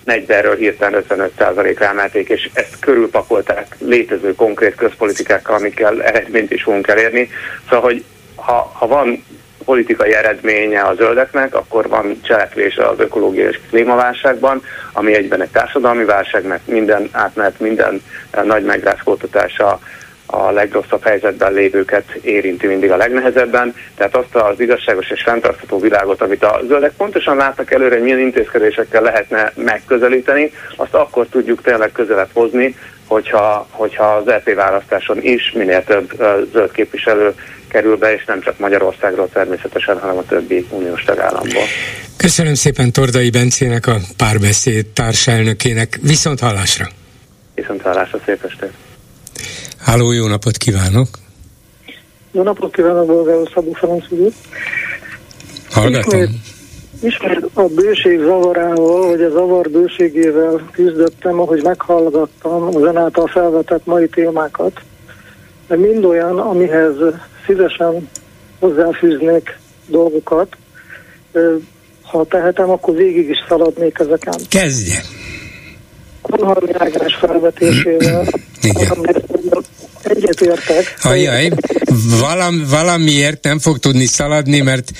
40-ről 0.05 0.55
hirtelen 0.57 1.03
55%-ra 1.09 1.85
emelték, 1.85 2.29
és 2.29 2.49
ezt 2.53 2.79
körülpakolták 2.79 3.75
létező 3.79 4.35
konkrét 4.35 4.75
közpolitikákkal, 4.75 5.55
amikkel 5.55 6.03
eredményt 6.03 6.51
is 6.51 6.63
fogunk 6.63 6.87
elérni. 6.87 7.29
Szóval, 7.69 7.81
hogy 7.81 8.03
ha, 8.35 8.71
ha 8.73 8.87
van 8.87 9.23
politikai 9.65 10.13
eredménye 10.13 10.81
a 10.81 10.93
zöldeknek, 10.93 11.55
akkor 11.55 11.87
van 11.87 12.19
cselekvés 12.23 12.77
az 12.77 12.99
ökológiai 12.99 13.47
és 13.47 13.59
klímaválságban, 13.69 14.61
ami 14.93 15.13
egyben 15.13 15.41
egy 15.41 15.49
társadalmi 15.49 16.03
válság, 16.03 16.45
mert 16.45 16.67
minden 16.67 17.09
átmenet, 17.11 17.59
minden 17.59 18.01
nagy 18.43 18.63
megrázkódtatása 18.63 19.79
a 20.25 20.51
legrosszabb 20.51 21.03
helyzetben 21.03 21.53
lévőket 21.53 22.11
érinti 22.11 22.67
mindig 22.67 22.91
a 22.91 22.97
legnehezebben. 22.97 23.75
Tehát 23.95 24.15
azt 24.15 24.35
az 24.35 24.59
igazságos 24.59 25.09
és 25.09 25.21
fenntartható 25.21 25.79
világot, 25.79 26.21
amit 26.21 26.43
a 26.43 26.61
zöldek 26.67 26.93
pontosan 26.97 27.37
látnak 27.37 27.71
előre, 27.71 27.95
hogy 27.95 28.03
milyen 28.03 28.19
intézkedésekkel 28.19 29.01
lehetne 29.01 29.51
megközelíteni, 29.55 30.51
azt 30.75 30.93
akkor 30.93 31.27
tudjuk 31.27 31.61
tényleg 31.61 31.91
közelebb 31.91 32.29
hozni, 32.33 32.75
hogyha, 33.07 33.67
hogyha 33.71 34.03
az 34.03 34.27
EP 34.27 34.53
választáson 34.53 35.21
is 35.21 35.51
minél 35.51 35.83
több 35.83 36.11
zöld 36.53 36.71
képviselő 36.71 37.33
kerül 37.67 37.97
be, 37.97 38.13
és 38.13 38.25
nem 38.25 38.41
csak 38.41 38.57
Magyarországról 38.57 39.29
természetesen, 39.33 39.99
hanem 39.99 40.17
a 40.17 40.23
többi 40.23 40.67
uniós 40.69 41.03
tagállamból. 41.03 41.63
Köszönöm 42.17 42.53
szépen 42.53 42.91
Tordai 42.91 43.29
Bencének, 43.29 43.87
a 43.87 43.95
párbeszéd 44.17 44.85
társelnökének. 44.85 45.99
Viszont 46.01 46.39
hallásra! 46.39 46.85
Viszont 47.55 47.81
hallásra, 47.81 48.19
szép 48.25 48.43
estét! 48.43 48.84
Háló, 49.85 50.11
jó 50.11 50.27
napot 50.27 50.57
kívánok! 50.57 51.07
Jó 52.31 52.43
napot 52.43 52.75
kívánok, 52.75 53.05
Bolgár 53.05 53.37
Szabó 53.53 53.71
Ferenc 53.71 54.03
úr! 54.09 54.31
Hallgatom! 55.69 56.21
Ismét, 56.21 56.39
ismét 57.01 57.49
a 57.53 57.61
bőség 57.61 58.19
zavarával, 58.19 59.07
vagy 59.07 59.21
a 59.21 59.29
zavar 59.29 59.69
bőségével 59.69 60.69
küzdöttem, 60.71 61.39
ahogy 61.39 61.63
meghallgattam 61.63 62.63
az 62.63 62.81
ön 62.81 62.97
által 62.97 63.27
felvetett 63.27 63.85
mai 63.85 64.07
témákat. 64.07 64.81
De 65.67 65.75
mind 65.75 66.05
olyan, 66.05 66.39
amihez 66.39 66.95
szívesen 67.45 68.09
hozzáfűznék 68.59 69.59
dolgokat. 69.87 70.57
Ha 72.01 72.25
tehetem, 72.25 72.69
akkor 72.69 72.95
végig 72.95 73.29
is 73.29 73.37
szaladnék 73.47 73.99
ezeken. 73.99 74.39
Kezdje! 74.49 75.01
Konharmi 76.21 76.73
Ágás 76.73 77.15
felvetésével 77.15 78.25
egyetértek. 80.07 80.97
Ajaj, 81.01 81.49
Valam, 82.19 82.65
valamiért 82.69 83.43
nem 83.43 83.59
fog 83.59 83.77
tudni 83.77 84.05
szaladni, 84.05 84.61
mert 84.61 84.91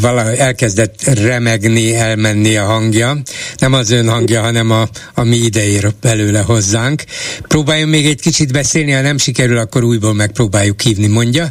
vala, 0.00 0.36
elkezdett 0.36 1.02
remegni, 1.02 1.94
elmenni 1.94 2.56
a 2.56 2.64
hangja. 2.64 3.16
Nem 3.58 3.72
az 3.72 3.90
ön 3.90 4.08
hangja, 4.08 4.40
hanem 4.40 4.70
a, 4.70 4.82
a 5.14 5.24
mi 5.24 5.36
idejér 5.36 5.88
belőle 6.00 6.40
hozzánk. 6.40 7.02
Próbáljon 7.48 7.88
még 7.88 8.06
egy 8.06 8.20
kicsit 8.20 8.52
beszélni, 8.52 8.92
ha 8.92 9.00
nem 9.00 9.18
sikerül, 9.18 9.58
akkor 9.58 9.84
újból 9.84 10.14
megpróbáljuk 10.14 10.80
hívni, 10.80 11.06
mondja. 11.06 11.46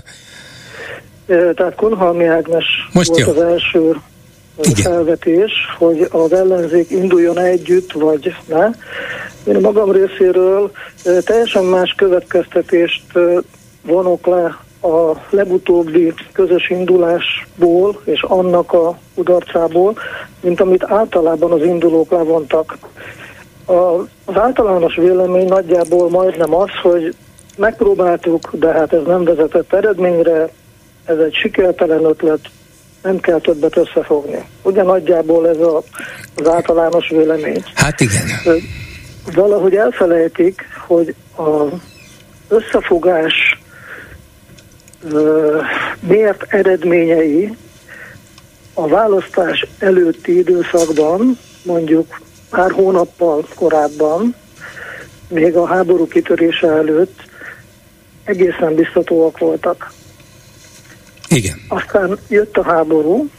Tehát 1.27 1.75
Kunhalmi 1.75 2.25
Ágnes 2.25 2.65
Most 2.91 3.07
volt 3.07 3.19
jó. 3.19 3.29
az 3.29 3.41
első 3.41 3.95
Igen. 4.57 4.91
felvetés, 4.91 5.51
hogy 5.77 6.07
az 6.11 6.33
ellenzék 6.33 6.89
induljon 6.89 7.37
együtt, 7.37 7.91
vagy 7.91 8.35
ne. 8.45 8.69
Én 9.43 9.55
a 9.55 9.59
magam 9.59 9.91
részéről 9.91 10.71
teljesen 11.23 11.63
más 11.63 11.93
következtetést 11.97 13.03
vonok 13.81 14.25
le 14.25 14.57
a 14.81 15.17
legutóbbi 15.29 16.13
közös 16.33 16.69
indulásból 16.69 18.01
és 18.03 18.21
annak 18.21 18.73
a 18.73 18.97
kudarcából, 19.15 19.97
mint 20.41 20.61
amit 20.61 20.83
általában 20.83 21.51
az 21.51 21.61
indulók 21.61 22.11
levontak. 22.11 22.77
Az 24.25 24.35
általános 24.37 24.95
vélemény 24.95 25.47
nagyjából 25.47 26.09
majdnem 26.09 26.55
az, 26.55 26.69
hogy 26.81 27.15
megpróbáltuk, 27.57 28.49
de 28.51 28.71
hát 28.71 28.93
ez 28.93 29.03
nem 29.05 29.23
vezetett 29.23 29.73
eredményre, 29.73 30.49
ez 31.05 31.17
egy 31.17 31.33
sikertelen 31.33 32.03
ötlet, 32.05 32.39
nem 33.05 33.19
kell 33.19 33.39
többet 33.39 33.77
összefogni. 33.77 34.43
Ugye 34.61 34.83
nagyjából 34.83 35.49
ez 35.49 35.57
a, 35.57 35.83
az 36.35 36.47
általános 36.47 37.09
vélemény. 37.09 37.63
Hát 37.75 37.99
igen. 37.99 38.27
Valahogy 39.33 39.75
elfelejtik, 39.75 40.61
hogy 40.87 41.15
az 41.35 41.67
összefogás 42.47 43.33
ö, 45.11 45.59
mért 45.99 46.53
eredményei 46.53 47.57
a 48.73 48.87
választás 48.87 49.65
előtti 49.79 50.37
időszakban, 50.37 51.37
mondjuk 51.63 52.19
pár 52.49 52.71
hónappal 52.71 53.47
korábban, 53.55 54.35
még 55.27 55.55
a 55.55 55.65
háború 55.65 56.07
kitörése 56.07 56.67
előtt 56.67 57.19
egészen 58.23 58.75
biztatóak 58.75 59.37
voltak. 59.37 59.91
Igen. 61.29 61.61
Aztán 61.67 62.17
jött 62.27 62.57
a 62.57 62.63
háború, 62.63 63.29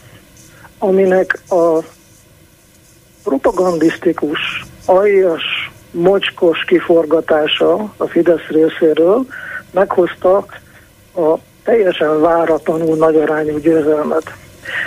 aminek 0.77 1.39
a 1.49 1.79
propagandisztikus, 3.23 4.65
aljas, 4.85 5.43
mocskos 5.91 6.63
kiforgatása 6.67 7.93
a 7.97 8.07
Fidesz 8.07 8.47
részéről 8.49 9.25
meghozta 9.71 10.37
a 11.15 11.37
teljesen 11.63 12.21
váratlanul 12.21 12.95
nagy 12.95 13.15
arányú 13.15 13.57
győzelmet. 13.57 14.33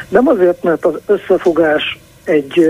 Nem 0.08 0.28
azért, 0.28 0.62
mert 0.62 0.84
az 0.84 0.94
összefogás 1.06 1.98
egy 2.24 2.68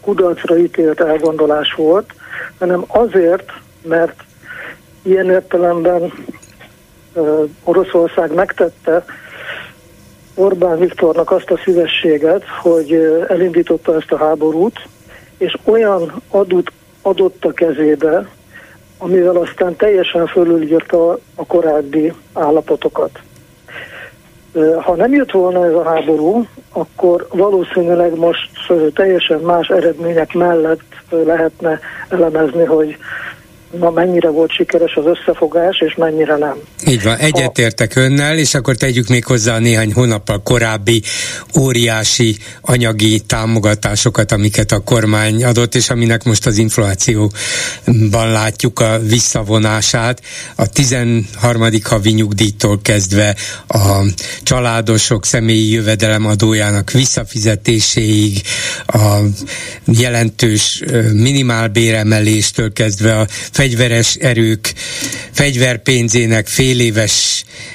kudarcra 0.00 0.58
ítélt 0.58 1.00
elgondolás 1.00 1.74
volt, 1.76 2.14
hanem 2.58 2.84
azért, 2.86 3.52
mert 3.82 4.24
ilyen 5.02 5.30
értelemben 5.30 6.12
Oroszország 7.64 8.34
megtette 8.34 9.04
Orbán 10.34 10.78
Viktornak 10.78 11.30
azt 11.30 11.50
a 11.50 11.60
szívességet, 11.64 12.44
hogy 12.62 12.92
elindította 13.28 13.94
ezt 13.94 14.12
a 14.12 14.16
háborút, 14.16 14.88
és 15.38 15.56
olyan 15.64 16.22
adót 16.28 16.72
adott 17.02 17.44
a 17.44 17.52
kezébe, 17.52 18.28
amivel 18.98 19.36
aztán 19.36 19.76
teljesen 19.76 20.26
fölülírta 20.26 21.18
a 21.34 21.46
korábbi 21.46 22.12
állapotokat. 22.32 23.10
Ha 24.80 24.94
nem 24.94 25.12
jött 25.12 25.30
volna 25.30 25.66
ez 25.66 25.72
a 25.72 25.84
háború, 25.84 26.46
akkor 26.72 27.26
valószínűleg 27.30 28.16
most 28.18 28.50
teljesen 28.94 29.40
más 29.40 29.68
eredmények 29.68 30.32
mellett 30.32 30.82
lehetne 31.10 31.80
elemezni, 32.08 32.64
hogy 32.64 32.96
na 33.78 33.90
mennyire 33.90 34.28
volt 34.28 34.50
sikeres 34.50 34.94
az 34.94 35.04
összefogás, 35.06 35.80
és 35.86 35.94
mennyire 35.94 36.36
nem. 36.36 36.56
Így 36.86 37.02
van, 37.02 37.16
egyetértek 37.16 37.96
önnel, 37.96 38.38
és 38.38 38.54
akkor 38.54 38.76
tegyük 38.76 39.08
még 39.08 39.24
hozzá 39.24 39.54
a 39.54 39.58
néhány 39.58 39.92
hónappal 39.92 40.42
korábbi 40.42 41.02
óriási 41.58 42.36
anyagi 42.60 43.20
támogatásokat, 43.20 44.32
amiket 44.32 44.72
a 44.72 44.78
kormány 44.78 45.44
adott, 45.44 45.74
és 45.74 45.90
aminek 45.90 46.24
most 46.24 46.46
az 46.46 46.58
inflációban 46.58 48.30
látjuk 48.32 48.80
a 48.80 48.98
visszavonását. 48.98 50.20
A 50.56 50.66
13. 50.66 51.68
havi 51.82 52.10
nyugdíjtól 52.10 52.80
kezdve 52.82 53.36
a 53.68 54.04
családosok 54.42 55.26
személyi 55.26 55.72
jövedelem 55.72 56.26
adójának 56.26 56.90
visszafizetéséig, 56.90 58.42
a 58.86 59.18
jelentős 59.86 60.82
minimálbéremeléstől 61.12 62.72
kezdve 62.72 63.18
a 63.18 63.26
fegyveres 63.64 64.14
erők 64.14 64.72
fegyverpénzének 65.32 66.46
fél 66.46 66.80
éves 66.80 67.44
ö, 67.44 67.73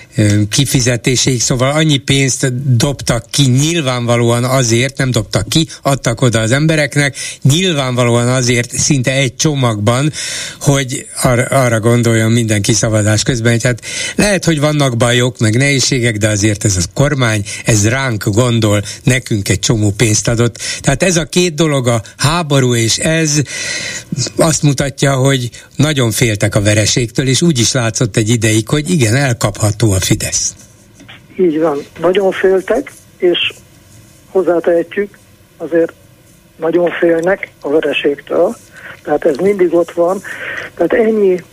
kifizetéséig, 0.49 1.41
szóval 1.41 1.71
annyi 1.71 1.97
pénzt 1.97 2.75
dobtak 2.75 3.25
ki 3.31 3.43
nyilvánvalóan 3.43 4.43
azért, 4.43 4.97
nem 4.97 5.11
dobtak 5.11 5.49
ki, 5.49 5.67
adtak 5.81 6.21
oda 6.21 6.39
az 6.39 6.51
embereknek, 6.51 7.15
nyilvánvalóan 7.41 8.27
azért 8.27 8.77
szinte 8.77 9.11
egy 9.11 9.35
csomagban, 9.35 10.11
hogy 10.59 11.07
ar- 11.21 11.51
arra 11.51 11.79
gondoljon 11.79 12.31
mindenki 12.31 12.73
szavazás 12.73 13.23
közben, 13.23 13.51
hogy 13.51 13.63
hát 13.63 13.81
lehet, 14.15 14.45
hogy 14.45 14.59
vannak 14.59 14.97
bajok, 14.97 15.37
meg 15.37 15.57
nehézségek, 15.57 16.17
de 16.17 16.27
azért 16.27 16.65
ez 16.65 16.75
a 16.75 16.81
kormány, 16.93 17.45
ez 17.65 17.87
ránk 17.87 18.23
gondol, 18.23 18.83
nekünk 19.03 19.49
egy 19.49 19.59
csomó 19.59 19.91
pénzt 19.91 20.27
adott. 20.27 20.57
Tehát 20.81 21.03
ez 21.03 21.17
a 21.17 21.25
két 21.25 21.53
dolog, 21.53 21.87
a 21.87 22.03
háború 22.17 22.75
és 22.75 22.97
ez 22.97 23.41
azt 24.35 24.61
mutatja, 24.61 25.15
hogy 25.15 25.49
nagyon 25.75 26.11
féltek 26.11 26.55
a 26.55 26.61
vereségtől, 26.61 27.27
és 27.27 27.41
úgy 27.41 27.59
is 27.59 27.71
látszott 27.71 28.17
egy 28.17 28.29
ideig, 28.29 28.67
hogy 28.67 28.89
igen, 28.89 29.15
elkapható 29.15 29.91
a 29.91 29.98
Fidesz. 29.99 30.55
Így 31.37 31.59
van, 31.59 31.77
nagyon 31.99 32.31
féltek, 32.31 32.91
és 33.17 33.53
hozzátehetjük, 34.31 35.17
azért 35.57 35.93
nagyon 36.55 36.89
félnek 36.89 37.51
a 37.61 37.69
vereségtől, 37.69 38.55
tehát 39.03 39.25
ez 39.25 39.35
mindig 39.35 39.73
ott 39.73 39.91
van, 39.91 40.21
tehát 40.75 40.93
ennyi 40.93 41.43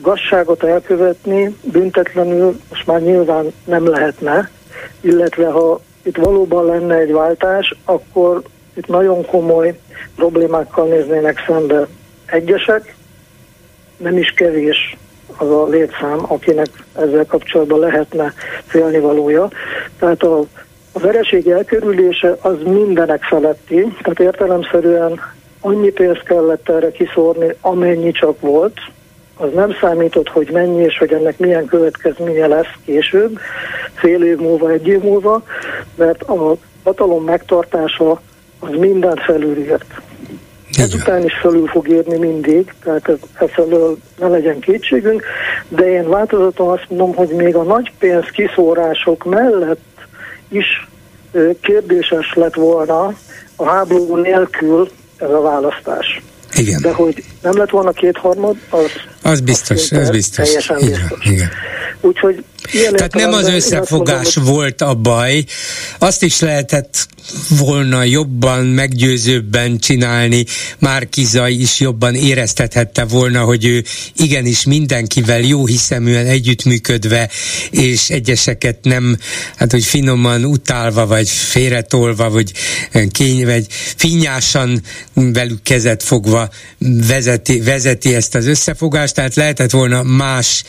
gazságot 0.00 0.62
elkövetni 0.62 1.56
büntetlenül 1.62 2.60
most 2.68 2.86
már 2.86 3.00
nyilván 3.00 3.52
nem 3.64 3.88
lehetne, 3.88 4.50
illetve 5.00 5.46
ha 5.46 5.80
itt 6.02 6.16
valóban 6.16 6.64
lenne 6.64 6.94
egy 6.94 7.12
váltás, 7.12 7.74
akkor 7.84 8.42
itt 8.74 8.86
nagyon 8.86 9.26
komoly 9.26 9.78
problémákkal 10.16 10.86
néznének 10.86 11.44
szembe 11.46 11.86
egyesek, 12.26 12.94
nem 13.96 14.18
is 14.18 14.30
kevés 14.30 14.96
az 15.36 15.50
a 15.50 15.66
létszám, 15.66 16.18
akinek 16.28 16.68
ezzel 16.98 17.26
kapcsolatban 17.26 17.78
lehetne 17.78 18.32
félnivalója. 18.66 19.48
Tehát 19.98 20.22
a, 20.22 20.38
a 20.92 20.98
vereség 20.98 21.48
elkerülése 21.48 22.36
az 22.40 22.56
mindenek 22.64 23.22
feletti, 23.22 23.96
tehát 24.02 24.20
értelemszerűen 24.20 25.20
annyi 25.60 25.90
pénzt 25.90 26.22
kellett 26.22 26.68
erre 26.68 26.90
kiszórni, 26.90 27.54
amennyi 27.60 28.10
csak 28.10 28.40
volt, 28.40 28.76
az 29.36 29.48
nem 29.54 29.76
számított, 29.80 30.28
hogy 30.28 30.50
mennyi 30.52 30.82
és 30.82 30.98
hogy 30.98 31.12
ennek 31.12 31.38
milyen 31.38 31.66
következménye 31.66 32.46
lesz 32.46 32.74
később, 32.84 33.38
fél 33.94 34.22
év 34.22 34.38
múlva, 34.38 34.70
egy 34.70 34.86
év 34.86 35.02
múlva, 35.02 35.42
mert 35.94 36.22
a 36.22 36.56
hatalom 36.84 37.24
megtartása 37.24 38.20
az 38.58 38.70
mindent 38.78 39.20
felülírt. 39.20 39.84
Ezután 40.78 41.24
is 41.24 41.38
felül 41.40 41.66
fog 41.66 41.88
érni 41.88 42.18
mindig, 42.18 42.74
tehát 42.84 43.08
ez, 43.08 43.48
ezelől 43.50 43.98
ne 44.18 44.28
legyen 44.28 44.60
kétségünk, 44.60 45.22
de 45.68 45.90
én 45.90 46.08
változaton 46.08 46.68
azt 46.68 46.86
mondom, 46.88 47.14
hogy 47.14 47.28
még 47.28 47.56
a 47.56 47.62
nagy 47.62 47.92
pénz 47.98 48.24
kiszórások 48.32 49.24
mellett 49.24 49.80
is 50.48 50.88
kérdéses 51.60 52.34
lett 52.34 52.54
volna 52.54 53.14
a 53.56 53.64
háború 53.64 54.16
nélkül 54.16 54.88
ez 55.16 55.30
a 55.30 55.40
választás. 55.40 56.22
Igen. 56.56 56.80
De 56.82 56.92
hogy 56.92 57.24
nem 57.42 57.56
lett 57.56 57.70
volna 57.70 57.90
kétharmad, 57.90 58.56
az, 58.70 58.90
Az 59.22 59.40
biztos, 59.40 59.92
az 59.92 60.10
biztos. 60.10 60.46
Teljesen 60.46 60.78
Így 60.78 60.88
biztos. 60.88 61.24
igen. 61.24 61.50
Úgyhogy 62.00 62.44
Tehát 62.92 63.14
nem 63.14 63.32
az 63.32 63.48
összefogás 63.48 64.34
mondom, 64.34 64.54
volt 64.54 64.80
a 64.80 64.94
baj, 64.94 65.44
azt 65.98 66.22
is 66.22 66.40
lehetett 66.40 67.06
volna 67.48 68.04
jobban, 68.04 68.64
meggyőzőbben 68.64 69.78
csinálni, 69.78 70.44
Márkiza 70.78 71.48
is 71.48 71.80
jobban 71.80 72.14
éreztethette 72.14 73.04
volna, 73.04 73.44
hogy 73.44 73.64
ő 73.64 73.84
igenis 74.16 74.64
mindenkivel 74.64 75.40
jó 75.40 75.66
hiszeműen 75.66 76.26
együttműködve, 76.26 77.28
és 77.70 78.10
egyeseket 78.10 78.78
nem, 78.82 79.16
hát 79.56 79.70
hogy 79.70 79.84
finoman 79.84 80.44
utálva, 80.44 81.06
vagy 81.06 81.28
félretolva, 81.28 82.30
vagy 82.30 82.52
kény, 83.10 83.44
vagy 83.44 83.66
finnyásan 83.96 84.82
velük 85.14 85.62
kezet 85.62 86.02
fogva 86.02 86.48
vezeti, 86.78 87.60
vezeti 87.60 88.14
ezt 88.14 88.34
az 88.34 88.46
összefogást, 88.46 89.11
tehát 89.12 89.34
lehetett 89.34 89.70
volna 89.70 90.02
más 90.02 90.64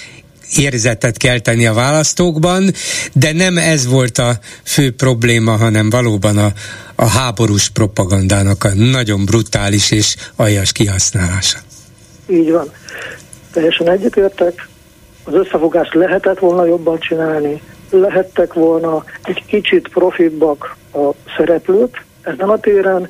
érzetet 0.57 1.17
kelteni 1.17 1.65
a 1.65 1.73
választókban, 1.73 2.71
de 3.13 3.33
nem 3.33 3.57
ez 3.57 3.87
volt 3.87 4.17
a 4.17 4.31
fő 4.63 4.91
probléma, 4.91 5.51
hanem 5.51 5.89
valóban 5.89 6.37
a, 6.37 6.51
a 6.95 7.05
háborús 7.05 7.69
propagandának 7.69 8.63
a 8.63 8.73
nagyon 8.73 9.25
brutális 9.25 9.91
és 9.91 10.15
aljas 10.35 10.71
kihasználása. 10.71 11.57
Így 12.27 12.51
van. 12.51 12.71
Teljesen 13.51 13.89
egyetértek. 13.89 14.67
Az 15.23 15.33
összefogást 15.33 15.93
lehetett 15.93 16.39
volna 16.39 16.65
jobban 16.65 16.99
csinálni, 16.99 17.61
lehettek 17.89 18.53
volna 18.53 19.03
egy 19.23 19.43
kicsit 19.45 19.87
profibbak 19.87 20.75
a 20.93 21.09
szereplők 21.37 22.05
ezen 22.21 22.49
a 22.49 22.57
téren, 22.57 23.09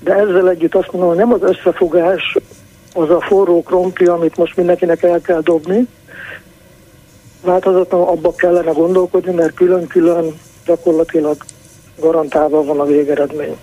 de 0.00 0.14
ezzel 0.14 0.48
együtt 0.48 0.74
azt 0.74 0.92
mondom, 0.92 1.08
hogy 1.08 1.18
nem 1.18 1.32
az 1.32 1.42
összefogás 1.42 2.36
az 2.94 3.10
a 3.10 3.20
forró 3.20 3.62
krompli, 3.62 4.06
amit 4.06 4.36
most 4.36 4.56
mindenkinek 4.56 5.02
el 5.02 5.20
kell 5.20 5.40
dobni. 5.40 5.86
Változatlanul 7.44 8.08
abba 8.08 8.34
kellene 8.34 8.70
gondolkodni, 8.70 9.32
mert 9.32 9.54
külön-külön 9.54 10.40
gyakorlatilag 10.64 11.36
garantálva 12.00 12.64
van 12.64 12.80
a 12.80 12.84
végeredmény. 12.84 13.56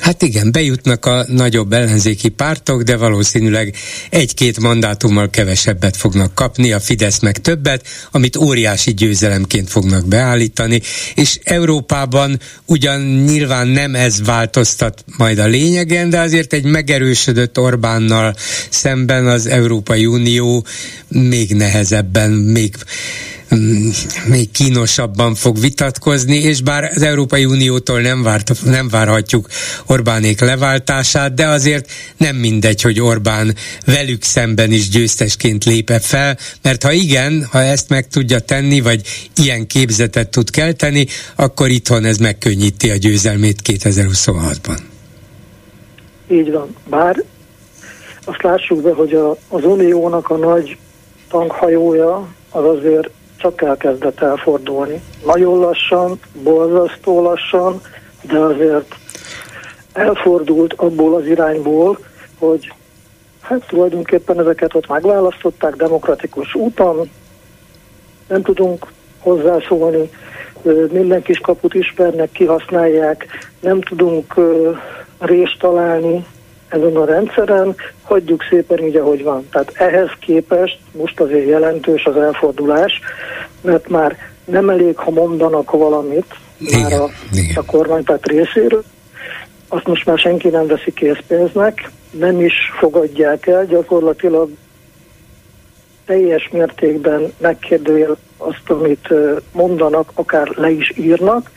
Hát 0.00 0.22
igen, 0.22 0.52
bejutnak 0.52 1.06
a 1.06 1.24
nagyobb 1.28 1.72
ellenzéki 1.72 2.28
pártok, 2.28 2.82
de 2.82 2.96
valószínűleg 2.96 3.74
egy-két 4.10 4.60
mandátummal 4.60 5.30
kevesebbet 5.30 5.96
fognak 5.96 6.34
kapni, 6.34 6.72
a 6.72 6.80
Fidesz 6.80 7.18
meg 7.18 7.38
többet, 7.38 7.86
amit 8.10 8.36
óriási 8.36 8.94
győzelemként 8.94 9.70
fognak 9.70 10.06
beállítani, 10.06 10.80
és 11.14 11.38
Európában 11.42 12.40
ugyan 12.66 13.00
nyilván 13.00 13.68
nem 13.68 13.94
ez 13.94 14.22
változtat 14.24 15.04
majd 15.16 15.38
a 15.38 15.46
lényegen, 15.46 16.10
de 16.10 16.20
azért 16.20 16.52
egy 16.52 16.64
megerősödött 16.64 17.58
Orbánnal 17.58 18.34
szemben 18.70 19.26
az 19.26 19.46
Európai 19.46 20.06
Unió 20.06 20.66
még 21.08 21.54
nehezebben, 21.54 22.30
még 22.30 22.74
még 24.26 24.50
kínosabban 24.50 25.34
fog 25.34 25.60
vitatkozni, 25.60 26.36
és 26.36 26.62
bár 26.62 26.84
az 26.94 27.02
Európai 27.02 27.44
Uniótól 27.44 28.00
nem, 28.00 28.22
várt, 28.22 28.64
nem 28.64 28.88
várhatjuk 28.88 29.46
Orbánék 29.86 30.40
leváltását, 30.40 31.34
de 31.34 31.46
azért 31.46 31.90
nem 32.16 32.36
mindegy, 32.36 32.82
hogy 32.82 33.00
Orbán 33.00 33.54
velük 33.86 34.22
szemben 34.22 34.72
is 34.72 34.88
győztesként 34.88 35.64
lépe 35.64 35.98
fel, 35.98 36.38
mert 36.62 36.82
ha 36.82 36.92
igen, 36.92 37.46
ha 37.50 37.62
ezt 37.62 37.88
meg 37.88 38.08
tudja 38.08 38.38
tenni, 38.38 38.80
vagy 38.80 39.00
ilyen 39.36 39.66
képzetet 39.66 40.28
tud 40.28 40.50
kelteni, 40.50 41.06
akkor 41.36 41.68
itthon 41.68 42.04
ez 42.04 42.16
megkönnyíti 42.16 42.90
a 42.90 42.96
győzelmét 42.96 43.60
2026-ban. 43.64 44.78
Így 46.28 46.50
van. 46.50 46.76
Bár 46.88 47.24
azt 48.24 48.42
lássuk 48.42 48.82
be, 48.82 48.92
hogy 48.92 49.12
a, 49.12 49.30
az 49.48 49.64
Uniónak 49.64 50.28
a 50.28 50.36
nagy 50.36 50.76
tankhajója 51.28 52.28
az 52.50 52.64
azért 52.64 53.10
csak 53.40 53.62
elkezdett 53.62 54.20
elfordulni. 54.20 55.02
Nagyon 55.24 55.58
lassan, 55.58 56.18
borzasztó 56.42 57.22
lassan, 57.22 57.80
de 58.22 58.38
azért 58.38 58.94
elfordult 59.92 60.72
abból 60.72 61.14
az 61.14 61.26
irányból, 61.26 61.98
hogy 62.38 62.72
hát 63.40 63.66
tulajdonképpen 63.66 64.40
ezeket 64.40 64.74
ott 64.74 64.88
megválasztották 64.88 65.76
demokratikus 65.76 66.54
úton, 66.54 67.10
nem 68.28 68.42
tudunk 68.42 68.86
hozzászólni, 69.18 70.10
minden 70.90 71.22
kis 71.22 71.38
kaput 71.38 71.74
ismernek, 71.74 72.32
kihasználják, 72.32 73.26
nem 73.60 73.80
tudunk 73.80 74.34
részt 75.18 75.58
találni 75.58 76.26
ezen 76.70 76.96
a 76.96 77.04
rendszeren, 77.04 77.74
hagyjuk 78.02 78.42
szépen 78.50 78.84
így, 78.84 78.96
ahogy 78.96 79.22
van. 79.22 79.48
Tehát 79.50 79.72
ehhez 79.74 80.10
képest 80.20 80.78
most 80.92 81.20
azért 81.20 81.48
jelentős 81.48 82.04
az 82.04 82.16
elfordulás, 82.16 83.00
mert 83.60 83.88
már 83.88 84.16
nem 84.44 84.68
elég, 84.70 84.96
ha 84.96 85.10
mondanak 85.10 85.70
valamit 85.70 86.34
igen, 86.58 86.80
már 86.80 86.92
a, 86.92 87.08
igen. 87.32 87.56
a 87.56 87.64
kormánypárt 87.64 88.26
részéről, 88.26 88.84
azt 89.68 89.86
most 89.86 90.06
már 90.06 90.18
senki 90.18 90.48
nem 90.48 90.66
veszi 90.66 90.92
készpénznek, 90.92 91.90
nem 92.10 92.40
is 92.40 92.54
fogadják 92.78 93.46
el, 93.46 93.66
gyakorlatilag 93.66 94.50
teljes 96.06 96.48
mértékben 96.52 97.32
megkérdőjel 97.38 98.16
azt, 98.36 98.70
amit 98.70 99.08
mondanak, 99.52 100.10
akár 100.14 100.48
le 100.56 100.70
is 100.70 100.92
írnak, 100.96 101.50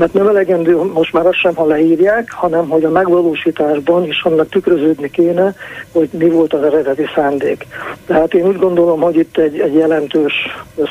mert 0.00 0.12
nem 0.12 0.28
elegendő 0.28 0.76
most 0.76 1.12
már 1.12 1.26
azt 1.26 1.38
sem, 1.38 1.54
ha 1.54 1.66
leírják, 1.66 2.30
hanem 2.30 2.68
hogy 2.68 2.84
a 2.84 2.90
megvalósításban 2.90 4.06
is 4.06 4.22
annak 4.22 4.48
tükröződni 4.48 5.10
kéne, 5.10 5.54
hogy 5.92 6.08
mi 6.12 6.28
volt 6.28 6.52
az 6.52 6.62
eredeti 6.62 7.04
szándék. 7.14 7.66
Tehát 8.06 8.34
én 8.34 8.46
úgy 8.46 8.58
gondolom, 8.58 9.00
hogy 9.00 9.16
itt 9.16 9.38
egy, 9.38 9.58
egy 9.58 9.74
jelentős 9.74 10.32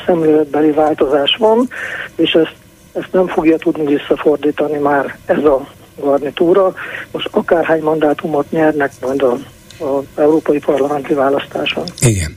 szemléletbeli 0.06 0.70
változás 0.70 1.36
van, 1.38 1.68
és 2.16 2.32
ezt, 2.32 2.54
ezt 2.92 3.12
nem 3.12 3.26
fogja 3.26 3.56
tudni 3.56 3.86
visszafordítani 3.86 4.78
már 4.78 5.18
ez 5.26 5.44
a 5.44 5.68
garnitúra. 6.00 6.74
Most 7.12 7.28
akárhány 7.30 7.82
mandátumot 7.82 8.50
nyernek 8.50 8.92
majd 9.00 9.22
a, 9.22 9.38
a 9.84 10.02
európai 10.16 10.58
parlamenti 10.58 11.14
választáson. 11.14 11.84
Igen. 12.00 12.34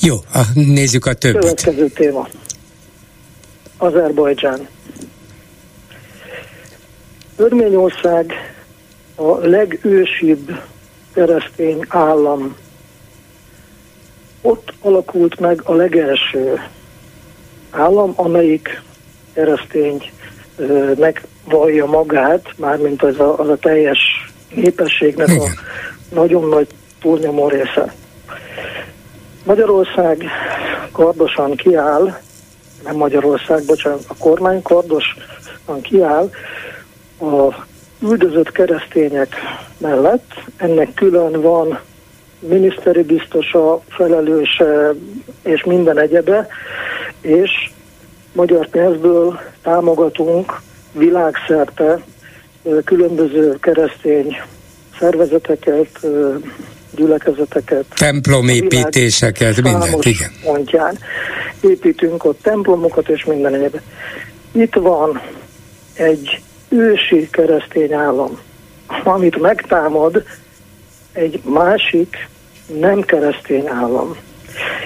Jó, 0.00 0.14
a, 0.34 0.40
nézzük 0.54 1.06
a 1.06 1.12
többit. 1.12 1.40
Következő 1.40 1.88
téma. 1.88 2.28
Azerbajdzsán. 3.76 4.68
Örményország 7.40 8.32
a 9.14 9.36
legősibb 9.36 10.60
keresztény 11.12 11.84
állam. 11.88 12.56
Ott 14.42 14.72
alakult 14.80 15.40
meg 15.40 15.60
a 15.64 15.74
legelső 15.74 16.60
állam, 17.70 18.12
amelyik 18.16 18.82
keresztény 19.32 20.10
megvallja 20.96 21.86
magát, 21.86 22.46
mármint 22.56 23.02
az 23.02 23.20
a, 23.20 23.38
az 23.38 23.48
a 23.48 23.56
teljes 23.56 23.98
népességnek 24.54 25.28
a 25.28 25.48
nagyon 26.14 26.48
nagy 26.48 26.66
túlnyomó 27.00 27.48
része. 27.48 27.94
Magyarország 29.44 30.24
kardosan 30.92 31.56
kiáll, 31.56 32.20
nem 32.84 32.96
Magyarország, 32.96 33.64
bocsánat, 33.64 34.04
a 34.06 34.14
kormány 34.18 34.62
kardosan 34.62 35.80
kiáll, 35.82 36.30
a 37.20 37.66
üldözött 38.02 38.52
keresztények 38.52 39.34
mellett. 39.78 40.34
Ennek 40.56 40.94
külön 40.94 41.40
van 41.40 41.80
miniszteri 42.38 43.02
biztosa, 43.02 43.82
felelőse 43.88 44.94
és 45.42 45.64
minden 45.64 45.98
egyebe, 45.98 46.46
és 47.20 47.50
magyar 48.32 48.68
pénzből 48.68 49.40
támogatunk 49.62 50.60
világszerte 50.92 51.98
különböző 52.84 53.56
keresztény 53.60 54.36
szervezeteket, 54.98 56.06
gyülekezeteket. 56.94 57.84
Templomépítéseket, 57.94 59.62
mindent, 59.62 60.04
igen. 60.04 60.30
Pontján. 60.44 60.98
Építünk 61.60 62.24
ott 62.24 62.42
templomokat 62.42 63.08
és 63.08 63.24
minden 63.24 63.54
egyebe. 63.54 63.82
Itt 64.52 64.74
van 64.74 65.20
egy 65.94 66.42
ősi 66.70 67.28
keresztény 67.30 67.92
állam, 67.92 68.38
amit 69.04 69.40
megtámad 69.40 70.24
egy 71.12 71.40
másik 71.44 72.28
nem 72.78 73.00
keresztény 73.00 73.66
állam. 73.68 74.16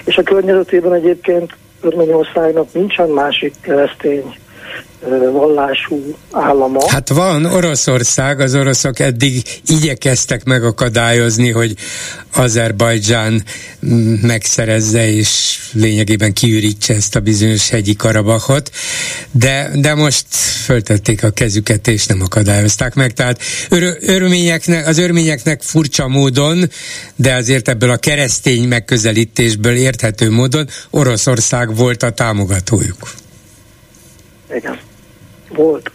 És 0.03 0.17
a 0.17 0.23
környezetében 0.23 0.93
egyébként 0.93 1.55
Örményországnak 1.81 2.73
nincsen 2.73 3.09
másik 3.09 3.53
keresztény 3.61 4.35
vallású 5.31 6.15
állama. 6.31 6.89
Hát 6.89 7.09
van 7.09 7.45
Oroszország, 7.45 8.39
az 8.39 8.55
oroszok 8.55 8.99
eddig 8.99 9.41
igyekeztek 9.67 10.43
megakadályozni, 10.43 11.51
hogy 11.51 11.75
Azerbajdzsán 12.33 13.43
megszerezze 14.21 15.09
és 15.11 15.59
lényegében 15.71 16.33
kiürítse 16.33 16.93
ezt 16.93 17.15
a 17.15 17.19
bizonyos 17.19 17.69
hegyi 17.69 17.95
Karabachot, 17.95 18.71
de, 19.31 19.71
de 19.75 19.93
most 19.93 20.25
föltették 20.63 21.23
a 21.23 21.29
kezüket 21.29 21.87
és 21.87 22.05
nem 22.05 22.21
akadályozták 22.21 22.93
meg, 22.93 23.13
tehát 23.13 23.41
ör, 23.69 23.97
örményeknek, 24.01 24.87
az 24.87 24.97
örményeknek 24.97 25.61
furcsa 25.61 26.07
módon, 26.07 26.69
de 27.15 27.33
azért 27.33 27.67
ebből 27.67 27.89
a 27.89 27.97
keresztény 27.97 28.67
megközelítésből 28.67 29.75
érthető 29.75 30.31
módon 30.31 30.67
Oroszország 30.89 31.75
volt 31.75 32.03
a 32.03 32.09
támogatójuk. 32.09 32.97
Igen 34.53 34.79
volt. 35.49 35.91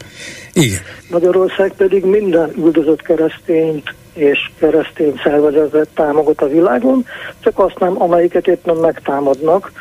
Igen. 0.53 0.81
Magyarország 1.11 1.73
pedig 1.77 2.05
minden 2.05 2.53
üldözött 2.57 3.03
keresztényt 3.03 3.95
és 4.13 4.51
keresztény 4.59 5.21
szervezetet 5.23 5.89
támogat 5.95 6.41
a 6.41 6.49
világon, 6.49 7.07
csak 7.41 7.59
azt 7.59 7.79
nem, 7.79 8.03
amelyiket 8.03 8.47
éppen 8.47 8.77
megtámadnak. 8.77 9.73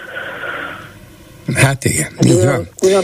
Hát 1.54 1.86
igen, 1.86 2.12
így 2.26 2.34
olyan, 2.34 2.56
van. 2.56 2.68
Olyan 2.84 3.04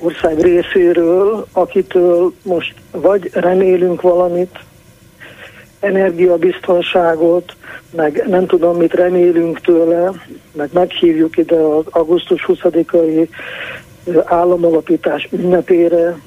ország 0.00 0.40
részéről, 0.40 1.46
akitől 1.52 2.32
most 2.42 2.74
vagy 2.90 3.30
remélünk 3.32 4.00
valamit, 4.00 4.58
energiabiztonságot, 5.80 7.56
meg 7.90 8.24
nem 8.26 8.46
tudom, 8.46 8.76
mit 8.76 8.92
remélünk 8.92 9.60
tőle, 9.60 10.12
meg 10.52 10.68
meghívjuk 10.72 11.36
ide 11.36 11.56
az 11.56 11.84
augusztus 11.90 12.44
20-ai 12.48 13.28
államalapítás 14.24 15.28
ünnepére. 15.30 16.18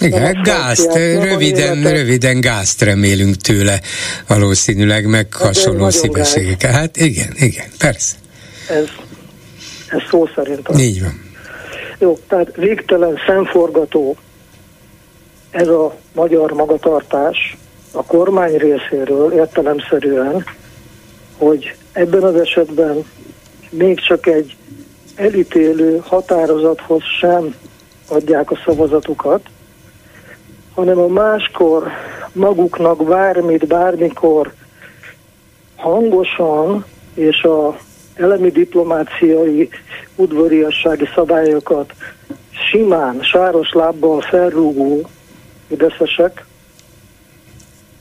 Igen, 0.00 0.42
gázt, 0.42 0.94
röviden, 0.94 1.82
röviden 1.82 2.40
gázt 2.40 2.82
remélünk 2.82 3.36
tőle 3.36 3.80
valószínűleg, 4.26 5.06
meg 5.06 5.26
hát 5.30 5.42
hasonló 5.42 5.90
szívességek. 5.90 6.62
Hát 6.62 6.96
igen, 6.96 7.32
igen, 7.36 7.66
persze. 7.78 8.16
Ez, 8.68 8.84
ez 9.88 10.00
szó 10.10 10.28
szerint. 10.34 10.68
Az. 10.68 10.80
Így 10.80 11.00
van. 11.00 11.26
Jó, 11.98 12.18
tehát 12.28 12.56
végtelen 12.56 13.18
szemforgató 13.26 14.16
ez 15.50 15.68
a 15.68 15.96
magyar 16.12 16.52
magatartás 16.52 17.56
a 17.92 18.02
kormány 18.02 18.56
részéről 18.56 19.32
értelemszerűen, 19.32 20.44
hogy 21.36 21.74
ebben 21.92 22.22
az 22.22 22.34
esetben 22.34 23.04
még 23.70 24.00
csak 24.00 24.26
egy 24.26 24.56
elítélő 25.18 26.00
határozathoz 26.04 27.02
sem 27.20 27.54
adják 28.08 28.50
a 28.50 28.58
szavazatukat, 28.64 29.40
hanem 30.74 30.98
a 30.98 31.06
máskor 31.06 31.86
maguknak 32.32 33.04
bármit, 33.04 33.66
bármikor 33.66 34.52
hangosan 35.76 36.84
és 37.14 37.42
a 37.42 37.76
elemi 38.14 38.50
diplomáciai 38.50 39.68
udvariassági 40.14 41.08
szabályokat 41.14 41.92
simán, 42.70 43.22
sáros 43.22 43.72
lábbal 43.72 44.20
felrúgó 44.20 45.08
ideszesek 45.66 46.44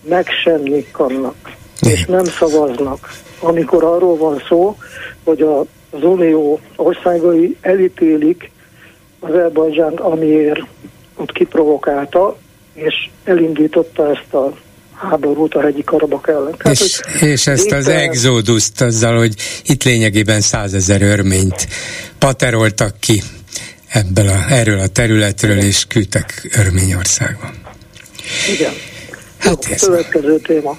megsemmikannak, 0.01 1.35
és 1.81 2.05
nem 2.05 2.23
szavaznak. 2.23 3.09
Amikor 3.39 3.83
arról 3.83 4.17
van 4.17 4.41
szó, 4.47 4.77
hogy 5.23 5.41
a, 5.41 5.65
az 5.89 6.03
Unió 6.03 6.59
országai 6.75 7.57
elítélik 7.61 8.51
Azerbajdzsánt, 9.19 9.99
amiért 9.99 10.59
ott 11.15 11.31
kiprovokálta, 11.31 12.37
és 12.73 13.09
elindította 13.23 14.09
ezt 14.09 14.33
a 14.33 14.53
háborút 14.93 15.53
a 15.53 15.61
hegyi 15.61 15.83
karabak 15.83 16.27
ellen. 16.27 16.55
Tehát, 16.57 16.79
és, 16.79 16.99
és 17.21 17.47
ezt 17.47 17.71
az 17.71 17.87
exoduszt 17.87 18.81
azzal, 18.81 19.17
hogy 19.17 19.33
itt 19.65 19.83
lényegében 19.83 20.41
százezer 20.41 21.01
örményt 21.01 21.67
pateroltak 22.17 22.99
ki 22.99 23.21
ebből 23.87 24.27
a, 24.27 24.45
erről 24.49 24.79
a 24.79 24.87
területről, 24.87 25.57
és 25.57 25.85
küldtek 25.87 26.49
Örményországban. 26.57 27.53
Igen. 28.53 28.73
Hát 29.37 29.65
Jó, 29.69 29.87
következő 29.87 30.39
téma. 30.39 30.77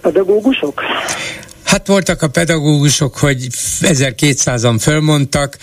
Pedagógusok? 0.00 0.82
Hát 1.72 1.86
voltak 1.86 2.22
a 2.22 2.28
pedagógusok, 2.28 3.18
hogy 3.18 3.46
1200-an 3.80 4.76
fölmondtak, 4.80 5.56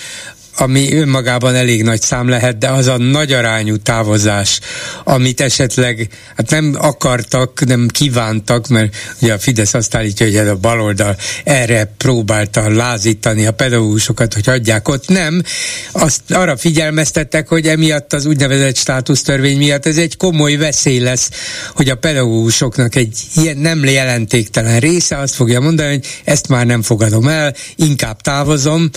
ami 0.62 0.94
önmagában 0.94 1.56
elég 1.56 1.84
nagy 1.84 2.02
szám 2.02 2.30
lehet, 2.30 2.58
de 2.58 2.70
az 2.70 2.88
a 2.88 2.98
nagy 2.98 3.34
arányú 3.34 3.78
távozás, 3.78 4.60
amit 5.04 5.42
esetleg 5.42 6.10
hát 6.36 6.50
nem 6.50 6.76
akartak, 6.78 7.66
nem 7.66 7.88
kívántak, 7.88 8.68
mert 8.68 8.96
ugye 9.22 9.34
a 9.34 9.40
Fidesz 9.40 9.74
azt 9.74 9.96
állítja, 9.96 10.26
hogy 10.26 10.36
ez 10.36 10.48
a 10.48 10.56
baloldal 10.56 11.18
erre 11.44 11.94
próbálta 11.98 12.70
lázítani 12.70 13.46
a 13.46 13.52
pedagógusokat, 13.52 14.34
hogy 14.34 14.50
adják 14.50 14.88
ott. 14.88 15.08
Nem, 15.08 15.44
azt 15.92 16.22
arra 16.32 16.58
figyelmeztettek, 16.58 17.48
hogy 17.48 17.68
emiatt 17.68 18.14
az 18.14 18.26
úgynevezett 18.26 18.76
státusztörvény 18.76 19.58
miatt 19.58 19.86
ez 19.86 19.98
egy 19.98 20.18
komoly 20.18 20.56
veszély 20.56 21.00
lesz, 21.00 21.30
hogy 21.74 21.90
a 21.90 21.96
pedagógusoknak 21.96 22.96
egy 22.96 23.18
ilyen 23.36 23.58
nem 23.58 23.84
jelentéktelen 23.84 24.80
része 24.80 25.18
azt 25.18 25.36
fogja 25.36 25.60
mondani, 25.60 25.90
hogy 25.90 26.06
ezt 26.24 26.48
már 26.48 26.66
nem 26.66 26.82
fogadom 26.82 27.28
el, 27.28 27.56
inkább 27.76 28.22
távozom, 28.22 28.90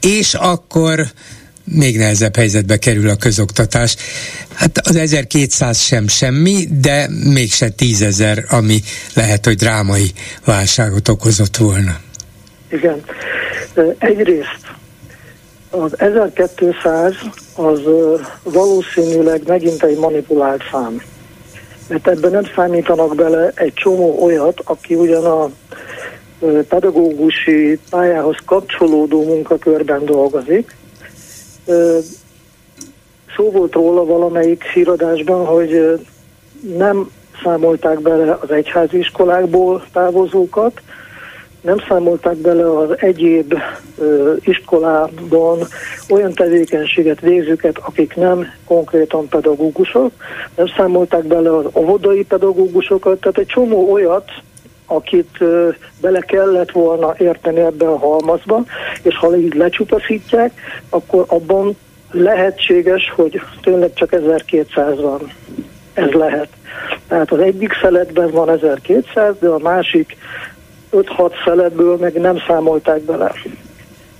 és 0.00 0.34
akkor 0.34 1.06
még 1.64 1.98
nehezebb 1.98 2.36
helyzetbe 2.36 2.76
kerül 2.76 3.08
a 3.08 3.16
közoktatás. 3.16 3.96
Hát 4.54 4.78
az 4.78 4.96
1200 4.96 5.80
sem 5.80 6.08
semmi, 6.08 6.66
de 6.80 7.08
mégse 7.24 7.68
tízezer, 7.68 8.44
ami 8.48 8.80
lehet, 9.14 9.44
hogy 9.44 9.56
drámai 9.56 10.12
válságot 10.44 11.08
okozott 11.08 11.56
volna. 11.56 11.96
Igen. 12.68 13.02
Egyrészt 13.98 14.60
az 15.70 15.98
1200 15.98 17.14
az 17.54 17.80
valószínűleg 18.42 19.42
megint 19.46 19.82
egy 19.82 19.98
manipulált 19.98 20.62
szám. 20.72 21.02
Mert 21.88 22.08
ebben 22.08 22.30
nem 22.30 22.44
számítanak 22.54 23.14
bele 23.14 23.52
egy 23.54 23.72
csomó 23.74 24.22
olyat, 24.24 24.60
aki 24.64 24.94
ugyan 24.94 25.24
a 25.24 25.50
pedagógusi 26.68 27.78
pályához 27.90 28.36
kapcsolódó 28.44 29.24
munkakörben 29.24 30.04
dolgozik. 30.04 30.76
Szó 33.36 33.50
volt 33.50 33.72
róla 33.72 34.04
valamelyik 34.04 34.64
híradásban, 34.64 35.46
hogy 35.46 36.00
nem 36.76 37.10
számolták 37.42 38.00
bele 38.00 38.38
az 38.40 38.50
egyházi 38.50 38.98
iskolákból 38.98 39.84
távozókat, 39.92 40.80
nem 41.60 41.76
számolták 41.88 42.36
bele 42.36 42.78
az 42.78 42.90
egyéb 42.96 43.54
iskolában 44.40 45.58
olyan 46.08 46.32
tevékenységet 46.32 47.20
végzőket, 47.20 47.78
akik 47.78 48.14
nem 48.14 48.46
konkrétan 48.64 49.28
pedagógusok, 49.28 50.12
nem 50.56 50.66
számolták 50.76 51.24
bele 51.24 51.56
az 51.56 51.64
óvodai 51.74 52.24
pedagógusokat, 52.24 53.20
tehát 53.20 53.38
egy 53.38 53.46
csomó 53.46 53.92
olyat, 53.92 54.30
akit 54.86 55.38
bele 56.00 56.20
kellett 56.20 56.70
volna 56.70 57.14
érteni 57.18 57.60
ebbe 57.60 57.88
a 57.88 57.98
halmazba, 57.98 58.64
és 59.02 59.16
ha 59.16 59.36
így 59.36 59.54
lecsupaszítják, 59.54 60.52
akkor 60.88 61.24
abban 61.28 61.76
lehetséges, 62.10 63.12
hogy 63.16 63.40
tényleg 63.62 63.92
csak 63.94 64.12
1200 64.12 65.00
van. 65.00 65.32
Ez 65.94 66.10
lehet. 66.10 66.48
Tehát 67.08 67.32
az 67.32 67.38
egyik 67.38 67.72
szeletben 67.80 68.30
van 68.30 68.50
1200, 68.50 69.34
de 69.38 69.48
a 69.48 69.58
másik 69.58 70.16
5-6 70.92 71.32
szeletből 71.44 71.96
meg 71.96 72.20
nem 72.20 72.38
számolták 72.46 73.00
bele. 73.00 73.32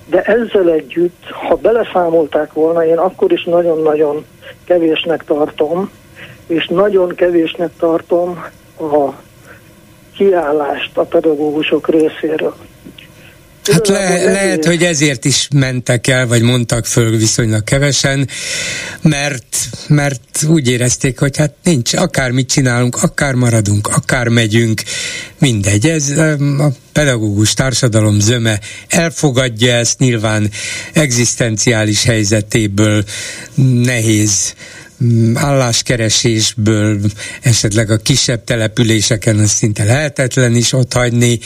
De 0.05 0.21
ezzel 0.21 0.71
együtt, 0.71 1.23
ha 1.29 1.55
beleszámolták 1.55 2.53
volna, 2.53 2.85
én 2.85 2.97
akkor 2.97 3.31
is 3.31 3.43
nagyon-nagyon 3.43 4.25
kevésnek 4.63 5.23
tartom, 5.23 5.91
és 6.47 6.67
nagyon 6.67 7.15
kevésnek 7.15 7.71
tartom 7.79 8.43
a 8.79 9.25
kiállást 10.17 10.97
a 10.97 11.03
pedagógusok 11.03 11.89
részéről. 11.89 12.55
Hát 13.71 13.87
le, 13.87 14.23
lehet, 14.23 14.65
hogy 14.65 14.83
ezért 14.83 15.25
is 15.25 15.47
mentek 15.55 16.07
el, 16.07 16.27
vagy 16.27 16.41
mondtak 16.41 16.85
föl 16.85 17.17
viszonylag 17.17 17.63
kevesen, 17.63 18.27
mert, 19.01 19.57
mert 19.87 20.43
úgy 20.47 20.69
érezték, 20.69 21.19
hogy 21.19 21.37
hát 21.37 21.53
nincs, 21.63 21.93
akármit 21.93 22.49
csinálunk, 22.49 23.03
akár 23.03 23.33
maradunk, 23.33 23.87
akár 23.87 24.27
megyünk, 24.27 24.81
mindegy. 25.39 25.87
Ez 25.87 26.09
a 26.57 26.69
pedagógus 26.91 27.53
társadalom 27.53 28.19
zöme 28.19 28.59
elfogadja 28.87 29.73
ezt, 29.73 29.99
nyilván 29.99 30.49
egzisztenciális 30.93 32.03
helyzetéből 32.03 33.03
nehéz 33.83 34.53
álláskeresésből, 35.33 36.99
esetleg 37.41 37.89
a 37.89 37.97
kisebb 37.97 38.43
településeken 38.43 39.37
az 39.37 39.49
szinte 39.49 39.83
lehetetlen 39.83 40.55
is 40.55 40.73
ott 40.73 40.93
hagyni, 40.93 41.39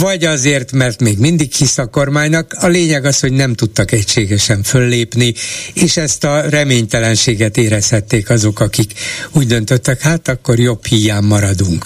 vagy 0.00 0.24
azért, 0.24 0.72
mert 0.72 1.00
még 1.00 1.18
mindig 1.18 1.52
hisz 1.52 1.78
a 1.78 1.86
kormánynak. 1.86 2.56
A 2.60 2.66
lényeg 2.66 3.04
az, 3.04 3.20
hogy 3.20 3.32
nem 3.32 3.54
tudtak 3.54 3.92
egységesen 3.92 4.62
föllépni, 4.62 5.34
és 5.74 5.96
ezt 5.96 6.24
a 6.24 6.40
reménytelenséget 6.40 7.56
érezhették 7.56 8.30
azok, 8.30 8.60
akik 8.60 8.92
úgy 9.32 9.46
döntöttek, 9.46 10.00
hát 10.00 10.28
akkor 10.28 10.58
jobb 10.58 10.86
hiány 10.86 11.24
maradunk. 11.24 11.84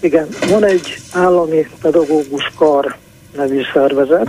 Igen, 0.00 0.28
van 0.48 0.64
egy 0.64 0.98
állami 1.10 1.66
pedagógus 1.80 2.52
kar 2.56 2.96
nevű 3.36 3.60
szervezet, 3.72 4.28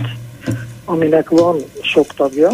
aminek 0.84 1.28
van 1.28 1.64
sok 1.82 2.14
tagja, 2.14 2.50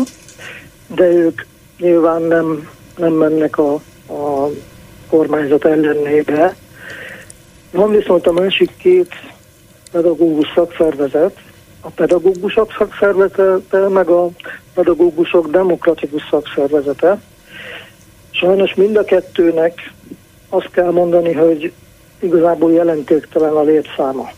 de 0.94 1.04
ők 1.04 1.40
nyilván 1.78 2.22
nem 2.22 2.68
nem 3.00 3.12
mennek 3.12 3.58
a, 3.58 3.74
a 4.08 4.48
kormányzat 5.08 5.64
ellenébe. 5.64 6.56
Van 7.70 7.90
viszont 7.90 8.26
a 8.26 8.32
másik 8.32 8.76
két 8.76 9.14
pedagógus 9.92 10.52
szakszervezet, 10.54 11.36
a 11.80 11.88
pedagógusok 11.88 12.74
szakszervezete, 12.78 13.88
meg 13.88 14.08
a 14.08 14.28
pedagógusok 14.74 15.50
demokratikus 15.50 16.22
szakszervezete. 16.30 17.20
Sajnos 18.30 18.74
mind 18.74 18.96
a 18.96 19.04
kettőnek 19.04 19.92
azt 20.48 20.70
kell 20.70 20.90
mondani, 20.90 21.32
hogy 21.32 21.72
igazából 22.18 22.72
jelentéktelen 22.72 23.52
a 23.52 23.62
létszáma. 23.62 24.30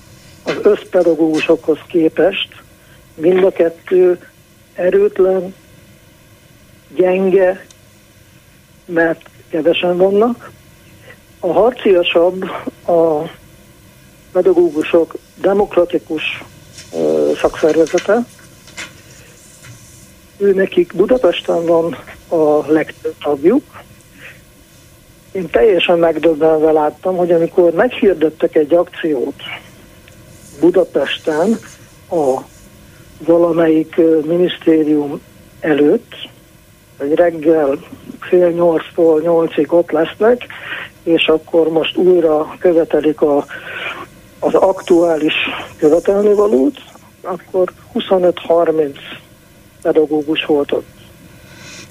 Az 0.44 0.58
összpedagógusokhoz 0.62 1.78
képest 1.86 2.48
mind 3.14 3.44
a 3.44 3.50
kettő 3.50 4.18
erőtlen, 4.74 5.54
gyenge 6.94 7.66
mert 8.84 9.20
kevesen 9.48 9.96
vannak, 9.96 10.50
A 11.44 11.52
harciasabb 11.52 12.42
a 12.86 13.30
pedagógusok 14.32 15.14
demokratikus 15.40 16.22
szakszervezete. 17.40 18.24
Ő 20.36 20.54
nekik 20.54 20.92
Budapesten 20.96 21.66
van 21.66 21.96
a 22.28 22.72
legtöbb 22.72 23.14
tagjuk. 23.22 23.62
Én 25.32 25.50
teljesen 25.50 25.98
megdöbbenve 25.98 26.72
láttam, 26.72 27.16
hogy 27.16 27.30
amikor 27.32 27.72
meghirdettek 27.72 28.56
egy 28.56 28.74
akciót 28.74 29.42
Budapesten 30.60 31.58
a 32.10 32.40
valamelyik 33.18 33.96
minisztérium 34.26 35.20
előtt, 35.60 36.14
hogy 36.98 37.14
reggel 37.14 37.78
fél 38.28 38.50
nyolctól 38.50 39.20
nyolcig 39.20 39.72
ott 39.72 39.90
lesznek, 39.90 40.46
és 41.02 41.26
akkor 41.26 41.68
most 41.68 41.96
újra 41.96 42.56
követelik 42.58 43.20
a, 43.20 43.44
az 44.38 44.54
aktuális 44.54 45.34
követelnivalót, 45.78 46.78
akkor 47.22 47.72
25-30 47.94 48.96
pedagógus 49.82 50.44
volt 50.44 50.72
ott. 50.72 50.86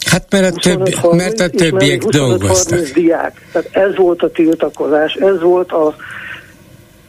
Hát 0.05 0.25
mert 0.29 0.55
a, 0.55 0.59
többi, 0.59 0.95
mert 1.11 1.39
a 1.39 1.49
többiek 1.49 2.03
dolgoztak. 2.03 2.79
Diák. 2.79 3.47
Tehát 3.51 3.69
ez 3.71 3.95
volt 3.95 4.23
a 4.23 4.31
tiltakozás, 4.31 5.13
ez 5.13 5.41
volt 5.41 5.71
a, 5.71 5.95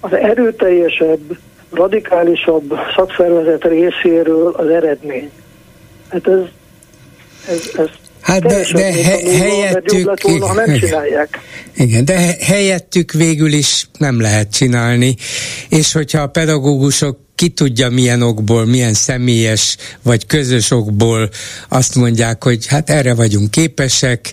az 0.00 0.12
erőteljesebb, 0.12 1.36
radikálisabb 1.70 2.74
szakszervezet 2.96 3.64
részéről 3.64 4.52
az 4.56 4.68
eredmény. 4.68 5.30
Hát 6.08 6.28
ez, 6.28 6.40
ez, 7.48 7.70
ez 7.76 7.88
Hát 8.22 8.46
de, 8.46 8.66
de 8.72 8.92
he, 8.92 9.38
helyettük, 9.38 10.22
volna, 10.22 10.52
nem 10.52 10.78
csinálják. 10.78 11.38
Igen, 11.76 12.04
de 12.04 12.36
helyettük 12.40 13.12
végül 13.12 13.52
is 13.52 13.88
nem 13.98 14.20
lehet 14.20 14.52
csinálni, 14.52 15.16
és 15.68 15.92
hogyha 15.92 16.20
a 16.20 16.26
pedagógusok 16.26 17.18
ki 17.34 17.48
tudja 17.48 17.88
milyen 17.90 18.22
okból, 18.22 18.66
milyen 18.66 18.94
személyes 18.94 19.76
vagy 20.02 20.26
közös 20.26 20.70
okból 20.70 21.30
azt 21.68 21.94
mondják, 21.94 22.44
hogy 22.44 22.66
hát 22.66 22.90
erre 22.90 23.14
vagyunk 23.14 23.50
képesek, 23.50 24.32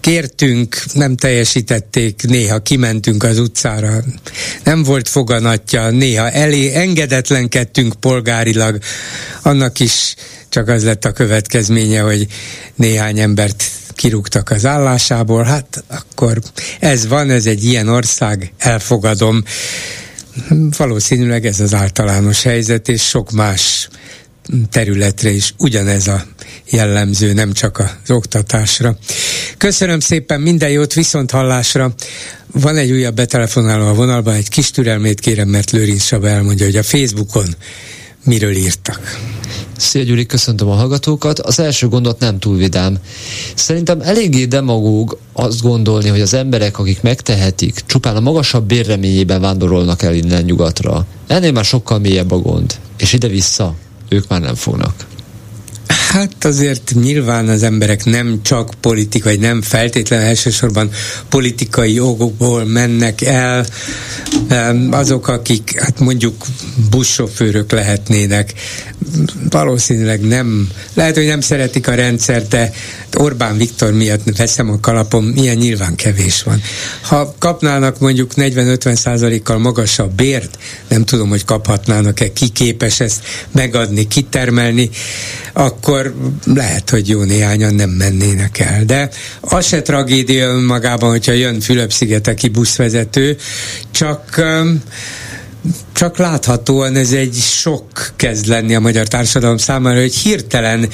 kértünk, 0.00 0.76
nem 0.92 1.16
teljesítették, 1.16 2.22
néha 2.28 2.58
kimentünk 2.58 3.22
az 3.22 3.38
utcára, 3.38 4.04
nem 4.64 4.82
volt 4.82 5.08
foganatja, 5.08 5.90
néha 5.90 6.30
elé 6.30 6.74
engedetlenkedtünk 6.74 7.94
polgárilag, 7.94 8.78
annak 9.42 9.80
is 9.80 10.14
csak 10.56 10.68
az 10.68 10.84
lett 10.84 11.04
a 11.04 11.12
következménye, 11.12 12.00
hogy 12.00 12.26
néhány 12.74 13.18
embert 13.18 13.64
kirúgtak 13.94 14.50
az 14.50 14.66
állásából, 14.66 15.42
hát 15.42 15.84
akkor 15.88 16.38
ez 16.80 17.06
van, 17.06 17.30
ez 17.30 17.46
egy 17.46 17.64
ilyen 17.64 17.88
ország, 17.88 18.52
elfogadom. 18.58 19.42
Valószínűleg 20.76 21.46
ez 21.46 21.60
az 21.60 21.74
általános 21.74 22.42
helyzet, 22.42 22.88
és 22.88 23.02
sok 23.02 23.30
más 23.30 23.88
területre 24.70 25.30
is 25.30 25.54
ugyanez 25.58 26.08
a 26.08 26.24
jellemző, 26.70 27.32
nem 27.32 27.52
csak 27.52 27.78
az 27.78 28.10
oktatásra. 28.10 28.98
Köszönöm 29.56 30.00
szépen, 30.00 30.40
minden 30.40 30.70
jót, 30.70 30.92
viszont 30.92 31.30
hallásra. 31.30 31.94
Van 32.52 32.76
egy 32.76 32.90
újabb 32.90 33.14
betelefonáló 33.14 33.86
a 33.86 33.94
vonalban, 33.94 34.34
egy 34.34 34.48
kis 34.48 34.70
türelmét 34.70 35.20
kérem, 35.20 35.48
mert 35.48 35.70
Lőrinc 35.70 36.02
Saba 36.02 36.28
elmondja, 36.28 36.66
hogy 36.66 36.76
a 36.76 36.82
Facebookon 36.82 37.54
miről 38.26 38.56
írtak. 38.56 39.18
Szia 39.76 40.02
Gyuri, 40.02 40.26
köszöntöm 40.26 40.68
a 40.68 40.74
hallgatókat. 40.74 41.38
Az 41.38 41.58
első 41.60 41.88
gondot 41.88 42.18
nem 42.18 42.38
túl 42.38 42.56
vidám. 42.56 42.98
Szerintem 43.54 44.00
eléggé 44.00 44.44
demagóg 44.44 45.18
azt 45.32 45.62
gondolni, 45.62 46.08
hogy 46.08 46.20
az 46.20 46.34
emberek, 46.34 46.78
akik 46.78 47.02
megtehetik, 47.02 47.80
csupán 47.86 48.16
a 48.16 48.20
magasabb 48.20 48.66
bérreményében 48.66 49.40
vándorolnak 49.40 50.02
el 50.02 50.14
innen 50.14 50.44
nyugatra. 50.44 51.06
Ennél 51.26 51.52
már 51.52 51.64
sokkal 51.64 51.98
mélyebb 51.98 52.30
a 52.30 52.38
gond. 52.38 52.74
És 52.98 53.12
ide-vissza 53.12 53.74
ők 54.08 54.28
már 54.28 54.40
nem 54.40 54.54
fognak. 54.54 54.94
Hát 56.12 56.44
azért 56.44 56.92
nyilván 56.94 57.48
az 57.48 57.62
emberek 57.62 58.04
nem 58.04 58.40
csak 58.42 58.74
politikai, 58.80 59.36
nem 59.36 59.62
feltétlen 59.62 60.20
elsősorban 60.20 60.90
politikai 61.28 62.00
okokból 62.00 62.64
mennek 62.64 63.22
el, 63.22 63.66
azok, 64.90 65.28
akik 65.28 65.80
hát 65.80 66.00
mondjuk 66.00 66.44
buszsofőrök 66.90 67.70
lehetnének, 67.70 68.52
valószínűleg 69.50 70.20
nem, 70.20 70.68
lehet, 70.94 71.14
hogy 71.14 71.26
nem 71.26 71.40
szeretik 71.40 71.88
a 71.88 71.94
rendszert, 71.94 72.48
de 72.48 72.72
Orbán 73.16 73.56
Viktor 73.56 73.92
miatt 73.92 74.36
veszem 74.36 74.70
a 74.70 74.80
kalapom, 74.80 75.32
ilyen 75.34 75.56
nyilván 75.56 75.94
kevés 75.94 76.42
van. 76.42 76.62
Ha 77.00 77.34
kapnának 77.38 77.98
mondjuk 77.98 78.32
40-50 78.36 78.94
százalékkal 78.94 79.58
magasabb 79.58 80.12
bért, 80.12 80.58
nem 80.88 81.04
tudom, 81.04 81.28
hogy 81.28 81.44
kaphatnának-e, 81.44 82.32
ki 82.32 82.48
képes 82.48 83.00
ezt 83.00 83.24
megadni, 83.52 84.06
kitermelni, 84.08 84.90
akkor 85.52 85.95
lehet, 86.44 86.90
hogy 86.90 87.08
jó 87.08 87.22
néhányan 87.22 87.74
nem 87.74 87.90
mennének 87.90 88.58
el. 88.58 88.84
De 88.84 89.10
az 89.40 89.66
se 89.66 89.82
tragédia 89.82 90.46
önmagában, 90.46 91.10
hogyha 91.10 91.32
jön 91.32 91.60
Fülöp-szigeteki 91.60 92.48
buszvezető, 92.48 93.36
csak 93.90 94.42
csak 95.92 96.16
láthatóan 96.16 96.96
ez 96.96 97.12
egy 97.12 97.34
sok 97.34 98.12
kezd 98.16 98.46
lenni 98.46 98.74
a 98.74 98.80
magyar 98.80 99.08
társadalom 99.08 99.56
számára, 99.56 100.00
hogy 100.00 100.14
hirtelen 100.14 100.88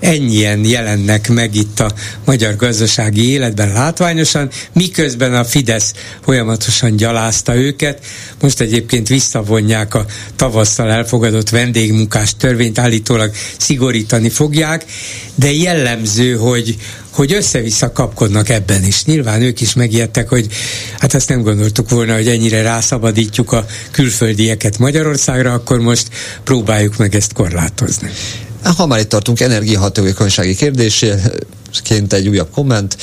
ennyien 0.00 0.64
jelennek 0.64 1.28
meg 1.28 1.54
itt 1.54 1.80
a 1.80 1.92
magyar 2.24 2.56
gazdasági 2.56 3.30
életben 3.30 3.72
látványosan, 3.72 4.50
miközben 4.72 5.34
a 5.34 5.44
Fidesz 5.44 5.92
folyamatosan 6.24 6.96
gyalázta 6.96 7.54
őket. 7.54 8.04
Most 8.40 8.60
egyébként 8.60 9.08
visszavonják 9.08 9.94
a 9.94 10.04
tavasszal 10.36 10.90
elfogadott 10.90 11.48
vendégmunkás 11.48 12.36
törvényt, 12.36 12.78
állítólag 12.78 13.30
szigorítani 13.58 14.28
fogják, 14.28 14.84
de 15.34 15.52
jellemző, 15.52 16.36
hogy, 16.36 16.76
hogy 17.18 17.32
össze-vissza 17.32 17.92
kapkodnak 17.92 18.48
ebben 18.48 18.84
is. 18.84 19.04
Nyilván 19.04 19.42
ők 19.42 19.60
is 19.60 19.74
megijedtek, 19.74 20.28
hogy 20.28 20.46
hát 20.98 21.14
azt 21.14 21.28
nem 21.28 21.42
gondoltuk 21.42 21.90
volna, 21.90 22.14
hogy 22.14 22.28
ennyire 22.28 22.62
rászabadítjuk 22.62 23.52
a 23.52 23.66
külföldieket 23.90 24.78
Magyarországra, 24.78 25.52
akkor 25.52 25.78
most 25.78 26.08
próbáljuk 26.44 26.96
meg 26.96 27.14
ezt 27.14 27.32
korlátozni. 27.32 28.10
Ha 28.76 28.86
már 28.86 28.98
itt 28.98 29.08
tartunk 29.08 29.40
energiahatékonysági 29.40 30.54
kérdésként 30.54 32.12
egy 32.12 32.28
újabb 32.28 32.50
komment. 32.50 32.96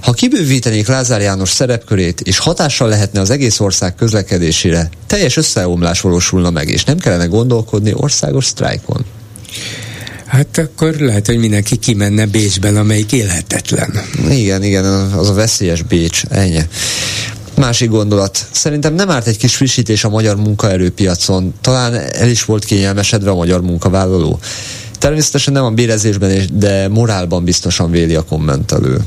Ha 0.00 0.12
kibővítenék 0.12 0.86
Lázár 0.86 1.20
János 1.20 1.50
szerepkörét, 1.50 2.20
és 2.20 2.38
hatással 2.38 2.88
lehetne 2.88 3.20
az 3.20 3.30
egész 3.30 3.60
ország 3.60 3.94
közlekedésére, 3.94 4.90
teljes 5.06 5.36
összeomlás 5.36 6.00
valósulna 6.00 6.50
meg, 6.50 6.68
és 6.68 6.84
nem 6.84 6.98
kellene 6.98 7.26
gondolkodni 7.26 7.92
országos 7.94 8.46
sztrájkon. 8.46 9.04
Hát 10.30 10.58
akkor 10.58 10.94
lehet, 10.94 11.26
hogy 11.26 11.38
mindenki 11.38 11.76
kimenne 11.76 12.26
Bécsben, 12.26 12.76
amelyik 12.76 13.12
élhetetlen. 13.12 13.90
Igen, 14.28 14.62
igen, 14.62 14.84
az 14.84 15.28
a 15.28 15.34
veszélyes 15.34 15.82
Bécs, 15.82 16.22
ennyi. 16.28 16.60
Másik 17.56 17.88
gondolat. 17.88 18.46
Szerintem 18.50 18.94
nem 18.94 19.10
árt 19.10 19.26
egy 19.26 19.36
kis 19.36 19.56
frissítés 19.56 20.04
a 20.04 20.08
magyar 20.08 20.36
munkaerőpiacon. 20.36 21.54
Talán 21.60 21.94
el 21.94 22.28
is 22.28 22.44
volt 22.44 22.64
kényelmesedve 22.64 23.30
a 23.30 23.34
magyar 23.34 23.60
munkavállaló. 23.60 24.38
Természetesen 24.98 25.52
nem 25.52 25.64
a 25.64 25.70
bérezésben, 25.70 26.48
de 26.52 26.88
morálban 26.88 27.44
biztosan 27.44 27.90
véli 27.90 28.14
a 28.14 28.22
kommentelő. 28.22 29.00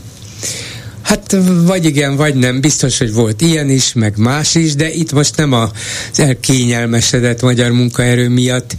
Hát 1.14 1.38
vagy 1.66 1.86
igen, 1.86 2.16
vagy 2.16 2.36
nem. 2.36 2.62
Biztos, 2.62 2.98
hogy 2.98 3.14
volt 3.14 3.42
ilyen 3.42 3.70
is, 3.70 3.94
meg 3.94 4.18
más 4.18 4.56
is, 4.56 4.76
de 4.76 4.94
itt 4.94 5.12
most 5.12 5.36
nem 5.36 5.52
az 5.52 5.70
elkényelmesedett 6.16 7.42
magyar 7.42 7.72
munkaerő 7.72 8.30
miatt 8.30 8.76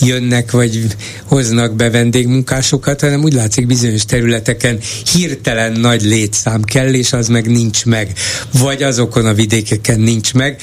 jönnek, 0.00 0.50
vagy 0.50 0.86
hoznak 1.24 1.74
be 1.74 1.90
vendégmunkásokat, 1.90 3.00
hanem 3.00 3.22
úgy 3.22 3.32
látszik 3.32 3.66
bizonyos 3.66 4.04
területeken 4.04 4.78
hirtelen 5.12 5.72
nagy 5.72 6.02
létszám 6.02 6.62
kell, 6.62 6.94
és 6.94 7.12
az 7.12 7.28
meg 7.28 7.50
nincs 7.50 7.84
meg. 7.84 8.12
Vagy 8.58 8.82
azokon 8.82 9.26
a 9.26 9.34
vidékeken 9.34 10.00
nincs 10.00 10.34
meg. 10.34 10.60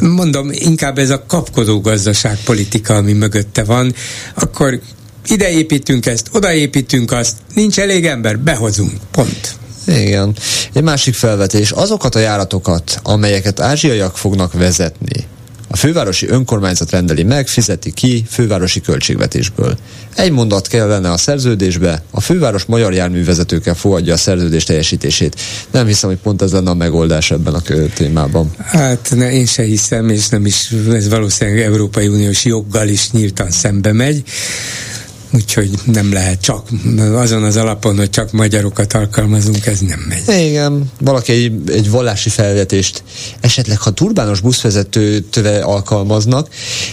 Mondom, 0.00 0.50
inkább 0.52 0.98
ez 0.98 1.10
a 1.10 1.24
kapkodó 1.26 1.80
gazdaságpolitika, 1.80 2.94
ami 2.94 3.12
mögötte 3.12 3.64
van, 3.64 3.94
akkor 4.34 4.80
ide 5.26 5.50
építünk 5.50 6.06
ezt, 6.06 6.28
oda 6.32 6.52
építünk 6.52 7.12
azt, 7.12 7.36
nincs 7.54 7.78
elég 7.78 8.06
ember, 8.06 8.38
behozunk, 8.38 8.92
pont. 9.10 9.60
Igen. 9.86 10.36
Egy 10.72 10.82
másik 10.82 11.14
felvetés, 11.14 11.70
azokat 11.70 12.14
a 12.14 12.18
járatokat, 12.18 13.00
amelyeket 13.02 13.60
ázsiaiak 13.60 14.16
fognak 14.16 14.52
vezetni, 14.52 15.26
a 15.72 15.76
fővárosi 15.76 16.28
önkormányzat 16.28 16.90
rendeli 16.90 17.22
meg, 17.22 17.48
fizeti 17.48 17.92
ki 17.92 18.24
fővárosi 18.28 18.80
költségvetésből. 18.80 19.76
Egy 20.16 20.30
mondat 20.30 20.66
kellene 20.66 21.10
a 21.10 21.16
szerződésbe, 21.16 22.02
a 22.10 22.20
főváros 22.20 22.64
magyar 22.64 22.92
járművezetőkkel 22.92 23.74
fogadja 23.74 24.12
a 24.12 24.16
szerződés 24.16 24.64
teljesítését. 24.64 25.40
Nem 25.70 25.86
hiszem, 25.86 26.08
hogy 26.08 26.18
pont 26.18 26.42
ez 26.42 26.52
lenne 26.52 26.70
a 26.70 26.74
megoldás 26.74 27.30
ebben 27.30 27.54
a 27.54 27.62
témában. 27.94 28.50
Hát 28.56 29.12
ne, 29.16 29.32
én 29.32 29.46
se 29.46 29.62
hiszem, 29.62 30.08
és 30.08 30.28
nem 30.28 30.46
is, 30.46 30.74
ez 30.92 31.08
valószínűleg 31.08 31.62
Európai 31.62 32.08
Uniós 32.08 32.44
joggal 32.44 32.88
is 32.88 33.10
nyíltan 33.10 33.50
szembe 33.50 33.92
megy 33.92 34.22
úgyhogy 35.32 35.70
nem 35.84 36.12
lehet 36.12 36.40
csak 36.40 36.68
azon 37.14 37.42
az 37.42 37.56
alapon, 37.56 37.96
hogy 37.96 38.10
csak 38.10 38.32
magyarokat 38.32 38.92
alkalmazunk, 38.92 39.66
ez 39.66 39.80
nem 39.80 40.04
megy. 40.08 40.46
Igen, 40.46 40.90
valaki 41.00 41.32
egy, 41.32 41.70
egy 41.70 41.90
vallási 41.90 42.28
felvetést, 42.28 43.02
esetleg 43.40 43.80
ha 43.80 43.90
turbános 43.90 44.40
buszvezetőt 44.40 45.36
alkalmaznak, 45.62 46.48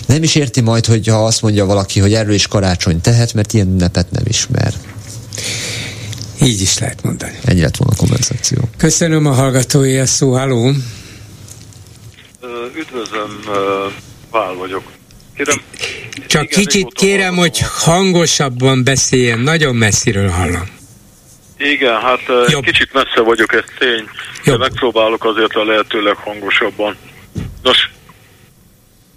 nem 0.06 0.24
is 0.24 0.36
érti 0.36 0.62
majd, 0.62 0.86
hogyha 0.86 1.26
azt 1.26 1.42
mondja 1.42 1.66
valaki, 1.66 2.00
hogy 2.00 2.14
erről 2.14 2.34
is 2.34 2.48
karácsony 2.48 3.02
tehet, 3.02 3.34
mert 3.34 3.54
ilyen 3.54 3.68
ünnepet 3.68 4.12
nem 4.12 4.24
ismer. 4.28 4.74
Így 6.42 6.62
is 6.62 6.78
lehet 6.78 7.04
mondani. 7.04 7.40
Ennyi 7.46 7.62
lett 7.62 7.78
volna 7.78 7.94
a 7.94 8.00
konverzáció. 8.00 8.70
Köszönöm 8.78 9.26
a 9.26 9.32
hallgatói 9.32 9.98
a 9.98 10.06
szó. 10.06 10.32
Halló! 10.34 10.72
Üdvözlöm, 12.78 13.40
Pál 14.32 14.54
vagyok. 14.54 14.84
Kérem, 15.36 15.62
Csak 16.28 16.44
igen, 16.44 16.64
kicsit 16.64 16.94
kérem, 16.94 17.36
hogy 17.36 17.60
hangosabban 17.60 18.84
beszéljen, 18.84 19.40
nagyon 19.40 19.76
messziről 19.76 20.30
hallom. 20.30 20.78
Igen, 21.58 22.02
hát 22.02 22.22
Jobb. 22.48 22.64
kicsit 22.64 22.94
messze 22.94 23.22
vagyok, 23.22 23.54
ez 23.54 23.64
tény, 23.80 24.10
Jobb. 24.44 24.58
de 24.58 24.58
megpróbálok 24.58 25.26
azért 25.26 25.54
a 25.54 25.64
lehetőleg 25.66 26.16
hangosabban. 26.16 26.98
Nos, 27.64 27.90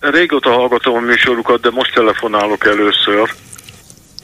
régóta 0.00 0.50
hallgatom 0.50 0.94
a 0.94 1.00
műsorukat, 1.00 1.60
de 1.60 1.70
most 1.70 1.94
telefonálok 1.94 2.66
először, 2.66 3.34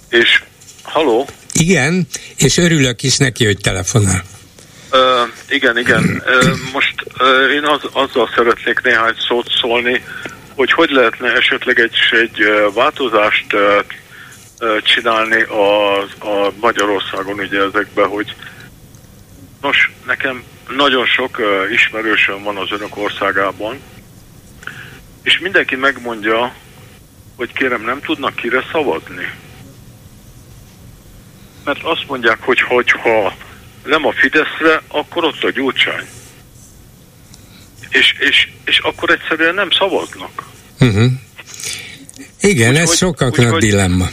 és 0.09 0.43
haló? 0.83 1.29
Igen, 1.53 2.07
és 2.37 2.57
örülök 2.57 3.03
is 3.03 3.17
neki, 3.17 3.45
hogy 3.45 3.59
telefonál. 3.59 4.23
Uh, 4.93 4.99
igen, 5.49 5.79
igen. 5.79 6.23
Uh, 6.27 6.73
most 6.73 6.95
uh, 7.19 7.53
én 7.55 7.65
az, 7.65 7.81
azzal 7.93 8.31
szeretnék 8.35 8.81
néhány 8.83 9.15
szót 9.29 9.47
szólni, 9.61 10.05
hogy 10.59 10.73
hogy 10.73 10.91
lehetne 10.91 11.33
esetleg 11.33 11.79
egy, 11.79 11.97
egy 12.11 12.39
változást 12.75 13.57
csinálni 14.83 15.43
a, 15.43 15.99
a 16.03 16.53
Magyarországon 16.61 17.39
ugye 17.39 17.63
ezekben, 17.63 18.09
hogy 18.09 18.35
nos, 19.61 19.91
nekem 20.07 20.45
nagyon 20.77 21.07
sok 21.07 21.41
ismerősöm 21.73 22.43
van 22.43 22.57
az 22.57 22.71
önök 22.71 22.97
országában, 22.97 23.81
és 25.23 25.39
mindenki 25.39 25.77
megmondja, 25.77 26.55
hogy 27.37 27.53
kérem, 27.53 27.83
nem 27.83 28.01
tudnak 28.01 28.35
kire 28.35 28.65
szavazni. 28.73 29.33
Mert 31.65 31.83
azt 31.83 32.05
mondják, 32.07 32.39
hogy 32.43 32.91
ha 32.91 33.35
nem 33.85 34.07
a 34.07 34.13
Fideszre, 34.13 34.83
akkor 34.89 35.25
ott 35.25 35.43
a 35.43 35.51
gyurcsány. 35.51 36.09
És, 37.89 38.15
és, 38.19 38.49
és 38.65 38.79
akkor 38.79 39.11
egyszerűen 39.11 39.55
nem 39.55 39.71
szavaznak. 39.71 40.45
Uh-huh. 40.81 41.11
Igen, 42.41 42.71
úgy, 42.71 42.77
ez 42.77 42.89
hogy, 42.89 42.97
sokaknak 42.97 43.53
úgy, 43.53 43.61
dilemma. 43.61 44.09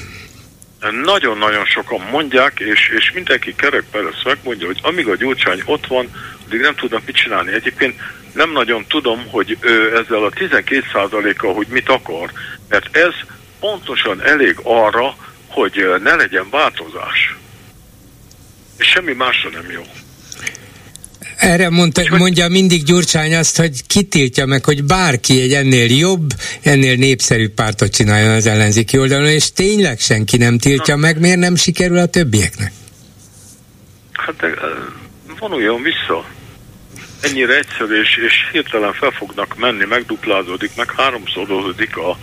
Nagyon-nagyon 1.04 1.66
sokan 1.66 2.02
mondják, 2.12 2.60
és, 2.60 2.92
és 2.98 3.12
mindenki 3.14 3.56
kerekben 3.56 4.08
ezt 4.08 4.24
megmondja, 4.24 4.66
hogy 4.66 4.80
amíg 4.82 5.08
a 5.08 5.16
gyurcsány 5.16 5.62
ott 5.66 5.88
van, 5.88 6.10
addig 6.46 6.60
nem 6.60 6.76
tudnak 6.76 7.06
mit 7.06 7.16
csinálni. 7.16 7.54
Egyébként 7.54 7.96
nem 8.34 8.52
nagyon 8.52 8.86
tudom, 8.88 9.28
hogy 9.28 9.58
ő 9.60 9.98
ezzel 9.98 10.24
a 10.24 10.30
12%-kal, 10.30 11.54
hogy 11.54 11.68
mit 11.68 11.90
akar, 11.90 12.32
mert 12.70 12.98
ez 12.98 13.14
pontosan 13.60 14.22
elég 14.22 14.60
arra, 14.64 15.16
hogy 15.48 15.86
ne 16.04 16.16
legyen 16.16 16.48
változás. 16.50 17.36
És 18.78 18.88
semmi 18.88 19.14
másra 19.14 19.50
nem 19.50 19.72
jó. 19.72 19.82
Erre 21.38 21.70
mondta, 21.70 22.02
mondja 22.18 22.48
mindig 22.48 22.84
Gyurcsány 22.84 23.36
azt, 23.36 23.58
hogy 23.58 23.86
kitiltja 23.88 24.46
meg, 24.46 24.66
hogy 24.66 24.84
bárki 24.84 25.42
egy 25.42 25.54
ennél 25.54 25.98
jobb, 25.98 26.34
ennél 26.62 26.96
népszerűbb 26.96 27.54
pártot 27.54 27.94
csináljon 27.94 28.32
az 28.32 28.46
ellenzéki 28.46 28.98
oldalon, 28.98 29.28
és 29.28 29.52
tényleg 29.52 30.00
senki 30.00 30.38
nem 30.38 30.58
tiltja 30.58 30.96
meg, 30.96 31.20
miért 31.20 31.40
nem 31.40 31.56
sikerül 31.56 31.98
a 31.98 32.06
többieknek? 32.06 32.72
Hát 34.12 34.36
de, 34.36 34.54
vonuljon 35.40 35.82
vissza. 35.82 36.26
Ennyire 37.22 37.58
egyszerű, 37.58 38.02
és, 38.02 38.18
és 38.18 38.34
hirtelen 38.52 38.94
fel 38.94 39.12
fognak 39.12 39.56
menni, 39.58 39.86
megduplázódik, 39.86 40.72
meg 40.76 40.92
háromszorozódik 40.92 41.98
a, 41.98 42.18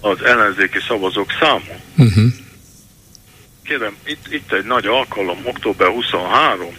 az 0.00 0.22
ellenzéki 0.24 0.78
szavazók 0.88 1.30
száma. 1.40 1.74
Uh-huh. 1.96 2.24
Kérem, 3.64 3.96
itt, 4.04 4.26
itt 4.30 4.52
egy 4.52 4.64
nagy 4.64 4.86
alkalom, 4.86 5.38
október 5.44 5.88
23 5.88 6.74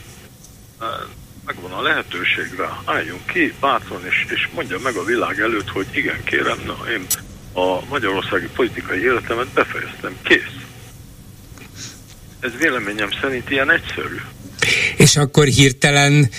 megvan 1.46 1.72
a 1.72 1.82
lehetőség 1.82 2.54
rá, 2.58 2.82
álljunk 2.86 3.26
ki 3.26 3.54
bátran, 3.60 4.06
és, 4.06 4.26
és 4.30 4.50
mondja 4.54 4.80
meg 4.80 4.96
a 4.96 5.04
világ 5.04 5.40
előtt, 5.40 5.70
hogy 5.70 5.86
igen, 5.92 6.24
kérem, 6.24 6.60
na, 6.66 6.78
én 6.92 7.06
a 7.54 7.86
magyarországi 7.90 8.48
politikai 8.56 9.02
életemet 9.04 9.48
befejeztem, 9.48 10.16
kész. 10.24 10.56
Ez 12.40 12.52
véleményem 12.60 13.10
szerint 13.22 13.50
ilyen 13.50 13.72
egyszerű. 13.72 14.16
És 14.98 15.16
akkor 15.16 15.46
hirtelen 15.46 16.30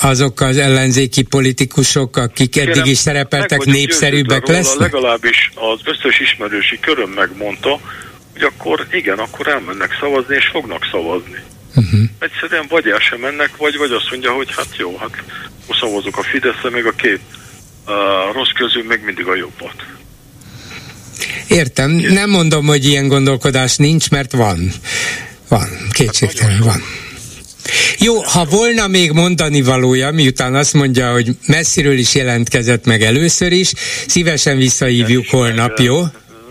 azok 0.00 0.40
az 0.40 0.56
ellenzéki 0.56 1.22
politikusok, 1.22 2.16
akik 2.16 2.50
Kérem, 2.50 2.68
eddig 2.68 2.86
is 2.86 2.98
szerepeltek, 2.98 3.64
népszerűbbek 3.64 4.46
lesznek? 4.46 4.92
Legalábbis 4.92 5.50
az 5.54 5.80
összes 5.84 6.20
ismerősi 6.20 6.80
köröm 6.80 7.10
megmondta, 7.10 7.80
hogy 8.32 8.42
akkor 8.42 8.86
igen, 8.90 9.18
akkor 9.18 9.48
elmennek 9.48 9.96
szavazni, 10.00 10.34
és 10.34 10.46
fognak 10.46 10.88
szavazni. 10.90 11.42
Uh-huh. 11.74 12.00
Egyszerűen 12.18 12.66
vagy 12.68 12.86
el 12.86 12.98
sem 12.98 13.20
mennek, 13.20 13.56
vagy, 13.56 13.76
vagy 13.76 13.92
azt 13.92 14.10
mondja, 14.10 14.32
hogy 14.32 14.54
hát 14.56 14.76
jó, 14.76 14.96
hát 14.96 15.22
szavazok 15.80 16.16
a 16.18 16.22
Fideszre, 16.22 16.70
még 16.70 16.84
a 16.86 16.92
két 16.92 17.20
uh, 17.86 17.94
rossz 18.34 18.52
közül 18.54 18.84
még 18.84 19.00
mindig 19.04 19.26
a 19.26 19.34
jobbat. 19.34 19.86
Értem, 21.48 21.90
nem 21.90 22.30
mondom, 22.30 22.66
hogy 22.66 22.84
ilyen 22.84 23.08
gondolkodás 23.08 23.76
nincs, 23.76 24.10
mert 24.10 24.32
van. 24.32 24.72
Van, 25.48 25.68
kétségtelen 25.90 26.56
hát 26.56 26.64
van. 26.64 26.82
Jó, 27.98 28.22
ha 28.22 28.44
volna 28.44 28.86
még 28.86 29.12
mondani 29.12 29.62
valója, 29.62 30.10
miután 30.10 30.54
azt 30.54 30.74
mondja, 30.74 31.12
hogy 31.12 31.36
messziről 31.46 31.98
is 31.98 32.14
jelentkezett 32.14 32.84
meg 32.84 33.02
először 33.02 33.52
is, 33.52 33.72
szívesen 34.06 34.56
visszahívjuk 34.56 35.28
holnap, 35.28 35.78
jó? 35.78 36.02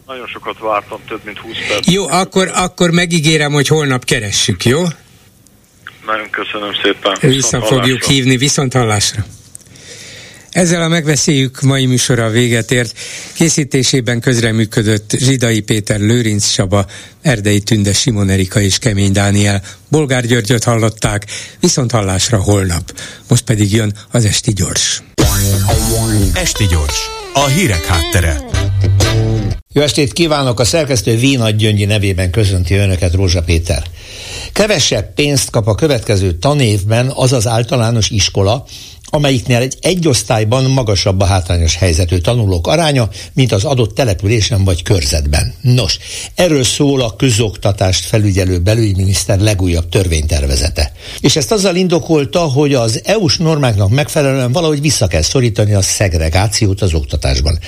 Nagyon 0.05 0.27
sokat 0.27 0.59
vártam, 0.59 0.99
több 1.07 1.21
mint 1.25 1.37
20 1.37 1.55
perc. 1.67 1.91
Jó, 1.91 2.07
akkor, 2.07 2.51
akkor 2.53 2.91
megígérem, 2.91 3.51
hogy 3.51 3.67
holnap 3.67 4.05
keressük, 4.05 4.65
jó? 4.65 4.83
Nagyon 6.07 6.29
köszönöm 6.29 6.71
szépen. 6.83 7.17
Vissza 7.31 7.61
fogjuk 7.61 8.03
hívni, 8.03 8.37
viszont 8.37 8.73
hallásra. 8.73 9.25
Ezzel 10.51 10.81
a 10.81 10.87
megbeszéljük 10.87 11.61
mai 11.61 11.85
műsora 11.85 12.29
véget 12.29 12.71
ért. 12.71 12.99
Készítésében 13.33 14.19
közreműködött 14.19 15.11
Zsidai 15.17 15.59
Péter, 15.59 15.99
Lőrinc 15.99 16.47
Saba, 16.47 16.85
Erdei 17.21 17.59
Tünde, 17.59 17.93
Simon 17.93 18.29
Erika 18.29 18.61
és 18.61 18.77
Kemény 18.77 19.11
Dániel. 19.11 19.61
Bolgár 19.89 20.25
Györgyöt 20.25 20.63
hallották, 20.63 21.25
viszont 21.59 21.91
hallásra 21.91 22.37
holnap. 22.37 22.99
Most 23.27 23.43
pedig 23.43 23.73
jön 23.73 23.93
az 24.11 24.25
Esti 24.25 24.53
Gyors. 24.53 25.01
Esti 26.33 26.65
Gyors, 26.65 27.09
a 27.33 27.45
hírek 27.45 27.85
háttere. 27.85 28.56
Jó 29.73 29.81
estét 29.81 30.13
kívánok! 30.13 30.59
A 30.59 30.65
szerkesztő 30.65 31.17
Vínagy 31.17 31.55
Gyöngyi 31.55 31.85
nevében 31.85 32.31
köszönti 32.31 32.75
Önöket 32.75 33.13
Rózsa 33.13 33.41
Péter. 33.41 33.83
Kevesebb 34.53 35.13
pénzt 35.13 35.49
kap 35.49 35.67
a 35.67 35.75
következő 35.75 36.31
tanévben 36.31 37.11
az 37.15 37.33
az 37.33 37.47
általános 37.47 38.09
iskola, 38.09 38.65
amelyiknél 39.09 39.57
egy 39.57 39.77
egy 39.81 40.07
osztályban 40.07 40.63
magasabb 40.63 41.19
a 41.21 41.25
hátrányos 41.25 41.75
helyzetű 41.75 42.17
tanulók 42.17 42.67
aránya, 42.67 43.09
mint 43.33 43.51
az 43.51 43.63
adott 43.63 43.95
településen 43.95 44.63
vagy 44.63 44.83
körzetben. 44.83 45.53
Nos, 45.61 45.97
erről 46.35 46.63
szól 46.63 47.01
a 47.01 47.15
közoktatást 47.15 48.05
felügyelő 48.05 48.59
belügyminiszter 48.59 49.39
legújabb 49.39 49.89
törvénytervezete. 49.89 50.91
És 51.19 51.35
ezt 51.35 51.51
azzal 51.51 51.75
indokolta, 51.75 52.39
hogy 52.39 52.73
az 52.73 53.01
EU-s 53.03 53.37
normáknak 53.37 53.89
megfelelően 53.89 54.51
valahogy 54.51 54.81
vissza 54.81 55.07
kell 55.07 55.21
szorítani 55.21 55.73
a 55.73 55.81
szegregációt 55.81 56.81
az 56.81 56.93
oktatásban. 56.93 57.59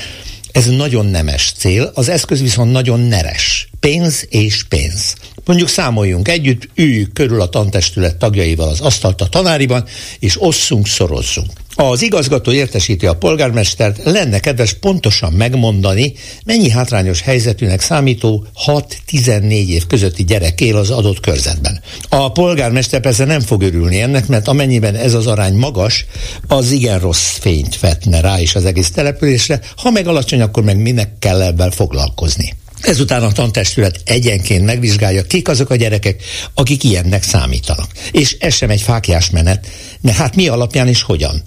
Ez 0.52 0.66
nagyon 0.66 1.06
nemes 1.06 1.54
cél, 1.58 1.92
az 1.94 2.10
eszköz 2.10 2.42
viszont 2.42 2.72
nagyon 2.72 3.00
neres. 3.00 3.70
Pénz 3.80 4.26
és 4.30 4.64
pénz. 4.64 5.16
Mondjuk 5.46 5.70
számoljunk 5.70 6.28
együtt, 6.28 6.70
üljük 6.76 7.14
körül 7.14 7.42
a 7.42 7.50
tantestület 7.50 8.18
tagjaival 8.18 8.70
az 8.70 8.80
asztalt 8.80 9.22
a 9.22 9.28
tanáriban, 9.28 9.86
és 10.20 10.42
osszunk, 10.42 10.88
szorozzunk. 10.88 11.50
Az 11.76 12.02
igazgató 12.02 12.52
értesíti 12.52 13.06
a 13.06 13.16
polgármestert, 13.16 14.04
lenne 14.04 14.40
kedves 14.40 14.74
pontosan 14.74 15.34
megmondani, 15.34 16.14
mennyi 16.46 16.70
hátrányos 16.70 17.22
helyzetűnek 17.22 17.82
számító 17.82 18.46
6-14 18.66 19.68
év 19.68 19.88
közötti 19.88 20.24
gyerek 20.24 20.62
él 20.62 20.78
az 20.78 20.90
adott 20.90 21.20
körzetben. 21.20 21.82
A 22.10 22.32
polgármester 22.32 23.02
persze 23.02 23.26
nem 23.26 23.42
fog 23.42 23.62
örülni 23.62 24.02
ennek, 24.02 24.28
mert 24.28 24.48
amennyiben 24.48 24.96
ez 24.96 25.14
az 25.14 25.28
arány 25.28 25.54
magas, 25.54 26.06
az 26.48 26.72
igen 26.72 27.00
rossz 27.00 27.38
fényt 27.40 27.80
vetne 27.80 28.22
rá 28.22 28.40
is 28.40 28.56
az 28.56 28.66
egész 28.66 28.92
településre, 28.92 29.60
ha 29.76 29.90
meg 29.90 30.08
alacsony, 30.08 30.42
akkor 30.42 30.64
meg 30.64 30.78
minek 30.78 31.10
kell 31.20 31.42
ebben 31.42 31.72
foglalkozni. 31.72 32.54
Ezután 32.82 33.24
a 33.24 33.32
tantestület 33.32 34.02
egyenként 34.06 34.66
megvizsgálja, 34.66 35.24
kik 35.24 35.48
azok 35.48 35.70
a 35.70 35.76
gyerekek, 35.76 36.24
akik 36.54 36.84
ilyennek 36.84 37.24
számítanak. 37.24 37.92
És 38.12 38.36
ez 38.40 38.54
sem 38.54 38.70
egy 38.70 38.82
fákjás 38.82 39.30
menet, 39.30 39.68
de 40.02 40.14
hát 40.14 40.36
mi 40.36 40.48
alapján 40.48 40.88
és 40.88 41.02
hogyan? 41.02 41.44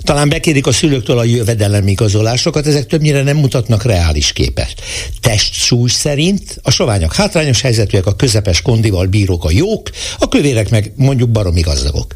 Talán 0.00 0.28
bekérik 0.28 0.66
a 0.66 0.72
szülőktől 0.72 1.18
a 1.18 1.24
jövedelemigazolásokat, 1.24 2.66
ezek 2.66 2.86
többnyire 2.86 3.22
nem 3.22 3.36
mutatnak 3.36 3.84
reális 3.84 4.32
képet. 4.32 4.74
Testsúly 5.20 5.88
szerint 5.88 6.58
a 6.62 6.70
soványok 6.70 7.14
hátrányos 7.14 7.60
helyzetűek, 7.60 8.06
a 8.06 8.16
közepes 8.16 8.62
kondival 8.62 9.06
bírók 9.06 9.44
a 9.44 9.50
jók, 9.50 9.90
a 10.18 10.28
kövérek 10.28 10.70
meg 10.70 10.92
mondjuk 10.96 11.30
baromi 11.30 11.60
gazdagok. 11.60 12.14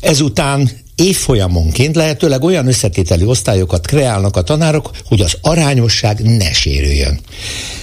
Ezután 0.00 0.70
évfolyamonként 0.98 1.96
lehetőleg 1.96 2.42
olyan 2.42 2.66
összetételi 2.66 3.24
osztályokat 3.24 3.86
kreálnak 3.86 4.36
a 4.36 4.42
tanárok, 4.42 4.90
hogy 5.04 5.20
az 5.20 5.36
arányosság 5.40 6.20
ne 6.22 6.52
sérüljön. 6.52 7.20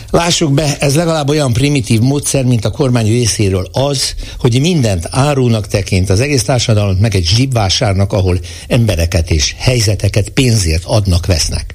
Lássuk 0.10 0.54
be, 0.54 0.78
ez 0.80 0.96
legalább 0.96 1.30
olyan 1.30 1.54
primitív 1.54 2.00
módszer, 2.00 2.44
mint 2.44 2.66
a 2.66 2.72
kormány 2.72 3.08
részéről 3.08 3.68
az, 3.72 4.16
hogy 4.40 4.60
mindent 4.60 5.08
árunak 5.10 5.68
tekint 5.68 6.10
az 6.10 6.20
egész 6.20 6.44
társadalom, 6.44 6.96
meg 6.96 7.16
egy 7.16 7.26
zsibvásárnak, 7.26 8.14
ahol 8.14 8.40
embereket 8.68 9.32
és 9.32 9.56
helyzeteket 9.58 10.30
pénzért 10.30 10.84
adnak, 10.86 11.26
vesznek. 11.26 11.74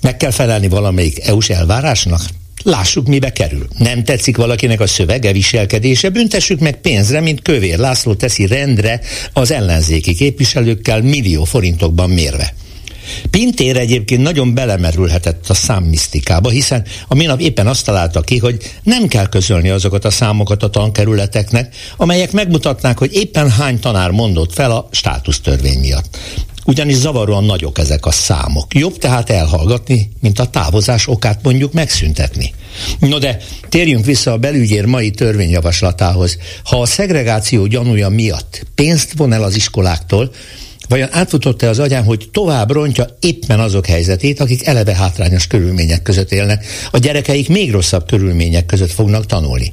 Meg 0.00 0.16
kell 0.16 0.30
felelni 0.30 0.68
valamelyik 0.68 1.26
EU-s 1.26 1.48
elvárásnak? 1.48 2.20
Lássuk, 2.62 3.06
mibe 3.06 3.32
kerül. 3.32 3.66
Nem 3.78 4.04
tetszik 4.04 4.36
valakinek 4.36 4.80
a 4.80 4.86
szövege, 4.86 5.32
viselkedése, 5.32 6.08
büntessük 6.08 6.60
meg 6.60 6.80
pénzre, 6.80 7.20
mint 7.20 7.42
Kövér 7.42 7.78
László 7.78 8.14
teszi 8.14 8.46
rendre 8.46 9.00
az 9.32 9.50
ellenzéki 9.50 10.14
képviselőkkel 10.14 11.02
millió 11.02 11.44
forintokban 11.44 12.10
mérve. 12.10 12.54
Pintér 13.30 13.76
egyébként 13.76 14.22
nagyon 14.22 14.54
belemerülhetett 14.54 15.48
a 15.48 15.54
számmisztikába, 15.54 16.50
hiszen 16.50 16.84
a 17.08 17.14
minap 17.14 17.40
éppen 17.40 17.66
azt 17.66 17.84
találta 17.84 18.20
ki, 18.20 18.38
hogy 18.38 18.56
nem 18.82 19.06
kell 19.06 19.28
közölni 19.28 19.68
azokat 19.68 20.04
a 20.04 20.10
számokat 20.10 20.62
a 20.62 20.70
tankerületeknek, 20.70 21.74
amelyek 21.96 22.32
megmutatnák, 22.32 22.98
hogy 22.98 23.14
éppen 23.14 23.50
hány 23.50 23.80
tanár 23.80 24.10
mondott 24.10 24.52
fel 24.52 24.70
a 24.70 24.88
státusztörvény 24.90 25.78
miatt 25.78 26.18
ugyanis 26.68 26.96
zavaróan 26.96 27.44
nagyok 27.44 27.78
ezek 27.78 28.06
a 28.06 28.10
számok. 28.10 28.74
Jobb 28.74 28.98
tehát 28.98 29.30
elhallgatni, 29.30 30.10
mint 30.20 30.38
a 30.38 30.46
távozás 30.46 31.06
okát 31.06 31.42
mondjuk 31.42 31.72
megszüntetni. 31.72 32.54
No 32.98 33.18
de 33.18 33.38
térjünk 33.68 34.04
vissza 34.04 34.32
a 34.32 34.36
belügyér 34.36 34.84
mai 34.84 35.10
törvényjavaslatához. 35.10 36.38
Ha 36.64 36.80
a 36.80 36.86
szegregáció 36.86 37.66
gyanúja 37.66 38.08
miatt 38.08 38.66
pénzt 38.74 39.12
von 39.16 39.32
el 39.32 39.42
az 39.42 39.54
iskoláktól, 39.54 40.30
Vajon 40.88 41.08
átfutott-e 41.12 41.68
az 41.68 41.78
agyán, 41.78 42.04
hogy 42.04 42.28
tovább 42.32 42.70
rontja 42.70 43.06
éppen 43.20 43.60
azok 43.60 43.86
helyzetét, 43.86 44.40
akik 44.40 44.66
eleve 44.66 44.94
hátrányos 44.94 45.46
körülmények 45.46 46.02
között 46.02 46.32
élnek, 46.32 46.66
a 46.90 46.98
gyerekeik 46.98 47.48
még 47.48 47.70
rosszabb 47.72 48.06
körülmények 48.06 48.66
között 48.66 48.90
fognak 48.90 49.26
tanulni. 49.26 49.72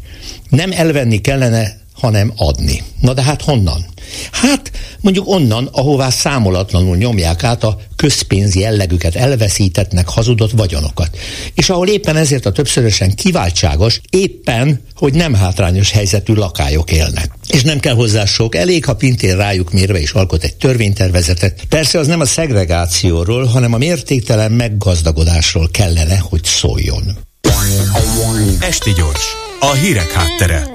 Nem 0.49 0.71
elvenni 0.71 1.21
kellene, 1.21 1.77
hanem 2.05 2.33
adni. 2.35 2.83
Na 3.01 3.13
de 3.13 3.21
hát 3.21 3.41
honnan? 3.41 3.85
Hát 4.31 4.71
mondjuk 5.01 5.27
onnan, 5.27 5.69
ahová 5.71 6.09
számolatlanul 6.09 6.97
nyomják 6.97 7.43
át 7.43 7.63
a 7.63 7.77
közpénz 7.95 8.55
jellegüket 8.55 9.15
elveszítettnek 9.15 10.07
hazudott 10.07 10.51
vagyonokat. 10.51 11.17
És 11.53 11.69
ahol 11.69 11.87
éppen 11.87 12.15
ezért 12.15 12.45
a 12.45 12.51
többszörösen 12.51 13.15
kiváltságos, 13.15 14.01
éppen, 14.09 14.81
hogy 14.95 15.13
nem 15.13 15.33
hátrányos 15.33 15.91
helyzetű 15.91 16.33
lakályok 16.33 16.91
élnek. 16.91 17.31
És 17.47 17.63
nem 17.63 17.79
kell 17.79 17.95
hozzá 17.95 18.25
sok, 18.25 18.55
elég, 18.55 18.85
ha 18.85 18.95
Pintér 18.95 19.35
rájuk 19.35 19.71
mérve 19.71 19.99
is 19.99 20.11
alkot 20.11 20.43
egy 20.43 20.55
törvénytervezetet. 20.55 21.61
Persze 21.69 21.99
az 21.99 22.07
nem 22.07 22.19
a 22.19 22.25
szegregációról, 22.25 23.45
hanem 23.45 23.73
a 23.73 23.77
mértéktelen 23.77 24.51
meggazdagodásról 24.51 25.69
kellene, 25.71 26.17
hogy 26.17 26.43
szóljon. 26.43 27.17
Esti 28.59 28.91
gyors, 28.93 29.25
a 29.59 29.71
hírek 29.71 30.11
háttere. 30.11 30.67